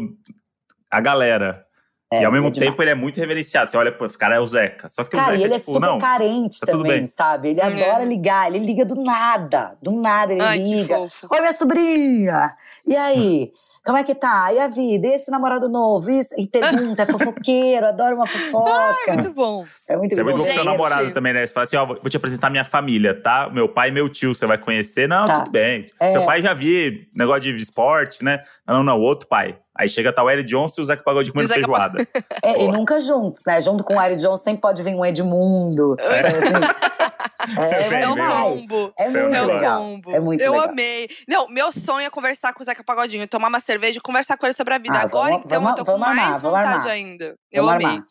a 0.91 1.01
galera. 1.01 1.65
É, 2.11 2.23
e 2.23 2.25
ao 2.25 2.33
mesmo 2.33 2.49
é 2.49 2.51
tempo 2.51 2.83
ele 2.83 2.91
é 2.91 2.95
muito 2.95 3.19
reverenciado. 3.21 3.71
Você 3.71 3.77
olha, 3.77 3.93
pô, 3.93 4.07
esse 4.07 4.17
cara 4.17 4.37
é 4.37 4.41
o 4.41 4.47
Zeca. 4.47 4.89
Só 4.89 5.05
que 5.05 5.15
o 5.15 5.19
Cara, 5.19 5.33
Zeca 5.33 5.41
e 5.41 5.45
ele 5.45 5.55
é 5.55 5.59
tipo, 5.59 5.73
super 5.73 5.87
não. 5.87 5.99
carente 5.99 6.61
tá 6.61 6.73
também, 6.73 7.07
sabe? 7.07 7.51
Ele 7.51 7.61
É. 7.61 7.65
adora 7.65 8.05
ligar, 8.05 8.49
ele 8.49 8.65
liga 8.65 8.85
do 8.85 8.95
nada. 8.95 9.77
Do 9.83 9.93
nada 9.93 10.33
ele 10.33 10.41
Ai, 10.41 10.59
liga. 10.59 10.97
Oi, 10.99 11.41
minha 11.41 11.53
sobrinha! 11.53 12.55
E 12.87 12.97
aí? 12.97 13.53
Como 13.89 13.97
é 13.97 14.05
que 14.05 14.15
tá? 14.15 14.53
E 14.53 14.59
a 14.59 14.69
vida? 14.69 15.07
E 15.07 15.15
esse 15.15 15.31
namorado 15.31 15.67
novo? 15.67 16.11
Isso? 16.11 16.29
E 16.37 16.47
pergunta, 16.47 17.05
é 17.05 17.07
fofoqueiro, 17.11 17.87
adora 17.87 18.15
uma 18.15 18.27
fofoca. 18.27 18.71
Ai, 18.71 19.15
muito 19.15 19.33
bom. 19.33 19.65
É 19.89 19.97
muito 19.97 20.15
Você 20.15 20.21
é 20.21 20.25
muito 20.25 20.37
bom 20.37 20.43
bom. 20.43 20.47
com 20.47 20.53
seu 20.55 20.63
Gente. 20.63 20.73
namorado 20.73 21.11
também, 21.13 21.33
né? 21.33 21.47
Você 21.47 21.55
fala 21.55 21.65
assim, 21.65 21.77
ó, 21.79 21.87
vou 21.87 21.97
te 22.11 22.17
apresentar 22.19 22.51
minha 22.51 22.65
família, 22.65 23.19
tá? 23.19 23.49
Meu 23.51 23.67
pai 23.67 23.89
e 23.89 23.93
meu 23.93 24.07
tio, 24.11 24.35
você 24.35 24.45
vai 24.47 24.59
conhecer. 24.59 25.09
Não, 25.09 25.25
Tá. 25.25 25.41
tudo 25.41 25.53
bem. 25.53 25.87
É. 25.99 26.11
Seu 26.11 26.27
pai 26.27 26.43
já 26.43 26.53
vi 26.53 27.09
negócio 27.17 27.41
de 27.41 27.57
esporte, 27.57 28.23
né? 28.23 28.43
Não, 28.67 28.83
não, 28.83 29.01
outro 29.01 29.27
pai. 29.27 29.57
Aí 29.75 29.89
chega 29.89 30.13
tá 30.13 30.23
o 30.23 30.29
Eric 30.29 30.47
Johnson 30.47 30.83
e 30.83 30.83
o 30.83 30.87
Zeca 30.87 31.03
Pagodinho 31.03 31.33
comendo 31.33 31.51
feijoada. 31.55 32.07
É, 32.43 32.63
e 32.65 32.69
nunca 32.71 33.01
juntos, 33.01 33.43
né? 33.47 33.59
Junto 33.63 33.83
com 33.83 33.95
o 33.95 33.99
Ari 33.99 34.17
Johnson 34.17 34.45
sempre 34.45 34.61
pode 34.61 34.83
vir 34.83 34.95
um 34.95 35.05
Edmundo. 35.05 35.97
Assim. 35.99 37.09
É, 37.57 38.03
É 38.03 38.09
um 38.09 38.13
demais. 38.15 38.61
combo. 38.61 38.93
É 38.99 39.09
muito 39.09 39.35
É 39.35 39.43
um 39.43 39.47
legal. 39.47 39.81
combo. 39.83 40.11
É 40.15 40.21
muito 40.21 40.41
eu 40.43 40.53
legal. 40.53 40.69
amei. 40.71 41.09
Não, 41.29 41.49
meu 41.49 41.71
sonho 41.73 42.07
é 42.07 42.11
conversar 42.11 42.53
com 42.53 42.63
o 42.63 42.67
Zeca 42.67 42.83
Pagodinho, 42.85 43.27
tomar 43.29 43.49
uma 43.49 43.61
cerveja 43.61 43.99
e 43.99 44.03
conversar 44.03 44.37
com 44.37 44.47
ele 44.47 44.55
sobre 44.55 44.75
a 44.75 44.79
vida. 44.79 44.99
Ah, 44.99 45.03
Agora, 45.03 45.31
vamos- 45.33 45.47
então, 45.47 45.61
vamos- 45.63 45.79
eu 45.79 45.85
tô 45.85 45.93
com 45.93 45.99
mais 45.99 46.19
armar, 46.19 46.39
vontade 46.41 46.89
ainda. 46.89 47.37
Eu 47.51 47.65
Vamos 47.65 47.85
amei. 47.85 47.87
armar. 47.97 48.07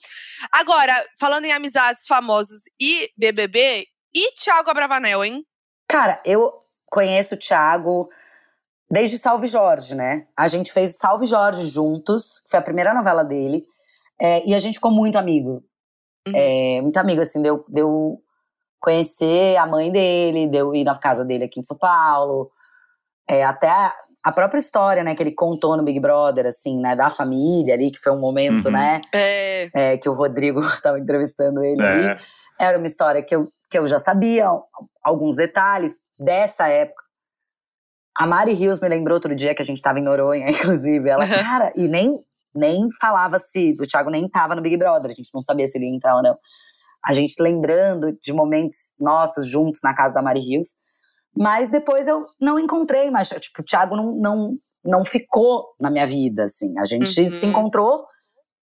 Agora, 0.52 1.06
falando 1.20 1.46
em 1.46 1.52
amizades 1.54 2.06
famosas 2.08 2.60
e 2.80 3.10
BBB, 3.18 3.86
e 4.16 4.32
Thiago 4.34 4.70
Abravanel, 4.70 5.24
hein? 5.24 5.44
Cara, 5.88 6.22
eu 6.26 6.52
conheço 6.90 7.36
o 7.36 7.38
Thiago 7.38 8.10
desde 8.90 9.18
Salve 9.18 9.48
Jorge, 9.48 9.94
né? 9.96 10.26
A 10.36 10.48
gente 10.48 10.72
fez 10.72 10.96
Salve 10.98 11.26
Jorge 11.26 11.68
juntos, 11.68 12.40
que 12.44 12.50
foi 12.50 12.60
a 12.60 12.64
primeira 12.64 12.94
novela 12.94 13.24
dele. 13.24 13.64
é, 14.20 14.44
e 14.48 14.56
a 14.56 14.60
gente 14.60 14.76
ficou 14.76 14.90
muito 14.90 15.16
amigo. 15.16 15.64
Uhum. 16.28 16.34
É, 16.36 16.82
muito 16.82 16.98
amigo, 16.98 17.22
assim, 17.22 17.40
deu, 17.40 17.64
deu 17.68 18.20
conhecer 18.80 19.56
a 19.58 19.66
mãe 19.66 19.92
dele, 19.92 20.48
deu 20.48 20.74
ir 20.76 20.84
na 20.84 20.98
casa 20.98 21.26
dele 21.26 21.46
aqui 21.46 21.60
em 21.60 21.64
São 21.64 21.78
Paulo. 21.78 22.50
É, 23.30 23.44
até 23.44 23.70
a, 23.70 23.94
a 24.24 24.32
própria 24.32 24.60
história, 24.60 25.04
né, 25.04 25.14
que 25.16 25.22
ele 25.24 25.32
contou 25.34 25.76
no 25.76 25.84
Big 25.84 26.00
Brother, 26.00 26.46
assim, 26.46 26.80
né, 26.80 26.96
da 26.96 27.10
família 27.10 27.74
ali, 27.74 27.92
que 27.92 27.98
foi 28.00 28.14
um 28.14 28.20
momento, 28.20 28.66
Uhum. 28.66 28.72
né, 28.72 29.02
É. 29.14 29.70
é, 29.74 29.98
que 29.98 30.08
o 30.10 30.14
Rodrigo 30.14 30.60
estava 30.66 31.00
entrevistando 31.00 31.64
ele 31.64 31.82
ali. 31.82 32.06
É. 32.08 32.18
Era 32.60 32.78
uma 32.78 32.88
história 32.88 33.22
que 33.22 33.36
eu, 33.36 33.52
que 33.70 33.78
eu 33.78 33.86
já 33.86 34.00
sabia, 34.00 34.48
alguns 35.04 35.36
detalhes 35.36 36.00
dessa 36.20 36.68
época. 36.68 37.04
A 38.18 38.26
Mari 38.26 38.54
Rios 38.54 38.80
me 38.80 38.90
lembrou 38.90 39.16
outro 39.16 39.36
dia 39.36 39.54
que 39.54 39.62
a 39.62 39.66
gente 39.66 39.82
tava 39.82 40.00
em 40.00 40.04
Noronha, 40.04 40.48
inclusive. 40.50 41.08
Ela, 41.10 41.28
cara, 41.28 41.72
e 41.76 41.88
nem, 41.88 42.16
nem 42.56 42.88
falava 43.00 43.38
se. 43.38 43.76
O 43.80 43.86
Thiago 43.86 44.10
nem 44.10 44.28
tava 44.28 44.56
no 44.56 44.62
Big 44.62 44.76
Brother, 44.76 45.12
a 45.12 45.14
gente 45.14 45.30
não 45.34 45.42
sabia 45.42 45.68
se 45.68 45.78
ele 45.78 45.86
ia 45.86 45.96
entrar 45.96 46.16
ou 46.16 46.24
não. 46.24 46.36
A 47.08 47.14
gente 47.14 47.42
lembrando 47.42 48.12
de 48.22 48.34
momentos 48.34 48.76
nossos 49.00 49.48
juntos 49.48 49.80
na 49.84 49.94
casa 49.96 50.14
da 50.14 50.22
Mari 50.22 50.42
Rios. 50.42 50.70
Mas 51.36 51.70
depois 51.70 52.08
eu 52.08 52.24
não 52.42 52.60
encontrei 52.60 53.10
mais. 53.10 53.30
Tipo, 53.30 53.62
o 53.62 53.64
Thiago 53.64 53.96
não, 53.96 54.12
não, 54.16 54.58
não 54.84 55.06
ficou 55.06 55.68
na 55.80 55.90
minha 55.90 56.06
vida, 56.06 56.44
assim. 56.44 56.78
A 56.78 56.86
gente 56.86 57.20
Uhum. 57.22 57.30
se 57.30 57.46
encontrou 57.46 58.06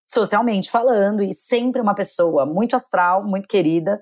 socialmente 0.06 0.70
falando 0.70 1.22
e 1.22 1.32
sempre 1.32 1.80
uma 1.80 1.94
pessoa 1.94 2.44
muito 2.44 2.76
astral, 2.76 3.24
muito 3.24 3.48
querida. 3.48 4.00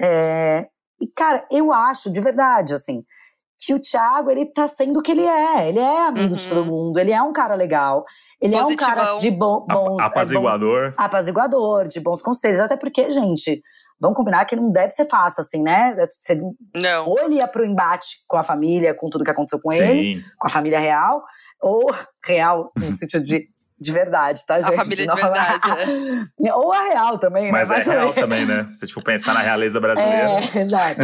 É, 0.00 0.68
E, 1.00 1.10
cara, 1.10 1.44
eu 1.50 1.72
acho, 1.72 2.12
de 2.12 2.20
verdade, 2.20 2.74
assim, 2.74 3.02
que 3.64 3.72
o 3.74 3.78
Thiago, 3.80 4.30
ele 4.30 4.46
tá 4.46 4.66
sendo 4.66 4.98
o 4.98 5.02
que 5.02 5.12
ele 5.12 5.24
é. 5.24 5.68
Ele 5.68 5.78
é 5.78 6.06
amigo 6.06 6.34
de 6.34 6.48
Uhum. 6.48 6.54
todo 6.54 6.66
mundo, 6.66 6.98
ele 6.98 7.12
é 7.12 7.22
um 7.22 7.32
cara 7.32 7.54
legal. 7.54 8.04
Ele 8.40 8.56
é 8.56 8.64
um 8.64 8.74
cara 8.74 9.06
Positivão. 9.06 9.18
de 9.18 9.30
bo 9.30 9.60
bons... 9.60 9.70
é, 9.70 9.74
bom- 9.74 10.00
Apaziguador. 10.00 10.94
apaziguador, 10.96 11.86
de 11.88 12.00
bons 12.00 12.20
conselhos. 12.20 12.58
Até 12.58 12.76
porque, 12.76 13.10
gente, 13.12 13.62
vamos 14.00 14.16
combinar 14.16 14.44
que 14.46 14.56
não 14.56 14.70
deve 14.72 14.90
ser 14.90 15.08
fácil, 15.08 15.42
assim, 15.42 15.62
né? 15.62 15.94
Você- 15.94 16.40
Não. 16.74 17.08
ou 17.08 17.20
ele 17.20 17.36
ia 17.36 17.46
pro 17.46 17.64
embate 17.64 18.16
com 18.26 18.36
a 18.36 18.42
família, 18.42 18.94
com 18.94 19.08
tudo 19.08 19.22
que 19.24 19.30
aconteceu 19.30 19.60
com 19.60 19.72
ele, 19.72 20.16
Sim. 20.16 20.24
com 20.38 20.48
a 20.48 20.50
família 20.50 20.80
real, 20.80 21.22
ou 21.62 21.94
real 22.26 22.72
no 22.76 22.90
sentido 22.90 23.24
de, 23.24 23.46
de 23.82 23.92
verdade, 23.92 24.44
tá, 24.46 24.60
gente? 24.60 24.76
família 24.76 24.96
de 24.96 25.06
Não- 25.06 25.14
verdade, 25.16 26.30
ou 26.54 26.72
a 26.72 26.82
real 26.82 27.18
também, 27.18 27.50
Mas 27.50 27.68
né? 27.68 27.80
é 27.80 27.82
real 27.82 28.14
também, 28.14 28.46
né? 28.46 28.70
Se 28.74 28.86
tipo 28.86 29.02
pensar 29.02 29.34
na 29.34 29.40
realeza 29.40 29.80
brasileira. 29.80 30.40
É, 30.54 30.58
exato. 30.62 31.00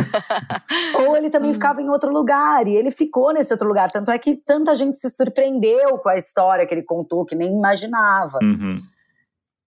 Ou 1.00 1.16
ele 1.16 1.28
também 1.28 1.52
ficava 1.52 1.82
em 1.82 1.90
outro 1.90 2.12
lugar, 2.12 2.66
e 2.66 2.76
ele 2.76 2.90
ficou 2.90 3.32
nesse 3.32 3.52
outro 3.52 3.66
lugar. 3.68 3.90
Tanto 3.90 4.10
é 4.10 4.18
que 4.18 4.36
tanta 4.36 4.74
gente 4.74 4.96
se 4.96 5.10
surpreendeu 5.10 5.98
com 5.98 6.08
a 6.08 6.16
história 6.16 6.66
que 6.66 6.72
ele 6.72 6.84
contou, 6.84 7.24
que 7.24 7.34
nem 7.34 7.52
imaginava. 7.52 8.38
Uhum. 8.42 8.80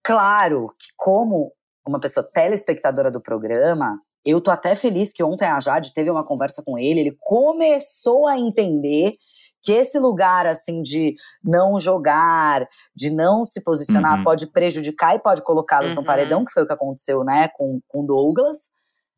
Claro 0.02 0.74
que, 0.78 0.86
como 0.96 1.52
uma 1.86 2.00
pessoa 2.00 2.26
telespectadora 2.26 3.10
do 3.10 3.20
programa, 3.20 4.00
eu 4.24 4.40
tô 4.40 4.50
até 4.50 4.74
feliz 4.74 5.12
que 5.12 5.22
ontem 5.22 5.46
a 5.46 5.60
Jade 5.60 5.92
teve 5.92 6.10
uma 6.10 6.24
conversa 6.24 6.62
com 6.64 6.78
ele, 6.78 7.00
ele 7.00 7.16
começou 7.20 8.26
a 8.26 8.38
entender 8.38 9.16
que 9.62 9.72
esse 9.72 9.98
lugar, 9.98 10.46
assim, 10.46 10.82
de 10.82 11.14
não 11.42 11.78
jogar, 11.78 12.66
de 12.94 13.10
não 13.10 13.44
se 13.44 13.62
posicionar, 13.62 14.16
Uhum. 14.18 14.24
pode 14.24 14.48
prejudicar 14.48 15.14
e 15.14 15.18
pode 15.20 15.42
colocá-los 15.42 15.94
no 15.94 16.00
Uhum. 16.00 16.04
paredão, 16.06 16.44
que 16.44 16.52
foi 16.52 16.64
o 16.64 16.66
que 16.66 16.72
aconteceu, 16.72 17.22
né, 17.22 17.48
com 17.48 17.80
o 17.94 18.02
Douglas. 18.02 18.70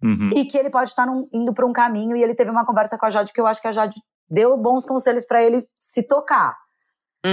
Uhum. 0.03 0.29
E 0.35 0.45
que 0.45 0.59
ele 0.59 0.69
pode 0.69 0.91
estar 0.91 1.07
num- 1.07 1.27
indo 1.33 1.55
para 1.55 1.65
um 1.65 1.73
caminho, 1.73 2.15
e 2.15 2.23
ele 2.23 2.35
teve 2.35 2.51
uma 2.51 2.67
conversa 2.67 2.99
com 2.99 3.07
a 3.07 3.11
Jade 3.11 3.33
que 3.33 3.41
eu 3.41 3.47
acho 3.47 3.63
que 3.63 3.69
a 3.69 3.73
Jade 3.73 3.97
deu 4.29 4.57
bons 4.57 4.85
conselhos 4.85 5.25
para 5.25 5.43
ele 5.43 5.67
se 5.81 6.03
tocar. 6.03 6.55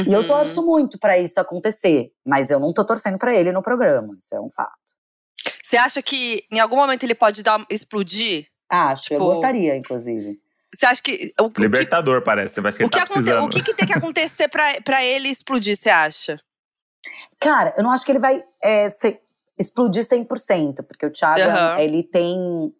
E 0.07 0.13
eu 0.13 0.21
Uhum. 0.21 0.27
torço 0.27 0.65
muito 0.65 0.97
para 0.97 1.17
isso 1.19 1.37
acontecer, 1.39 2.11
mas 2.25 2.49
eu 2.49 2.61
não 2.61 2.71
tô 2.73 2.85
torcendo 2.85 3.17
para 3.17 3.35
ele 3.35 3.51
no 3.51 3.61
programa, 3.61 4.15
isso 4.17 4.33
é 4.33 4.39
um 4.39 4.49
fato. 4.55 4.71
Você 5.61 5.75
acha 5.75 6.01
que 6.01 6.45
em 6.49 6.59
algum 6.59 6.77
momento 6.77 7.03
ele 7.03 7.15
pode 7.15 7.43
dar, 7.43 7.65
explodir? 7.69 8.47
Acho, 8.69 9.13
eu 9.13 9.17
Tipo, 9.19 9.25
gostaria, 9.33 9.75
inclusive. 9.75 10.39
Você 10.73 10.85
acha 10.85 11.01
que. 11.01 11.33
O, 11.39 11.45
o 11.45 11.51
que, 11.51 11.61
Libertador, 11.61 12.21
parece. 12.21 12.61
Parece 12.61 12.77
que 12.77 12.83
o 12.83 12.85
ele 12.85 12.91
que, 12.91 12.99
tá 12.99 13.05
precisando. 13.05 13.45
o 13.45 13.49
que, 13.49 13.61
que 13.63 13.73
tem 13.73 13.85
que 13.87 13.93
acontecer 13.93 14.47
pra, 14.47 14.79
pra 14.81 15.03
ele 15.03 15.27
explodir, 15.29 15.75
você 15.75 15.89
acha? 15.89 16.39
Cara, 17.39 17.73
eu 17.77 17.83
não 17.83 17.91
acho 17.91 18.05
que 18.05 18.11
ele 18.11 18.19
vai 18.19 18.41
é, 18.63 18.87
ser- 18.89 19.19
explodir 19.57 20.03
100%, 20.03 20.83
porque 20.87 21.05
o 21.05 21.11
Thiago, 21.11 21.41
Aham. 21.41 21.79
ele 21.79 22.03
tem. 22.03 22.73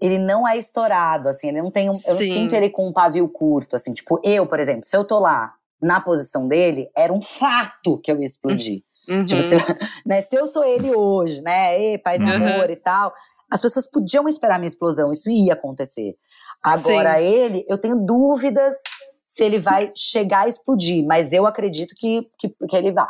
Ele 0.00 0.18
não 0.18 0.46
é 0.46 0.56
estourado, 0.58 1.28
assim, 1.28 1.48
ele 1.48 1.62
não 1.62 1.70
tem 1.70 1.88
um, 1.88 1.92
Eu 2.06 2.14
não 2.14 2.20
sinto 2.20 2.54
ele 2.54 2.68
com 2.68 2.88
um 2.88 2.92
pavio 2.92 3.28
curto, 3.28 3.76
assim. 3.76 3.92
Tipo, 3.94 4.20
eu, 4.24 4.46
por 4.46 4.58
exemplo, 4.60 4.84
se 4.84 4.96
eu 4.96 5.04
tô 5.04 5.18
lá 5.18 5.54
na 5.80 6.00
posição 6.00 6.46
dele, 6.48 6.90
era 6.96 7.12
um 7.12 7.20
fato 7.22 7.98
que 7.98 8.10
eu 8.10 8.18
ia 8.18 8.26
explodir. 8.26 8.82
Uhum. 9.08 9.24
Tipo, 9.24 9.40
se, 9.42 9.54
né, 10.04 10.20
se 10.20 10.34
eu 10.36 10.46
sou 10.46 10.64
ele 10.64 10.90
hoje, 10.94 11.40
né? 11.42 11.80
Ei, 11.80 11.98
paz 11.98 12.20
e 12.20 12.24
Uhum. 12.24 12.34
amor 12.34 12.70
e 12.70 12.76
tal, 12.76 13.14
as 13.50 13.60
pessoas 13.62 13.86
podiam 13.88 14.28
esperar 14.28 14.58
minha 14.58 14.66
explosão, 14.66 15.12
isso 15.12 15.30
ia 15.30 15.52
acontecer. 15.54 16.16
Agora, 16.64 17.20
ele, 17.20 17.64
eu 17.68 17.78
tenho 17.78 17.96
dúvidas 17.96 18.74
se 19.22 19.44
ele 19.44 19.58
vai 19.58 19.92
chegar 19.94 20.44
a 20.44 20.48
explodir, 20.48 21.04
mas 21.06 21.32
eu 21.32 21.46
acredito 21.46 21.94
que, 21.96 22.30
que, 22.38 22.48
que 22.48 22.76
ele 22.76 22.92
vai. 22.92 23.08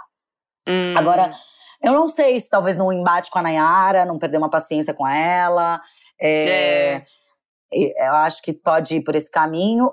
Hum. 0.67 0.97
Agora, 0.97 1.33
eu 1.83 1.93
não 1.93 2.09
sei 2.09 2.41
se 2.41 2.49
talvez 2.49 2.77
num 2.77 2.91
embate 2.91 3.31
com 3.31 3.39
a 3.39 3.43
Nayara, 3.43 4.07
não 4.07 4.19
perder 4.19 4.39
uma 4.39 4.51
paciência 4.51 4.95
com 4.95 5.07
ela. 5.07 5.81
é, 6.21 7.05
É. 7.73 8.07
Eu 8.07 8.13
acho 8.13 8.41
que 8.41 8.53
pode 8.53 8.97
ir 8.97 9.01
por 9.03 9.17
esse 9.17 9.31
caminho, 9.31 9.91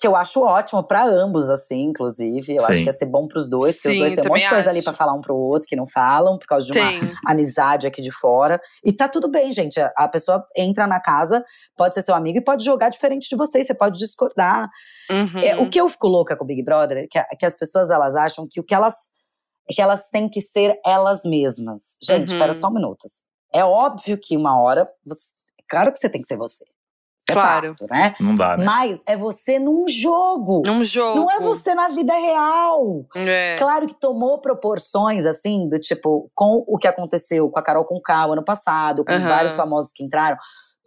que 0.00 0.06
eu 0.06 0.16
acho 0.16 0.40
ótimo 0.42 0.82
pra 0.82 1.04
ambos, 1.06 1.50
assim, 1.50 1.82
inclusive. 1.82 2.56
Eu 2.58 2.64
acho 2.64 2.74
Sim. 2.78 2.84
que 2.84 2.88
ia 2.88 2.92
ser 2.92 3.06
bom 3.06 3.28
pros 3.28 3.48
dois, 3.48 3.74
porque 3.76 3.88
os 3.88 3.94
Sim, 3.94 4.00
dois 4.00 4.14
têm 4.14 4.24
um 4.24 4.28
monte 4.28 4.42
de 4.42 4.48
coisa 4.48 4.70
ali 4.70 4.78
acho. 4.78 4.84
pra 4.84 4.92
falar 4.92 5.12
um 5.12 5.20
pro 5.20 5.36
outro 5.36 5.68
que 5.68 5.76
não 5.76 5.86
falam, 5.86 6.38
por 6.38 6.46
causa 6.46 6.66
de 6.66 6.72
uma 6.78 6.88
Tem. 6.88 7.00
amizade 7.26 7.86
aqui 7.86 8.00
de 8.02 8.10
fora. 8.10 8.60
E 8.84 8.92
tá 8.92 9.08
tudo 9.08 9.28
bem, 9.30 9.52
gente. 9.52 9.78
A- 9.96 10.08
pessoa 10.08 10.44
entra 10.56 10.86
na 10.86 10.98
casa, 11.00 11.44
pode 11.76 11.94
ser 11.94 12.02
seu 12.02 12.14
amigo 12.14 12.38
e 12.38 12.40
pode 12.44 12.64
jogar 12.64 12.88
diferente 12.88 13.28
de 13.28 13.36
você, 13.36 13.62
você 13.62 13.74
pode 13.74 13.98
discordar. 13.98 14.68
Uhum. 15.10 15.38
É, 15.40 15.56
o 15.56 15.68
que 15.68 15.80
eu 15.80 15.88
fico 15.88 16.08
louca 16.08 16.34
com 16.36 16.44
o 16.44 16.46
Big 16.46 16.62
Brother 16.64 16.98
é 16.98 17.06
que, 17.06 17.36
que 17.36 17.46
as 17.46 17.54
pessoas 17.54 17.90
elas 17.90 18.16
acham 18.16 18.46
que 18.50 18.58
o 18.60 18.64
que 18.64 18.74
elas 18.74 18.94
é 19.68 19.72
que 19.72 19.80
elas 19.82 20.08
têm 20.10 20.28
que 20.28 20.40
ser 20.40 20.80
elas 20.84 21.22
mesmas. 21.24 21.96
Gente, 22.02 22.30
Uhum. 22.30 22.34
espera 22.36 22.52
só 22.54 22.66
um 22.68 22.72
minuto. 22.74 23.06
É 23.52 23.64
óbvio 23.64 24.18
que 24.18 24.36
uma 24.36 24.60
hora, 24.60 24.90
você- 25.06 25.30
é 25.60 25.62
claro 25.68 25.92
que 25.92 25.98
você 25.98 26.08
tem 26.08 26.20
que 26.22 26.26
ser 26.26 26.36
você. 26.36 26.64
Isso 27.30 27.40
Claro. 27.40 27.66
É 27.66 27.68
fato, 27.70 27.86
né? 27.90 28.14
Não 28.20 28.34
dá, 28.34 28.56
né? 28.56 28.64
Mas 28.64 29.00
é 29.06 29.16
você 29.16 29.58
num 29.58 29.88
jogo. 29.88 30.62
Num 30.66 30.84
jogo. 30.84 31.18
Não 31.20 31.30
é 31.30 31.40
você 31.40 31.74
na 31.74 31.88
vida 31.88 32.14
real. 32.14 33.06
É. 33.14 33.56
Claro 33.58 33.86
que 33.86 33.94
tomou 33.94 34.38
proporções, 34.40 35.26
assim, 35.26 35.68
do 35.68 35.78
tipo, 35.78 36.30
com 36.34 36.64
o 36.66 36.78
que 36.78 36.86
aconteceu 36.88 37.48
com 37.50 37.58
a 37.58 37.62
Carol 37.62 37.84
Conká 37.84 38.26
o 38.26 38.32
ano 38.32 38.44
passado, 38.44 39.04
com 39.04 39.12
Aham. 39.12 39.28
vários 39.28 39.54
famosos 39.56 39.92
que 39.92 40.02
entraram, 40.04 40.36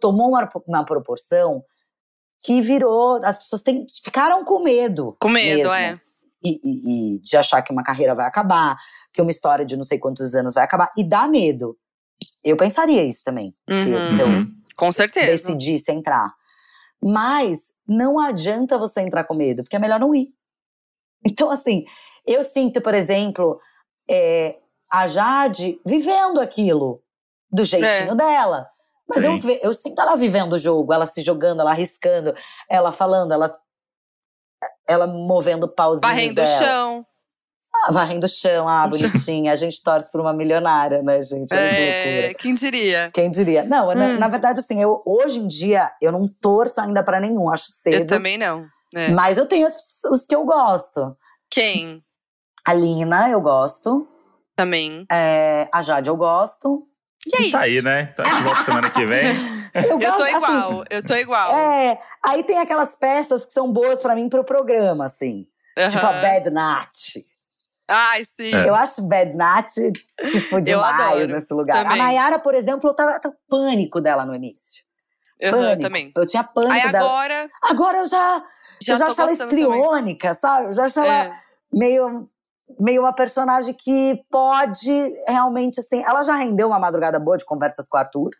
tomou 0.00 0.28
uma, 0.30 0.48
uma 0.66 0.84
proporção 0.84 1.62
que 2.44 2.60
virou. 2.60 3.20
As 3.24 3.38
pessoas 3.38 3.62
têm- 3.62 3.86
ficaram 4.04 4.44
com 4.44 4.60
medo. 4.62 5.16
Com 5.20 5.28
medo, 5.28 5.56
mesmo. 5.70 5.74
é. 5.74 6.00
E, 6.46 6.60
e- 6.62 7.14
e 7.16 7.18
de 7.20 7.36
achar 7.38 7.62
que 7.62 7.72
uma 7.72 7.82
carreira 7.82 8.14
vai 8.14 8.26
acabar, 8.26 8.76
que 9.14 9.22
uma 9.22 9.30
história 9.30 9.64
de 9.64 9.76
não 9.78 9.84
sei 9.84 9.98
quantos 9.98 10.34
anos 10.34 10.52
vai 10.52 10.62
acabar. 10.64 10.90
E 10.96 11.02
dá 11.02 11.26
medo. 11.26 11.74
Eu 12.44 12.54
pensaria 12.58 13.02
isso 13.02 13.22
também, 13.24 13.54
se, 13.66 13.90
eu- 13.90 13.98
Uhum. 13.98 14.10
se 14.10 14.20
eu 14.20 14.26
Uhum. 14.26 14.52
Com 14.76 14.90
certeza. 14.92 15.26
decidisse 15.26 15.90
entrar. 15.92 16.32
Mas 17.02 17.72
não 17.86 18.18
adianta 18.18 18.78
você 18.78 19.00
entrar 19.02 19.24
com 19.24 19.34
medo, 19.34 19.62
porque 19.62 19.76
é 19.76 19.78
melhor 19.78 20.00
não 20.00 20.14
ir. 20.14 20.28
Então, 21.26 21.50
assim, 21.50 21.84
eu 22.26 22.42
sinto, 22.42 22.80
por 22.80 22.94
exemplo, 22.94 23.58
é, 24.08 24.58
a 24.90 25.06
Jade 25.06 25.80
vivendo 25.84 26.40
aquilo 26.40 27.02
do 27.50 27.64
jeitinho 27.64 28.12
É. 28.12 28.14
dela. 28.14 28.68
Mas 29.08 29.22
eu, 29.24 29.38
Sim. 29.38 29.58
eu 29.62 29.72
sinto 29.74 30.00
ela 30.00 30.16
vivendo 30.16 30.54
o 30.54 30.58
jogo, 30.58 30.92
ela 30.92 31.04
se 31.06 31.20
jogando, 31.22 31.60
ela 31.60 31.70
arriscando, 31.72 32.34
ela 32.70 32.90
falando, 32.90 33.32
ela, 33.32 33.54
ela 34.88 35.06
movendo 35.06 35.68
pauzinhos 35.68 36.10
Varrendo 36.10 36.32
o 36.32 36.44
dela. 36.44 36.58
chão. 36.64 37.06
Ah, 37.86 37.92
varrendo 37.92 38.26
o 38.26 38.28
chão, 38.28 38.68
ah, 38.68 38.86
bonitinha. 38.88 39.52
A 39.52 39.54
gente 39.54 39.82
torce 39.82 40.10
por 40.10 40.20
uma 40.20 40.32
milionária, 40.32 41.02
né, 41.02 41.20
gente? 41.22 41.52
É, 41.52 42.22
loucura. 42.26 42.34
quem 42.42 42.54
diria? 42.54 43.10
Quem 43.12 43.30
diria? 43.30 43.62
Não, 43.64 43.94
na, 43.94 44.04
Hum. 44.06 44.18
na 44.18 44.28
verdade, 44.28 44.60
assim, 44.60 44.80
eu, 44.82 45.02
hoje 45.06 45.38
em 45.40 45.46
dia, 45.46 45.90
eu 46.00 46.10
não 46.12 46.26
torço 46.26 46.80
ainda 46.80 47.02
pra 47.02 47.20
nenhum, 47.20 47.50
acho 47.50 47.70
cedo. 47.70 47.94
Eu 47.96 48.06
também 48.06 48.38
não. 48.38 48.64
É. 48.94 49.08
Mas 49.08 49.38
eu 49.38 49.46
tenho 49.46 49.66
as- 49.66 50.00
os 50.10 50.26
que 50.26 50.34
eu 50.34 50.44
gosto. 50.44 51.16
Quem? 51.50 52.02
A 52.66 52.72
Lina, 52.72 53.28
eu 53.28 53.40
gosto. 53.40 54.08
Também. 54.56 55.04
É, 55.10 55.68
a 55.72 55.82
Jade, 55.82 56.08
eu 56.08 56.16
gosto. 56.16 56.86
E 57.26 57.36
é 57.36 57.42
isso. 57.42 57.52
Tá 57.52 57.60
aí, 57.60 57.82
né? 57.82 58.10
Então 58.12 58.24
a 58.24 58.28
gente 58.28 58.42
volta 58.44 58.62
semana 58.64 58.90
que 58.90 59.04
vem. 59.04 59.24
Eu, 59.74 59.82
Eu 59.82 59.98
gosto, 59.98 60.16
tô 60.18 60.22
assim, 60.22 60.36
igual, 60.36 60.84
eu 60.88 61.02
tô 61.04 61.14
igual. 61.16 61.52
É, 61.52 61.98
aí 62.24 62.44
tem 62.44 62.58
aquelas 62.60 62.94
peças 62.94 63.44
que 63.44 63.52
são 63.52 63.72
boas 63.72 64.00
pra 64.00 64.14
mim 64.14 64.28
pro 64.28 64.44
programa, 64.44 65.04
assim. 65.06 65.48
Tipo 65.90 66.06
a. 66.06 66.12
Bad 66.12 66.48
Nat. 66.50 66.92
Ai, 67.88 68.24
sim. 68.24 68.54
É. 68.54 68.68
Eu 68.68 68.74
acho 68.74 69.06
Bad 69.06 69.34
Nat, 69.36 69.70
tipo, 69.74 70.60
demais 70.62 71.00
adoro, 71.02 71.26
nesse 71.28 71.52
lugar. 71.52 71.82
também. 71.84 72.00
A 72.00 72.04
Nayara, 72.04 72.38
por 72.38 72.54
exemplo, 72.54 72.88
eu 72.90 72.94
tava, 72.94 73.20
tava 73.20 73.36
pânico 73.48 74.00
dela 74.00 74.24
no 74.24 74.34
início. 74.34 74.82
Pânico. 75.50 75.82
também. 75.82 76.12
Eu 76.16 76.26
tinha 76.26 76.42
pânico 76.42 76.72
Aí 76.72 76.90
dela. 76.90 77.04
agora, 77.06 77.50
Agora 77.62 77.98
eu 77.98 78.06
já, 78.06 78.42
já 78.80 78.94
eu 78.94 78.98
já 78.98 79.06
acho 79.08 79.20
ela 79.20 79.28
gostando 79.30 79.50
também. 79.50 79.64
estriônica, 79.64 80.34
sabe? 80.34 80.68
Eu 80.68 80.74
já 80.74 80.84
acho 80.84 81.00
ela 81.00 81.12
É. 81.26 81.32
meio, 81.72 82.26
meio 82.80 83.02
uma 83.02 83.12
personagem 83.12 83.74
que 83.74 84.24
pode 84.30 84.90
realmente, 85.28 85.80
assim. 85.80 86.02
Ela 86.02 86.22
já 86.22 86.36
rendeu 86.36 86.68
uma 86.68 86.78
madrugada 86.78 87.18
boa 87.18 87.36
de 87.36 87.44
conversas 87.44 87.86
com 87.86 87.96
o 87.98 88.00
Arthur. 88.00 88.30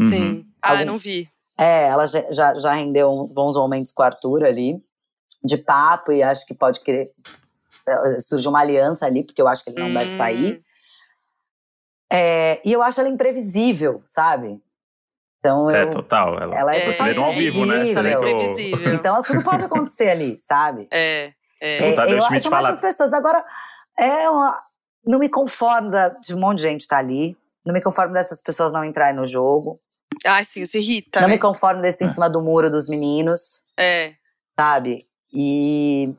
Uhum. 0.00 0.08
Sim. 0.08 0.46
Ah, 0.60 0.72
Algum- 0.72 0.84
não 0.86 0.98
vi. 0.98 1.28
É, 1.56 1.84
ela 1.84 2.06
já, 2.06 2.22
já, 2.32 2.58
já 2.58 2.72
rendeu 2.72 3.26
bons 3.32 3.54
momentos 3.54 3.92
com 3.92 4.02
o 4.02 4.06
Arthur 4.06 4.44
ali, 4.44 4.82
de 5.44 5.56
papo, 5.56 6.10
e 6.12 6.22
acho 6.22 6.44
que 6.44 6.52
pode 6.54 6.80
querer. 6.80 7.06
Eh, 7.88 8.20
Surgiu 8.20 8.50
uma 8.50 8.60
aliança 8.60 9.06
ali, 9.06 9.24
porque 9.24 9.40
eu 9.40 9.48
acho 9.48 9.62
que 9.64 9.70
ele 9.70 9.80
não 9.80 9.92
deve 9.92 10.12
Hum, 10.12 10.16
sair. 10.16 10.62
É, 12.10 12.60
e 12.64 12.72
eu 12.72 12.82
acho 12.82 13.00
ela 13.00 13.08
imprevisível, 13.08 14.02
sabe? 14.06 14.60
Então 15.40 15.70
eu. 15.70 15.76
É, 15.76 15.86
total. 15.86 16.38
Ela, 16.40 16.56
ela 16.56 16.74
é, 16.74 16.88
É, 16.88 16.92
viram 17.04 17.24
ao 17.24 17.32
vivo, 17.34 17.66
né? 17.66 17.90
Ela 17.90 18.00
é 18.00 18.02
lembrou- 18.14 18.30
imprevisível. 18.34 18.94
Então 18.94 19.22
tudo 19.22 19.42
pode 19.42 19.64
acontecer 19.64 20.08
ali, 20.10 20.38
sabe? 20.40 20.86
É, 20.90 21.32
é. 21.60 21.92
Tadeu 21.94 22.16
eu, 22.16 22.22
Schmidt 22.22 22.42
são 22.42 22.50
fala- 22.50 22.68
essas 22.68 22.80
pessoas. 22.80 23.12
Agora, 23.12 23.44
é 23.98 24.28
uma, 24.30 24.60
não 25.04 25.18
me 25.18 25.28
conformo 25.28 25.90
da- 25.90 26.08
de 26.10 26.34
um 26.34 26.38
monte 26.38 26.58
de 26.58 26.62
gente 26.64 26.82
estar 26.82 26.98
ali. 26.98 27.36
Não 27.64 27.74
me 27.74 27.82
conformo 27.82 28.12
dessas 28.14 28.40
pessoas 28.40 28.72
não 28.72 28.84
entrarem 28.84 29.16
no 29.16 29.26
jogo. 29.26 29.80
Ai, 30.24 30.44
sim, 30.44 30.62
isso 30.62 30.76
irrita, 30.76 31.20
não 31.20 31.28
né? 31.28 31.34
me 31.34 31.40
conformo 31.40 31.82
desse 31.82 32.04
em 32.04 32.06
É. 32.06 32.10
cima 32.10 32.30
do 32.30 32.40
muro 32.40 32.70
dos 32.70 32.88
meninos, 32.88 33.62
É. 33.76 34.14
sabe? 34.58 35.04
E, 35.34 36.14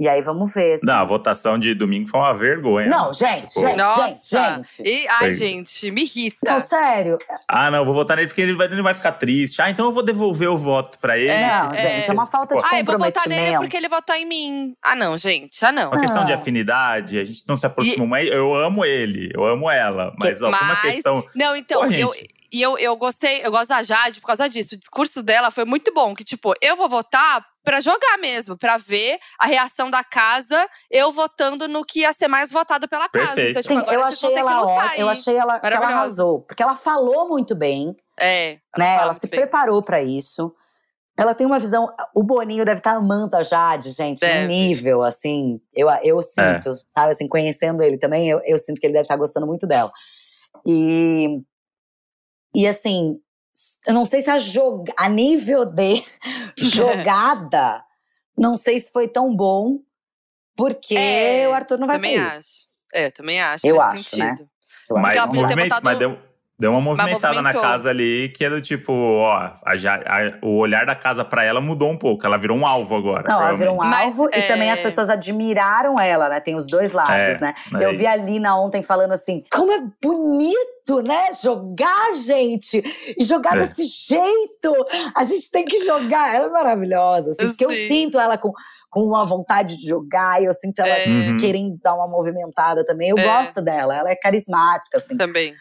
e 0.00 0.08
aí 0.08 0.22
vamos 0.22 0.52
ver. 0.52 0.72
assim. 0.74 0.86
Não, 0.86 0.94
a 0.94 1.04
votação 1.04 1.58
de 1.58 1.74
domingo 1.74 2.08
foi 2.08 2.18
uma 2.18 2.32
vergonha. 2.34 2.88
Não, 2.88 3.12
gente, 3.12 3.46
Tipo, 3.48 3.60
gente, 3.60 3.76
Nossa. 3.76 4.08
gente, 4.08 4.76
gente. 4.78 4.82
E, 4.88 5.06
ai, 5.08 5.34
gente, 5.34 5.90
me 5.90 6.02
irrita. 6.02 6.38
Não, 6.44 6.58
sério. 6.60 7.18
Ah, 7.46 7.70
não, 7.70 7.84
vou 7.84 7.92
votar 7.94 8.16
nele 8.16 8.28
porque 8.28 8.40
ele 8.40 8.54
vai, 8.54 8.66
ele 8.66 8.82
vai 8.82 8.94
ficar 8.94 9.12
triste. 9.12 9.60
Ah, 9.62 9.70
então 9.70 9.86
eu 9.86 9.92
vou 9.92 10.02
devolver 10.02 10.48
o 10.48 10.56
voto 10.58 10.98
pra 10.98 11.18
ele. 11.18 11.30
É, 11.30 11.48
não, 11.62 11.74
gente, 11.74 12.08
é 12.10 12.12
uma 12.12 12.26
falta 12.26 12.56
de 12.56 12.62
Ah, 12.64 12.78
eu 12.80 12.84
vou 12.84 12.98
votar 12.98 13.12
comprometimento. 13.12 13.44
nele 13.52 13.58
porque 13.58 13.76
ele 13.76 13.88
votou 13.88 14.14
em 14.16 14.24
mim. 14.26 14.74
Ah, 14.82 14.96
não, 14.96 15.16
gente. 15.18 15.64
Ah, 15.64 15.70
não. 15.72 15.90
Uma 15.90 16.00
questão 16.00 16.24
de 16.24 16.32
afinidade, 16.32 17.18
a 17.18 17.24
gente 17.24 17.42
não 17.46 17.56
se 17.56 17.66
aproxima 17.66 18.06
mais. 18.06 18.28
Eu 18.28 18.54
amo 18.54 18.84
ele, 18.84 19.30
eu 19.34 19.44
amo 19.44 19.70
ela. 19.70 20.14
Mas, 20.20 20.40
ó, 20.42 20.50
por 20.50 20.56
uma 20.58 20.66
Mas- 20.66 20.80
questão. 20.80 21.24
Não, 21.34 21.54
então, 21.56 21.80
Pô, 21.80 21.86
eu, 21.92 22.12
gente. 22.12 22.39
E 22.52 22.60
eu, 22.62 22.76
eu 22.78 22.96
gostei, 22.96 23.44
eu 23.44 23.50
gosto 23.50 23.68
da 23.68 23.82
Jade 23.82 24.20
por 24.20 24.26
causa 24.26 24.48
disso. 24.48 24.74
O 24.74 24.78
discurso 24.78 25.22
dela 25.22 25.50
foi 25.50 25.64
muito 25.64 25.92
bom. 25.94 26.14
Que, 26.14 26.24
tipo, 26.24 26.52
eu 26.60 26.76
vou 26.76 26.88
votar 26.88 27.44
pra 27.62 27.80
jogar 27.80 28.18
mesmo, 28.18 28.56
pra 28.56 28.78
ver 28.78 29.18
a 29.38 29.46
reação 29.46 29.90
da 29.90 30.02
casa, 30.02 30.66
eu 30.90 31.12
votando 31.12 31.68
no 31.68 31.84
que 31.84 32.00
ia 32.00 32.12
ser 32.12 32.26
mais 32.26 32.50
votado 32.50 32.88
pela 32.88 33.08
casa. 33.08 33.34
Perfeito. 33.34 33.50
Então, 33.50 33.62
tipo, 33.62 33.74
Sim, 33.74 33.80
agora 33.80 33.94
eu 33.96 34.04
achei 34.04 34.34
ela 34.34 34.62
ó, 34.64 34.90
eu 34.96 35.08
achei 35.08 35.36
ela 35.36 35.60
que 35.60 35.66
ela 35.66 35.86
arrasou, 35.86 36.40
porque 36.42 36.62
ela 36.62 36.74
falou 36.74 37.28
muito 37.28 37.54
bem, 37.54 37.94
É. 38.18 38.58
né? 38.78 38.94
fala 38.96 39.02
Ela 39.02 39.14
se 39.14 39.26
bem. 39.28 39.40
preparou 39.40 39.82
pra 39.82 40.02
isso. 40.02 40.54
Ela 41.18 41.34
tem 41.34 41.46
uma 41.46 41.58
visão. 41.58 41.86
O 42.14 42.22
Boninho 42.24 42.64
deve 42.64 42.78
estar 42.80 42.92
amando 42.92 43.36
a 43.36 43.42
Jade, 43.42 43.90
gente, 43.90 44.20
Deve. 44.20 44.46
nível, 44.46 45.02
assim. 45.02 45.60
Eu, 45.74 45.88
eu 46.02 46.22
sinto, 46.22 46.74
sabe, 46.88 47.10
assim, 47.10 47.28
conhecendo 47.28 47.82
ele 47.82 47.98
também, 47.98 48.26
eu, 48.30 48.40
eu 48.42 48.56
sinto 48.56 48.80
que 48.80 48.86
ele 48.86 48.94
deve 48.94 49.02
estar 49.02 49.16
gostando 49.16 49.46
muito 49.46 49.66
dela. 49.66 49.92
E. 50.66 51.42
E 52.54 52.66
assim, 52.66 53.20
eu 53.86 53.94
não 53.94 54.04
sei 54.04 54.22
se 54.22 54.30
a, 54.30 54.38
joga, 54.38 54.92
a 54.96 55.08
nível 55.08 55.64
de 55.64 56.02
jogada, 56.58 57.84
não 58.36 58.56
sei 58.56 58.78
se 58.80 58.90
foi 58.92 59.06
tão 59.08 59.34
bom, 59.34 59.78
porque 60.56 60.94
É, 60.96 61.48
o 61.48 61.52
Arthur 61.54 61.78
não 61.78 61.86
vai 61.86 61.96
Também 61.96 62.16
sair. 62.16 62.26
acho. 62.38 62.66
É, 62.92 63.10
também 63.10 63.40
acho. 63.40 63.66
Eu 63.66 63.80
acho, 63.80 64.18
né? 64.18 64.26
sentido. 64.34 64.50
Eu 64.88 64.96
acho 64.96 65.06
Mas, 65.06 65.30
movimento- 65.30 65.68
botado- 65.68 65.84
mas 65.84 65.98
deu, 65.98 66.18
deu 66.60 66.70
uma 66.72 66.80
movimentada 66.80 67.40
na 67.42 67.52
casa 67.52 67.88
ali, 67.90 68.28
que 68.36 68.44
é 68.44 68.50
do 68.50 68.60
tipo, 68.60 68.92
ó, 68.92 69.32
a 69.34 69.54
a- 69.64 70.38
o 70.42 70.58
olhar 70.58 70.84
da 70.84 70.94
casa 70.94 71.24
pra 71.24 71.42
ela 71.42 71.60
mudou 71.60 71.90
um 71.90 71.96
pouco. 71.96 72.24
Ela 72.26 72.36
virou 72.36 72.56
um 72.56 72.66
alvo 72.66 72.94
agora. 72.94 73.24
Não, 73.26 73.42
ela 73.42 73.56
virou 73.56 73.74
um 73.74 73.78
Mas, 73.78 74.02
alvo 74.18 74.28
e 74.30 74.38
é- 74.38 74.42
também 74.46 74.70
as 74.70 74.78
pessoas 74.78 75.08
admiraram 75.08 75.98
ela, 75.98 76.28
né? 76.28 76.38
Tem 76.40 76.54
os 76.54 76.66
dois 76.66 76.92
lados, 76.92 77.10
É, 77.12 77.38
né? 77.40 77.54
é 77.80 77.84
Eu 77.84 77.96
vi 77.96 78.06
a 78.06 78.16
isso. 78.16 78.26
Lina 78.26 78.56
ontem 78.60 78.82
falando 78.82 79.12
assim: 79.12 79.42
como 79.50 79.72
é 79.72 79.80
bonito, 80.02 81.00
né? 81.02 81.32
Jogar, 81.42 82.14
gente! 82.14 82.82
E 83.18 83.24
jogar 83.24 83.56
É. 83.56 83.66
desse 83.66 83.84
jeito! 84.14 84.74
A 85.14 85.24
gente 85.24 85.50
tem 85.50 85.64
que 85.64 85.78
jogar. 85.78 86.34
Ela 86.34 86.46
é 86.46 86.50
maravilhosa, 86.50 87.30
assim, 87.30 87.48
porque 87.48 87.64
eu 87.64 87.72
sinto 87.72 88.18
ela 88.18 88.36
com, 88.36 88.52
com 88.90 89.00
uma 89.04 89.24
vontade 89.24 89.76
de 89.76 89.88
jogar, 89.88 90.42
e 90.42 90.46
eu 90.46 90.52
sinto 90.52 90.80
ela 90.80 90.90
É, 90.90 91.06
Uhum. 91.06 91.36
querendo 91.38 91.78
dar 91.82 91.94
uma 91.94 92.06
movimentada 92.08 92.84
também. 92.84 93.08
Eu 93.10 93.18
É. 93.18 93.22
gosto 93.22 93.62
dela, 93.62 93.96
ela 93.96 94.10
é 94.10 94.16
carismática, 94.16 94.98
assim. 94.98 95.16
Também. 95.16 95.54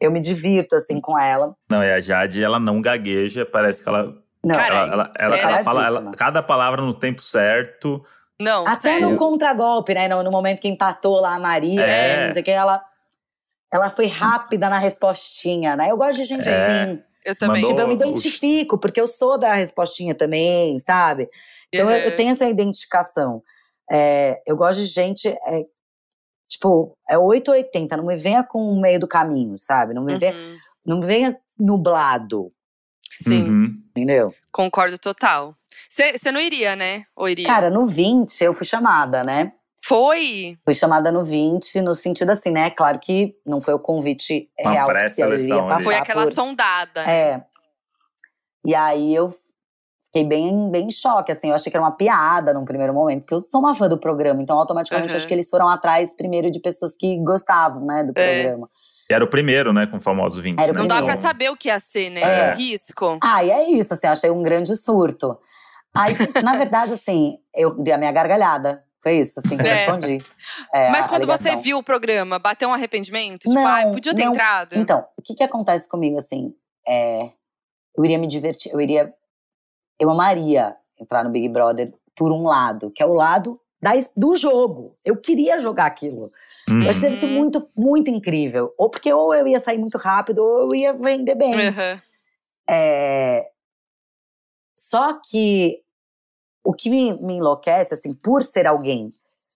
Eu 0.00 0.10
me 0.10 0.20
divirto, 0.20 0.74
assim, 0.76 1.00
com 1.00 1.18
ela. 1.18 1.54
Não, 1.70 1.84
e 1.84 1.92
a 1.92 2.00
Jade, 2.00 2.42
ela 2.42 2.58
não 2.58 2.80
gagueja, 2.80 3.44
parece 3.44 3.82
que 3.82 3.88
ela. 3.88 4.14
Não, 4.42 4.54
ela, 4.58 4.92
ela, 4.92 5.12
ela, 5.18 5.36
ela 5.36 5.60
é 5.60 5.64
fala 5.64 6.12
cada 6.16 6.42
palavra 6.42 6.80
no 6.80 6.94
tempo 6.94 7.20
certo. 7.20 8.02
Não, 8.40 8.66
Até 8.66 8.92
sério. 8.92 9.10
no 9.10 9.16
contragolpe, 9.16 9.92
né? 9.92 10.08
No, 10.08 10.22
no 10.22 10.30
momento 10.30 10.60
que 10.60 10.68
empatou 10.68 11.20
lá 11.20 11.34
a 11.34 11.38
Maria, 11.38 11.82
É. 11.82 12.16
né, 12.16 12.26
não 12.26 12.32
sei 12.32 12.40
o 12.40 12.44
que, 12.46 12.50
ela, 12.50 12.82
ela 13.70 13.90
foi 13.90 14.06
rápida 14.06 14.70
na 14.70 14.78
respostinha, 14.78 15.76
né? 15.76 15.90
Eu 15.90 15.98
gosto 15.98 16.16
de 16.18 16.24
gente 16.24 16.48
É. 16.48 16.82
assim. 16.84 17.02
Eu 17.22 17.36
também. 17.36 17.56
Mandou- 17.60 17.68
Tipo, 17.68 17.80
eu 17.82 17.88
me 17.88 17.94
identifico, 17.94 18.78
porque 18.78 18.98
eu 18.98 19.06
sou 19.06 19.36
da 19.36 19.52
respostinha 19.52 20.14
também, 20.14 20.78
sabe? 20.78 21.28
Então 21.70 21.90
eu, 21.90 21.96
eu 21.98 22.10
Uhum. 22.10 22.16
tenho 22.16 22.30
essa 22.30 22.46
identificação. 22.46 23.42
É, 23.92 24.40
eu 24.46 24.56
gosto 24.56 24.78
de 24.80 24.86
gente. 24.86 25.28
Tipo, 26.50 26.92
é 27.08 27.16
880, 27.16 27.96
não 27.96 28.04
me 28.06 28.16
venha 28.16 28.42
com 28.42 28.70
o 28.72 28.80
meio 28.80 28.98
do 29.00 29.06
caminho, 29.08 29.56
sabe? 29.56 29.94
Não 29.94 30.02
me, 30.02 30.18
venha, 30.18 30.32
Uhum. 30.34 30.56
não 30.84 30.98
me 31.00 31.06
venha 31.06 31.38
nublado, 31.58 32.52
Sim, 33.10 33.48
Uhum. 33.50 33.82
entendeu? 33.90 34.34
concordo 34.52 34.98
total. 34.98 35.54
Você 35.88 36.30
não 36.32 36.40
iria, 36.40 36.74
né? 36.76 37.04
Ou 37.16 37.28
iria? 37.28 37.46
Cara, 37.46 37.70
no 37.70 37.86
20 37.86 38.42
eu 38.42 38.52
fui 38.54 38.64
chamada, 38.66 39.22
né? 39.24 39.52
Foi? 39.84 40.58
Fui 40.64 40.74
chamada 40.74 41.10
no 41.10 41.24
20, 41.24 41.80
no 41.80 41.94
sentido 41.94 42.30
assim, 42.30 42.50
né? 42.50 42.70
Claro 42.70 42.98
que 42.98 43.34
não 43.46 43.60
foi 43.60 43.74
o 43.74 43.78
convite 43.78 44.48
Uma 44.60 44.72
real 44.72 44.88
oficial, 44.90 45.28
eu 45.30 45.36
pré-seleção 45.36 45.56
ia 45.56 45.62
ali. 45.62 45.68
passar 45.68 45.84
Foi 45.84 45.94
aquela 45.96 46.24
por... 46.24 46.34
sondada. 46.34 47.04
né? 47.06 47.12
É. 47.12 47.44
E 48.64 48.74
aí 48.74 49.14
eu 49.14 49.32
fiquei 50.12 50.24
bem, 50.24 50.70
bem 50.70 50.86
em 50.88 50.90
choque, 50.90 51.30
assim. 51.32 51.48
Eu 51.48 51.54
achei 51.54 51.70
que 51.70 51.76
era 51.76 51.84
uma 51.84 51.92
piada 51.92 52.52
num 52.52 52.64
primeiro 52.64 52.92
momento, 52.92 53.20
porque 53.22 53.34
eu 53.34 53.42
sou 53.42 53.60
uma 53.60 53.74
fã 53.74 53.88
do 53.88 53.98
programa, 53.98 54.42
então 54.42 54.58
automaticamente 54.58 55.10
Uhum. 55.12 55.16
acho 55.16 55.26
que 55.28 55.34
eles 55.34 55.48
foram 55.48 55.68
atrás 55.68 56.12
primeiro 56.14 56.50
de 56.50 56.60
pessoas 56.60 56.94
que 56.96 57.18
gostavam, 57.22 57.84
né, 57.84 58.02
do 58.04 58.10
É. 58.16 58.42
programa. 58.42 58.68
E 59.08 59.14
era 59.14 59.24
o 59.24 59.28
primeiro, 59.28 59.72
né, 59.72 59.86
com 59.86 59.96
o 59.96 60.00
famoso 60.00 60.40
20. 60.40 60.58
Era 60.60 60.70
o 60.72 60.74
né? 60.74 60.80
Não 60.80 60.86
dá 60.86 61.02
pra 61.02 61.16
saber 61.16 61.50
o 61.50 61.56
que 61.56 61.68
ia 61.68 61.80
ser, 61.80 62.10
né? 62.10 62.20
É. 62.20 62.38
É. 62.50 62.54
Risco. 62.54 63.18
Ah, 63.22 63.42
e 63.44 63.50
é 63.50 63.70
isso, 63.70 63.92
assim, 63.94 64.06
eu 64.06 64.12
achei 64.12 64.30
um 64.30 64.42
grande 64.42 64.76
surto. 64.76 65.36
Aí, 65.94 66.14
na 66.44 66.54
verdade, 66.54 66.92
assim, 66.92 67.38
eu 67.54 67.74
dei 67.82 67.92
a 67.92 67.98
minha 67.98 68.12
gargalhada. 68.12 68.84
Foi 69.02 69.14
isso, 69.18 69.40
assim, 69.40 69.56
que 69.56 69.62
eu 69.62 69.66
É. 69.66 69.74
respondi. 69.86 70.24
É, 70.74 70.90
Mas 70.90 71.06
quando 71.08 71.26
você 71.26 71.56
viu 71.56 71.78
o 71.78 71.82
programa, 71.82 72.38
bateu 72.38 72.68
um 72.68 72.74
arrependimento? 72.74 73.40
Tipo, 73.48 73.54
Não, 73.54 73.66
ai, 73.66 73.90
podia 73.90 74.14
ter 74.14 74.24
não. 74.24 74.32
entrado. 74.32 74.74
Então, 74.74 75.04
o 75.16 75.22
que 75.22 75.34
que 75.34 75.42
acontece 75.42 75.88
comigo, 75.88 76.16
assim? 76.18 76.52
É, 76.86 77.30
eu 77.96 78.04
iria 78.04 78.18
me 78.18 78.26
divertir, 78.28 78.70
eu 78.72 78.80
iria. 78.80 79.12
Eu 80.00 80.10
amaria 80.10 80.74
entrar 80.98 81.22
no 81.22 81.30
Big 81.30 81.48
Brother 81.48 81.92
por 82.16 82.32
um 82.32 82.42
lado, 82.44 82.90
que 82.90 83.02
é 83.02 83.06
o 83.06 83.12
lado 83.14 83.60
da, 83.80 83.90
do 84.16 84.34
jogo. 84.34 84.96
Eu 85.04 85.16
queria 85.16 85.58
jogar 85.60 85.86
aquilo. 85.86 86.30
Hum. 86.68 86.82
Eu 86.82 86.90
acho 86.90 86.98
que 87.00 87.06
deve 87.06 87.16
ser 87.20 87.26
Uhum. 87.26 87.32
muito, 87.32 87.68
muito 87.76 88.10
incrível. 88.10 88.74
Ou 88.78 88.88
porque 88.90 89.12
ou 89.12 89.34
eu 89.34 89.46
ia 89.46 89.60
sair 89.60 89.78
muito 89.78 89.98
rápido, 89.98 90.38
ou 90.38 90.60
eu 90.60 90.74
ia 90.74 90.92
vender 90.92 91.34
bem. 91.34 91.54
Uhum. 91.68 92.00
É, 92.68 93.50
Só 94.78 95.20
que 95.28 95.82
o 96.64 96.72
que 96.72 96.90
me, 96.90 97.12
me 97.22 97.34
enlouquece, 97.36 97.94
assim, 97.94 98.12
por 98.14 98.42
ser 98.42 98.66
alguém 98.66 99.10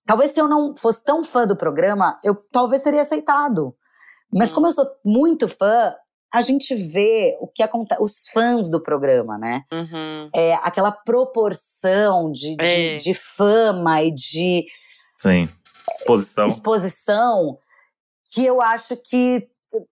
Talvez 0.06 0.32
se 0.32 0.38
eu 0.40 0.46
não 0.46 0.76
fosse 0.76 1.02
tão 1.02 1.24
fã 1.24 1.46
do 1.46 1.56
programa, 1.56 2.20
eu 2.22 2.36
talvez 2.52 2.82
teria 2.82 3.00
aceitado. 3.00 3.74
Mas 4.30 4.52
Hum. 4.52 4.56
como 4.56 4.66
eu 4.66 4.72
sou 4.72 4.86
muito 5.02 5.48
fã, 5.48 5.94
a 6.34 6.42
gente 6.42 6.74
vê 6.74 7.36
o 7.40 7.46
que 7.46 7.62
acontece, 7.62 8.02
os 8.02 8.28
fãs 8.32 8.68
do 8.68 8.82
programa, 8.82 9.38
né? 9.38 9.62
Uhum. 9.72 10.28
É 10.34 10.54
aquela 10.54 10.90
proporção 10.92 12.32
de, 12.32 12.56
de, 12.56 12.64
É. 12.64 12.96
de 12.96 13.14
fama 13.14 14.02
e 14.02 14.10
de 14.10 14.66
Sim. 15.18 15.48
Exposição. 15.90 16.46
exposição 16.46 17.58
que 18.32 18.44
eu 18.44 18.60
acho 18.60 18.96
que 18.96 19.46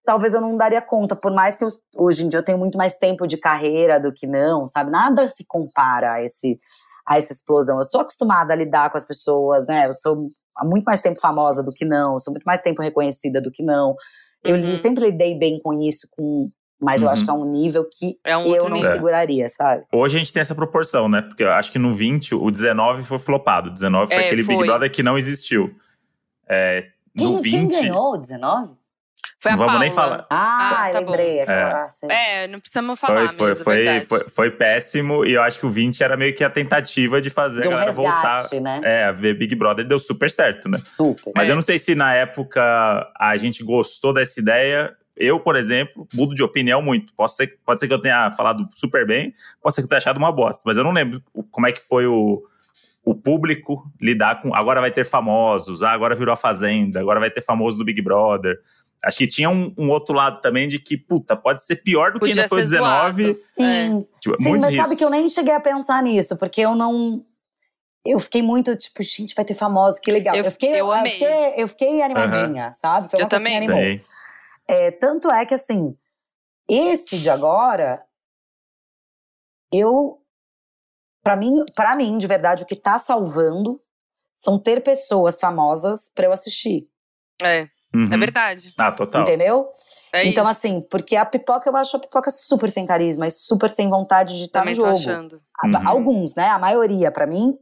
talvez 0.05 0.34
eu 0.34 0.40
não 0.40 0.57
daria 0.57 0.80
conta, 0.82 1.14
por 1.14 1.32
mais 1.32 1.57
que 1.57 1.64
eu, 1.64 1.68
hoje 1.97 2.24
em 2.24 2.28
dia 2.28 2.38
eu 2.40 2.45
tenho 2.45 2.59
muito 2.59 2.76
mais 2.76 2.97
tempo 2.99 3.26
de 3.26 3.36
carreira 3.36 4.01
do 4.01 4.12
que 4.12 4.26
não, 4.26 4.66
sabe? 4.66 4.90
Nada 4.90 5.28
se 5.28 5.45
compara 5.47 6.14
a 6.14 6.22
esse 6.22 6.59
a 7.05 7.18
essa 7.18 7.32
explosão. 7.32 7.78
Eu 7.78 7.82
sou 7.82 8.01
acostumada 8.01 8.53
a 8.53 8.57
lidar 8.57 8.88
com 8.90 8.97
as 8.97 9.05
pessoas, 9.05 9.66
né? 9.66 9.86
Eu 9.88 9.93
sou 9.95 10.28
há 10.57 10.64
muito 10.64 10.84
mais 10.84 11.01
tempo 11.01 11.20
famosa 11.20 11.61
do 11.62 11.72
que 11.72 11.84
não, 11.84 12.18
sou 12.20 12.32
muito 12.32 12.45
mais 12.45 12.62
tempo 12.62 12.80
reconhecida 12.80 13.40
do 13.40 13.51
que 13.51 13.62
não. 13.62 13.97
Eu 14.45 14.57
Uhum. 14.57 14.76
sempre 14.76 15.07
lidei 15.11 15.38
bem 15.38 15.59
com 15.61 15.72
isso, 15.80 16.09
com 16.11 16.51
mas 16.84 17.01
eu 17.01 17.07
Uhum. 17.07 17.12
acho 17.12 17.24
que 17.24 17.30
é 17.30 17.34
um 17.34 17.45
nível 17.49 17.84
que 17.88 18.18
É 18.24 18.36
um 18.36 18.55
eu 18.57 18.68
não 18.68 18.76
nível. 18.76 18.90
seguraria, 18.93 19.49
sabe? 19.49 19.84
Hoje 19.93 20.16
a 20.16 20.18
gente 20.18 20.32
tem 20.32 20.40
essa 20.40 20.55
proporção, 20.55 21.09
né? 21.09 21.22
Porque 21.22 21.45
eu 21.45 21.53
acho 21.53 21.70
que 21.70 21.78
no 21.78 21.93
20, 21.93 22.34
o 22.34 22.51
19 22.51 23.05
foi 23.05 23.20
flopado. 23.20 23.70
O 23.70 23.72
19 23.72 24.12
foi 24.12 24.20
É, 24.22 24.26
aquele 24.26 24.43
Big 24.43 24.55
foi. 24.57 24.66
Brother 24.66 24.90
que 24.90 25.01
não 25.03 25.16
existiu. 25.16 25.72
É, 26.49 26.88
no 27.14 27.40
Quem, 27.40 27.43
20. 27.43 27.70
quem 27.70 27.82
ganhou? 27.82 28.18
19? 28.18 28.72
Foi 29.41 29.51
a 29.53 29.57
Não 29.57 29.66
vamos 29.66 29.73
Paula. 29.73 29.87
nem 29.87 29.95
falar. 29.95 30.27
Ah, 30.31 30.85
Ah, 30.87 30.91
tá 30.91 31.01
bom. 31.01 31.11
lembrei. 31.11 31.39
sei. 31.91 32.09
É, 32.11 32.47
não 32.49 32.61
precisamos 32.61 32.99
falar 32.99 33.29
Foi, 33.29 33.29
foi, 33.37 33.47
mesmo, 33.49 33.64
foi, 33.64 33.77
verdade. 33.77 34.07
foi, 34.07 34.29
foi 34.29 34.51
péssimo. 34.51 35.25
E 35.25 35.33
eu 35.33 35.43
acho 35.43 35.59
que 35.59 35.66
o 35.66 35.70
20 35.70 36.03
era 36.03 36.16
meio 36.16 36.35
que 36.35 36.45
a 36.45 36.51
tentativa 36.51 37.20
de 37.20 37.31
fazer 37.31 37.62
De 37.62 37.68
a 37.68 37.70
galera 37.70 37.93
voltar 37.93 38.37
resgate, 38.37 38.61
né? 38.61 38.81
é, 38.85 39.05
a 39.05 39.12
ver 39.12 39.35
Big 39.37 39.55
Brother. 39.55 39.85
Deu 39.87 39.99
super 39.99 40.31
certo, 40.31 40.68
né? 40.68 40.79
Super. 40.97 41.33
Mas 41.37 41.49
É. 41.49 41.51
eu 41.51 41.55
não 41.55 41.62
sei 41.62 41.79
se 41.79 41.95
na 41.95 42.14
época 42.14 42.62
a 43.18 43.37
gente 43.37 43.62
gostou 43.64 44.12
dessa 44.12 44.39
ideia. 44.41 44.95
Eu, 45.16 45.39
por 45.39 45.57
exemplo, 45.57 46.09
mudo 46.14 46.35
de 46.35 46.43
opinião 46.43 46.81
muito. 46.81 47.12
Posso 47.14 47.37
ser, 47.37 47.59
pode 47.66 47.81
ser 47.81 47.87
que 47.89 47.95
eu 47.95 48.01
tenha 48.01 48.33
falado 48.33 48.66
super 48.73 49.07
bem, 49.07 49.35
pode 49.62 49.75
ser 49.75 49.83
que 49.83 49.85
eu 49.87 49.89
tenha 49.89 49.99
achado 49.99 50.16
uma 50.18 50.33
bosta. 50.33 50.62
Mas 50.64 50.77
eu 50.77 50.85
não 50.85 50.93
lembro 50.93 51.23
como 51.51 51.66
é 51.66 51.73
que 51.73 51.81
foi 51.83 52.07
o, 52.07 52.43
o 53.05 53.14
público 53.14 53.85
lidar 54.01 54.41
com. 54.41 54.55
Agora 54.55 54.81
vai 54.81 54.91
ter 54.91 55.05
famosos, 55.05 55.83
ah, 55.83 55.91
agora 55.93 56.14
virou 56.14 56.33
a 56.33 56.37
Fazenda, 56.37 56.99
agora 57.01 57.20
vai 57.20 57.31
ter 57.31 57.43
famoso 57.43 57.77
do 57.77 57.85
Big 57.85 58.01
Brother. 58.01 58.57
Acho 59.05 59.18
que 59.18 59.26
tinha 59.26 59.50
um, 59.50 59.74
um 59.76 59.90
outro 59.90 60.14
lado 60.14 60.40
também 60.40 60.68
de 60.68 60.78
que, 60.78 60.96
puta, 60.96 61.36
pode 61.36 61.64
ser 61.64 61.76
pior 61.76 62.12
do 62.12 62.20
que 62.20 62.26
Podia 62.26 62.42
ainda 62.42 62.48
foi 62.48 62.59
o 62.62 62.66
ser 62.66 62.70
19. 62.78 63.22
zoado. 63.24 63.34
Sim, 63.57 64.07
Tipo, 64.20 64.36
sim 64.36 64.42
muitos 64.48 64.68
mas 64.68 64.76
sabe 64.76 64.94
que 64.96 65.05
eu 65.05 65.11
nem 65.11 65.28
cheguei 65.28 65.55
a 65.55 65.61
pensar 65.61 66.03
nisso, 66.03 66.36
porque 66.36 66.61
eu 66.61 66.74
não. 66.76 67.24
Eu 68.05 68.18
fiquei 68.18 68.42
muito 68.42 68.74
tipo, 68.76 69.03
gente, 69.03 69.34
vai 69.34 69.44
ter 69.44 69.55
famosos, 69.55 69.98
que 70.00 70.11
legal. 70.11 70.34
Eu- 70.36 70.44
Eu, 70.44 70.50
fiquei, 70.53 70.80
eu 70.80 70.92
amei. 70.92 71.12
fiquei, 71.12 71.55
eu 71.57 71.68
fiquei 71.68 72.03
animadinha, 72.03 72.72
sabe? 72.72 73.09
Foi 73.09 73.18
uma 73.20 73.24
Eu 73.24 73.28
coisa 73.28 73.44
que 73.44 73.50
também. 73.50 73.61
me 73.61 73.66
animou. 73.66 73.82
Sei. 73.82 74.05
É, 74.68 74.90
tanto 74.92 75.30
é 75.30 75.44
que, 75.46 75.55
assim, 75.55 75.96
esse 76.68 77.18
de 77.18 77.28
agora, 77.30 78.05
eu. 79.72 80.18
Pra 81.22 81.36
mim, 81.36 81.64
pra 81.74 81.94
mim, 81.94 82.18
de 82.18 82.26
verdade, 82.26 82.64
o 82.64 82.66
que 82.66 82.74
tá 82.74 82.98
salvando 82.98 83.80
são 84.34 84.59
ter 84.59 84.82
pessoas 84.82 85.38
famosas 85.38 86.11
pra 86.12 86.26
eu 86.26 86.32
assistir. 86.32 86.88
É, 87.40 87.68
Uhum. 87.95 88.05
é 88.11 88.16
verdade. 88.16 88.74
Ah, 88.78 88.90
total. 88.93 89.22
Entendeu? 89.22 89.68
É 90.12 90.24
então, 90.26 90.45
isso. 90.45 90.53
assim, 90.53 90.80
porque 90.90 91.16
a 91.16 91.24
pipoca, 91.24 91.68
eu 91.70 91.76
acho 91.76 91.97
a 91.97 92.01
pipoca 92.01 92.30
super 92.30 92.70
sem 92.70 92.86
carisma 92.86 93.26
e 93.26 93.30
super 93.30 93.70
sem 93.70 93.88
vontade 93.88 94.38
de 94.38 94.45
estar 94.45 94.61
também 94.61 94.74
no 94.74 94.80
tô 94.80 94.86
jogo. 94.95 94.99
achando. 94.99 95.43
A- 95.59 95.66
Uhum. 95.66 95.88
Alguns, 95.88 96.34
né? 96.34 96.49
A 96.49 96.59
maioria, 96.59 97.11
pra 97.11 97.26
mim, 97.26 97.57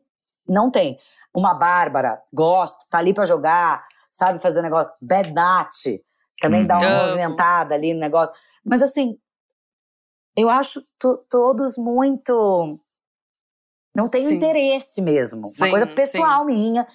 não 0.48 0.70
tem. 0.70 0.98
Uma 1.34 1.54
Bárbara, 1.54 2.20
gosto, 2.32 2.84
tá 2.88 2.98
ali 2.98 3.14
pra 3.14 3.24
jogar, 3.26 3.84
sabe 4.10 4.40
fazer 4.40 4.62
negócio. 4.62 4.90
Bad 5.00 5.32
Nat, 5.32 5.70
também 6.40 6.66
dá 6.66 6.76
uma 6.78 6.86
Amo. 6.86 7.04
movimentada 7.06 7.74
ali 7.74 7.94
no 7.94 8.00
negócio. 8.00 8.34
Mas 8.64 8.82
assim, 8.82 9.16
eu 10.36 10.48
acho 10.50 10.82
to- 10.98 11.24
todos 11.28 11.76
muito. 11.76 12.78
Não 13.94 14.08
tenho 14.08 14.28
Sim. 14.28 14.36
interesse 14.36 15.00
mesmo. 15.02 15.48
Sim, 15.48 15.54
uma 15.62 15.70
coisa 15.70 15.86
pessoal 15.86 16.44
minha. 16.44 16.86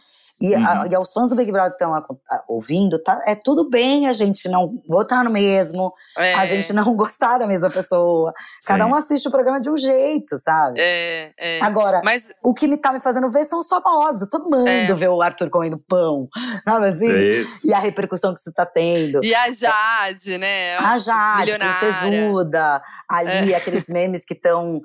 E, 0.42 0.54
a- 0.54 0.82
Uhum. 0.84 0.92
e 0.92 0.96
aos 0.96 1.14
fãs 1.14 1.30
do 1.30 1.36
Big 1.36 1.50
Brother 1.50 1.70
que 1.72 1.76
estão 1.84 1.96
a- 1.96 2.04
a- 2.30 2.44
ouvindo, 2.50 3.02
tá, 3.02 3.22
é 3.26 3.36
tudo 3.36 3.70
bem 3.70 4.06
a 4.08 4.12
gente 4.14 4.50
não 4.50 4.82
votar 4.88 5.24
no 5.24 5.30
mesmo, 5.30 5.94
É, 6.18 6.34
a 6.34 6.46
gente 6.46 6.74
não 6.74 6.84
gostar 6.98 7.38
da 7.38 7.48
mesma 7.48 7.70
pessoa. 7.70 8.34
Cada 8.66 8.84
Sim. 8.84 8.92
um 8.92 8.96
assiste 8.96 9.28
o 9.28 9.32
programa 9.32 9.62
de 9.62 9.70
um 9.70 9.78
jeito, 9.78 10.38
sabe? 10.38 10.80
É, 10.80 11.32
é. 11.40 11.62
Agora, 11.62 12.02
Mas 12.04 12.30
o 12.44 12.54
que 12.54 12.68
me 12.68 12.76
tá 12.76 12.92
me 12.92 13.00
fazendo 13.00 13.30
ver 13.30 13.46
são 13.46 13.60
os 13.60 13.68
famosos. 13.68 14.24
Eu 14.24 14.30
tô 14.30 14.38
amando 14.38 14.68
É. 14.68 14.94
ver 14.94 15.08
o 15.10 15.22
Arthur 15.22 15.50
comendo 15.50 15.82
pão, 15.88 16.28
sabe 16.66 16.88
assim? 16.88 17.10
É. 17.10 17.44
E 17.64 17.74
a 17.74 17.80
repercussão 17.80 18.34
que 18.34 18.40
isso 18.42 18.52
tá 18.54 18.66
tendo. 18.66 19.24
E 19.24 19.34
a 19.34 19.50
Jade, 19.52 20.38
né? 20.38 20.76
A 20.78 20.98
Jade, 20.98 21.40
milionária. 21.52 21.80
Princesuda, 21.80 22.82
ali, 23.10 23.54
É. 23.54 23.56
aqueles 23.56 23.88
memes 23.88 24.26
que 24.26 24.34
estão 24.34 24.82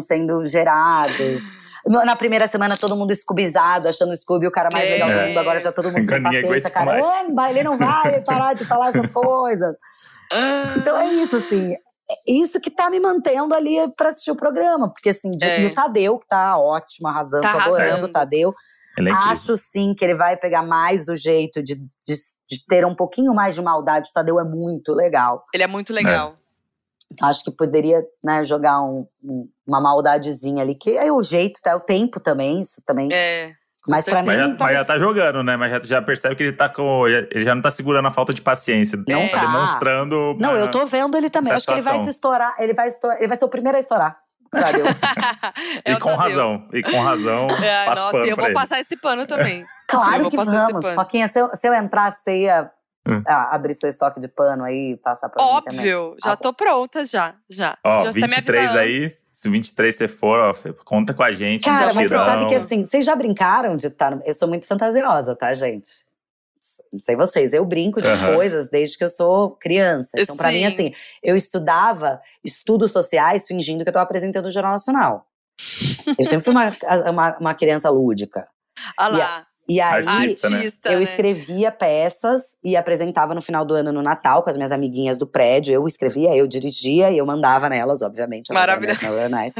sendo 0.00 0.44
gerados. 0.46 1.42
Na 1.86 2.14
primeira 2.14 2.46
semana, 2.46 2.76
todo 2.76 2.94
mundo 2.94 3.10
escubizado, 3.10 3.88
achando 3.88 4.12
o 4.12 4.16
Scooby 4.16 4.46
o 4.46 4.50
cara 4.50 4.68
mais 4.70 4.84
É. 4.86 4.92
legal 4.92 5.08
do 5.08 5.26
mundo. 5.28 5.38
Agora 5.38 5.58
já 5.60 5.72
todo 5.72 5.90
mundo 5.90 6.04
sem 6.04 6.22
paciência. 6.22 6.48
aguenta 6.50 6.84
mais. 6.84 7.02
Caramba, 7.06 7.50
ele 7.50 7.62
não 7.62 7.78
vai 7.78 8.20
parar 8.20 8.52
de 8.54 8.64
falar 8.66 8.88
essas 8.90 9.08
coisas. 9.08 9.74
Então 10.76 10.96
é 10.98 11.06
isso, 11.14 11.36
assim. 11.36 11.72
É 11.72 12.32
isso 12.32 12.60
que 12.60 12.70
tá 12.70 12.90
me 12.90 12.98
mantendo 13.00 13.54
ali 13.54 13.76
pra 13.96 14.08
assistir 14.10 14.30
o 14.32 14.36
programa. 14.36 14.92
Porque, 14.92 15.08
assim, 15.10 15.30
de- 15.30 15.44
É. 15.44 15.62
e 15.62 15.66
o 15.66 15.74
Tadeu, 15.74 16.18
que 16.18 16.26
tá 16.26 16.58
ótimo, 16.58 17.08
arrasando, 17.08 17.42
Tá 17.42 17.52
tô 17.52 17.58
adorando 17.60 17.82
arrasando. 17.82 18.06
o 18.06 18.12
Tadeu. 18.12 18.54
É. 18.98 19.10
Acho 19.10 19.56
sim 19.56 19.94
que 19.94 20.04
ele 20.04 20.14
vai 20.16 20.36
pegar 20.36 20.62
mais 20.62 21.08
o 21.08 21.14
jeito 21.16 21.62
de, 21.62 21.76
de, 21.76 22.14
de 22.48 22.66
ter 22.68 22.84
um 22.84 22.94
pouquinho 22.94 23.32
mais 23.32 23.54
de 23.54 23.62
maldade. 23.62 24.10
O 24.10 24.12
Tadeu 24.12 24.38
é 24.40 24.44
muito 24.44 24.92
legal. 24.92 25.44
Ele 25.54 25.62
é 25.62 25.66
muito 25.68 25.92
legal. 25.92 26.34
Acho 27.22 27.44
que 27.44 27.50
poderia 27.50 28.02
né, 28.22 28.44
jogar 28.44 28.82
um- 28.82 29.04
um- 29.24 29.48
uma 29.66 29.80
maldadezinha 29.80 30.62
ali, 30.62 30.74
que 30.74 30.96
é 30.96 31.10
o 31.12 31.22
jeito, 31.22 31.60
tá? 31.62 31.70
É 31.70 31.74
o 31.74 31.80
tempo 31.80 32.20
também, 32.20 32.60
isso 32.60 32.82
também. 32.86 33.08
É. 33.12 33.52
Mas 33.88 34.04
pra 34.04 34.22
certeza. 34.22 34.26
Mas 34.26 34.38
já, 34.38 34.48
mim, 34.48 34.56
mas 34.60 34.76
já 34.76 34.84
tá 34.84 34.98
jogando, 34.98 35.42
né? 35.42 35.56
Mas 35.56 35.70
já, 35.72 35.80
já 35.82 36.02
percebe 36.02 36.36
que 36.36 36.42
ele 36.42 36.52
tá 36.52 36.68
com. 36.68 37.08
Ele 37.08 37.42
já 37.42 37.54
não 37.54 37.62
tá 37.62 37.70
segurando 37.70 38.06
a 38.06 38.10
falta 38.10 38.32
de 38.34 38.42
paciência. 38.42 38.96
Não 39.08 39.28
tá 39.28 39.38
tá. 39.38 39.46
demonstrando. 39.46 40.36
Não, 40.38 40.54
eu 40.56 40.70
tô 40.70 40.84
vendo 40.86 41.16
ele 41.16 41.30
também. 41.30 41.52
Acho 41.52 41.66
que 41.66 41.72
ele 41.72 41.80
vai 41.80 41.98
se 42.04 42.10
estourar. 42.10 42.54
Ele 42.58 42.74
vai, 42.74 42.86
estourar, 42.86 43.16
ele 43.18 43.28
vai 43.28 43.36
ser 43.38 43.44
o 43.46 43.48
primeiro 43.48 43.76
a 43.76 43.80
estourar. 43.80 44.18
Tadeu. 44.52 44.84
É 45.84 45.92
E 45.92 45.98
com 45.98 46.08
Tadeu. 46.10 46.16
razão. 46.22 46.68
E 46.72 46.82
com 46.82 47.00
razão. 47.00 47.46
É, 47.64 47.84
passo 47.86 48.02
nossa, 48.02 48.12
pano 48.12 48.26
eu 48.26 48.36
vou 48.36 48.44
ele. 48.46 48.54
passar 48.54 48.80
esse 48.80 48.96
pano 48.96 49.26
também. 49.26 49.64
Claro 49.88 50.28
que 50.30 50.36
vamos. 50.36 50.82
pano. 50.82 50.94
Foquinha, 50.94 51.26
se 51.28 51.40
eu, 51.40 51.50
se 51.54 51.66
eu 51.66 51.72
entrar, 51.74 52.10
você 52.12 52.42
ia 52.42 52.70
Hum. 53.08 53.22
ah, 53.26 53.54
abrir 53.54 53.74
seu 53.74 53.88
estoque 53.88 54.20
de 54.20 54.28
pano 54.28 54.62
aí 54.62 54.92
e 54.92 54.96
passar 54.96 55.28
pra 55.30 55.42
mim 55.42 55.60
também. 55.62 55.78
Óbvio, 55.78 56.16
já 56.22 56.32
Ah, 56.32 56.36
tô 56.36 56.52
pronta 56.52 57.06
já, 57.06 57.34
já. 57.48 57.78
Ó, 57.84 58.04
já 58.04 58.12
tá 58.12 58.26
me 58.26 58.26
23 58.26 58.58
avisando 58.58 58.78
aí. 58.78 59.10
Se 59.34 59.48
23 59.48 59.96
você 59.96 60.06
for, 60.06 60.38
ó, 60.38 60.72
conta 60.84 61.14
com 61.14 61.22
a 61.22 61.32
gente. 61.32 61.64
Cara, 61.64 61.94
mas 61.94 62.10
você 62.10 62.14
sabe 62.14 62.46
que 62.46 62.54
assim, 62.54 62.84
vocês 62.84 63.06
já 63.06 63.16
brincaram 63.16 63.74
de 63.74 63.86
estar. 63.86 64.14
No... 64.14 64.22
Eu 64.22 64.34
sou 64.34 64.46
muito 64.46 64.66
fantasiosa, 64.66 65.34
tá, 65.34 65.52
gente? 65.54 65.88
Não 66.92 66.98
sei 66.98 67.16
vocês, 67.16 67.54
eu 67.54 67.64
brinco 67.64 68.02
de 68.02 68.08
Aham. 68.08 68.34
coisas 68.34 68.68
desde 68.68 68.98
que 68.98 69.04
eu 69.04 69.08
sou 69.08 69.52
criança. 69.52 70.10
Então, 70.18 70.36
pra 70.36 70.48
mim, 70.48 70.58
Sim. 70.58 70.66
assim, 70.66 70.94
eu 71.22 71.34
estudava 71.34 72.20
estudos 72.44 72.92
sociais 72.92 73.46
fingindo 73.46 73.82
que 73.82 73.88
eu 73.88 73.92
tava 73.94 74.02
apresentando 74.02 74.44
o 74.46 74.50
Jornal 74.50 74.72
Nacional. 74.72 75.26
Eu 76.18 76.24
sempre 76.24 76.44
fui 76.44 76.52
uma, 76.52 76.70
uma, 77.10 77.38
uma 77.38 77.54
criança 77.54 77.88
lúdica. 77.88 78.46
Olha 78.98 79.16
lá, 79.16 79.46
E 79.72 79.80
aí, 79.80 80.04
Artista, 80.04 80.50
né? 80.50 80.56
artista, 80.56 80.90
eu 80.90 80.98
né? 80.98 81.04
escrevia 81.04 81.70
peças 81.70 82.42
e 82.64 82.76
apresentava 82.76 83.34
no 83.34 83.40
final 83.40 83.64
do 83.64 83.72
ano 83.72 83.92
no 83.92 84.02
Natal 84.02 84.42
com 84.42 84.50
as 84.50 84.56
minhas 84.56 84.72
amiguinhas 84.72 85.16
do 85.16 85.28
prédio. 85.28 85.72
Eu 85.72 85.86
escrevia, 85.86 86.34
eu 86.34 86.44
dirigia 86.48 87.08
e 87.12 87.18
eu 87.18 87.24
mandava 87.24 87.68
nelas, 87.68 88.02
obviamente. 88.02 88.52
Maravilhoso. 88.52 89.00
neuronais. 89.00 89.52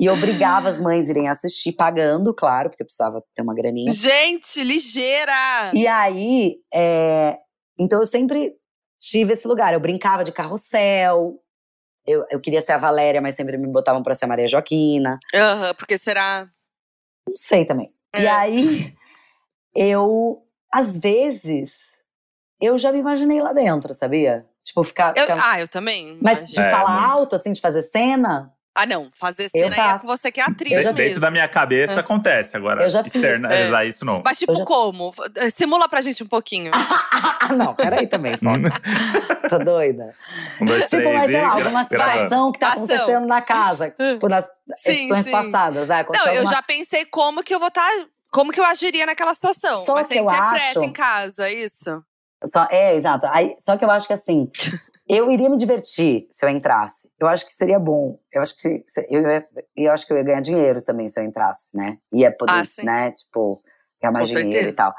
E 0.00 0.08
obrigava 0.08 0.70
as 0.70 0.80
mães 0.80 1.08
a 1.08 1.10
irem 1.10 1.28
assistir, 1.28 1.72
pagando, 1.72 2.32
claro, 2.32 2.70
porque 2.70 2.82
eu 2.82 2.86
precisava 2.86 3.22
ter 3.34 3.42
uma 3.42 3.54
graninha. 3.54 3.92
Gente, 3.92 4.64
ligeira! 4.64 5.70
E 5.74 5.86
aí, 5.86 6.56
é, 6.72 7.36
então 7.78 7.98
eu 7.98 8.06
sempre 8.06 8.54
tive 8.98 9.34
esse 9.34 9.46
lugar. 9.46 9.74
Eu 9.74 9.80
brincava 9.80 10.24
de 10.24 10.32
carrossel. 10.32 11.34
Eu, 12.06 12.24
eu 12.30 12.40
queria 12.40 12.62
ser 12.62 12.72
a 12.72 12.78
Valéria, 12.78 13.20
mas 13.20 13.34
sempre 13.34 13.58
me 13.58 13.68
botavam 13.68 14.02
pra 14.02 14.14
ser 14.14 14.24
a 14.24 14.28
Maria 14.28 14.48
Joaquina. 14.48 15.18
Aham, 15.34 15.74
porque 15.74 15.98
será. 15.98 16.48
Não 17.28 17.36
sei 17.36 17.66
também. 17.66 17.90
E 18.16 18.24
É. 18.24 18.30
aí, 18.30 18.94
eu, 19.76 20.42
às 20.72 20.98
vezes, 20.98 21.74
eu 22.60 22.76
já 22.78 22.90
me 22.92 22.98
imaginei 22.98 23.40
lá 23.40 23.52
dentro, 23.52 23.92
sabia? 23.92 24.46
Tipo, 24.64 24.82
ficar. 24.82 25.12
Eu- 25.16 25.26
ficar- 25.26 25.50
ah, 25.52 25.60
eu 25.60 25.68
também. 25.68 26.18
mas 26.20 26.38
imagino. 26.38 26.54
de 26.54 26.60
É, 26.60 26.70
falar 26.70 26.90
muito. 27.00 27.10
alto, 27.12 27.36
assim, 27.36 27.52
de 27.52 27.60
fazer 27.60 27.82
cena, 27.82 28.52
Ah, 28.78 28.84
não. 28.84 29.08
Fazer 29.14 29.48
cena 29.48 29.74
é 29.74 29.98
com 29.98 30.06
você 30.06 30.30
que 30.30 30.38
é 30.38 30.44
atriz 30.44 30.82
já 30.84 30.92
Dentro 30.92 31.18
da 31.18 31.30
minha 31.30 31.48
cabeça 31.48 31.94
É. 31.94 31.98
acontece. 32.00 32.58
Agora, 32.58 32.82
Eu 32.82 32.90
já 32.90 33.02
fiz. 33.02 33.14
externalizar 33.14 33.86
isso 33.86 34.04
não. 34.04 34.20
Mas 34.22 34.38
tipo 34.38 34.54
já- 34.54 34.64
como? 34.66 35.14
Simula 35.54 35.88
pra 35.88 36.02
gente 36.02 36.22
um 36.22 36.26
pouquinho. 36.26 36.70
ah, 36.74 37.54
não, 37.56 37.74
peraí 37.74 38.06
também, 38.06 38.34
foda. 38.36 38.68
Tô 39.48 39.58
doida. 39.60 40.14
um, 40.60 40.66
dois, 40.66 40.90
Tipo, 40.90 41.02
três 41.04 41.14
mas 41.16 41.30
sei 41.30 41.40
lá, 41.40 41.48
alguma 41.48 41.84
situação 41.84 42.52
que 42.52 42.58
tá 42.58 42.68
Ação. 42.68 42.84
acontecendo 42.84 43.26
na 43.26 43.40
casa. 43.40 43.90
tipo, 43.90 44.28
nas 44.28 44.44
Sim, 44.76 44.90
edições 44.90 45.24
sim. 45.24 45.30
passadas, 45.30 45.88
né? 45.88 46.04
Não, 46.12 46.24
eu 46.26 46.30
alguma- 46.40 46.52
já 46.54 46.60
pensei 46.60 47.06
como 47.06 47.42
que 47.42 47.54
eu 47.54 47.58
vou 47.58 47.68
estar 47.68 47.88
como 48.36 48.52
que 48.52 48.60
eu 48.60 48.64
agiria 48.64 49.06
naquela 49.06 49.32
situação? 49.34 49.82
Só 49.84 49.94
Mas 49.94 50.06
que 50.08 50.12
você 50.14 50.20
eu 50.20 50.24
interpreta 50.28 50.78
acho- 50.78 50.82
em 50.84 50.92
casa, 50.92 51.48
é 51.48 51.54
isso? 51.54 52.04
Só, 52.44 52.68
é, 52.70 52.94
exato. 52.94 53.26
Aí, 53.30 53.56
só 53.58 53.76
que 53.78 53.84
eu 53.84 53.90
acho 53.90 54.06
que 54.06 54.12
assim, 54.12 54.50
eu 55.08 55.30
iria 55.32 55.48
me 55.48 55.56
divertir 55.56 56.28
se 56.30 56.44
eu 56.44 56.50
entrasse. 56.50 57.08
Eu 57.18 57.26
acho 57.28 57.46
que 57.46 57.52
seria 57.52 57.78
bom. 57.78 58.18
Eu 58.30 58.42
acho 58.42 58.54
que 58.58 58.84
eu, 59.10 59.22
ia- 59.22 59.46
eu 59.74 59.90
acho 59.92 60.06
que 60.06 60.12
eu 60.12 60.18
ia 60.18 60.22
ganhar 60.22 60.40
dinheiro 60.42 60.82
também 60.82 61.08
se 61.08 61.18
eu 61.18 61.24
entrasse, 61.24 61.74
né? 61.74 61.96
Ia 62.12 62.30
poder, 62.30 62.52
Ah, 62.52 62.84
né? 62.84 63.10
Tipo, 63.12 63.58
ganhar 64.02 64.12
mais 64.12 64.28
Com 64.28 64.36
dinheiro 64.36 64.50
certeza. 64.50 64.68
e 64.70 64.76
tal. 64.76 64.94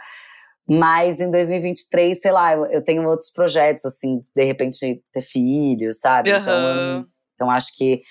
Mas 0.68 1.22
em 1.22 1.30
2023, 1.32 2.20
sei 2.20 2.32
lá, 2.32 2.54
eu, 2.54 2.66
eu 2.66 2.84
tenho 2.84 3.08
outros 3.08 3.30
projetos, 3.30 3.86
assim, 3.86 4.22
de 4.36 4.44
repente 4.44 5.02
ter 5.14 5.22
filhos, 5.22 6.00
sabe? 6.00 6.30
Então, 6.32 6.54
Aham. 6.60 6.76
não- 6.76 7.08
então 7.36 7.52
acho 7.52 7.74
que 7.78 8.02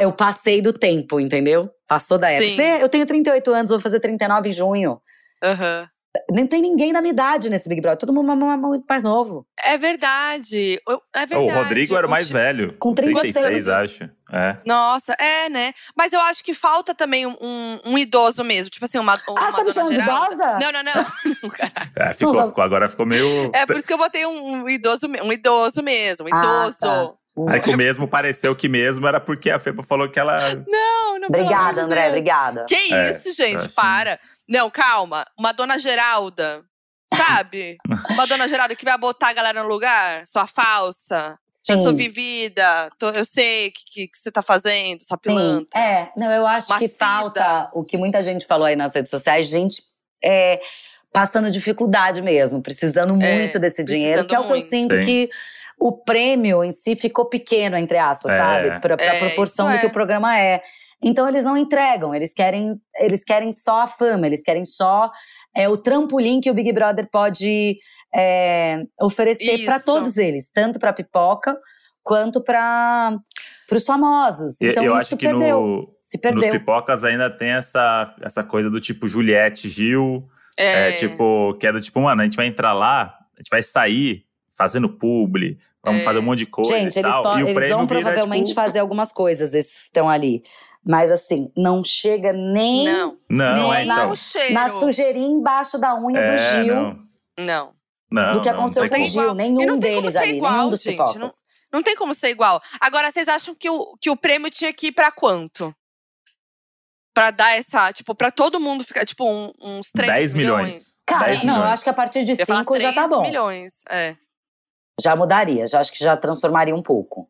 eu 0.00 0.12
passei 0.12 0.60
do 0.62 0.72
tempo, 0.72 1.20
entendeu? 1.20 1.68
Passou 1.88 2.18
da 2.18 2.30
época. 2.30 2.50
Sim. 2.50 2.56
Vê, 2.56 2.82
Eu 2.82 2.88
tenho 2.88 3.06
38 3.06 3.52
anos, 3.52 3.70
vou 3.70 3.80
fazer 3.80 4.00
39 4.00 4.48
em 4.48 4.52
junho. 4.52 5.00
Aham. 5.42 5.88
Nem 6.30 6.46
tem 6.46 6.62
ninguém 6.62 6.94
da 6.94 7.02
minha 7.02 7.12
idade 7.12 7.50
nesse 7.50 7.68
Big 7.68 7.78
Brother. 7.78 7.98
Todo 7.98 8.10
mundo 8.10 8.32
é 8.50 8.56
muito 8.56 8.86
mais 8.88 9.02
novo. 9.02 9.46
É 9.62 9.76
verdade. 9.76 10.80
É 11.14 11.26
verdade. 11.26 11.34
O 11.52 11.54
Rodrigo 11.54 11.94
era 11.94 12.06
o 12.06 12.10
mais 12.10 12.30
velho. 12.30 12.74
Com 12.78 12.94
36, 12.94 13.34
36. 13.34 13.68
acho. 13.68 14.10
É. 14.32 14.56
Nossa, 14.64 15.12
é, 15.20 15.50
né? 15.50 15.74
Mas 15.94 16.14
eu 16.14 16.20
acho 16.22 16.42
que 16.42 16.54
falta 16.54 16.94
também 16.94 17.26
um, 17.26 17.36
um- 17.38 17.80
um 17.84 17.98
idoso 17.98 18.42
mesmo. 18.42 18.70
Tipo 18.70 18.86
assim, 18.86 18.98
uma, 18.98 19.12
uma 19.28 19.38
Ah, 19.40 19.50
você 19.50 19.56
tá 19.58 19.64
me 19.64 19.72
chamando 19.72 19.92
de 19.92 20.00
idosa? 20.00 20.58
Não, 20.58 20.72
não, 20.72 20.82
não. 20.82 21.06
É, 21.96 22.14
ficou, 22.14 22.46
ficou, 22.46 22.64
agora 22.64 22.88
ficou 22.88 23.04
meio. 23.04 23.50
é 23.54 23.66
por 23.66 23.76
isso 23.76 23.86
que 23.86 23.92
eu 23.92 23.98
botei 23.98 24.24
um, 24.24 24.62
um 24.62 24.68
idoso, 24.70 25.06
um 25.22 25.32
idoso 25.32 25.82
mesmo. 25.82 26.26
Um 26.26 26.34
Ah, 26.34 26.42
idoso. 26.42 26.76
tá. 26.80 27.12
Aí 27.48 27.60
que 27.60 27.70
o 27.70 27.76
mesmo 27.76 28.08
pareceu 28.08 28.54
que 28.56 28.68
mesmo 28.68 29.06
era 29.06 29.20
porque 29.20 29.50
a 29.50 29.58
Feba 29.58 29.82
falou 29.82 30.08
que 30.08 30.18
ela. 30.18 30.40
Não, 30.66 31.18
não 31.18 31.28
Obrigada, 31.28 31.82
André, 31.82 32.00
Deus. 32.02 32.08
obrigada. 32.12 32.64
Que 32.68 32.92
É, 32.94 33.10
isso, 33.12 33.32
gente? 33.32 33.68
Para. 33.70 34.18
Não, 34.48 34.70
calma. 34.70 35.26
Uma 35.38 35.52
dona 35.52 35.78
Geralda, 35.78 36.62
sabe? 37.14 37.76
Uma 38.10 38.26
dona 38.26 38.48
Geralda 38.48 38.74
que 38.74 38.84
vai 38.84 38.96
botar 38.96 39.28
a 39.28 39.32
galera 39.32 39.62
no 39.62 39.68
lugar, 39.68 40.26
sua 40.26 40.46
falsa. 40.46 41.38
Já 41.68 41.74
tô 41.76 41.90
Sim. 41.90 41.96
vivida, 41.96 42.88
tô- 42.96 43.10
eu 43.10 43.24
sei 43.24 43.68
o 43.68 43.72
que, 43.72 43.80
que, 43.92 44.08
que 44.08 44.16
você 44.16 44.30
tá 44.30 44.40
fazendo, 44.40 45.02
sua 45.02 45.16
Sim, 45.16 45.22
pilantra. 45.22 45.80
é. 45.80 46.10
Não, 46.16 46.30
eu 46.30 46.46
acho 46.46 46.68
que 46.68 46.72
Macida. 46.74 46.94
falta 46.96 47.70
o 47.74 47.82
que 47.82 47.96
muita 47.96 48.22
gente 48.22 48.46
falou 48.46 48.66
aí 48.66 48.76
nas 48.76 48.94
redes 48.94 49.10
sociais, 49.10 49.48
gente 49.48 49.82
é, 50.24 50.60
passando 51.12 51.50
dificuldade 51.50 52.22
mesmo, 52.22 52.62
precisando 52.62 53.20
É, 53.20 53.38
muito 53.38 53.58
desse 53.58 53.82
dinheiro, 53.82 54.24
que 54.24 54.34
é 54.34 54.38
o 54.38 54.44
que 54.46 54.52
eu 54.52 54.60
sinto 54.60 54.94
Sim. 54.94 55.00
que 55.02 55.30
o 55.78 55.92
prêmio 56.04 56.64
em 56.64 56.72
si 56.72 56.96
ficou 56.96 57.26
pequeno, 57.26 57.76
entre 57.76 57.98
aspas, 57.98 58.32
É. 58.32 58.38
sabe? 58.38 58.80
Pra, 58.80 58.96
pra 58.96 59.04
É, 59.14 59.18
proporção 59.18 59.66
isso 59.68 59.76
do 59.76 59.80
que 59.80 59.86
é. 59.86 59.88
o 59.88 59.92
programa 59.92 60.38
é. 60.38 60.62
Então 61.02 61.28
eles 61.28 61.44
não 61.44 61.56
entregam, 61.56 62.14
eles 62.14 62.32
querem, 62.32 62.80
eles 62.98 63.22
querem 63.22 63.52
só 63.52 63.82
a 63.82 63.86
fama, 63.86 64.26
eles 64.26 64.42
querem 64.42 64.64
só 64.64 65.10
é, 65.54 65.68
o 65.68 65.76
trampolim 65.76 66.40
que 66.40 66.50
o 66.50 66.54
Big 66.54 66.72
Brother 66.72 67.08
pode 67.10 67.78
é, 68.14 68.82
oferecer 69.00 69.64
para 69.66 69.78
todos 69.80 70.16
eles, 70.16 70.50
tanto 70.50 70.78
para 70.80 70.92
pipoca 70.92 71.58
quanto 72.02 72.42
para 72.42 73.18
os 73.72 73.84
famosos. 73.84 74.58
E- 74.60 74.68
Então 74.68 74.82
eu 74.84 74.92
isso 74.94 75.02
acho 75.02 75.16
que 75.16 75.26
perdeu, 75.28 75.60
no, 75.60 75.96
se 76.00 76.16
nos 76.16 76.22
perdeu. 76.22 76.50
pipocas 76.52 77.04
ainda 77.04 77.28
tem 77.30 77.50
essa, 77.50 78.14
essa 78.22 78.42
coisa 78.42 78.70
do 78.70 78.80
tipo 78.80 79.06
Juliette, 79.08 79.68
Gil. 79.68 80.26
É, 80.58 80.88
É, 80.88 80.92
tipo, 80.92 81.54
que 81.60 81.66
é 81.66 81.72
do 81.72 81.80
tipo, 81.82 82.00
mano, 82.00 82.22
a 82.22 82.24
gente 82.24 82.36
vai 82.36 82.46
entrar 82.46 82.72
lá, 82.72 83.14
a 83.34 83.38
gente 83.38 83.50
vai 83.50 83.62
sair 83.62 84.24
fazendo 84.56 84.88
publi, 84.88 85.58
vamos 85.84 86.00
É. 86.00 86.04
fazer 86.04 86.18
um 86.18 86.22
monte 86.22 86.38
de 86.38 86.46
coisa 86.46 86.70
Gente, 86.78 86.96
e 86.96 86.98
eles, 87.00 87.10
tal. 87.12 87.38
e 87.38 87.42
o 87.44 87.48
eles 87.48 87.68
vão 87.68 87.86
vira, 87.86 88.00
provavelmente 88.00 88.48
tipo, 88.48 88.60
fazer 88.60 88.78
algumas 88.78 89.12
coisas, 89.12 89.54
esses 89.54 89.74
que 89.82 89.84
estão 89.88 90.08
ali. 90.08 90.42
Mas 90.84 91.10
assim, 91.10 91.50
não 91.56 91.82
chega 91.84 92.32
nem 92.32 92.84
Não, 92.84 93.18
Não, 93.28 93.74
é 93.74 93.78
nem 93.84 93.92
então. 93.92 94.08
não 94.08 94.16
cheiro. 94.16 94.54
na 94.54 94.68
sujeirinha 94.70 95.28
embaixo 95.28 95.78
da 95.78 95.94
unha 96.00 96.18
É, 96.20 96.32
do 96.32 96.38
Gil. 96.64 96.74
não. 96.74 97.06
Não. 97.38 97.76
Não, 98.10 98.32
do 98.34 98.40
que 98.40 98.50
não, 98.50 98.58
aconteceu 98.60 98.82
não 98.84 98.88
com 98.90 99.00
o. 99.00 99.04
Gil, 99.04 99.34
nenhum 99.34 99.66
não 99.66 99.78
tem 99.80 99.96
como 99.96 100.02
deles 100.08 100.12
ser 100.12 100.18
ali, 100.20 100.36
igual, 100.36 100.52
nenhum 100.52 100.70
dos 100.70 100.80
gente, 100.82 100.92
pipocas. 100.96 101.16
não- 101.16 101.28
Não 101.72 101.82
tem 101.82 101.96
como 101.96 102.14
ser 102.14 102.28
igual. 102.30 102.62
Agora, 102.80 103.10
vocês 103.10 103.26
acham 103.26 103.52
que 103.54 103.68
o, 103.68 103.96
que 104.00 104.08
o 104.08 104.16
prêmio 104.16 104.48
tinha 104.48 104.72
que 104.72 104.86
ir 104.86 104.92
pra 104.92 105.10
quanto? 105.10 105.74
Pra 107.12 107.30
dar 107.32 107.56
essa, 107.56 107.92
tipo, 107.92 108.14
pra 108.14 108.30
todo 108.30 108.60
mundo 108.60 108.84
ficar, 108.84 109.04
tipo, 109.04 109.28
um- 109.28 109.52
uns 109.60 109.90
3 109.90 110.12
10 110.12 110.34
milhões. 110.34 110.94
Cara, 111.04 111.26
10 111.26 111.42
não, 111.42 111.54
eu 111.54 111.58
milhões. 111.58 111.72
acho 111.72 111.82
que 111.84 111.90
a 111.90 111.94
partir 111.94 112.24
de 112.24 112.32
Eu 112.32 112.36
ia 112.38 112.46
falar 112.46 112.60
5 112.60 112.78
já 112.78 112.92
tá 112.92 113.02
3 113.02 113.10
bom. 113.10 113.22
milhões, 113.22 113.82
é. 113.90 114.16
Já 115.00 115.14
mudaria, 115.14 115.66
já 115.66 115.80
acho 115.80 115.92
que 115.92 115.98
já 116.02 116.16
transformaria 116.16 116.74
um 116.74 116.82
pouco. 116.82 117.28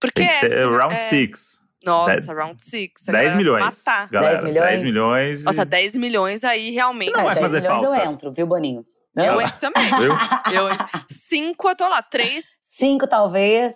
Porque 0.00 0.20
Tem 0.22 0.28
que 0.28 0.34
é, 0.46 0.48
ser 0.48 0.68
round 0.70 0.94
é- 0.94 0.96
6. 0.96 1.60
Nossa, 1.84 2.10
Dez- 2.12 2.26
round 2.26 2.62
6. 2.64 2.90
10 3.06 3.34
milhões. 3.34 3.64
Matar. 3.64 4.08
Galera, 4.10 4.32
10 4.34 4.44
milhões? 4.44 4.68
10 4.70 4.82
milhões. 4.82 5.40
e- 5.40 5.44
Nossa, 5.44 5.64
10 5.64 5.96
milhões 5.96 6.44
aí 6.44 6.70
realmente. 6.70 7.12
Não 7.12 7.24
vai 7.24 7.34
10 7.34 7.40
fazer 7.40 7.60
milhões 7.62 7.82
eu 7.82 7.90
falta. 7.94 8.06
entro, 8.06 8.32
viu, 8.32 8.46
Boninho? 8.46 8.84
Eu 9.16 9.40
entro 9.40 9.58
também. 9.58 9.84
Viu? 9.98 10.12
Eu, 10.54 10.68
5 11.08 11.68
eu 11.68 11.76
tô 11.76 11.88
lá. 11.88 12.00
3, 12.02 12.46
5 12.62 13.06
talvez. 13.08 13.74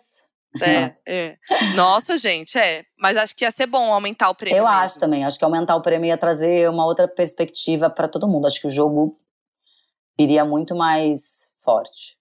é, 0.62 0.94
é. 1.06 1.36
Nossa, 1.74 2.16
gente, 2.16 2.56
é. 2.56 2.84
Mas 2.98 3.16
acho 3.16 3.34
que 3.34 3.44
ia 3.44 3.50
ser 3.50 3.66
bom 3.66 3.92
aumentar 3.92 4.28
o 4.30 4.34
prêmio. 4.34 4.58
Eu 4.58 4.64
mesmo. 4.64 4.78
acho 4.78 5.00
também. 5.00 5.24
Acho 5.24 5.36
que 5.38 5.44
aumentar 5.44 5.74
o 5.74 5.82
prêmio 5.82 6.06
ia 6.08 6.16
trazer 6.16 6.68
uma 6.70 6.86
outra 6.86 7.08
perspectiva 7.08 7.90
pra 7.90 8.06
todo 8.06 8.28
mundo. 8.28 8.46
Acho 8.46 8.60
que 8.60 8.68
o 8.68 8.70
jogo 8.70 9.18
iria 10.18 10.44
muito 10.44 10.76
mais 10.76 11.48
forte. 11.60 12.16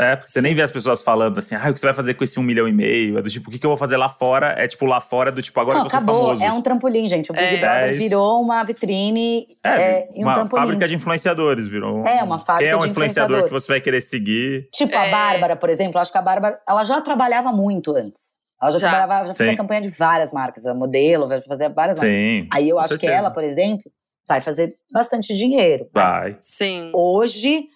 É, 0.00 0.14
porque 0.14 0.30
você 0.30 0.38
Sim. 0.40 0.44
nem 0.46 0.54
vê 0.54 0.62
as 0.62 0.70
pessoas 0.70 1.02
falando 1.02 1.38
assim, 1.38 1.56
ah, 1.56 1.68
o 1.70 1.74
que 1.74 1.80
você 1.80 1.86
vai 1.86 1.94
fazer 1.94 2.14
com 2.14 2.22
esse 2.22 2.38
um 2.38 2.42
milhão 2.42 2.68
e 2.68 2.72
meio? 2.72 3.18
É 3.18 3.22
do 3.22 3.28
tipo, 3.28 3.48
o 3.48 3.52
que, 3.52 3.58
que 3.58 3.66
eu 3.66 3.70
vou 3.70 3.76
fazer 3.76 3.96
lá 3.96 4.08
fora? 4.08 4.54
É 4.56 4.68
tipo, 4.68 4.86
lá 4.86 5.00
fora 5.00 5.32
do 5.32 5.42
tipo, 5.42 5.58
agora 5.58 5.78
Não, 5.78 5.84
que 5.84 5.88
eu 5.88 5.90
sou 5.90 5.98
acabou. 5.98 6.22
famoso. 6.26 6.44
É 6.44 6.52
um 6.52 6.62
trampolim, 6.62 7.08
gente. 7.08 7.32
O 7.32 7.34
Big 7.34 7.44
É. 7.56 7.58
Brother 7.58 7.88
É 7.88 7.92
virou 7.94 8.40
uma 8.40 8.62
vitrine 8.62 9.46
É, 9.64 9.68
é, 9.70 10.08
e 10.14 10.20
um 10.20 10.22
uma 10.22 10.34
trampolim. 10.34 10.62
fábrica 10.62 10.86
de 10.86 10.94
influenciadores, 10.94 11.66
virou. 11.66 12.04
É, 12.06 12.22
uma 12.22 12.38
fábrica 12.38 12.58
Quem 12.64 12.68
é 12.72 12.76
um 12.76 12.80
de 12.86 12.90
influenciador 12.90 13.44
que 13.44 13.50
você 13.52 13.66
vai 13.66 13.80
querer 13.80 14.00
seguir? 14.00 14.68
Tipo, 14.72 14.96
a 14.96 15.04
É. 15.06 15.10
Bárbara, 15.10 15.56
por 15.56 15.68
exemplo. 15.68 15.98
Acho 16.00 16.12
que 16.12 16.18
a 16.18 16.22
Bárbara, 16.22 16.60
ela 16.68 16.84
já 16.84 17.00
trabalhava 17.00 17.50
muito 17.50 17.96
antes. 17.96 18.28
Ela 18.62 18.70
já, 18.72 18.78
Já. 18.78 18.88
trabalhava, 18.90 19.26
já 19.28 19.34
fazia 19.34 19.56
campanha 19.56 19.80
de 19.82 19.88
várias 19.88 20.32
marcas. 20.32 20.64
Ela 20.64 20.74
modelo, 20.76 21.26
vai 21.28 21.40
fazer 21.40 21.68
várias 21.72 21.98
marcas. 21.98 22.14
Sim. 22.16 22.48
Aí 22.52 22.68
eu 22.68 22.78
acho 22.78 22.90
que 22.90 23.00
certeza. 23.00 23.14
ela, 23.14 23.30
por 23.30 23.42
exemplo, 23.42 23.90
vai 24.28 24.40
fazer 24.40 24.74
bastante 24.92 25.34
dinheiro. 25.34 25.88
Vai. 25.92 26.36
Sim. 26.40 26.90
Hoje, 26.94 27.66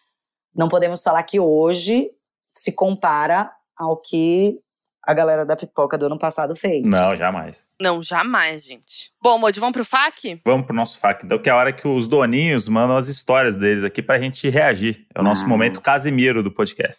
não 0.55 0.69
podemos 0.69 1.03
falar 1.03 1.23
que 1.23 1.39
hoje 1.41 2.11
se 2.55 2.73
compara 2.73 3.51
ao 3.77 3.97
que 3.97 4.59
a 5.05 5.13
galera 5.15 5.45
da 5.45 5.57
pipoca 5.57 5.99
do 5.99 6.07
ano 6.07 6.17
passado 6.19 6.55
fez. 6.55 6.87
Não, 6.87 7.17
jamais. 7.17 7.73
Não, 7.81 8.01
jamais, 8.03 8.63
gente. 8.65 9.11
Bom, 9.21 9.37
Modi, 9.39 9.59
vamos 9.59 9.73
pro 9.73 9.85
FAQ? 9.85 10.41
Vamos 10.47 10.65
pro 10.67 10.77
nosso 10.77 10.99
FAQ, 11.01 11.27
então, 11.27 11.39
que 11.41 11.49
é 11.49 11.53
a 11.53 11.57
hora 11.57 11.73
que 11.73 11.89
os 11.89 12.07
doninhos 12.07 12.69
mandam 12.69 12.97
as 12.97 13.09
histórias 13.09 13.57
deles 13.57 13.83
aqui 13.83 14.01
pra 14.01 14.21
gente 14.21 14.49
reagir. 14.49 15.07
É 15.15 15.21
o 15.21 15.25
nosso 15.25 15.45
Ah. 15.45 15.49
momento 15.49 15.81
Casimiro 15.81 16.41
do 16.43 16.53
podcast. 16.53 16.99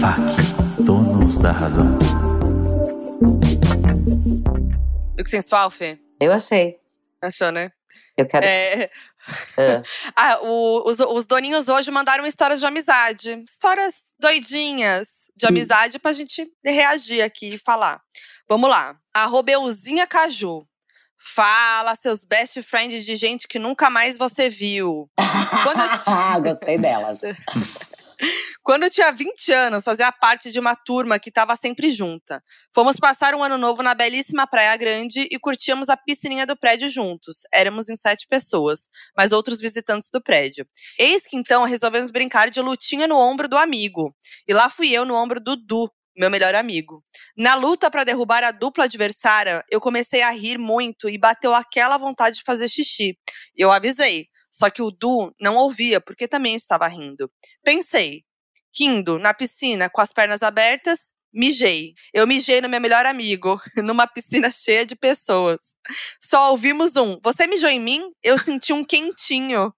FAQ, 0.00 0.82
donos 0.82 1.38
da 1.38 1.52
razão. 1.52 1.98
Do 5.16 5.22
que 5.24 5.28
sensual, 5.30 5.70
Fê? 5.70 5.98
Eu 6.18 6.32
achei. 6.32 6.78
Achou, 7.20 7.52
né? 7.52 7.70
Eu 8.16 8.26
quero. 8.26 8.44
É, 8.46 8.90
É. 9.56 9.82
Ah, 10.16 10.38
o- 10.42 10.82
os, 10.88 10.98
os 11.00 11.26
doninhos 11.26 11.68
hoje 11.68 11.90
mandaram 11.90 12.26
histórias 12.26 12.60
de 12.60 12.66
amizade. 12.66 13.42
Histórias 13.48 14.12
doidinhas 14.18 15.30
de 15.36 15.46
Hum. 15.46 15.50
amizade 15.50 15.98
pra 15.98 16.12
gente 16.12 16.46
reagir 16.64 17.22
aqui 17.22 17.54
e 17.54 17.58
falar. 17.58 18.00
Vamos 18.48 18.68
lá. 18.68 18.96
Arroba 19.14 19.50
Euzinha 19.52 20.06
Caju. 20.06 20.66
Fala, 21.24 21.94
seus 21.94 22.24
best 22.24 22.60
friends 22.62 23.04
de 23.04 23.14
gente 23.14 23.46
que 23.46 23.58
nunca 23.58 23.88
mais 23.88 24.18
você 24.18 24.50
viu. 24.50 25.08
Quando 25.62 25.80
eu 25.80 25.88
Ah, 26.06 26.38
Gostei 26.40 26.76
dela. 26.78 27.16
Quando 28.64 28.84
eu 28.84 28.90
tinha 28.90 29.10
20 29.10 29.52
anos, 29.52 29.82
fazia 29.82 30.12
parte 30.12 30.52
de 30.52 30.60
uma 30.60 30.76
turma 30.76 31.18
que 31.18 31.30
estava 31.30 31.56
sempre 31.56 31.90
junta. 31.90 32.40
Fomos 32.72 32.96
passar 32.96 33.34
um 33.34 33.42
ano 33.42 33.58
novo 33.58 33.82
na 33.82 33.92
belíssima 33.92 34.46
Praia 34.46 34.76
Grande 34.76 35.26
e 35.32 35.36
curtíamos 35.36 35.88
a 35.88 35.96
piscininha 35.96 36.46
do 36.46 36.56
prédio 36.56 36.88
juntos. 36.88 37.38
Éramos 37.52 37.88
em 37.88 37.96
sete 37.96 38.24
pessoas, 38.28 38.88
mais 39.16 39.32
outros 39.32 39.60
visitantes 39.60 40.08
do 40.12 40.22
prédio. 40.22 40.64
Eis 40.96 41.26
que 41.26 41.36
então 41.36 41.64
resolvemos 41.64 42.12
brincar 42.12 42.50
de 42.50 42.60
lutinha 42.60 43.08
no 43.08 43.18
ombro 43.18 43.48
do 43.48 43.58
amigo. 43.58 44.14
E 44.46 44.54
lá 44.54 44.70
fui 44.70 44.90
eu 44.90 45.04
no 45.04 45.16
ombro 45.16 45.40
do 45.40 45.56
Du, 45.56 45.90
meu 46.16 46.30
melhor 46.30 46.54
amigo. 46.54 47.02
Na 47.36 47.56
luta 47.56 47.90
para 47.90 48.04
derrubar 48.04 48.44
a 48.44 48.52
dupla 48.52 48.84
adversária, 48.84 49.64
eu 49.72 49.80
comecei 49.80 50.22
a 50.22 50.30
rir 50.30 50.56
muito 50.56 51.10
e 51.10 51.18
bateu 51.18 51.52
aquela 51.52 51.98
vontade 51.98 52.36
de 52.36 52.44
fazer 52.44 52.68
xixi. 52.68 53.18
Eu 53.56 53.72
avisei, 53.72 54.26
só 54.52 54.70
que 54.70 54.82
o 54.82 54.92
Du 54.92 55.34
não 55.40 55.56
ouvia 55.56 56.00
porque 56.00 56.28
também 56.28 56.54
estava 56.54 56.86
rindo. 56.86 57.28
Pensei, 57.64 58.22
rindo 58.78 59.18
na 59.18 59.32
piscina 59.34 59.88
com 59.90 60.00
as 60.00 60.12
pernas 60.12 60.42
abertas, 60.42 61.12
mijei. 61.32 61.94
Eu 62.12 62.26
mijei 62.26 62.60
no 62.60 62.68
meu 62.68 62.80
melhor 62.80 63.06
amigo, 63.06 63.60
numa 63.82 64.06
piscina 64.06 64.50
cheia 64.50 64.84
de 64.86 64.94
pessoas. 64.94 65.60
Só 66.20 66.50
ouvimos 66.50 66.96
um: 66.96 67.18
Você 67.22 67.46
mijou 67.46 67.68
em 67.70 67.80
mim? 67.80 68.10
Eu 68.22 68.36
senti 68.38 68.72
um 68.72 68.84
quentinho. 68.84 69.72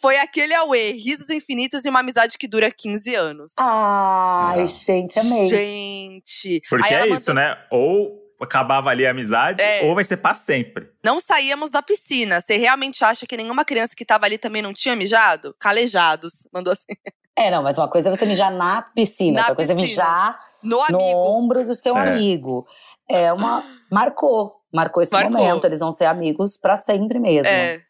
Foi 0.00 0.18
aquele 0.18 0.54
auê, 0.54 0.92
risos 0.92 1.30
infinitos 1.30 1.84
e 1.84 1.88
uma 1.88 2.00
amizade 2.00 2.36
que 2.38 2.46
dura 2.46 2.70
15 2.70 3.14
anos. 3.14 3.54
Ai, 3.58 4.60
Ah. 4.62 4.66
gente, 4.66 5.18
amei. 5.18 5.48
Gente. 5.48 6.62
Porque 6.68 6.86
Aí 6.86 6.92
é 6.94 6.96
ela 7.00 7.06
isso, 7.16 7.30
mandou- 7.30 7.34
né? 7.34 7.56
Ou 7.70 8.23
acabava 8.44 8.90
ali 8.90 9.06
a 9.06 9.10
amizade, 9.10 9.60
É. 9.62 9.82
ou 9.84 9.94
vai 9.94 10.04
ser 10.04 10.16
pra 10.18 10.32
sempre. 10.34 10.88
Não 11.04 11.18
saíamos 11.20 11.70
da 11.70 11.82
piscina. 11.82 12.40
Você 12.40 12.56
realmente 12.56 13.04
acha 13.04 13.26
que 13.26 13.36
nenhuma 13.36 13.64
criança 13.64 13.94
que 13.96 14.04
tava 14.04 14.26
ali 14.26 14.38
também 14.38 14.62
não 14.62 14.72
tinha 14.72 14.94
mijado? 14.94 15.54
Calejados. 15.58 16.46
Mandou 16.52 16.72
assim. 16.72 16.84
É, 17.36 17.50
não, 17.50 17.64
mas 17.64 17.76
uma 17.76 17.88
coisa 17.88 18.08
é 18.10 18.14
você 18.16 18.24
mijar 18.24 18.52
na 18.52 18.80
piscina, 18.80 19.32
Na 19.32 19.40
outra 19.40 19.54
coisa 19.56 19.72
é 19.72 19.74
piscina. 19.74 20.04
mijar 20.04 20.38
No 20.62 20.84
no 20.88 21.00
ombro 21.00 21.64
do 21.64 21.74
seu 21.74 21.96
É. 21.98 22.08
amigo. 22.10 22.64
É 23.10 23.32
uma. 23.32 23.64
Marcou. 23.90 24.60
Marcou 24.72 25.02
esse 25.02 25.10
Marcou. 25.12 25.32
momento. 25.32 25.64
Eles 25.64 25.80
vão 25.80 25.90
ser 25.90 26.04
amigos 26.04 26.56
pra 26.56 26.76
sempre 26.76 27.18
mesmo. 27.18 27.48
É. 27.50 27.82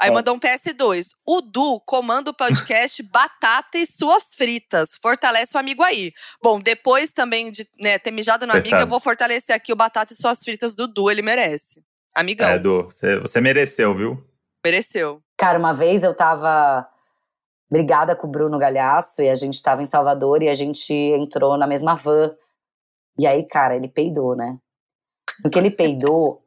Aí 0.00 0.08
É. 0.08 0.12
mandou 0.12 0.34
um 0.34 0.38
PS2. 0.40 1.08
O 1.26 1.42
Du 1.42 1.78
comanda 1.84 2.30
o 2.30 2.34
podcast 2.34 3.02
Batata 3.12 3.76
e 3.78 3.86
Suas 3.86 4.34
Fritas. 4.34 4.92
Fortalece 5.02 5.54
o 5.54 5.60
amigo 5.60 5.82
aí. 5.82 6.10
Bom, 6.42 6.58
depois 6.58 7.12
também 7.12 7.52
de 7.52 7.68
né, 7.78 7.98
ter 7.98 8.10
mijado 8.10 8.46
no 8.46 8.52
amigo, 8.54 8.76
eu 8.76 8.86
vou 8.86 8.98
fortalecer 8.98 9.54
aqui 9.54 9.72
o 9.72 9.76
Batata 9.76 10.12
e 10.12 10.16
Suas 10.16 10.38
Fritas 10.40 10.74
do 10.74 10.88
Du. 10.88 11.10
Ele 11.10 11.20
merece. 11.22 11.84
Amigão, 12.14 12.48
É, 12.48 12.56
Edu, 12.56 12.84
você, 12.84 13.20
você 13.20 13.40
mereceu, 13.40 13.94
viu? 13.94 14.26
mereceu. 14.64 15.22
Cara, 15.38 15.58
uma 15.58 15.72
vez 15.72 16.02
eu 16.02 16.14
tava 16.14 16.86
brigada 17.70 18.16
com 18.16 18.26
o 18.26 18.30
Bruno 18.30 18.58
Galhaço 18.58 19.22
e 19.22 19.28
a 19.28 19.34
gente 19.34 19.62
tava 19.62 19.82
em 19.82 19.86
Salvador 19.86 20.42
e 20.42 20.48
a 20.48 20.54
gente 20.54 20.92
entrou 20.92 21.56
na 21.56 21.66
mesma 21.66 21.94
van. 21.94 22.34
E 23.18 23.26
aí, 23.26 23.46
cara, 23.46 23.76
ele 23.76 23.88
peidou, 23.88 24.34
né? 24.34 24.58
No 25.44 25.50
que 25.50 25.58
ele 25.58 25.70
peidou, 25.70 26.39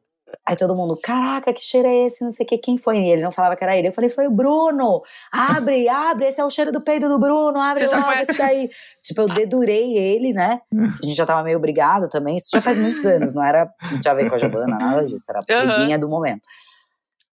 aí 0.46 0.56
todo 0.56 0.74
mundo, 0.74 0.98
caraca, 1.02 1.52
que 1.52 1.62
cheiro 1.62 1.88
é 1.88 2.06
esse? 2.06 2.22
Não 2.22 2.30
sei 2.30 2.44
o 2.44 2.48
que, 2.48 2.58
quem 2.58 2.78
foi? 2.78 2.98
E 2.98 3.10
ele 3.10 3.22
não 3.22 3.30
falava 3.30 3.56
que 3.56 3.64
era 3.64 3.76
ele. 3.76 3.88
Eu 3.88 3.92
falei, 3.92 4.10
foi 4.10 4.26
o 4.26 4.30
Bruno! 4.30 5.02
Abre, 5.32 5.88
abre, 5.88 6.26
esse 6.26 6.40
é 6.40 6.44
o 6.44 6.50
cheiro 6.50 6.72
do 6.72 6.80
peido 6.80 7.08
do 7.08 7.18
Bruno, 7.18 7.58
abre 7.60 7.86
Você 7.86 7.94
logo 7.94 8.06
conhece? 8.08 8.30
esse 8.30 8.38
daí. 8.38 8.70
tipo, 9.02 9.20
eu 9.22 9.26
dedurei 9.26 9.96
ele, 9.96 10.32
né? 10.32 10.60
A 10.72 11.06
gente 11.06 11.16
já 11.16 11.26
tava 11.26 11.42
meio 11.42 11.58
brigado 11.58 12.08
também. 12.08 12.36
Isso 12.36 12.48
já 12.52 12.60
faz 12.62 12.76
muitos 12.78 13.04
anos, 13.04 13.32
não 13.34 13.44
era 13.44 13.70
não 13.90 13.98
tinha 13.98 14.12
a 14.12 14.14
ver 14.14 14.28
com 14.28 14.34
a 14.34 14.38
Giovana, 14.38 14.78
nada 14.78 15.06
disso, 15.06 15.24
era 15.28 15.40
a 15.40 15.42
briguinha 15.42 15.98
do 15.98 16.08
momento. 16.08 16.42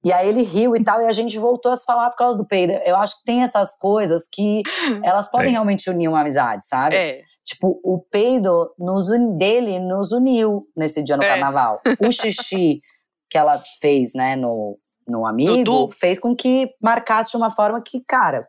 E 0.03 0.11
aí 0.11 0.28
ele 0.28 0.41
riu 0.41 0.76
e 0.76 0.84
tal, 0.84 1.02
e 1.02 1.06
a 1.06 1.11
gente 1.11 1.38
voltou 1.38 1.72
a 1.72 1.78
se 1.78 1.86
falar 1.86 2.10
por 2.10 2.18
causa 2.18 2.38
do 2.40 2.45
peido. 2.48 2.73
Eu 2.86 2.95
acho 2.95 3.18
que 3.19 3.23
tem 3.23 3.44
essas 3.44 3.78
coisas 3.78 4.28
que 4.32 4.61
elas 5.06 5.30
podem 5.30 5.48
Tem. 5.48 5.53
realmente 5.53 5.90
unir 5.90 6.07
uma 6.07 6.22
amizade, 6.22 6.65
sabe? 6.65 6.95
É. 6.95 7.22
Tipo, 7.45 7.80
o 7.84 7.99
peido 8.10 8.73
nos 8.80 9.10
uni- 9.10 9.38
dele 9.38 9.80
nos 9.80 10.11
uniu 10.11 10.65
nesse 10.76 11.03
dia 11.03 11.15
no 11.18 11.23
É. 11.23 11.28
carnaval. 11.28 11.82
O 11.99 12.11
xixi 12.11 12.82
que 13.30 13.38
ela 13.38 13.61
fez, 13.82 14.14
né, 14.14 14.36
no, 14.36 14.78
no 15.07 15.26
amigo, 15.26 15.90
fez 15.91 16.19
com 16.19 16.36
que 16.36 16.69
marcasse 16.82 17.32
de 17.32 17.38
uma 17.38 17.49
forma 17.49 17.82
que, 17.82 18.02
cara, 18.07 18.48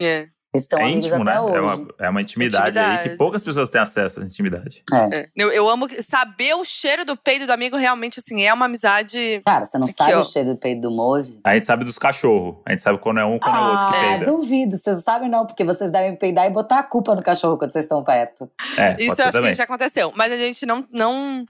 É. 0.00 0.28
estão 0.62 0.78
é 0.78 0.84
amigos 0.84 1.06
íntimo, 1.06 1.22
até 1.22 1.34
né? 1.34 1.40
hoje. 1.40 1.54
É 1.56 1.60
uma, 1.60 1.88
é 2.00 2.10
uma 2.10 2.20
intimidade, 2.20 2.78
aí 2.78 2.84
Intimidade. 2.84 3.10
que 3.10 3.16
poucas 3.16 3.44
pessoas 3.44 3.70
têm 3.70 3.80
acesso 3.80 4.20
a 4.20 4.22
essa 4.22 4.30
intimidade. 4.30 4.82
É. 4.92 5.28
Eu, 5.36 5.50
eu 5.52 5.68
amo 5.68 5.86
saber 6.02 6.54
o 6.54 6.64
cheiro 6.64 7.04
do 7.04 7.16
peido 7.16 7.46
do 7.46 7.52
amigo, 7.52 7.76
realmente, 7.76 8.20
assim, 8.20 8.44
é 8.44 8.52
uma 8.52 8.66
amizade. 8.66 9.40
Cara, 9.44 9.64
você 9.64 9.78
não 9.78 9.86
Aqui, 9.86 9.94
sabe 9.94 10.14
ó. 10.14 10.20
o 10.20 10.24
cheiro 10.24 10.50
do 10.50 10.56
peido 10.56 10.82
do 10.82 10.90
Move? 10.90 11.38
A 11.44 11.54
gente 11.54 11.66
sabe 11.66 11.84
dos 11.84 11.98
cachorros. 11.98 12.58
A 12.66 12.70
gente 12.72 12.82
sabe 12.82 12.98
quando 12.98 13.20
é 13.20 13.24
um, 13.24 13.38
quando 13.38 13.56
é 13.56 13.60
o 13.60 13.70
outro 13.70 13.90
que 13.90 13.96
ah, 13.96 14.00
peida. 14.00 14.24
duvido. 14.26 14.76
Vocês 14.76 15.02
sabem 15.02 15.28
não, 15.28 15.46
porque 15.46 15.64
vocês 15.64 15.90
devem 15.90 16.16
peidar 16.16 16.46
e 16.46 16.50
botar 16.50 16.78
a 16.78 16.82
culpa 16.82 17.14
no 17.14 17.22
cachorro 17.22 17.56
quando 17.58 17.72
vocês 17.72 17.84
estão 17.84 18.02
perto. 18.02 18.50
É, 18.76 18.96
Isso 18.98 19.20
eu 19.20 19.24
acho 19.24 19.32
também. 19.32 19.50
que 19.50 19.56
já 19.58 19.64
aconteceu. 19.64 20.12
Mas 20.16 20.32
a 20.32 20.36
gente 20.36 20.64
não. 20.66 20.86
não 20.90 21.44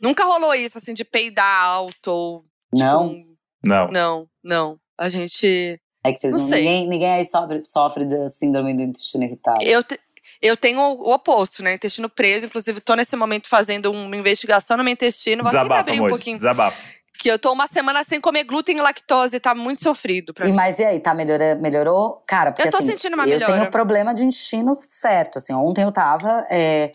nunca 0.00 0.24
rolou 0.24 0.54
isso, 0.54 0.78
assim, 0.78 0.94
de 0.94 1.04
peidar 1.04 1.64
alto 1.64 2.08
ou. 2.10 2.38
tipo, 2.74 2.84
Não? 2.88 3.24
Não. 3.64 3.88
não, 3.88 4.26
não. 4.42 4.78
A 4.98 5.08
gente. 5.08 5.80
É 6.04 6.12
que 6.12 6.18
vocês 6.18 6.32
Não 6.32 6.40
não, 6.40 6.48
sei. 6.48 6.60
ninguém, 6.62 6.88
ninguém 6.88 7.12
aí 7.12 7.24
sofre, 7.24 7.62
sofre 7.64 8.04
da 8.04 8.28
síndrome 8.28 8.74
do 8.74 8.82
intestino 8.82 9.24
irritável. 9.24 9.62
Eu, 9.62 9.82
te- 9.84 10.00
eu 10.40 10.56
tenho 10.56 10.80
o 10.80 11.12
oposto, 11.12 11.62
né? 11.62 11.74
Intestino 11.74 12.08
preso. 12.08 12.46
Inclusive, 12.46 12.80
tô 12.80 12.94
nesse 12.94 13.14
momento 13.16 13.48
fazendo 13.48 13.90
uma 13.92 14.16
investigação 14.16 14.76
no 14.76 14.82
meu 14.84 14.92
intestino. 14.92 15.42
Vou 15.44 15.48
até 15.48 15.58
me 15.58 15.62
Desabafa, 15.68 15.90
abrir 15.90 16.00
um 16.02 16.08
pouquinho. 16.08 16.36
Desabafa. 16.38 16.76
Que 17.18 17.30
eu 17.30 17.38
tô 17.38 17.52
uma 17.52 17.68
semana 17.68 18.02
sem 18.02 18.20
comer 18.20 18.42
glúten 18.42 18.78
e 18.78 18.80
lactose. 18.80 19.38
Tá 19.38 19.54
muito 19.54 19.80
sofrido 19.80 20.34
pra 20.34 20.46
E, 20.46 20.50
mim. 20.50 20.56
mas 20.56 20.80
e 20.80 20.84
aí, 20.84 20.98
tá 20.98 21.14
melhora, 21.14 21.54
melhorou? 21.54 22.20
Cara, 22.26 22.50
porque 22.50 22.66
Eu 22.66 22.72
tô 22.72 22.78
assim, 22.78 22.88
sentindo 22.88 23.14
uma 23.14 23.22
eu 23.24 23.28
melhora. 23.28 23.52
tenho 23.58 23.70
problema 23.70 24.12
de 24.12 24.24
intestino 24.24 24.76
certo. 24.88 25.36
Assim, 25.38 25.52
ontem 25.54 25.84
eu 25.84 25.92
tava 25.92 26.44
é, 26.50 26.90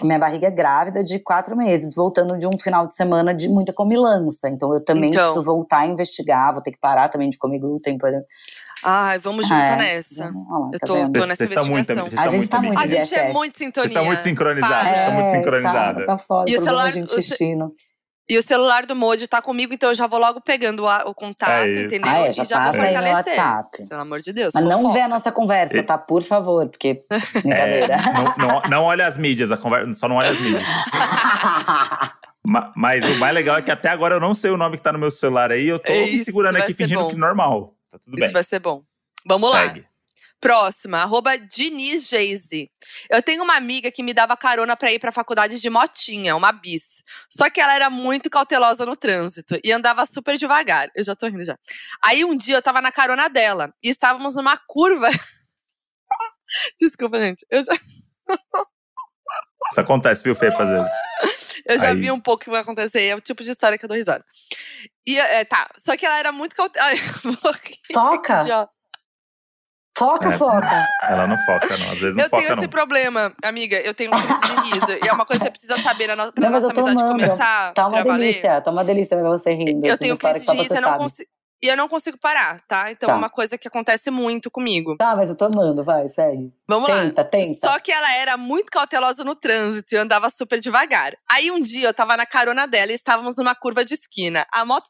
minha 0.00 0.18
barriga 0.18 0.48
grávida 0.48 1.04
de 1.04 1.18
quatro 1.18 1.56
meses, 1.56 1.94
voltando 1.94 2.38
de 2.38 2.46
um 2.46 2.58
final 2.58 2.86
de 2.86 2.94
semana 2.96 3.34
de 3.34 3.48
muita 3.48 3.72
comilança. 3.72 4.48
Então 4.48 4.72
eu 4.72 4.82
também 4.82 5.08
Então. 5.10 5.22
preciso 5.22 5.44
voltar 5.44 5.80
a 5.80 5.86
investigar, 5.86 6.52
vou 6.52 6.62
ter 6.62 6.72
que 6.72 6.78
parar 6.80 7.08
também 7.08 7.28
de 7.28 7.36
comer 7.36 7.58
glúten. 7.58 7.98
Por... 7.98 8.10
Ai, 8.84 9.18
vamos 9.18 9.46
junto 9.46 9.60
É. 9.60 9.76
nessa. 9.76 10.24
Lá, 10.24 10.30
Eu 10.72 10.78
tá 10.80 10.86
tô- 10.86 10.94
vendo? 10.94 11.12
tô 11.12 11.20
nessa 11.20 11.36
vocês 11.36 11.50
estão 11.50 11.64
muito, 11.66 11.78
investigação. 11.92 12.08
vocês 12.08 12.20
A 12.20 12.28
gente 12.28 12.48
tá 12.48 12.58
muito 12.58 12.68
muito 12.78 12.82
A 12.82 12.86
gente 12.86 13.14
é 13.14 13.32
muito 13.32 13.58
sintonia. 13.58 13.86
Estão 13.86 14.04
muito 14.04 14.22
sincronizadas, 14.22 14.76
Para. 14.76 14.84
vocês 14.88 14.98
estão 15.00 15.14
muito 15.14 15.26
É, 15.26 15.30
sincronizadas. 15.32 16.06
Tá, 16.06 16.12
tá 16.12 16.18
foda, 16.18 16.50
E 16.50 16.56
o 16.56 16.62
celular- 16.62 16.92
o. 16.96 17.72
E 18.30 18.38
o 18.38 18.42
celular 18.42 18.86
do 18.86 18.94
Moji 18.94 19.26
tá 19.26 19.42
comigo, 19.42 19.74
então 19.74 19.90
eu 19.90 19.94
já 19.94 20.06
vou 20.06 20.18
logo 20.18 20.40
pegando 20.40 20.86
a- 20.86 21.02
o 21.06 21.14
contato, 21.14 21.50
É 21.64 21.72
isso. 21.72 21.82
entendeu? 21.86 22.10
Ah, 22.12 22.18
é, 22.26 22.30
e 22.30 22.32
já 22.32 22.44
já 22.44 22.58
vou 22.58 22.66
no 22.72 22.78
fortalecer. 22.78 23.14
WhatsApp. 23.36 23.86
Pelo 23.88 24.00
amor 24.00 24.20
de 24.22 24.32
Deus. 24.32 24.54
Mas 24.54 24.64
não 24.64 24.90
vê 24.92 25.00
a 25.00 25.08
nossa 25.08 25.32
conversa, 25.32 25.78
E- 25.78 25.82
tá? 25.82 25.98
Por 25.98 26.22
favor, 26.22 26.68
porque. 26.68 27.00
Brincadeira. 27.42 27.94
É, 27.94 27.98
não, 28.12 28.48
não, 28.48 28.62
não 28.70 28.82
olha 28.84 29.06
as 29.06 29.18
mídias, 29.18 29.50
a 29.50 29.56
conversa, 29.56 29.92
só 29.94 30.08
não 30.08 30.16
olha 30.16 30.30
as 30.30 30.40
mídias. 30.40 30.62
Ma- 32.44 32.72
Mas 32.76 33.04
o 33.08 33.14
mais 33.18 33.34
legal 33.34 33.56
é 33.56 33.62
que 33.62 33.70
até 33.70 33.88
agora 33.88 34.14
eu 34.16 34.20
não 34.20 34.34
sei 34.34 34.50
o 34.50 34.56
nome 34.56 34.76
que 34.76 34.82
tá 34.82 34.92
no 34.92 34.98
meu 34.98 35.10
celular 35.10 35.50
aí. 35.52 35.66
Eu 35.66 35.78
tô 35.78 35.92
É 35.92 36.00
me 36.00 36.14
isso, 36.14 36.24
segurando 36.24 36.56
aqui 36.56 36.74
fingindo 36.74 37.02
bom. 37.02 37.08
que 37.08 37.16
normal. 37.16 37.74
Tá 37.90 37.98
tudo 37.98 38.14
Isso 38.14 38.24
bem. 38.26 38.32
vai 38.32 38.42
ser 38.44 38.58
bom. 38.58 38.82
Vamos 39.26 39.50
lá. 39.50 39.60
Segue. 39.66 39.84
Próxima, 40.42 40.98
arroba 40.98 41.38
Diniz 41.38 42.08
Geise. 42.08 42.68
Eu 43.08 43.22
tenho 43.22 43.44
uma 43.44 43.54
amiga 43.54 43.92
que 43.92 44.02
me 44.02 44.12
dava 44.12 44.36
carona 44.36 44.76
pra 44.76 44.90
ir 44.90 44.98
pra 44.98 45.12
faculdade 45.12 45.60
de 45.60 45.70
motinha, 45.70 46.34
uma 46.34 46.50
bis. 46.50 47.04
Só 47.30 47.48
que 47.48 47.60
ela 47.60 47.76
era 47.76 47.88
muito 47.88 48.28
cautelosa 48.28 48.84
no 48.84 48.96
trânsito 48.96 49.56
e 49.62 49.70
andava 49.70 50.04
super 50.04 50.36
devagar. 50.36 50.90
Eu 50.96 51.04
já 51.04 51.14
tô 51.14 51.28
rindo 51.28 51.44
já. 51.44 51.56
Aí 52.04 52.24
um 52.24 52.36
dia 52.36 52.56
eu 52.56 52.62
tava 52.62 52.82
na 52.82 52.90
carona 52.90 53.28
dela 53.28 53.72
e 53.80 53.88
estávamos 53.88 54.34
numa 54.34 54.56
curva. 54.66 55.06
Desculpa, 56.80 57.20
gente. 57.20 57.46
Eu 57.48 57.64
já, 57.64 57.74
Isso 59.70 59.80
acontece, 59.80 60.24
viu, 60.24 60.34
Fepa, 60.34 60.64
às 60.64 60.68
vezes. 60.68 61.52
eu 61.66 61.78
já 61.78 61.90
Aí. 61.90 61.94
vi 62.00 62.10
um 62.10 62.20
pouco 62.20 62.42
o 62.42 62.44
que 62.46 62.50
vai 62.50 62.62
acontecer. 62.62 63.04
É 63.04 63.14
o 63.14 63.20
tipo 63.20 63.44
de 63.44 63.50
história 63.52 63.78
que 63.78 63.84
eu 63.84 63.88
dou 63.88 63.96
risada. 63.96 64.24
E, 65.06 65.16
é, 65.20 65.44
tá. 65.44 65.70
Só 65.78 65.96
que 65.96 66.04
ela 66.04 66.18
era 66.18 66.32
muito 66.32 66.56
cautelosa. 66.56 66.96
Foca? 67.94 68.72
Foca, 69.96 70.28
É. 70.28 70.32
foca. 70.32 70.86
Ela 71.02 71.26
não 71.26 71.38
foca, 71.38 71.76
não. 71.78 71.92
Às 71.92 71.98
vezes 71.98 72.16
não 72.16 72.24
Eu 72.24 72.30
foca, 72.30 72.42
tenho 72.42 72.54
não. 72.54 72.58
esse 72.62 72.68
problema, 72.68 73.32
amiga. 73.44 73.76
Eu 73.80 73.92
tenho 73.94 74.10
crise 74.10 74.40
de 74.40 74.70
riso. 74.70 74.98
e 75.04 75.08
é 75.08 75.12
uma 75.12 75.26
coisa 75.26 75.40
que 75.40 75.46
você 75.46 75.50
precisa 75.66 75.78
saber 75.82 76.06
na 76.08 76.16
no, 76.16 76.32
pra 76.32 76.44
Não, 76.44 76.50
nossa 76.52 76.66
eu 76.66 76.70
amizade 76.70 76.98
amando. 77.02 77.12
começar 77.24 77.72
Tá 77.74 77.86
uma 77.86 78.02
pra 78.02 78.12
valer. 78.12 78.26
delícia, 78.26 78.60
tá 78.60 78.70
uma 78.70 78.84
delícia 78.84 79.16
ver 79.16 79.24
você 79.24 79.52
rindo. 79.52 79.86
Eu 79.86 79.96
tenho 79.98 80.14
história 80.14 80.40
crise 80.40 80.50
de 80.56 80.62
riso 80.62 80.74
eu 80.74 80.80
não 80.82 80.96
consigo, 80.98 81.28
e 81.62 81.68
eu 81.68 81.76
não 81.76 81.88
consigo 81.88 82.18
parar, 82.18 82.60
tá? 82.66 82.90
Então 82.90 83.06
Tá. 83.06 83.12
é 83.12 83.16
uma 83.16 83.28
coisa 83.30 83.56
que 83.58 83.68
acontece 83.68 84.10
muito 84.10 84.50
comigo. 84.50 84.96
Tá, 84.96 85.14
mas 85.14 85.28
eu 85.28 85.36
tô 85.36 85.44
amando, 85.44 85.84
vai, 85.84 86.08
segue. 86.08 86.50
Vamos 86.66 86.88
lá. 86.88 87.02
Tenta, 87.02 87.24
tenta. 87.24 87.68
Só 87.68 87.78
que 87.78 87.92
ela 87.92 88.12
era 88.14 88.36
muito 88.36 88.70
cautelosa 88.72 89.22
no 89.22 89.36
trânsito 89.36 89.94
e 89.94 89.98
andava 89.98 90.28
super 90.30 90.58
devagar. 90.58 91.12
Aí 91.30 91.50
um 91.50 91.60
dia 91.60 91.86
eu 91.88 91.94
tava 91.94 92.16
na 92.16 92.26
carona 92.26 92.66
dela 92.66 92.90
e 92.90 92.94
estávamos 92.96 93.36
numa 93.36 93.54
curva 93.54 93.84
de 93.84 93.94
esquina. 93.94 94.44
A 94.52 94.64
moto. 94.64 94.88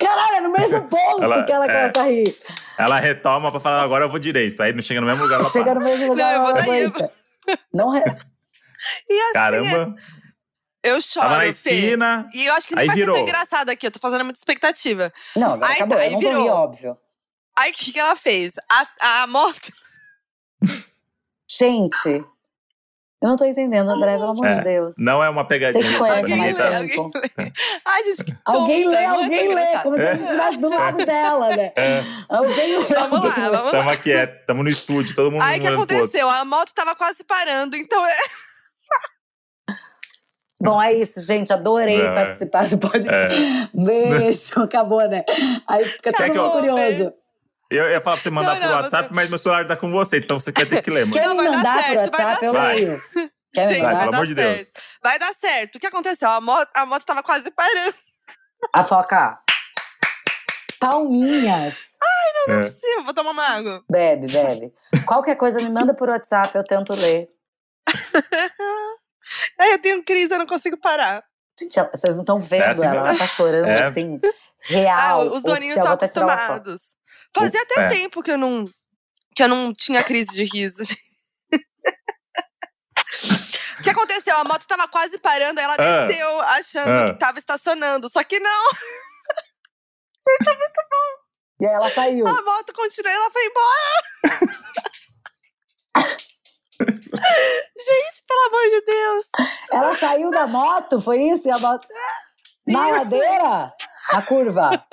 Caralho, 0.00 0.36
é 0.36 0.40
no 0.40 0.50
mesmo 0.50 0.82
ponto 0.88 1.22
Ela- 1.22 1.44
que 1.44 1.52
ela 1.52 1.64
é. 1.66 1.68
começa 1.68 2.00
a 2.00 2.04
rir. 2.10 2.38
Ela 2.78 2.98
retoma 2.98 3.50
pra 3.50 3.60
falar, 3.60 3.82
agora 3.82 4.04
eu 4.04 4.08
vou 4.10 4.18
direito. 4.18 4.62
Aí 4.62 4.72
não 4.72 4.80
chega 4.82 5.00
no 5.00 5.06
mesmo 5.06 5.22
lugar, 5.22 5.40
ela 5.40 5.50
Chega 5.50 5.64
para. 5.66 5.74
no 5.74 5.84
mesmo 5.84 6.08
lugar, 6.08 6.32
Não, 6.32 6.38
eu 6.38 6.44
vou 6.46 6.54
daí, 6.54 6.82
eu. 6.84 7.10
Não 7.72 7.90
re... 7.90 8.02
E 9.10 9.20
assim, 9.24 9.32
Caramba. 9.34 9.94
eu 10.82 11.02
choro, 11.02 11.26
Tava 11.28 11.36
na 11.36 11.42
Fê. 11.42 11.48
esquina. 11.50 12.26
E 12.32 12.46
eu 12.46 12.54
acho 12.54 12.66
que 12.66 12.78
Aí 12.78 12.86
vai 12.86 12.96
ser 12.96 13.00
virou. 13.02 13.14
tão 13.16 13.22
engraçado 13.24 13.68
aqui. 13.68 13.86
Eu 13.86 13.90
tô 13.90 13.98
fazendo 13.98 14.24
muita 14.24 14.38
expectativa. 14.40 15.12
Não, 15.36 15.52
agora 15.52 15.70
Aí 15.70 15.76
acabou. 15.76 15.98
tá, 15.98 16.02
eu 16.04 16.06
aí 16.06 16.12
não 16.14 16.20
vou 16.20 16.30
rir, 16.30 16.36
virou. 16.38 16.48
óbvio. 16.56 16.98
Aí 17.58 17.70
o 17.70 17.74
que, 17.74 17.92
que 17.92 18.00
ela 18.00 18.16
fez? 18.16 18.54
A, 18.70 19.22
a 19.22 19.26
moto. 19.26 19.70
Gente, 21.48 22.24
eu 23.22 23.28
não 23.28 23.36
tô 23.36 23.44
entendendo, 23.44 23.90
André, 23.90 24.12
pelo 24.16 24.30
amor 24.30 24.46
É, 24.46 24.54
de 24.54 24.64
Deus. 24.64 24.94
Não 24.98 25.22
é 25.22 25.28
uma 25.28 25.46
pegadinha. 25.46 25.82
Você 25.82 25.88
que 25.88 25.98
sabe? 25.98 26.10
conhece 26.10 26.20
Alguém 26.22 26.38
mais 26.38 26.56
lê, 26.56 26.62
tá- 26.62 26.76
alguém 26.78 27.10
lê. 27.36 27.52
Ai, 27.84 28.04
gente, 28.04 28.24
que 28.24 28.34
Alguém 28.44 28.88
lê, 28.88 28.96
é 28.96 29.06
alguém 29.06 29.28
lê, 29.28 29.44
engraçado. 29.46 29.82
como 29.82 29.96
se 29.96 30.02
a 30.06 30.12
gente 30.14 30.24
estivesse 30.24 30.56
do 30.58 30.68
lado 30.70 31.04
dela, 31.04 31.56
né? 31.56 31.72
É, 31.76 32.02
Alguém 32.28 32.78
lê. 32.78 32.84
Vamos 32.84 33.12
alguém 33.12 33.30
lá, 33.30 33.48
lê. 33.50 33.56
vamos 33.56 33.72
lá. 33.72 33.78
tamo 33.78 33.90
aqui, 33.90 34.12
é, 34.12 34.26
tamo 34.26 34.62
no 34.62 34.68
estúdio, 34.68 35.14
todo 35.14 35.30
mundo 35.30 35.42
Aí 35.42 35.58
o 35.58 35.62
que 35.62 35.68
aconteceu? 35.68 36.28
A 36.28 36.44
moto 36.44 36.72
tava 36.74 36.94
quase 36.96 37.22
parando, 37.24 37.76
então 37.76 38.04
é. 38.06 38.16
Bom, 40.62 40.82
é 40.82 40.92
isso, 40.92 41.22
gente. 41.22 41.50
Adorei 41.52 42.00
É. 42.02 42.14
participar 42.14 42.68
do 42.68 42.78
podcast. 42.78 43.70
Beijo, 43.74 44.60
acabou, 44.62 45.06
né? 45.08 45.24
Aí 45.66 45.84
fica 45.86 46.12
todo 46.12 46.22
Quer 46.22 46.30
que 46.32 46.38
mundo 46.38 46.52
curioso. 46.52 47.12
Eu 47.70 47.88
ia 47.90 48.00
falar 48.00 48.16
pra 48.16 48.22
você 48.24 48.30
mandar 48.30 48.54
Não, 48.54 48.60
pro 48.60 48.68
não, 48.68 48.76
WhatsApp, 48.82 49.08
você- 49.08 49.14
mas 49.14 49.28
meu 49.30 49.38
celular 49.38 49.66
tá 49.68 49.76
com 49.76 49.90
você, 49.92 50.18
então 50.18 50.40
você 50.40 50.50
vai 50.50 50.66
ter 50.66 50.82
que 50.82 50.90
ler, 50.90 51.06
mano. 51.06 51.12
Quer 51.12 51.26
Não, 51.26 51.34
me 51.36 51.42
vai 51.42 51.50
dar 51.52 51.56
mandar 51.58 51.74
por 51.76 51.82
certo, 51.84 52.10
vai 52.10 52.24
WhatsApp? 52.26 52.40
dar 52.40 52.46
Eu 52.46 52.54
certo. 52.54 52.66
leio. 52.76 53.02
Quer 53.52 53.66
me 53.66 53.74
Gente, 53.74 53.82
Vai, 53.82 53.92
mandar? 53.92 53.98
pelo 54.00 54.10
dar 54.10 54.16
amor 54.18 54.26
de 54.26 54.34
certo. 54.34 54.56
Deus. 54.56 54.72
Vai 55.02 55.18
dar 55.18 55.34
certo. 55.34 55.76
O 55.76 55.80
que 55.80 55.86
aconteceu? 55.86 56.28
A 56.30 56.40
moto, 56.40 56.68
a 56.74 56.86
moto 56.86 57.04
tava 57.04 57.22
quase 57.22 57.50
parando. 57.50 57.94
A 58.72 58.82
foca. 58.84 59.38
Palminhas. 60.80 61.74
É. 62.48 62.68
Sim, 62.68 63.02
vou 63.04 63.12
tomar 63.14 63.30
uma 63.32 63.44
água. 63.46 63.84
Bebe, 63.90 64.26
bebe. 64.32 64.72
Qualquer 65.06 65.36
coisa 65.36 65.60
me 65.60 65.70
manda 65.70 65.94
por 65.94 66.08
WhatsApp, 66.08 66.56
eu 66.56 66.64
tento 66.64 66.94
ler. 66.94 67.28
Aí 69.58 69.70
eu 69.72 69.78
tenho 69.80 70.02
crise, 70.04 70.32
eu 70.34 70.38
não 70.38 70.46
consigo 70.46 70.76
parar. 70.78 71.22
Gente, 71.58 71.78
ela- 71.78 71.90
vocês 71.94 72.14
não 72.16 72.22
estão 72.22 72.38
vendo 72.38 72.62
É 72.62 72.70
assim 72.70 72.82
ela, 72.84 72.92
mesmo. 72.92 73.06
ela 73.06 73.18
tá 73.18 73.26
chorando 73.26 73.66
É. 73.68 73.82
assim, 73.84 74.18
Ah, 74.24 74.28
real. 74.62 75.32
os 75.32 75.42
doninhos 75.42 75.76
estão 75.76 75.92
acostumados. 75.92 76.80
Fazia 77.34 77.62
até 77.62 77.80
É. 77.84 77.88
tempo 77.88 78.22
que 78.22 78.30
eu 78.30 78.38
não 78.38 78.68
que 79.34 79.42
eu 79.44 79.48
não 79.48 79.72
tinha 79.72 80.02
crise 80.02 80.30
de 80.32 80.44
riso. 80.44 80.82
O 83.78 83.82
que 83.82 83.90
aconteceu? 83.90 84.36
A 84.36 84.44
moto 84.44 84.66
tava 84.66 84.88
quase 84.88 85.18
parando, 85.18 85.58
aí 85.60 85.64
ela 85.64 85.76
Ah. 85.78 86.06
desceu 86.06 86.40
achando 86.42 86.90
Ah. 86.90 87.04
que 87.12 87.18
tava 87.18 87.38
estacionando. 87.38 88.10
Só 88.10 88.22
que 88.24 88.38
não, 88.40 88.70
E 91.60 91.66
aí 91.66 91.72
ela 91.74 91.90
saiu. 91.90 92.26
a 92.26 92.42
moto 92.42 92.72
continuou 92.72 93.12
e 93.12 93.16
ela 93.16 93.30
foi 93.30 93.44
embora. 93.46 94.00
Gente, 96.80 98.22
pelo 98.26 98.46
amor 98.46 98.64
de 98.70 98.80
Deus. 98.86 99.26
Ela 99.70 99.94
saiu 99.96 100.30
da 100.30 100.46
moto, 100.46 101.00
foi 101.00 101.20
isso? 101.22 101.46
E 101.48 101.50
a 101.50 101.58
moto... 101.58 101.86
Na 102.66 102.86
Isso. 102.88 102.98
ladeira? 102.98 103.72
Na 104.12 104.22
curva? 104.22 104.86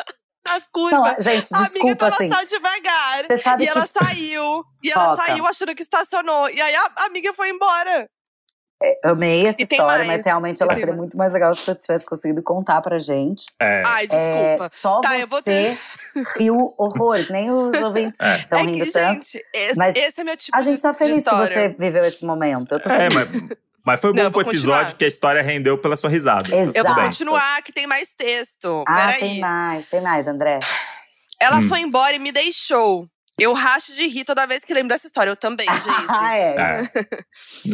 A 0.50 0.62
curva. 0.72 0.98
Não, 0.98 1.22
gente, 1.22 1.48
a 1.54 1.58
amiga 1.66 1.96
tava 1.96 2.16
assim. 2.16 2.30
só 2.32 2.44
devagar. 2.44 3.26
Você 3.30 3.38
sabe 3.40 3.64
E 3.64 3.68
que 3.68 3.78
ela 3.78 3.88
saiu. 3.88 4.64
E 4.84 4.92
ela 4.92 5.16
Foca. 5.16 5.24
saiu 5.26 5.46
achando 5.48 5.76
que 5.76 5.84
estacionou. 5.84 6.50
E 6.50 6.62
aí 6.62 6.76
a 6.76 7.06
amiga 7.06 7.34
foi 7.34 7.50
embora. 7.50 8.08
eu 9.04 9.12
amei 9.12 9.46
essa 9.48 9.60
E 9.62 9.64
história, 9.64 10.06
mas 10.06 10.24
realmente 10.26 10.62
ela 10.62 10.74
seria 10.74 10.96
muito 10.96 11.18
mais 11.18 11.34
legal 11.34 11.54
se 11.54 11.70
eu 11.70 11.76
tivesse 11.76 12.06
conseguido 12.06 12.42
contar 12.44 12.82
pra 12.82 13.00
gente. 13.00 13.46
É. 13.60 13.84
Ai, 13.86 14.06
É, 14.10 14.56
desculpa. 14.58 14.70
só 14.78 15.02
Tá, 15.02 15.10
você 15.16 15.24
eu 15.24 15.28
vou 15.28 15.42
ter- 15.42 15.78
riu 16.38 16.74
horrores, 16.78 17.30
nem 17.30 17.52
os 17.52 17.80
ouvintes 17.82 18.20
É. 18.22 18.38
estão 18.38 18.60
é 18.60 18.64
rindo 18.64 18.86
que, 18.86 18.92
tanto. 18.92 19.14
gente, 19.16 19.46
esse, 19.54 19.76
mas 19.78 19.96
esse 19.96 20.22
é 20.22 20.24
meu 20.24 20.38
tipo 20.38 20.56
A 20.58 20.62
gente 20.62 20.82
tá 20.82 20.94
feliz 20.94 21.24
que 21.24 21.36
você 21.36 21.70
viveu 21.70 22.04
esse 22.06 22.26
momento. 22.26 22.72
Eu 22.74 22.80
tô 22.80 22.90
É, 22.90 23.10
feliz. 23.10 23.16
mas, 23.42 23.58
mas 23.88 24.00
foi 24.02 24.10
Não, 24.12 24.16
bom 24.18 24.22
eu 24.24 24.32
vou 24.32 24.42
episódio 24.42 24.72
continuar. 24.78 24.98
que 24.98 25.06
a 25.06 25.08
história 25.08 25.42
rendeu 25.42 25.78
pela 25.78 25.96
sua 25.96 26.10
risada. 26.10 26.50
Eu 26.54 26.60
Exato. 26.62 26.74
vou 26.74 26.84
Tudo 26.84 26.96
bem. 26.96 27.06
continuar, 27.06 27.62
que 27.64 27.72
tem 27.72 27.88
mais 27.88 28.14
texto. 28.14 28.84
Ah, 28.88 28.96
Peraí. 28.96 29.20
tem 29.20 29.40
mais, 29.40 29.88
tem 29.88 30.02
mais, 30.02 30.28
André. 30.28 30.60
Ela 31.42 31.58
Hum. 31.60 31.68
foi 31.70 31.80
embora 31.80 32.16
e 32.16 32.20
me 32.20 32.32
deixou. 32.32 33.08
Eu 33.40 33.54
racho 33.54 33.94
de 33.94 34.08
rir 34.08 34.26
toda 34.26 34.46
vez 34.48 34.66
que 34.66 34.74
lembro 34.74 34.90
dessa 34.90 35.06
história. 35.08 35.30
Eu 35.32 35.36
também, 35.36 35.66
gente. 35.72 36.06
Ah, 36.10 36.36
é. 36.36 36.56
É. 36.56 36.82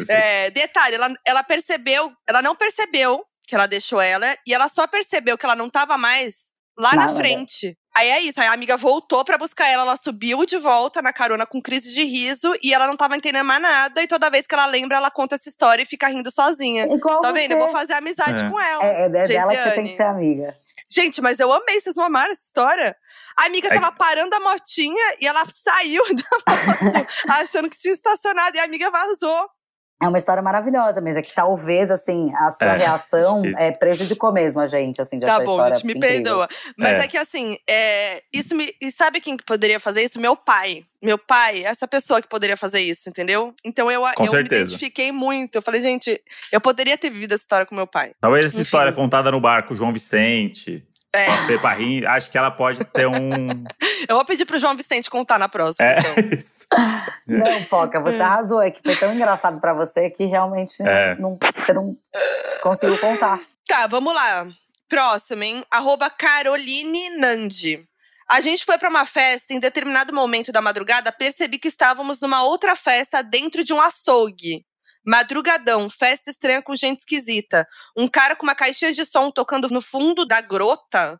É, 0.47 0.49
detalhe, 0.51 0.95
ela, 0.95 1.09
ela 1.25 1.43
percebeu, 1.43 2.11
ela 2.27 2.41
não 2.41 2.55
percebeu 2.55 3.23
que 3.47 3.55
ela 3.55 3.65
deixou 3.67 3.99
ela, 4.01 4.25
e 4.47 4.53
ela 4.53 4.67
só 4.69 4.87
percebeu 4.87 5.37
que 5.37 5.45
ela 5.45 5.55
não 5.55 5.69
tava 5.69 5.97
mais 5.97 6.45
lá 6.77 6.91
na 6.95 7.07
Nada. 7.07 7.15
frente. 7.17 7.77
Aí 7.95 8.09
é 8.09 8.19
isso, 8.21 8.41
aí 8.41 8.47
a 8.47 8.53
amiga 8.53 8.75
voltou 8.75 9.23
pra 9.23 9.37
buscar 9.37 9.67
ela, 9.67 9.83
ela 9.83 9.95
subiu 9.97 10.45
de 10.45 10.57
volta 10.57 11.01
na 11.01 11.13
carona 11.13 11.45
com 11.45 11.61
crise 11.61 11.93
de 11.93 12.03
riso, 12.03 12.55
e 12.63 12.73
ela 12.73 12.87
não 12.87 12.97
tava 12.97 13.15
entendendo 13.15 13.45
mais 13.45 13.61
nada, 13.61 14.01
e 14.01 14.07
toda 14.07 14.29
vez 14.31 14.47
que 14.47 14.55
ela 14.55 14.65
lembra, 14.65 14.97
ela 14.97 15.11
conta 15.11 15.35
essa 15.35 15.47
história 15.47 15.83
e 15.83 15.85
fica 15.85 16.07
rindo 16.07 16.31
sozinha. 16.31 16.85
Igual 16.91 17.21
Tá 17.21 17.27
você. 17.29 17.33
vendo? 17.33 17.51
Eu 17.51 17.59
vou 17.59 17.71
fazer 17.71 17.93
amizade 17.93 18.43
É. 18.43 18.49
com 18.49 18.59
ela. 18.59 18.83
É, 18.83 19.03
é 19.03 19.09
dela 19.09 19.51
que 19.51 19.57
você 19.61 19.71
tem 19.71 19.87
que 19.87 19.95
ser 19.95 20.03
amiga. 20.07 20.55
Gente, 20.89 21.21
mas 21.21 21.39
eu 21.39 21.51
amei, 21.51 21.79
vocês 21.79 21.95
não 21.95 22.03
amaram 22.03 22.31
essa 22.31 22.43
história? 22.43 22.95
A 23.37 23.45
amiga 23.45 23.67
É- 23.67 23.75
tava 23.79 23.91
parando 23.91 24.35
a 24.35 24.39
motinha 24.39 25.15
e 25.19 25.27
ela 25.27 25.43
saiu 25.51 26.03
da 26.15 26.23
moto 26.47 27.07
achando 27.29 27.69
que 27.69 27.77
tinha 27.77 27.93
estacionado 27.93 28.55
e 28.57 28.59
a 28.59 28.63
amiga 28.63 28.89
vazou. 28.91 29.49
É 30.03 30.07
uma 30.07 30.17
história 30.17 30.43
maravilhosa, 30.43 30.99
mas 31.01 31.15
é 31.15 31.21
que 31.21 31.33
talvez, 31.33 31.89
assim, 31.89 32.33
a 32.35 32.49
sua 32.51 32.73
É, 32.73 32.77
reação 32.77 33.41
que- 33.41 33.53
é, 33.57 33.71
prejudicou 33.71 34.31
mesmo 34.33 34.59
a 34.61 34.67
gente, 34.67 35.01
assim, 35.01 35.17
de 35.17 35.25
Tá 35.25 35.33
achar 35.33 35.43
a 35.43 35.45
bom, 35.45 35.51
história 35.53 35.75
gente, 35.75 35.85
me 35.85 35.93
incrível. 35.93 36.23
perdoa. 36.23 36.49
Mas 36.77 36.93
é. 36.93 36.99
É. 36.99 37.07
que 37.07 37.17
assim, 37.17 37.57
é, 37.69 38.21
isso 38.33 38.53
me. 38.55 38.73
E 38.81 38.91
sabe 38.91 39.21
quem 39.21 39.37
que 39.37 39.43
poderia 39.45 39.79
fazer 39.79 40.03
isso? 40.03 40.19
Meu 40.19 40.35
pai. 40.35 40.83
Meu 41.01 41.17
pai, 41.17 41.63
essa 41.65 41.85
pessoa 41.87 42.21
que 42.21 42.27
poderia 42.29 42.55
fazer 42.55 42.79
isso, 42.79 43.09
entendeu? 43.09 43.53
Então 43.65 43.91
eu, 43.91 44.01
Com 44.15 44.25
eu 44.25 44.31
me 44.33 44.39
identifiquei 44.41 45.11
muito. 45.11 45.55
Eu 45.55 45.61
falei, 45.61 45.81
gente, 45.81 46.21
eu 46.51 46.61
poderia 46.61 46.97
ter 46.97 47.09
vivido 47.09 47.33
essa 47.33 47.43
história 47.43 47.65
com 47.65 47.75
meu 47.75 47.85
pai. 47.87 48.13
Talvez 48.21 48.45
essa 48.45 48.55
Enfim. 48.55 48.63
história 48.63 48.93
contada 48.93 49.29
no 49.31 49.41
barco, 49.41 49.75
João 49.75 49.91
Vicente, 49.91 50.81
É, 51.15 51.27
a 51.27 51.45
Pepa 51.47 51.69
Rim, 51.73 52.03
acho 52.05 52.31
que 52.31 52.37
ela 52.37 52.49
pode 52.49 52.83
ter 52.85 53.05
um. 53.07 53.11
eu 54.09 54.15
vou 54.15 54.25
pedir 54.25 54.45
pro 54.45 54.57
João 54.57 54.75
Vicente 54.75 55.09
contar 55.09 55.37
na 55.37 55.47
próxima, 55.47 55.85
É, 55.87 55.99
então. 55.99 56.13
isso. 56.37 56.65
Não, 57.27 57.61
Foca, 57.65 57.99
você 57.99 58.17
É. 58.17 58.21
arrasou. 58.21 58.61
É 58.61 58.71
que 58.71 58.81
foi 58.83 58.95
tão 58.95 59.13
engraçado 59.13 59.59
pra 59.61 59.73
você 59.73 60.09
que 60.09 60.25
realmente 60.25 60.81
É. 60.81 61.15
não, 61.19 61.37
você 61.55 61.71
não 61.71 61.95
conseguiu 62.61 62.97
contar. 62.97 63.39
Tá, 63.67 63.85
vamos 63.87 64.13
lá. 64.13 64.47
Próximo, 64.89 65.43
hein? 65.43 65.63
Arroba 65.71 66.09
Caroline 66.09 67.09
Nandi. 67.11 67.87
A 68.29 68.41
gente 68.41 68.65
foi 68.65 68.77
pra 68.77 68.89
uma 68.89 69.05
festa, 69.05 69.53
em 69.53 69.59
determinado 69.59 70.13
momento 70.13 70.51
da 70.51 70.61
madrugada, 70.61 71.11
percebi 71.11 71.59
que 71.59 71.67
estávamos 71.67 72.19
numa 72.19 72.43
outra 72.43 72.75
festa 72.75 73.21
dentro 73.21 73.63
de 73.63 73.73
um 73.73 73.81
açougue. 73.81 74.65
Madrugadão, 75.05 75.89
festa 75.89 76.31
estranha 76.31 76.61
com 76.61 76.75
gente 76.75 76.99
esquisita. 76.99 77.67
Um 77.97 78.07
cara 78.07 78.35
com 78.35 78.43
uma 78.43 78.55
caixinha 78.55 78.93
de 78.93 79.05
som 79.05 79.29
tocando 79.31 79.69
no 79.69 79.81
fundo 79.81 80.25
da 80.25 80.41
grota. 80.41 81.19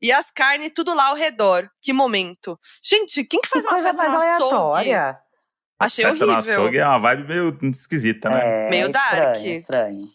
E 0.00 0.12
as 0.12 0.30
carnes 0.30 0.72
tudo 0.74 0.94
lá 0.94 1.08
ao 1.08 1.16
redor. 1.16 1.68
Que 1.80 1.92
momento. 1.92 2.58
Gente, 2.82 3.24
quem 3.24 3.40
que 3.40 3.48
faz 3.48 3.64
Que 3.64 3.70
uma 3.70 3.80
coisa 3.82 3.88
festa 3.96 4.02
mais 4.08 4.12
no 4.12 4.34
açougue? 4.34 4.54
aleatória. 4.54 5.18
Achei 5.80 6.04
Festa 6.04 6.24
no 6.26 6.32
horrível. 6.32 6.54
açougue 6.54 6.78
é 6.78 6.86
uma 6.86 6.98
vibe 6.98 7.28
meio 7.28 7.58
esquisita, 7.70 8.30
né? 8.30 8.66
É, 8.66 8.70
Meio 8.70 8.88
dark. 8.90 9.36
Estranho, 9.36 9.56
estranho. 9.56 10.08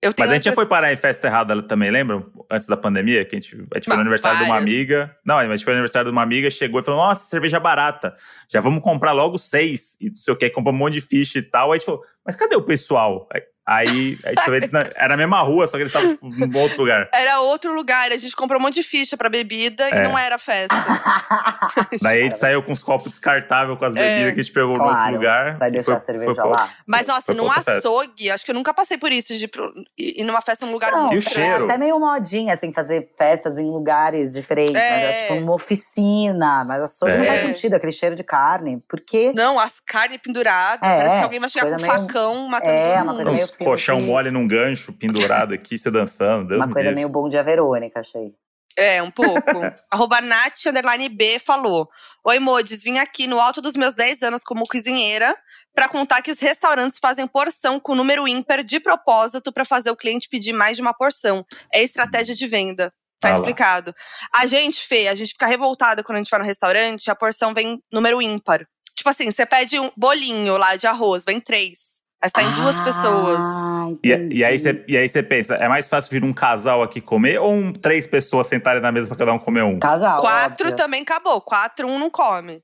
Eu 0.00 0.12
tenho 0.12 0.26
Mas 0.26 0.32
a 0.32 0.34
gente 0.34 0.44
já 0.44 0.52
foi 0.52 0.66
parar 0.66 0.92
em 0.92 0.96
festa 0.96 1.28
errada 1.28 1.62
também, 1.62 1.88
lembram? 1.88 2.28
Antes 2.50 2.66
da 2.66 2.76
pandemia, 2.76 3.24
que 3.24 3.36
a 3.36 3.38
gente, 3.40 3.54
a 3.72 3.78
gente 3.78 3.84
foi 3.84 3.94
no 3.94 4.00
aniversário 4.00 4.38
de 4.38 4.44
uma 4.46 4.56
amiga. 4.56 5.16
Não, 5.24 5.38
a 5.38 5.46
gente 5.46 5.64
foi 5.64 5.72
no 5.74 5.78
aniversário 5.78 6.06
de 6.06 6.12
uma 6.12 6.22
amiga, 6.22 6.50
chegou 6.50 6.80
e 6.80 6.84
falou: 6.84 7.00
Nossa, 7.00 7.24
cerveja 7.26 7.60
barata. 7.60 8.16
Já 8.48 8.60
vamos 8.60 8.82
comprar 8.82 9.12
logo 9.12 9.38
seis. 9.38 9.96
E 10.00 10.08
não 10.08 10.16
sei 10.16 10.34
o 10.34 10.36
que, 10.36 10.50
comprou 10.50 10.74
um 10.74 10.78
monte 10.78 10.94
de 10.94 11.00
ficha 11.02 11.38
e 11.38 11.42
tal. 11.42 11.70
Aí 11.70 11.76
a 11.76 11.78
gente 11.78 11.86
falou: 11.86 12.02
Mas 12.24 12.36
cadê 12.36 12.54
o 12.56 12.62
pessoal? 12.62 13.28
Aí, 13.32 13.42
aí 13.64 14.18
a 14.24 14.28
gente 14.30 14.44
foi, 14.44 14.56
eles 14.56 14.70
na- 14.72 14.82
era 14.96 15.08
na 15.10 15.16
mesma 15.16 15.40
rua, 15.42 15.66
só 15.68 15.76
que 15.76 15.82
eles 15.84 15.94
estavam 15.94 16.10
tipo, 16.14 16.28
num 16.28 16.58
outro 16.60 16.78
lugar. 16.82 17.08
Era 17.14 17.40
outro 17.40 17.72
lugar, 17.74 18.10
a 18.10 18.16
gente 18.16 18.34
comprou 18.34 18.60
um 18.60 18.62
monte 18.64 18.74
de 18.74 18.82
ficha 18.82 19.16
pra 19.16 19.28
bebida 19.28 19.88
e 19.88 19.92
É. 19.92 20.02
não 20.02 20.18
era 20.18 20.36
festa. 20.36 20.74
Daí 22.02 22.22
a 22.22 22.24
gente 22.24 22.38
saiu 22.38 22.62
com 22.62 22.72
os 22.72 22.82
copos 22.82 23.10
descartáveis 23.10 23.78
com 23.78 23.84
as 23.84 23.94
bebidas 23.94 24.28
É. 24.28 24.32
que 24.32 24.40
a 24.40 24.42
gente 24.42 24.52
pegou 24.52 24.76
no 24.76 24.82
outro 24.82 24.96
Claro, 24.98 25.14
lugar. 25.14 25.58
Vai 25.58 25.68
E 25.68 25.72
deixar 25.72 25.84
foi- 25.84 25.94
a 25.94 25.98
cerveja 25.98 26.34
foi- 26.42 26.50
lá. 26.52 26.70
Mas, 26.86 27.06
nossa, 27.06 27.22
Foi 27.26 27.34
num 27.36 27.48
açougue, 27.50 28.30
acho 28.30 28.44
que 28.44 28.50
eu 28.50 28.54
nunca 28.54 28.74
passei 28.74 28.98
por 28.98 29.12
isso, 29.12 29.32
de 29.36 29.48
ir 29.96 30.24
numa 30.24 30.42
festa 30.42 30.66
num 30.66 30.72
lugar 30.72 30.90
Não, 30.90 31.06
muito 31.06 31.14
E 31.14 31.18
o 31.18 31.28
é 31.28 31.30
cheiro? 31.30 31.64
até 31.64 31.78
meio 31.78 31.98
modinha, 32.00 32.54
assim, 32.54 32.72
fazer 32.72 33.12
festas 33.16 33.58
em 33.58 33.70
lugares 33.70 34.32
diferentes. 34.32 34.74
Mas 34.74 34.82
É. 34.82 35.04
é 35.04 35.22
tipo 35.22 35.34
numa 35.40 35.54
oficina. 35.54 36.64
Mas 36.64 36.82
açougue 36.82 37.14
não 37.16 37.24
É. 37.24 37.26
faz 37.28 37.40
sentido, 37.42 37.74
aquele 37.74 37.92
cheiro 37.92 38.16
de 38.16 38.24
carne. 38.24 38.82
Porque 38.88 39.32
Não, 39.36 39.58
as 39.58 39.78
carnes 39.80 40.18
penduradas. 40.18 40.82
É, 40.88 40.96
parece 40.96 41.16
que 41.16 41.22
alguém 41.22 41.38
vai 41.40 41.48
chegar 41.48 41.64
com 41.66 41.70
coisa 41.76 41.86
meio- 41.86 42.00
facão 42.06 42.11
matando 42.48 42.72
É, 42.72 42.94
todo 42.94 43.02
uma 43.02 43.04
mundo. 43.12 43.14
coisa 43.16 43.30
meio 43.32 43.44
Os 43.44 43.50
colchão 43.52 43.96
filme. 43.98 44.10
mole 44.12 44.30
num 44.30 44.46
gancho 44.48 44.92
pendurado 44.92 45.52
aqui, 45.54 45.78
você 45.78 45.90
dançando. 45.90 46.48
Deus 46.48 46.60
uma 46.60 46.66
me 46.66 46.72
coisa 46.72 46.88
livre. 46.88 46.96
meio 46.96 47.08
bom 47.08 47.28
dia 47.28 47.42
Verônica, 47.42 48.00
achei. 48.00 48.32
É, 48.76 49.02
um 49.02 49.10
pouco. 49.10 49.40
Arroba 49.90 50.20
Nath, 50.22 50.64
underline 50.66 51.08
B, 51.10 51.38
falou. 51.38 51.88
Oi, 52.24 52.38
Modes, 52.38 52.82
vim 52.82 52.98
aqui 52.98 53.26
no 53.26 53.38
alto 53.38 53.60
dos 53.60 53.74
meus 53.74 53.92
10 53.94 54.22
anos 54.22 54.42
como 54.42 54.64
cozinheira 54.66 55.36
pra 55.74 55.88
contar 55.88 56.22
que 56.22 56.30
os 56.30 56.38
restaurantes 56.38 56.98
fazem 56.98 57.26
porção 57.26 57.78
com 57.78 57.94
número 57.94 58.26
ímpar 58.26 58.62
de 58.64 58.80
propósito 58.80 59.52
pra 59.52 59.64
fazer 59.64 59.90
o 59.90 59.96
cliente 59.96 60.28
pedir 60.28 60.52
mais 60.54 60.76
de 60.76 60.82
uma 60.82 60.94
porção. 60.94 61.44
É 61.72 61.82
estratégia 61.82 62.34
de 62.34 62.46
venda. 62.46 62.92
Tá 63.20 63.28
Ah 63.28 63.32
lá. 63.32 63.36
explicado. 63.38 63.94
A 64.34 64.46
gente, 64.46 64.80
Fê, 64.86 65.08
a 65.08 65.14
gente 65.14 65.32
fica 65.32 65.46
revoltada 65.46 66.02
quando 66.02 66.16
a 66.16 66.18
gente 66.18 66.30
vai 66.30 66.40
no 66.40 66.46
restaurante, 66.46 67.10
a 67.10 67.14
porção 67.14 67.52
vem 67.52 67.78
número 67.92 68.20
ímpar. 68.22 68.66
Tipo 68.96 69.08
assim, 69.10 69.30
você 69.30 69.44
pede 69.46 69.78
um 69.78 69.90
bolinho 69.96 70.56
lá 70.56 70.76
de 70.76 70.86
arroz, 70.86 71.24
vem 71.24 71.40
três. 71.40 71.91
Mas 72.22 72.30
tá 72.30 72.42
em 72.42 72.54
duas 72.54 72.78
pessoas. 72.80 73.44
Ah, 73.44 73.86
E, 74.02 74.12
entendi. 74.12 74.38
e 74.38 74.44
aí 74.44 74.58
você, 74.58 74.84
e 74.86 74.96
aí 74.96 75.08
você 75.08 75.22
pensa, 75.22 75.56
é 75.56 75.68
mais 75.68 75.88
fácil 75.88 76.10
vir 76.12 76.22
um 76.24 76.32
casal 76.32 76.82
aqui 76.82 77.00
comer 77.00 77.38
ou 77.40 77.52
um- 77.52 77.72
três 77.72 78.06
pessoas 78.06 78.46
sentarem 78.46 78.80
na 78.80 78.92
mesa 78.92 79.08
pra 79.08 79.16
cada 79.16 79.32
um 79.32 79.38
comer 79.40 79.62
um? 79.64 79.78
Casal. 79.80 80.20
Quatro 80.20 80.66
óbvio. 80.68 80.76
também 80.76 81.02
acabou. 81.02 81.40
Quatro, 81.40 81.88
um 81.88 81.98
não 81.98 82.08
come. 82.08 82.62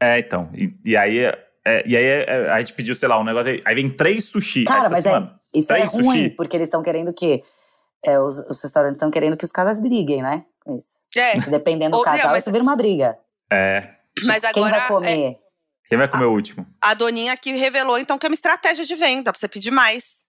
É, 0.00 0.18
então. 0.18 0.48
E, 0.54 0.72
e 0.84 0.96
aí, 0.96 1.18
é, 1.18 1.82
e 1.86 1.96
aí 1.96 2.04
é, 2.04 2.50
a 2.50 2.58
gente 2.60 2.72
pediu, 2.72 2.94
sei 2.94 3.08
lá, 3.08 3.20
um 3.20 3.24
negócio. 3.24 3.50
Aí, 3.50 3.62
aí 3.64 3.74
vem 3.74 3.90
três 3.90 4.24
sushi. 4.24 4.64
Cara, 4.64 4.88
mas 4.88 5.04
é, 5.04 5.08
assim, 5.10 5.20
"Mano, 5.20 5.34
isso 5.54 5.72
é 5.72 5.76
três 5.76 5.92
ruim, 5.92 6.04
sushi?" 6.04 6.30
porque 6.30 6.56
eles 6.56 6.68
estão 6.68 6.82
querendo 6.82 7.12
que. 7.12 7.42
é, 8.06 8.18
os, 8.18 8.38
os 8.50 8.62
restaurantes 8.62 8.96
estão 8.96 9.10
querendo 9.10 9.36
que 9.36 9.44
os 9.44 9.52
casais 9.52 9.78
briguem, 9.80 10.22
né? 10.22 10.44
Com 10.64 10.76
isso. 10.76 10.98
É, 11.16 11.38
Dependendo 11.50 11.92
do 11.92 11.98
não, 11.98 12.04
casal, 12.04 12.30
mas- 12.30 12.42
isso 12.42 12.50
vira 12.50 12.62
uma 12.62 12.74
briga. 12.76 13.16
É. 13.50 13.90
mas 14.26 14.42
Quem 14.52 14.62
agora 14.64 14.76
vai 14.78 14.84
é, 14.84 14.88
comer? 14.88 15.38
Quem 15.88 15.98
vai 15.98 16.08
comer 16.08 16.24
o 16.26 16.32
último? 16.32 16.66
a 16.80 16.94
doninha 16.94 17.32
aqui 17.32 17.52
revelou 17.52 17.98
então 17.98 18.18
que 18.18 18.26
é 18.26 18.28
uma 18.28 18.34
estratégia 18.34 18.84
de 18.84 18.94
venda, 18.94 19.32
pra 19.32 19.38
você 19.38 19.48
pedir 19.48 19.70
mais. 19.70 20.24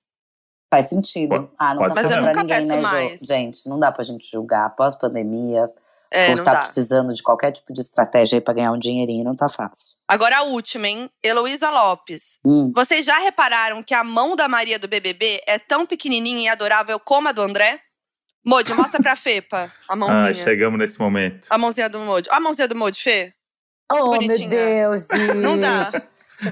Faz 0.69 0.89
sentido. 0.89 1.29
Pode- 1.29 1.49
ah, 1.57 1.73
não 1.73 1.81
pode 1.83 1.95
tá 1.95 2.01
mesmo. 2.03 2.09
pra 2.09 2.19
Mas 2.19 2.21
eu 2.21 2.21
ninguém, 2.21 2.33
nunca 2.35 2.43
né, 2.43 2.55
peço 2.55 2.75
Jo? 2.75 2.81
mais. 2.81 3.19
Gente, 3.21 3.69
não 3.69 3.79
dá 3.79 3.91
pra 3.91 4.03
gente 4.03 4.29
julgar. 4.29 4.69
Pós-pandemia, 4.75 5.69
É, 6.11 6.25
por 6.27 6.35
não 6.35 6.43
estar 6.43 6.53
dá. 6.53 6.61
precisando 6.63 7.13
de 7.13 7.23
qualquer 7.23 7.51
tipo 7.51 7.71
de 7.71 7.79
estratégia 7.81 8.37
aí 8.37 8.41
pra 8.41 8.53
ganhar 8.53 8.71
um 8.71 8.79
dinheirinho, 8.79 9.23
não 9.23 9.35
tá 9.35 9.47
fácil. 9.47 9.93
Agora 10.07 10.37
a 10.39 10.43
última, 10.43 10.87
hein? 10.87 11.09
Heloísa 11.23 11.69
Lopes. 11.69 12.39
Hum. 12.43 12.71
Vocês 12.75 13.05
já 13.05 13.17
repararam 13.19 13.81
que 13.83 13.93
a 13.93 14.03
mão 14.03 14.35
da 14.35 14.47
Maria 14.49 14.77
do 14.79 14.87
BBB 14.87 15.39
é 15.47 15.57
tão 15.59 15.85
pequenininha 15.85 16.41
e 16.41 16.47
adorável 16.49 16.99
como 16.99 17.27
a 17.29 17.31
do 17.31 17.41
André? 17.41 17.79
Modi, 18.45 18.73
mostra 18.73 19.01
pra 19.01 19.15
Fepa 19.15 19.71
a 19.87 19.95
mãozinha. 19.95 20.29
Ah, 20.29 20.33
chegamos 20.33 20.77
nesse 20.77 20.99
momento. 20.99 21.47
A 21.49 21.57
mãozinha 21.57 21.89
do 21.89 21.99
Modi. 22.01 22.27
A 22.31 22.39
mãozinha 22.39 22.67
do 22.67 22.75
Modi, 22.75 23.01
Fê? 23.01 23.33
Oh, 23.91 23.95
meu 23.95 24.05
bonitinha. 24.19 24.49
Deus, 24.49 25.07
Di. 25.11 25.33
Não 25.35 25.59
dá. 25.59 26.01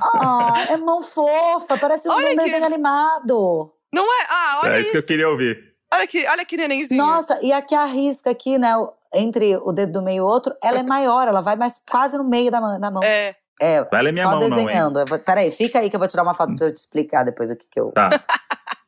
Ah, 0.02 0.66
é 0.70 0.78
mão 0.78 1.02
fofa, 1.02 1.78
parece 1.78 2.08
um 2.08 2.14
Olha 2.14 2.30
que- 2.30 2.36
desenho 2.38 2.66
animado. 2.66 3.72
Não 3.94 4.04
é? 4.04 4.26
Ah, 4.30 4.60
olha 4.64 4.72
é 4.72 4.76
isso. 4.78 4.82
isso 4.84 4.92
que 4.92 4.98
eu 4.98 5.04
queria 5.04 5.30
ouvir. 5.30 5.74
Olha 5.94 6.08
que, 6.08 6.26
olha 6.28 6.46
que 6.46 6.58
nenenzinho. 6.58 7.04
Nossa, 7.04 7.40
e 7.42 7.52
aqui 7.52 7.76
a 7.76 7.86
risca 7.86 8.30
aqui, 8.32 8.58
né? 8.58 8.74
Entre 9.14 9.56
o 9.58 9.72
dedo 9.72 9.92
do 9.94 10.02
meio 10.02 10.18
e 10.18 10.22
o 10.22 10.26
outro, 10.26 10.56
ela 10.64 10.80
é 10.80 10.84
maior, 10.84 11.28
ela 11.28 11.42
vai 11.42 11.56
mais 11.56 11.80
quase 11.90 12.18
no 12.18 12.24
meio 12.24 12.50
da, 12.50 12.60
mão- 12.60 12.80
da 12.80 12.90
mão. 12.92 13.04
É. 13.04 13.36
É, 13.62 13.84
Vai 13.84 14.02
ler 14.02 14.12
minha 14.12 14.26
só 14.26 14.32
mão, 14.32 14.40
não, 14.50 14.58
hein? 14.60 14.66
desenhando. 14.66 15.00
Eu 15.00 15.06
vou- 15.06 15.20
peraí, 15.20 15.52
fica 15.52 15.78
aí 15.80 15.90
que 15.90 15.96
eu 15.96 16.00
vou 16.00 16.08
tirar 16.08 16.24
uma 16.24 16.34
foto 16.34 16.56
pra 16.56 16.66
eu 16.68 16.74
te 16.74 16.78
explicar 16.78 17.24
depois 17.24 17.52
o 17.52 17.56
que 17.56 17.68
que 17.70 17.80
eu. 17.80 17.92
Tá. 17.92 18.10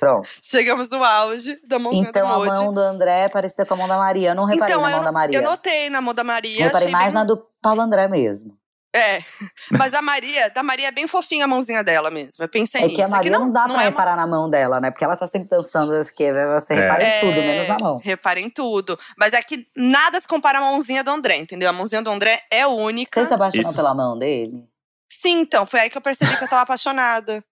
Pronto. 0.00 0.28
Chegamos 0.42 0.88
no 0.90 1.02
auge 1.02 1.58
da 1.66 1.78
mãozinha 1.78 2.08
Então 2.08 2.26
do 2.28 2.34
a 2.34 2.46
emoji. 2.46 2.62
mão 2.64 2.72
do 2.74 2.80
André 2.80 3.24
é 3.24 3.28
parecida 3.28 3.64
com 3.66 3.74
a 3.74 3.76
mão 3.76 3.88
da 3.88 3.96
Maria. 3.98 4.30
Eu 4.30 4.34
não 4.34 4.44
reparei 4.44 4.74
então, 4.74 4.82
na 4.82 4.90
eu, 4.90 4.96
mão 4.96 5.04
da 5.04 5.12
Maria. 5.12 5.38
eu 5.38 5.42
notei 5.42 5.90
na 5.90 6.00
mão 6.00 6.14
da 6.14 6.24
Maria. 6.24 6.60
Eu 6.60 6.66
reparei 6.66 6.88
mais 6.88 7.06
bem- 7.06 7.14
na 7.14 7.24
do 7.24 7.46
Paulo 7.62 7.80
André 7.80 8.08
mesmo. 8.08 8.56
É. 8.94 9.18
Mas 9.78 9.92
a 9.92 10.00
Maria, 10.00 10.48
da 10.50 10.62
Maria 10.62 10.88
é 10.88 10.90
bem 10.90 11.06
fofinha 11.06 11.44
a 11.44 11.48
mãozinha 11.48 11.84
dela 11.84 12.10
mesmo. 12.10 12.42
Eu 12.42 12.48
pensei 12.48 12.80
É 12.80 12.84
nisso. 12.84 12.96
que 12.96 13.02
a 13.02 13.08
Maria 13.08 13.30
não, 13.30 13.52
dá 13.52 13.64
pra 13.64 13.72
é 13.72 13.76
uma- 13.76 13.82
reparar 13.82 14.16
na 14.16 14.26
mão 14.26 14.48
dela, 14.48 14.80
né? 14.80 14.90
Porque 14.90 15.04
ela 15.04 15.16
tá 15.16 15.26
sempre 15.26 15.48
dançando. 15.50 15.92
Você 16.02 16.72
É. 16.72 16.80
repara 16.80 17.04
em 17.04 17.06
É, 17.06 17.20
tudo, 17.20 17.34
menos 17.34 17.68
na 17.68 17.76
mão. 17.78 18.00
Repara 18.02 18.40
em 18.40 18.48
tudo. 18.48 18.98
Mas 19.18 19.34
é 19.34 19.42
que 19.42 19.66
nada 19.76 20.18
se 20.18 20.26
compara 20.26 20.58
à 20.58 20.62
mãozinha 20.62 21.04
do 21.04 21.10
André, 21.10 21.36
entendeu? 21.36 21.68
A 21.68 21.72
mãozinha 21.74 22.00
do 22.02 22.10
André 22.10 22.40
é 22.50 22.66
única. 22.66 23.20
Você 23.20 23.26
se 23.26 23.34
apaixonou 23.34 23.66
Isso. 23.70 23.76
pela 23.76 23.94
mão 23.94 24.18
dele? 24.18 24.64
Sim, 25.12 25.40
então, 25.40 25.66
foi 25.66 25.80
aí 25.80 25.90
que 25.90 25.98
eu 25.98 26.02
percebi 26.02 26.34
que 26.36 26.44
eu 26.44 26.48
tava 26.48 26.62
apaixonada. 26.62 27.44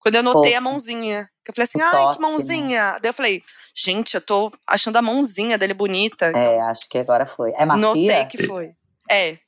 Quando 0.00 0.14
eu 0.16 0.22
notei 0.24 0.54
a 0.54 0.58
Fofa. 0.58 0.70
mãozinha. 0.70 1.28
Que 1.44 1.50
eu 1.50 1.54
falei 1.54 1.64
assim, 1.64 1.78
O 1.80 1.84
ai, 1.84 1.90
toque, 1.90 2.16
que 2.16 2.22
mãozinha. 2.22 2.98
Daí 3.00 3.08
eu 3.10 3.14
falei, 3.14 3.42
gente, 3.74 4.14
eu 4.14 4.20
tô 4.20 4.50
achando 4.66 4.96
a 4.96 5.02
mãozinha 5.02 5.56
dele 5.56 5.72
bonita. 5.74 6.26
É, 6.36 6.60
acho 6.62 6.88
que 6.88 6.98
agora 6.98 7.24
foi. 7.26 7.52
É 7.56 7.64
macia? 7.64 7.86
Notei 7.86 8.24
que 8.26 8.46
foi. 8.46 8.70
É. 9.10 9.38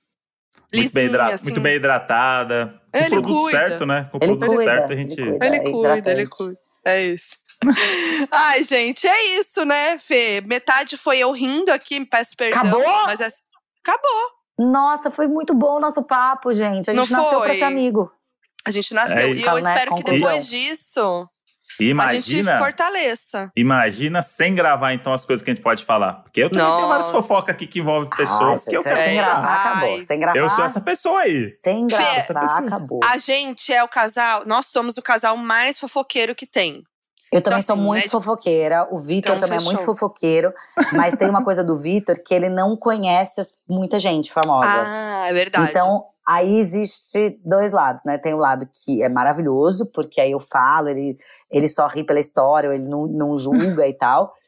Muito 0.74 0.92
bem, 0.94 1.04
Lisinha, 1.06 1.24
assim. 1.26 1.44
muito 1.44 1.60
bem 1.60 1.76
hidratada. 1.76 2.80
Com 2.90 2.98
Ele 2.98 3.06
o 3.06 3.10
produto 3.22 3.40
cuida. 3.42 3.58
certo, 3.58 3.86
né? 3.86 4.08
Com 4.10 4.16
o 4.16 4.20
Ele 4.24 4.36
produto 4.36 4.56
cuida, 4.56 4.62
certo, 4.72 4.92
a 4.92 4.96
gente. 4.96 5.20
ele 5.20 5.30
cuida. 5.30 5.46
Ele 5.46 5.56
É 5.56 5.60
cuida, 5.60 5.88
ele 5.88 5.98
hidratante. 6.22 6.28
cuida. 6.30 6.58
É 6.86 7.02
isso. 7.02 7.36
Ai, 8.30 8.64
gente, 8.64 9.06
é 9.06 9.38
isso, 9.38 9.64
né, 9.64 9.98
Fê? 9.98 10.40
Metade 10.40 10.96
foi 10.96 11.18
eu 11.18 11.30
rindo 11.32 11.70
aqui, 11.70 12.04
peço 12.06 12.34
perdão. 12.36 12.60
Acabou? 12.60 12.82
Mas 13.06 13.20
é... 13.20 13.28
Acabou. 13.86 14.30
Nossa, 14.58 15.10
foi 15.10 15.26
muito 15.28 15.54
bom 15.54 15.76
o 15.76 15.80
nosso 15.80 16.02
papo, 16.02 16.52
gente. 16.52 16.90
A 16.90 16.94
Não 16.94 17.04
gente 17.04 17.12
nasceu 17.12 17.38
pra 17.40 17.48
foi? 17.48 17.58
ser 17.58 17.64
amigo. 17.64 18.10
A 18.64 18.70
gente 18.70 18.94
nasceu. 18.94 19.16
É 19.16 19.28
e 19.30 19.42
eu 19.42 19.54
Né? 19.60 19.74
espero 19.74 19.94
que 19.94 20.02
Conclusão. 20.02 20.28
depois 20.28 20.46
disso 20.48 21.28
a 21.78 21.82
gente 21.82 21.90
Imagina, 21.90 22.58
fortaleça. 22.58 23.50
imagina 23.56 24.22
sem 24.22 24.54
gravar, 24.54 24.92
então, 24.92 25.12
as 25.12 25.24
coisas 25.24 25.42
que 25.44 25.50
a 25.50 25.54
gente 25.54 25.62
pode 25.62 25.84
falar. 25.84 26.14
Porque 26.22 26.42
eu 26.42 26.50
também 26.50 26.66
tenho 26.76 26.88
várias 26.88 27.10
fofocas 27.10 27.54
aqui 27.54 27.66
que 27.66 27.80
envolvem 27.80 28.10
pessoas 28.10 28.66
Ah, 28.66 28.70
que 28.70 28.76
eu 28.76 28.82
quero 28.82 28.96
sem 28.96 29.18
É, 29.18 29.22
gravar, 29.22 29.54
acabou. 29.54 30.00
Sem 30.06 30.20
gravar, 30.20 30.38
Eu 30.38 30.50
sou 30.50 30.64
essa 30.64 30.80
pessoa 30.80 31.20
aí. 31.20 31.50
sem 31.64 31.86
gravar, 31.86 32.58
acabou. 32.58 33.00
A 33.04 33.18
gente 33.18 33.72
é 33.72 33.82
o 33.82 33.88
casal, 33.88 34.44
nós 34.46 34.66
somos 34.66 34.96
o 34.96 35.02
casal 35.02 35.36
mais 35.36 35.78
fofoqueiro 35.78 36.34
que 36.34 36.46
tem. 36.46 36.82
Eu 37.32 37.40
também 37.40 37.60
Então, 37.60 37.74
sou 37.76 37.82
assim, 37.82 37.82
muito 37.86 38.04
né, 38.04 38.10
fofoqueira. 38.10 38.88
O 38.90 38.98
Vitor 38.98 39.30
Então, 39.36 39.40
também 39.40 39.56
é 39.56 39.60
fechou. 39.60 39.72
muito 39.72 39.84
fofoqueiro. 39.86 40.52
Mas 40.92 41.16
tem 41.16 41.30
uma 41.30 41.42
coisa 41.42 41.64
do 41.64 41.78
Vitor 41.80 42.14
que 42.22 42.34
ele 42.34 42.50
não 42.50 42.76
conhece 42.76 43.40
muita 43.66 43.98
gente 43.98 44.30
famosa. 44.30 44.66
Ah, 44.68 45.24
é 45.28 45.32
verdade. 45.32 45.70
Então, 45.70 46.04
aí 46.26 46.58
existe 46.58 47.38
dois 47.44 47.72
lados, 47.72 48.04
né? 48.04 48.18
Tem 48.18 48.34
o 48.34 48.38
lado 48.38 48.68
que 48.70 49.02
é 49.02 49.08
maravilhoso, 49.08 49.86
porque 49.86 50.20
aí 50.20 50.32
eu 50.32 50.40
falo, 50.40 50.88
ele, 50.88 51.16
ele 51.50 51.68
só 51.68 51.86
ri 51.86 52.04
pela 52.04 52.20
história, 52.20 52.68
ele 52.68 52.88
não, 52.88 53.06
não 53.06 53.38
julga 53.38 53.86
e 53.86 53.94
tal. 53.94 54.32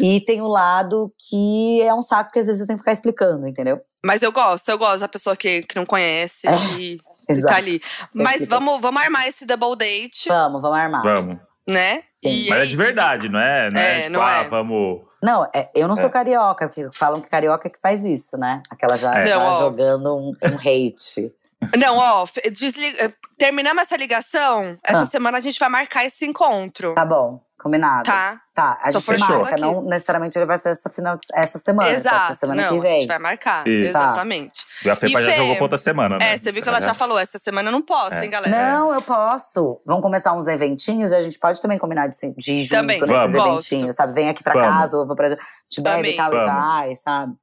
E 0.00 0.22
tem 0.22 0.40
o 0.40 0.48
lado 0.48 1.12
que 1.28 1.82
é 1.82 1.92
um 1.92 2.00
saco, 2.00 2.30
porque 2.30 2.38
às 2.38 2.46
vezes 2.46 2.62
eu 2.62 2.66
tenho 2.66 2.78
que 2.78 2.80
ficar 2.80 2.92
explicando, 2.92 3.46
entendeu? 3.46 3.78
Mas 4.02 4.22
eu 4.22 4.32
gosto, 4.32 4.66
eu 4.70 4.78
gosto 4.78 5.00
da 5.00 5.08
pessoa 5.08 5.36
que, 5.36 5.60
que 5.64 5.76
não 5.76 5.84
conhece 5.84 6.46
É, 6.48 6.56
e, 6.78 6.98
e 7.28 7.42
tá 7.42 7.56
ali. 7.56 7.82
Mas 8.14 8.36
Explica. 8.36 8.54
vamos, 8.54 8.80
vamos 8.80 9.02
armar 9.02 9.28
esse 9.28 9.44
double 9.44 9.76
date, 9.76 10.30
Vamos, 10.30 10.62
vamos 10.62 10.78
armar. 10.78 11.02
Vamos. 11.02 11.36
né? 11.68 12.04
Sim. 12.24 12.48
Mas 12.48 12.60
é 12.60 12.64
de 12.64 12.76
verdade, 12.76 13.28
não 13.28 13.38
é? 13.38 13.68
Não 13.70 13.78
é, 13.78 13.84
É, 13.84 14.00
tipo, 14.04 14.12
não 14.12 14.22
ah, 14.22 14.38
é. 14.38 14.48
vamos. 14.48 15.02
Não, 15.26 15.44
é, 15.52 15.68
eu 15.74 15.88
não 15.88 15.96
sou 15.96 16.06
É. 16.06 16.08
carioca, 16.08 16.68
porque 16.68 16.88
falam 16.92 17.20
que 17.20 17.28
carioca 17.28 17.66
é 17.66 17.70
que 17.70 17.80
faz 17.80 18.04
isso, 18.04 18.38
né? 18.38 18.62
Aquela 18.70 18.96
já 18.96 19.10
ó. 19.36 19.58
jogando 19.58 20.16
um, 20.16 20.28
um 20.30 20.56
hate. 20.56 21.34
Não, 21.76 21.98
ó, 21.98 22.26
desliga, 22.52 23.12
terminamos 23.36 23.82
essa 23.82 23.96
ligação, 23.96 24.76
essa 24.84 25.00
Ah. 25.00 25.06
semana 25.06 25.38
a 25.38 25.40
gente 25.40 25.58
vai 25.58 25.68
marcar 25.68 26.04
esse 26.04 26.24
encontro, 26.24 26.94
Tá 26.94 27.04
bom, 27.04 27.40
combinado. 27.58 28.04
tá? 28.04 28.40
Tá, 28.56 28.78
a 28.82 28.90
gente 28.90 29.04
fechando 29.04 29.40
marca, 29.42 29.58
não 29.58 29.82
necessariamente 29.82 30.38
ele 30.38 30.46
vai 30.46 30.56
ser 30.56 30.70
essa, 30.70 30.88
final, 30.88 31.18
essa 31.34 31.58
semana, 31.58 31.90
Exato, 31.90 32.36
semana 32.36 32.62
não, 32.62 32.68
que 32.70 32.78
a 32.78 32.80
vem. 32.90 33.00
gente 33.02 33.08
vai 33.08 33.18
marcar, 33.18 33.68
Isso. 33.68 33.92
Tá. 33.92 33.98
exatamente. 33.98 34.64
A 34.90 34.96
Fepa 34.96 35.20
E 35.20 35.24
já 35.26 35.30
Fê, 35.30 35.36
jogou 35.36 35.54
pra 35.56 35.64
outra 35.64 35.76
semana, 35.76 36.16
né? 36.16 36.32
É, 36.32 36.38
você 36.38 36.50
viu 36.52 36.62
que 36.62 36.68
ela 36.70 36.80
já 36.80 36.94
falou, 36.94 37.18
essa 37.18 37.38
semana 37.38 37.68
eu 37.68 37.72
não 37.72 37.82
posso, 37.82 38.14
É. 38.14 38.24
hein, 38.24 38.30
galera? 38.30 38.56
Não, 38.72 38.94
eu 38.94 39.02
posso. 39.02 39.78
Vamos 39.84 40.00
começar 40.00 40.32
uns 40.32 40.46
eventinhos 40.46 41.10
e 41.10 41.14
a 41.14 41.20
gente 41.20 41.38
pode 41.38 41.60
também 41.60 41.78
combinar 41.78 42.06
de, 42.06 42.16
de 42.34 42.52
ir 42.54 42.62
junto 42.62 42.70
Também, 42.80 42.98
nesses 42.98 43.14
vamos. 43.14 43.34
eventinhos, 43.70 43.94
sabe? 43.94 44.14
Vem 44.14 44.30
aqui 44.30 44.42
pra 44.42 44.54
Vamos. 44.54 44.68
casa, 44.70 44.96
ou 44.96 45.02
eu 45.02 45.06
vou 45.06 45.14
pra. 45.14 45.36
Te 45.68 45.82
bebe 45.82 46.12
e 46.12 46.16
tal, 46.16 46.32
e 46.32 46.36
vai, 46.46 46.96
sabe? 46.96 47.34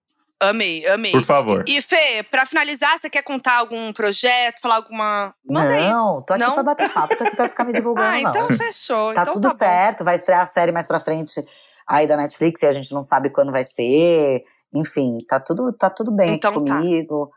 Amei, 0.49 0.85
amei. 0.87 1.11
Por 1.11 1.23
favor. 1.23 1.63
E 1.67 1.81
Fê, 1.81 2.23
pra 2.29 2.45
finalizar, 2.45 2.97
você 2.99 3.09
quer 3.09 3.21
contar 3.23 3.57
algum 3.57 3.91
projeto, 3.93 4.59
falar 4.61 4.75
alguma. 4.75 5.33
Manda 5.47 5.73
aí. 5.73 5.89
não, 5.89 6.21
tô 6.21 6.33
aqui 6.33 6.43
Não? 6.43 6.53
pra 6.53 6.63
bater 6.63 6.89
papo, 6.89 7.15
tô 7.17 7.23
aqui 7.23 7.35
pra 7.35 7.49
ficar 7.49 7.63
me 7.63 7.73
divulgando, 7.73 8.07
Ah, 8.13 8.19
então 8.19 8.49
não. 8.49 8.57
fechou. 8.57 9.13
Tá 9.13 9.21
então 9.23 9.33
tudo 9.33 9.43
tá 9.43 9.49
bom. 9.49 9.57
certo, 9.57 10.03
vai 10.03 10.15
estrear 10.15 10.41
a 10.41 10.45
série 10.45 10.71
mais 10.71 10.85
pra 10.87 10.99
frente 10.99 11.43
aí 11.87 12.07
da 12.07 12.15
Netflix 12.17 12.61
e 12.61 12.65
a 12.65 12.71
gente 12.71 12.93
não 12.93 13.01
sabe 13.01 13.29
quando 13.29 13.51
vai 13.51 13.63
ser. 13.63 14.43
Enfim, 14.73 15.19
tá 15.27 15.39
tudo, 15.39 15.71
tá 15.71 15.89
tudo 15.89 16.11
bem 16.11 16.33
Então 16.33 16.51
aqui 16.51 16.65
tá. 16.65 16.75
comigo. 16.77 17.31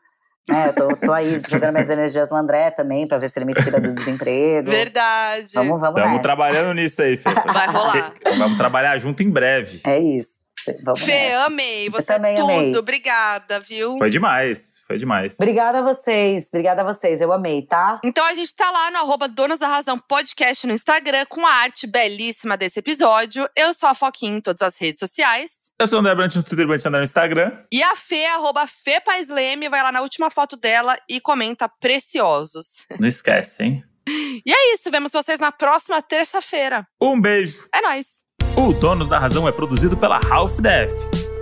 É, 0.48 0.68
eu 0.68 0.72
tô, 0.74 0.96
tô 0.96 1.12
aí 1.12 1.42
jogando 1.48 1.72
minhas 1.72 1.90
energias 1.90 2.30
no 2.30 2.36
André 2.36 2.70
também, 2.70 3.06
pra 3.08 3.18
ver 3.18 3.28
se 3.28 3.36
ele 3.36 3.46
me 3.46 3.54
tira 3.54 3.80
do 3.80 3.92
desemprego. 3.92 4.70
Verdade. 4.70 5.50
Vamos, 5.52 5.80
vamos 5.80 5.98
Estamos 6.00 6.22
trabalhando 6.22 6.72
nisso 6.72 7.02
aí, 7.02 7.16
Fê. 7.16 7.28
Vai 7.52 7.66
rolar. 7.66 8.14
Vamos 8.38 8.56
trabalhar 8.56 8.96
junto 8.98 9.24
em 9.24 9.30
breve. 9.30 9.80
É 9.84 9.98
isso. 9.98 10.36
Vamos 10.82 11.00
Fê, 11.00 11.30
nessa. 11.30 11.44
amei. 11.46 11.90
Você 11.90 12.06
também 12.06 12.34
é 12.34 12.36
tudo. 12.36 12.50
amei. 12.50 12.76
Obrigada, 12.76 13.60
viu? 13.60 13.98
Foi 13.98 14.10
demais. 14.10 14.76
Foi 14.86 14.98
demais. 14.98 15.34
Obrigada 15.34 15.80
a 15.80 15.82
vocês, 15.82 16.46
obrigada 16.46 16.82
a 16.82 16.84
vocês, 16.84 17.20
eu 17.20 17.32
amei, 17.32 17.62
tá? 17.62 18.00
Então 18.04 18.24
a 18.24 18.34
gente 18.34 18.54
tá 18.54 18.70
lá 18.70 18.88
no 18.92 18.98
arroba 18.98 19.26
Donas 19.26 19.58
da 19.58 19.66
Razão 19.66 19.98
Podcast 19.98 20.64
no 20.64 20.72
Instagram 20.72 21.26
com 21.28 21.44
a 21.44 21.50
arte 21.50 21.88
belíssima 21.88 22.56
desse 22.56 22.78
episódio. 22.78 23.48
Eu 23.56 23.74
sou 23.74 23.88
a 23.88 23.94
Foquinha 23.94 24.36
em 24.36 24.40
todas 24.40 24.62
as 24.62 24.78
redes 24.78 25.00
sociais. 25.00 25.72
Eu 25.78 25.88
sou 25.88 25.98
o 25.98 26.00
André 26.00 26.14
Brant 26.14 26.36
no 26.36 26.42
Twitter, 26.44 26.68
Brant 26.68 26.84
no 26.84 27.02
Instagram. 27.02 27.64
E 27.72 27.82
a 27.82 27.96
Fê, 27.96 28.26
arroba 28.26 28.64
Fê 28.66 29.00
Paz 29.00 29.28
Leme, 29.28 29.68
vai 29.68 29.82
lá 29.82 29.90
na 29.90 30.02
última 30.02 30.30
foto 30.30 30.56
dela 30.56 30.96
e 31.08 31.20
comenta 31.20 31.68
preciosos. 31.68 32.84
Não 33.00 33.08
esquece, 33.08 33.64
hein? 33.64 33.84
E 34.08 34.52
é 34.52 34.74
isso, 34.74 34.88
vemos 34.88 35.10
vocês 35.10 35.40
na 35.40 35.50
próxima 35.50 36.00
terça-feira. 36.00 36.86
Um 37.00 37.20
beijo. 37.20 37.60
É 37.74 37.80
nóis! 37.80 38.25
O 38.56 38.72
Donos 38.72 39.06
da 39.06 39.18
Razão 39.18 39.46
é 39.46 39.52
produzido 39.52 39.96
pela 39.96 40.18
Half 40.30 40.60
Def. 40.60 40.90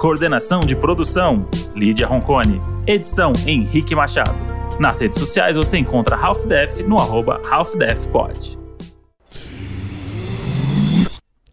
Coordenação 0.00 0.58
de 0.60 0.74
produção: 0.74 1.48
Lídia 1.74 2.06
Roncone. 2.06 2.60
Edição: 2.86 3.32
Henrique 3.46 3.94
Machado. 3.94 4.34
Nas 4.80 4.98
redes 4.98 5.20
sociais 5.20 5.54
você 5.54 5.78
encontra 5.78 6.16
Half 6.16 6.44
Def 6.46 6.80
no 6.80 6.98
arroba 6.98 7.40
HalfDefPod. 7.48 8.58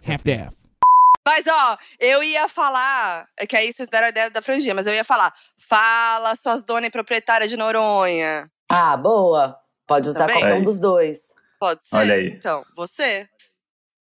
Half-Death. 0.07 0.53
Mas, 1.23 1.45
ó, 1.47 1.77
eu 1.99 2.23
ia 2.23 2.49
falar. 2.49 3.27
É 3.37 3.45
que 3.45 3.55
aí 3.55 3.71
vocês 3.71 3.87
deram 3.87 4.07
a 4.07 4.09
ideia 4.09 4.31
da 4.31 4.41
franjinha, 4.41 4.73
mas 4.73 4.87
eu 4.87 4.93
ia 4.95 5.05
falar. 5.05 5.31
Fala, 5.59 6.35
suas 6.35 6.63
donas 6.63 6.87
e 6.87 6.91
proprietárias 6.91 7.51
de 7.51 7.55
Noronha. 7.55 8.49
Ah, 8.67 8.97
boa. 8.97 9.55
Pode 9.85 10.09
usar 10.09 10.21
Também. 10.21 10.39
qualquer 10.39 10.55
um 10.55 10.63
dos 10.63 10.79
dois, 10.79 11.19
Pode 11.59 11.85
ser? 11.85 11.97
Olha 11.97 12.15
aí. 12.15 12.29
Então, 12.29 12.65
você. 12.75 13.29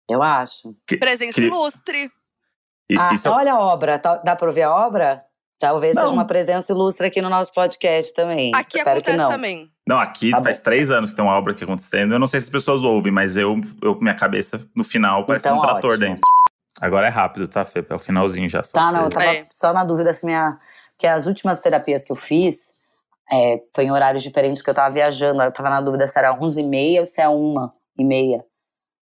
Eu 0.09 0.21
acho. 0.23 0.75
Que- 0.87 0.97
Presença 0.97 1.33
que- 1.33 1.41
ilustre. 1.47 2.11
E- 2.89 2.97
Ah, 2.97 3.13
isso- 3.13 3.29
olha 3.29 3.53
a 3.53 3.59
obra, 3.59 3.99
tá- 3.99 4.17
dá 4.17 4.35
pra 4.35 4.47
ouvir 4.47 4.63
a 4.63 4.73
obra? 4.73 5.23
Talvez 5.59 5.95
Não. 5.95 6.03
seja 6.03 6.13
uma 6.13 6.25
presença 6.25 6.71
ilustre 6.71 7.07
aqui 7.07 7.19
no 7.21 7.29
nosso 7.29 7.51
podcast 7.51 8.13
também. 8.13 8.51
Aqui 8.55 8.77
Espero 8.77 9.01
que 9.01 9.09
acontece 9.09 9.17
não. 9.17 9.29
também. 9.29 9.71
Não, 9.87 9.97
aqui 9.99 10.29
Tá 10.31 10.41
faz 10.43 10.57
bom. 10.57 10.63
três 10.63 10.89
anos 10.91 11.09
que 11.09 11.15
tem 11.15 11.25
uma 11.25 11.33
obra 11.35 11.51
aqui 11.53 11.63
acontecendo. 11.63 12.13
Eu 12.13 12.19
não 12.19 12.27
sei 12.27 12.39
se 12.39 12.45
as 12.45 12.49
pessoas 12.51 12.83
ouvem, 12.83 13.11
mas 13.11 13.35
eu, 13.37 13.59
eu 13.81 13.99
minha 13.99 14.13
cabeça, 14.13 14.63
no 14.75 14.83
final, 14.83 15.25
parece 15.25 15.47
Então, 15.47 15.57
um 15.57 15.61
trator 15.61 15.91
ótimo. 15.93 15.99
dentro. 15.99 16.21
Agora 16.79 17.07
é 17.07 17.09
rápido, 17.09 17.47
tá, 17.47 17.65
Fê? 17.65 17.83
É 17.89 17.95
o 17.95 17.97
finalzinho 17.97 18.47
já. 18.47 18.61
Só 18.61 18.71
Tá, 18.73 18.91
não, 18.91 19.05
eu 19.05 19.09
tava 19.09 19.25
É. 19.25 19.43
só 19.51 19.73
na 19.73 19.83
dúvida 19.83 20.13
se 20.13 20.23
minha. 20.25 20.59
Porque 20.91 21.07
as 21.07 21.25
últimas 21.25 21.59
terapias 21.59 22.05
que 22.05 22.11
eu 22.11 22.15
fiz 22.15 22.71
é, 23.31 23.59
foi 23.75 23.85
em 23.85 23.91
horários 23.91 24.21
diferentes, 24.23 24.59
porque 24.59 24.69
eu 24.69 24.75
tava 24.75 24.93
viajando. 24.93 25.41
aí 25.41 25.47
Eu 25.47 25.51
tava 25.51 25.69
na 25.71 25.81
dúvida 25.81 26.07
se 26.07 26.17
era 26.19 26.31
11h30 26.37 26.99
ou 26.99 27.05
se 27.05 27.19
é 27.19 27.27
1h30. 27.27 28.43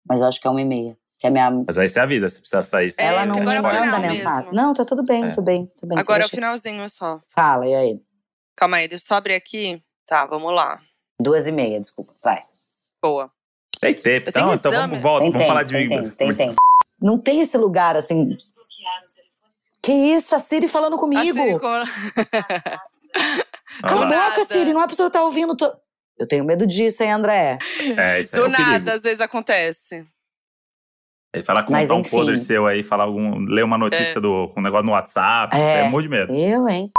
Mas 0.08 0.20
eu 0.20 0.28
acho 0.28 0.40
que 0.40 0.46
é 0.48 0.50
1h30. 0.50 0.96
Que 1.20 1.26
é 1.26 1.28
a 1.28 1.32
minha. 1.32 1.50
Mas 1.66 1.76
aí 1.76 1.88
você 1.88 2.00
avisa 2.00 2.28
se 2.30 2.38
precisar 2.40 2.62
sair. 2.62 2.94
É, 2.96 3.04
Ela 3.04 3.26
não 3.26 3.36
porque 3.36 3.50
me 3.50 3.56
agora 3.58 3.76
é 3.76 3.80
o 3.80 3.84
manda 3.84 3.96
final 3.96 4.10
mensagem. 4.10 4.44
mesmo. 4.44 4.52
Não, 4.56 4.72
tá 4.72 4.84
tudo 4.84 5.04
bem, 5.04 5.24
É. 5.24 5.30
tudo 5.30 5.42
bem, 5.44 5.66
tudo 5.76 5.88
bem. 5.90 5.98
Agora 5.98 6.16
é 6.22 6.24
o 6.24 6.28
deixa- 6.28 6.36
finalzinho 6.36 6.88
só. 6.88 7.20
Fala, 7.34 7.66
e 7.66 7.74
aí? 7.74 8.00
Calma 8.56 8.78
aí, 8.78 8.88
deixa 8.88 9.04
eu 9.04 9.08
só 9.08 9.14
abrir 9.16 9.34
aqui. 9.34 9.82
Tá, 10.06 10.24
vamos 10.26 10.52
lá. 10.54 10.80
Duas 11.22 11.46
e 11.46 11.52
meia, 11.52 11.78
desculpa. 11.78 12.14
Vai. 12.24 12.42
Boa. 13.02 13.30
Tem 13.80 13.94
tempo. 13.94 14.26
Eu 14.28 14.30
Então, 14.30 14.54
então 14.54 14.72
vamos, 14.72 15.00
volta, 15.02 15.20
Tem 15.24 15.30
vamos 15.32 15.38
tempo, 15.38 15.46
falar 15.48 15.62
de 15.62 15.72
tem 15.74 15.88
mim. 15.88 15.96
tempo, 16.04 16.16
tem 16.16 16.34
tempo. 16.34 16.56
Não 17.00 17.18
tem 17.18 17.40
esse 17.40 17.56
lugar 17.58 17.96
assim. 17.96 18.36
Que 19.82 19.92
isso? 19.92 20.34
A 20.34 20.38
Siri 20.38 20.68
falando 20.68 20.96
comigo. 20.98 21.20
Assim, 21.20 21.58
como- 21.58 21.84
Cala 23.82 24.06
a 24.26 24.30
boca. 24.30 24.44
Siri. 24.52 24.72
Não 24.72 24.82
é 24.82 24.86
pra 24.86 24.94
você 24.96 25.06
estar 25.06 25.22
ouvindo. 25.22 25.54
to- 25.56 25.74
Eu 26.20 26.26
tenho 26.28 26.44
medo 26.44 26.66
disso, 26.66 27.02
hein, 27.02 27.12
André? 27.12 27.58
É, 27.96 28.20
isso 28.20 28.36
aí 28.36 28.42
Do 28.42 28.48
é 28.48 28.50
perigo. 28.56 28.70
nada, 28.70 28.92
às 28.92 29.02
vezes 29.02 29.22
acontece. 29.22 30.06
Ele 31.32 31.44
fala 31.44 31.62
contar 31.62 31.78
Mas, 31.78 31.90
um 31.90 32.00
enfim. 32.00 32.10
podre 32.10 32.36
seu 32.36 32.66
aí, 32.66 32.82
falar 32.82 33.04
algum. 33.04 33.38
ler 33.46 33.64
uma 33.64 33.78
notícia 33.78 34.20
do 34.20 34.52
um 34.54 34.60
negócio 34.60 34.84
no 34.84 34.92
WhatsApp. 34.92 35.56
É. 35.56 35.60
É, 35.60 35.86
é 35.86 35.88
morro 35.88 36.02
de 36.02 36.08
medo. 36.08 36.34
Eu, 36.34 36.68
hein? 36.68 36.90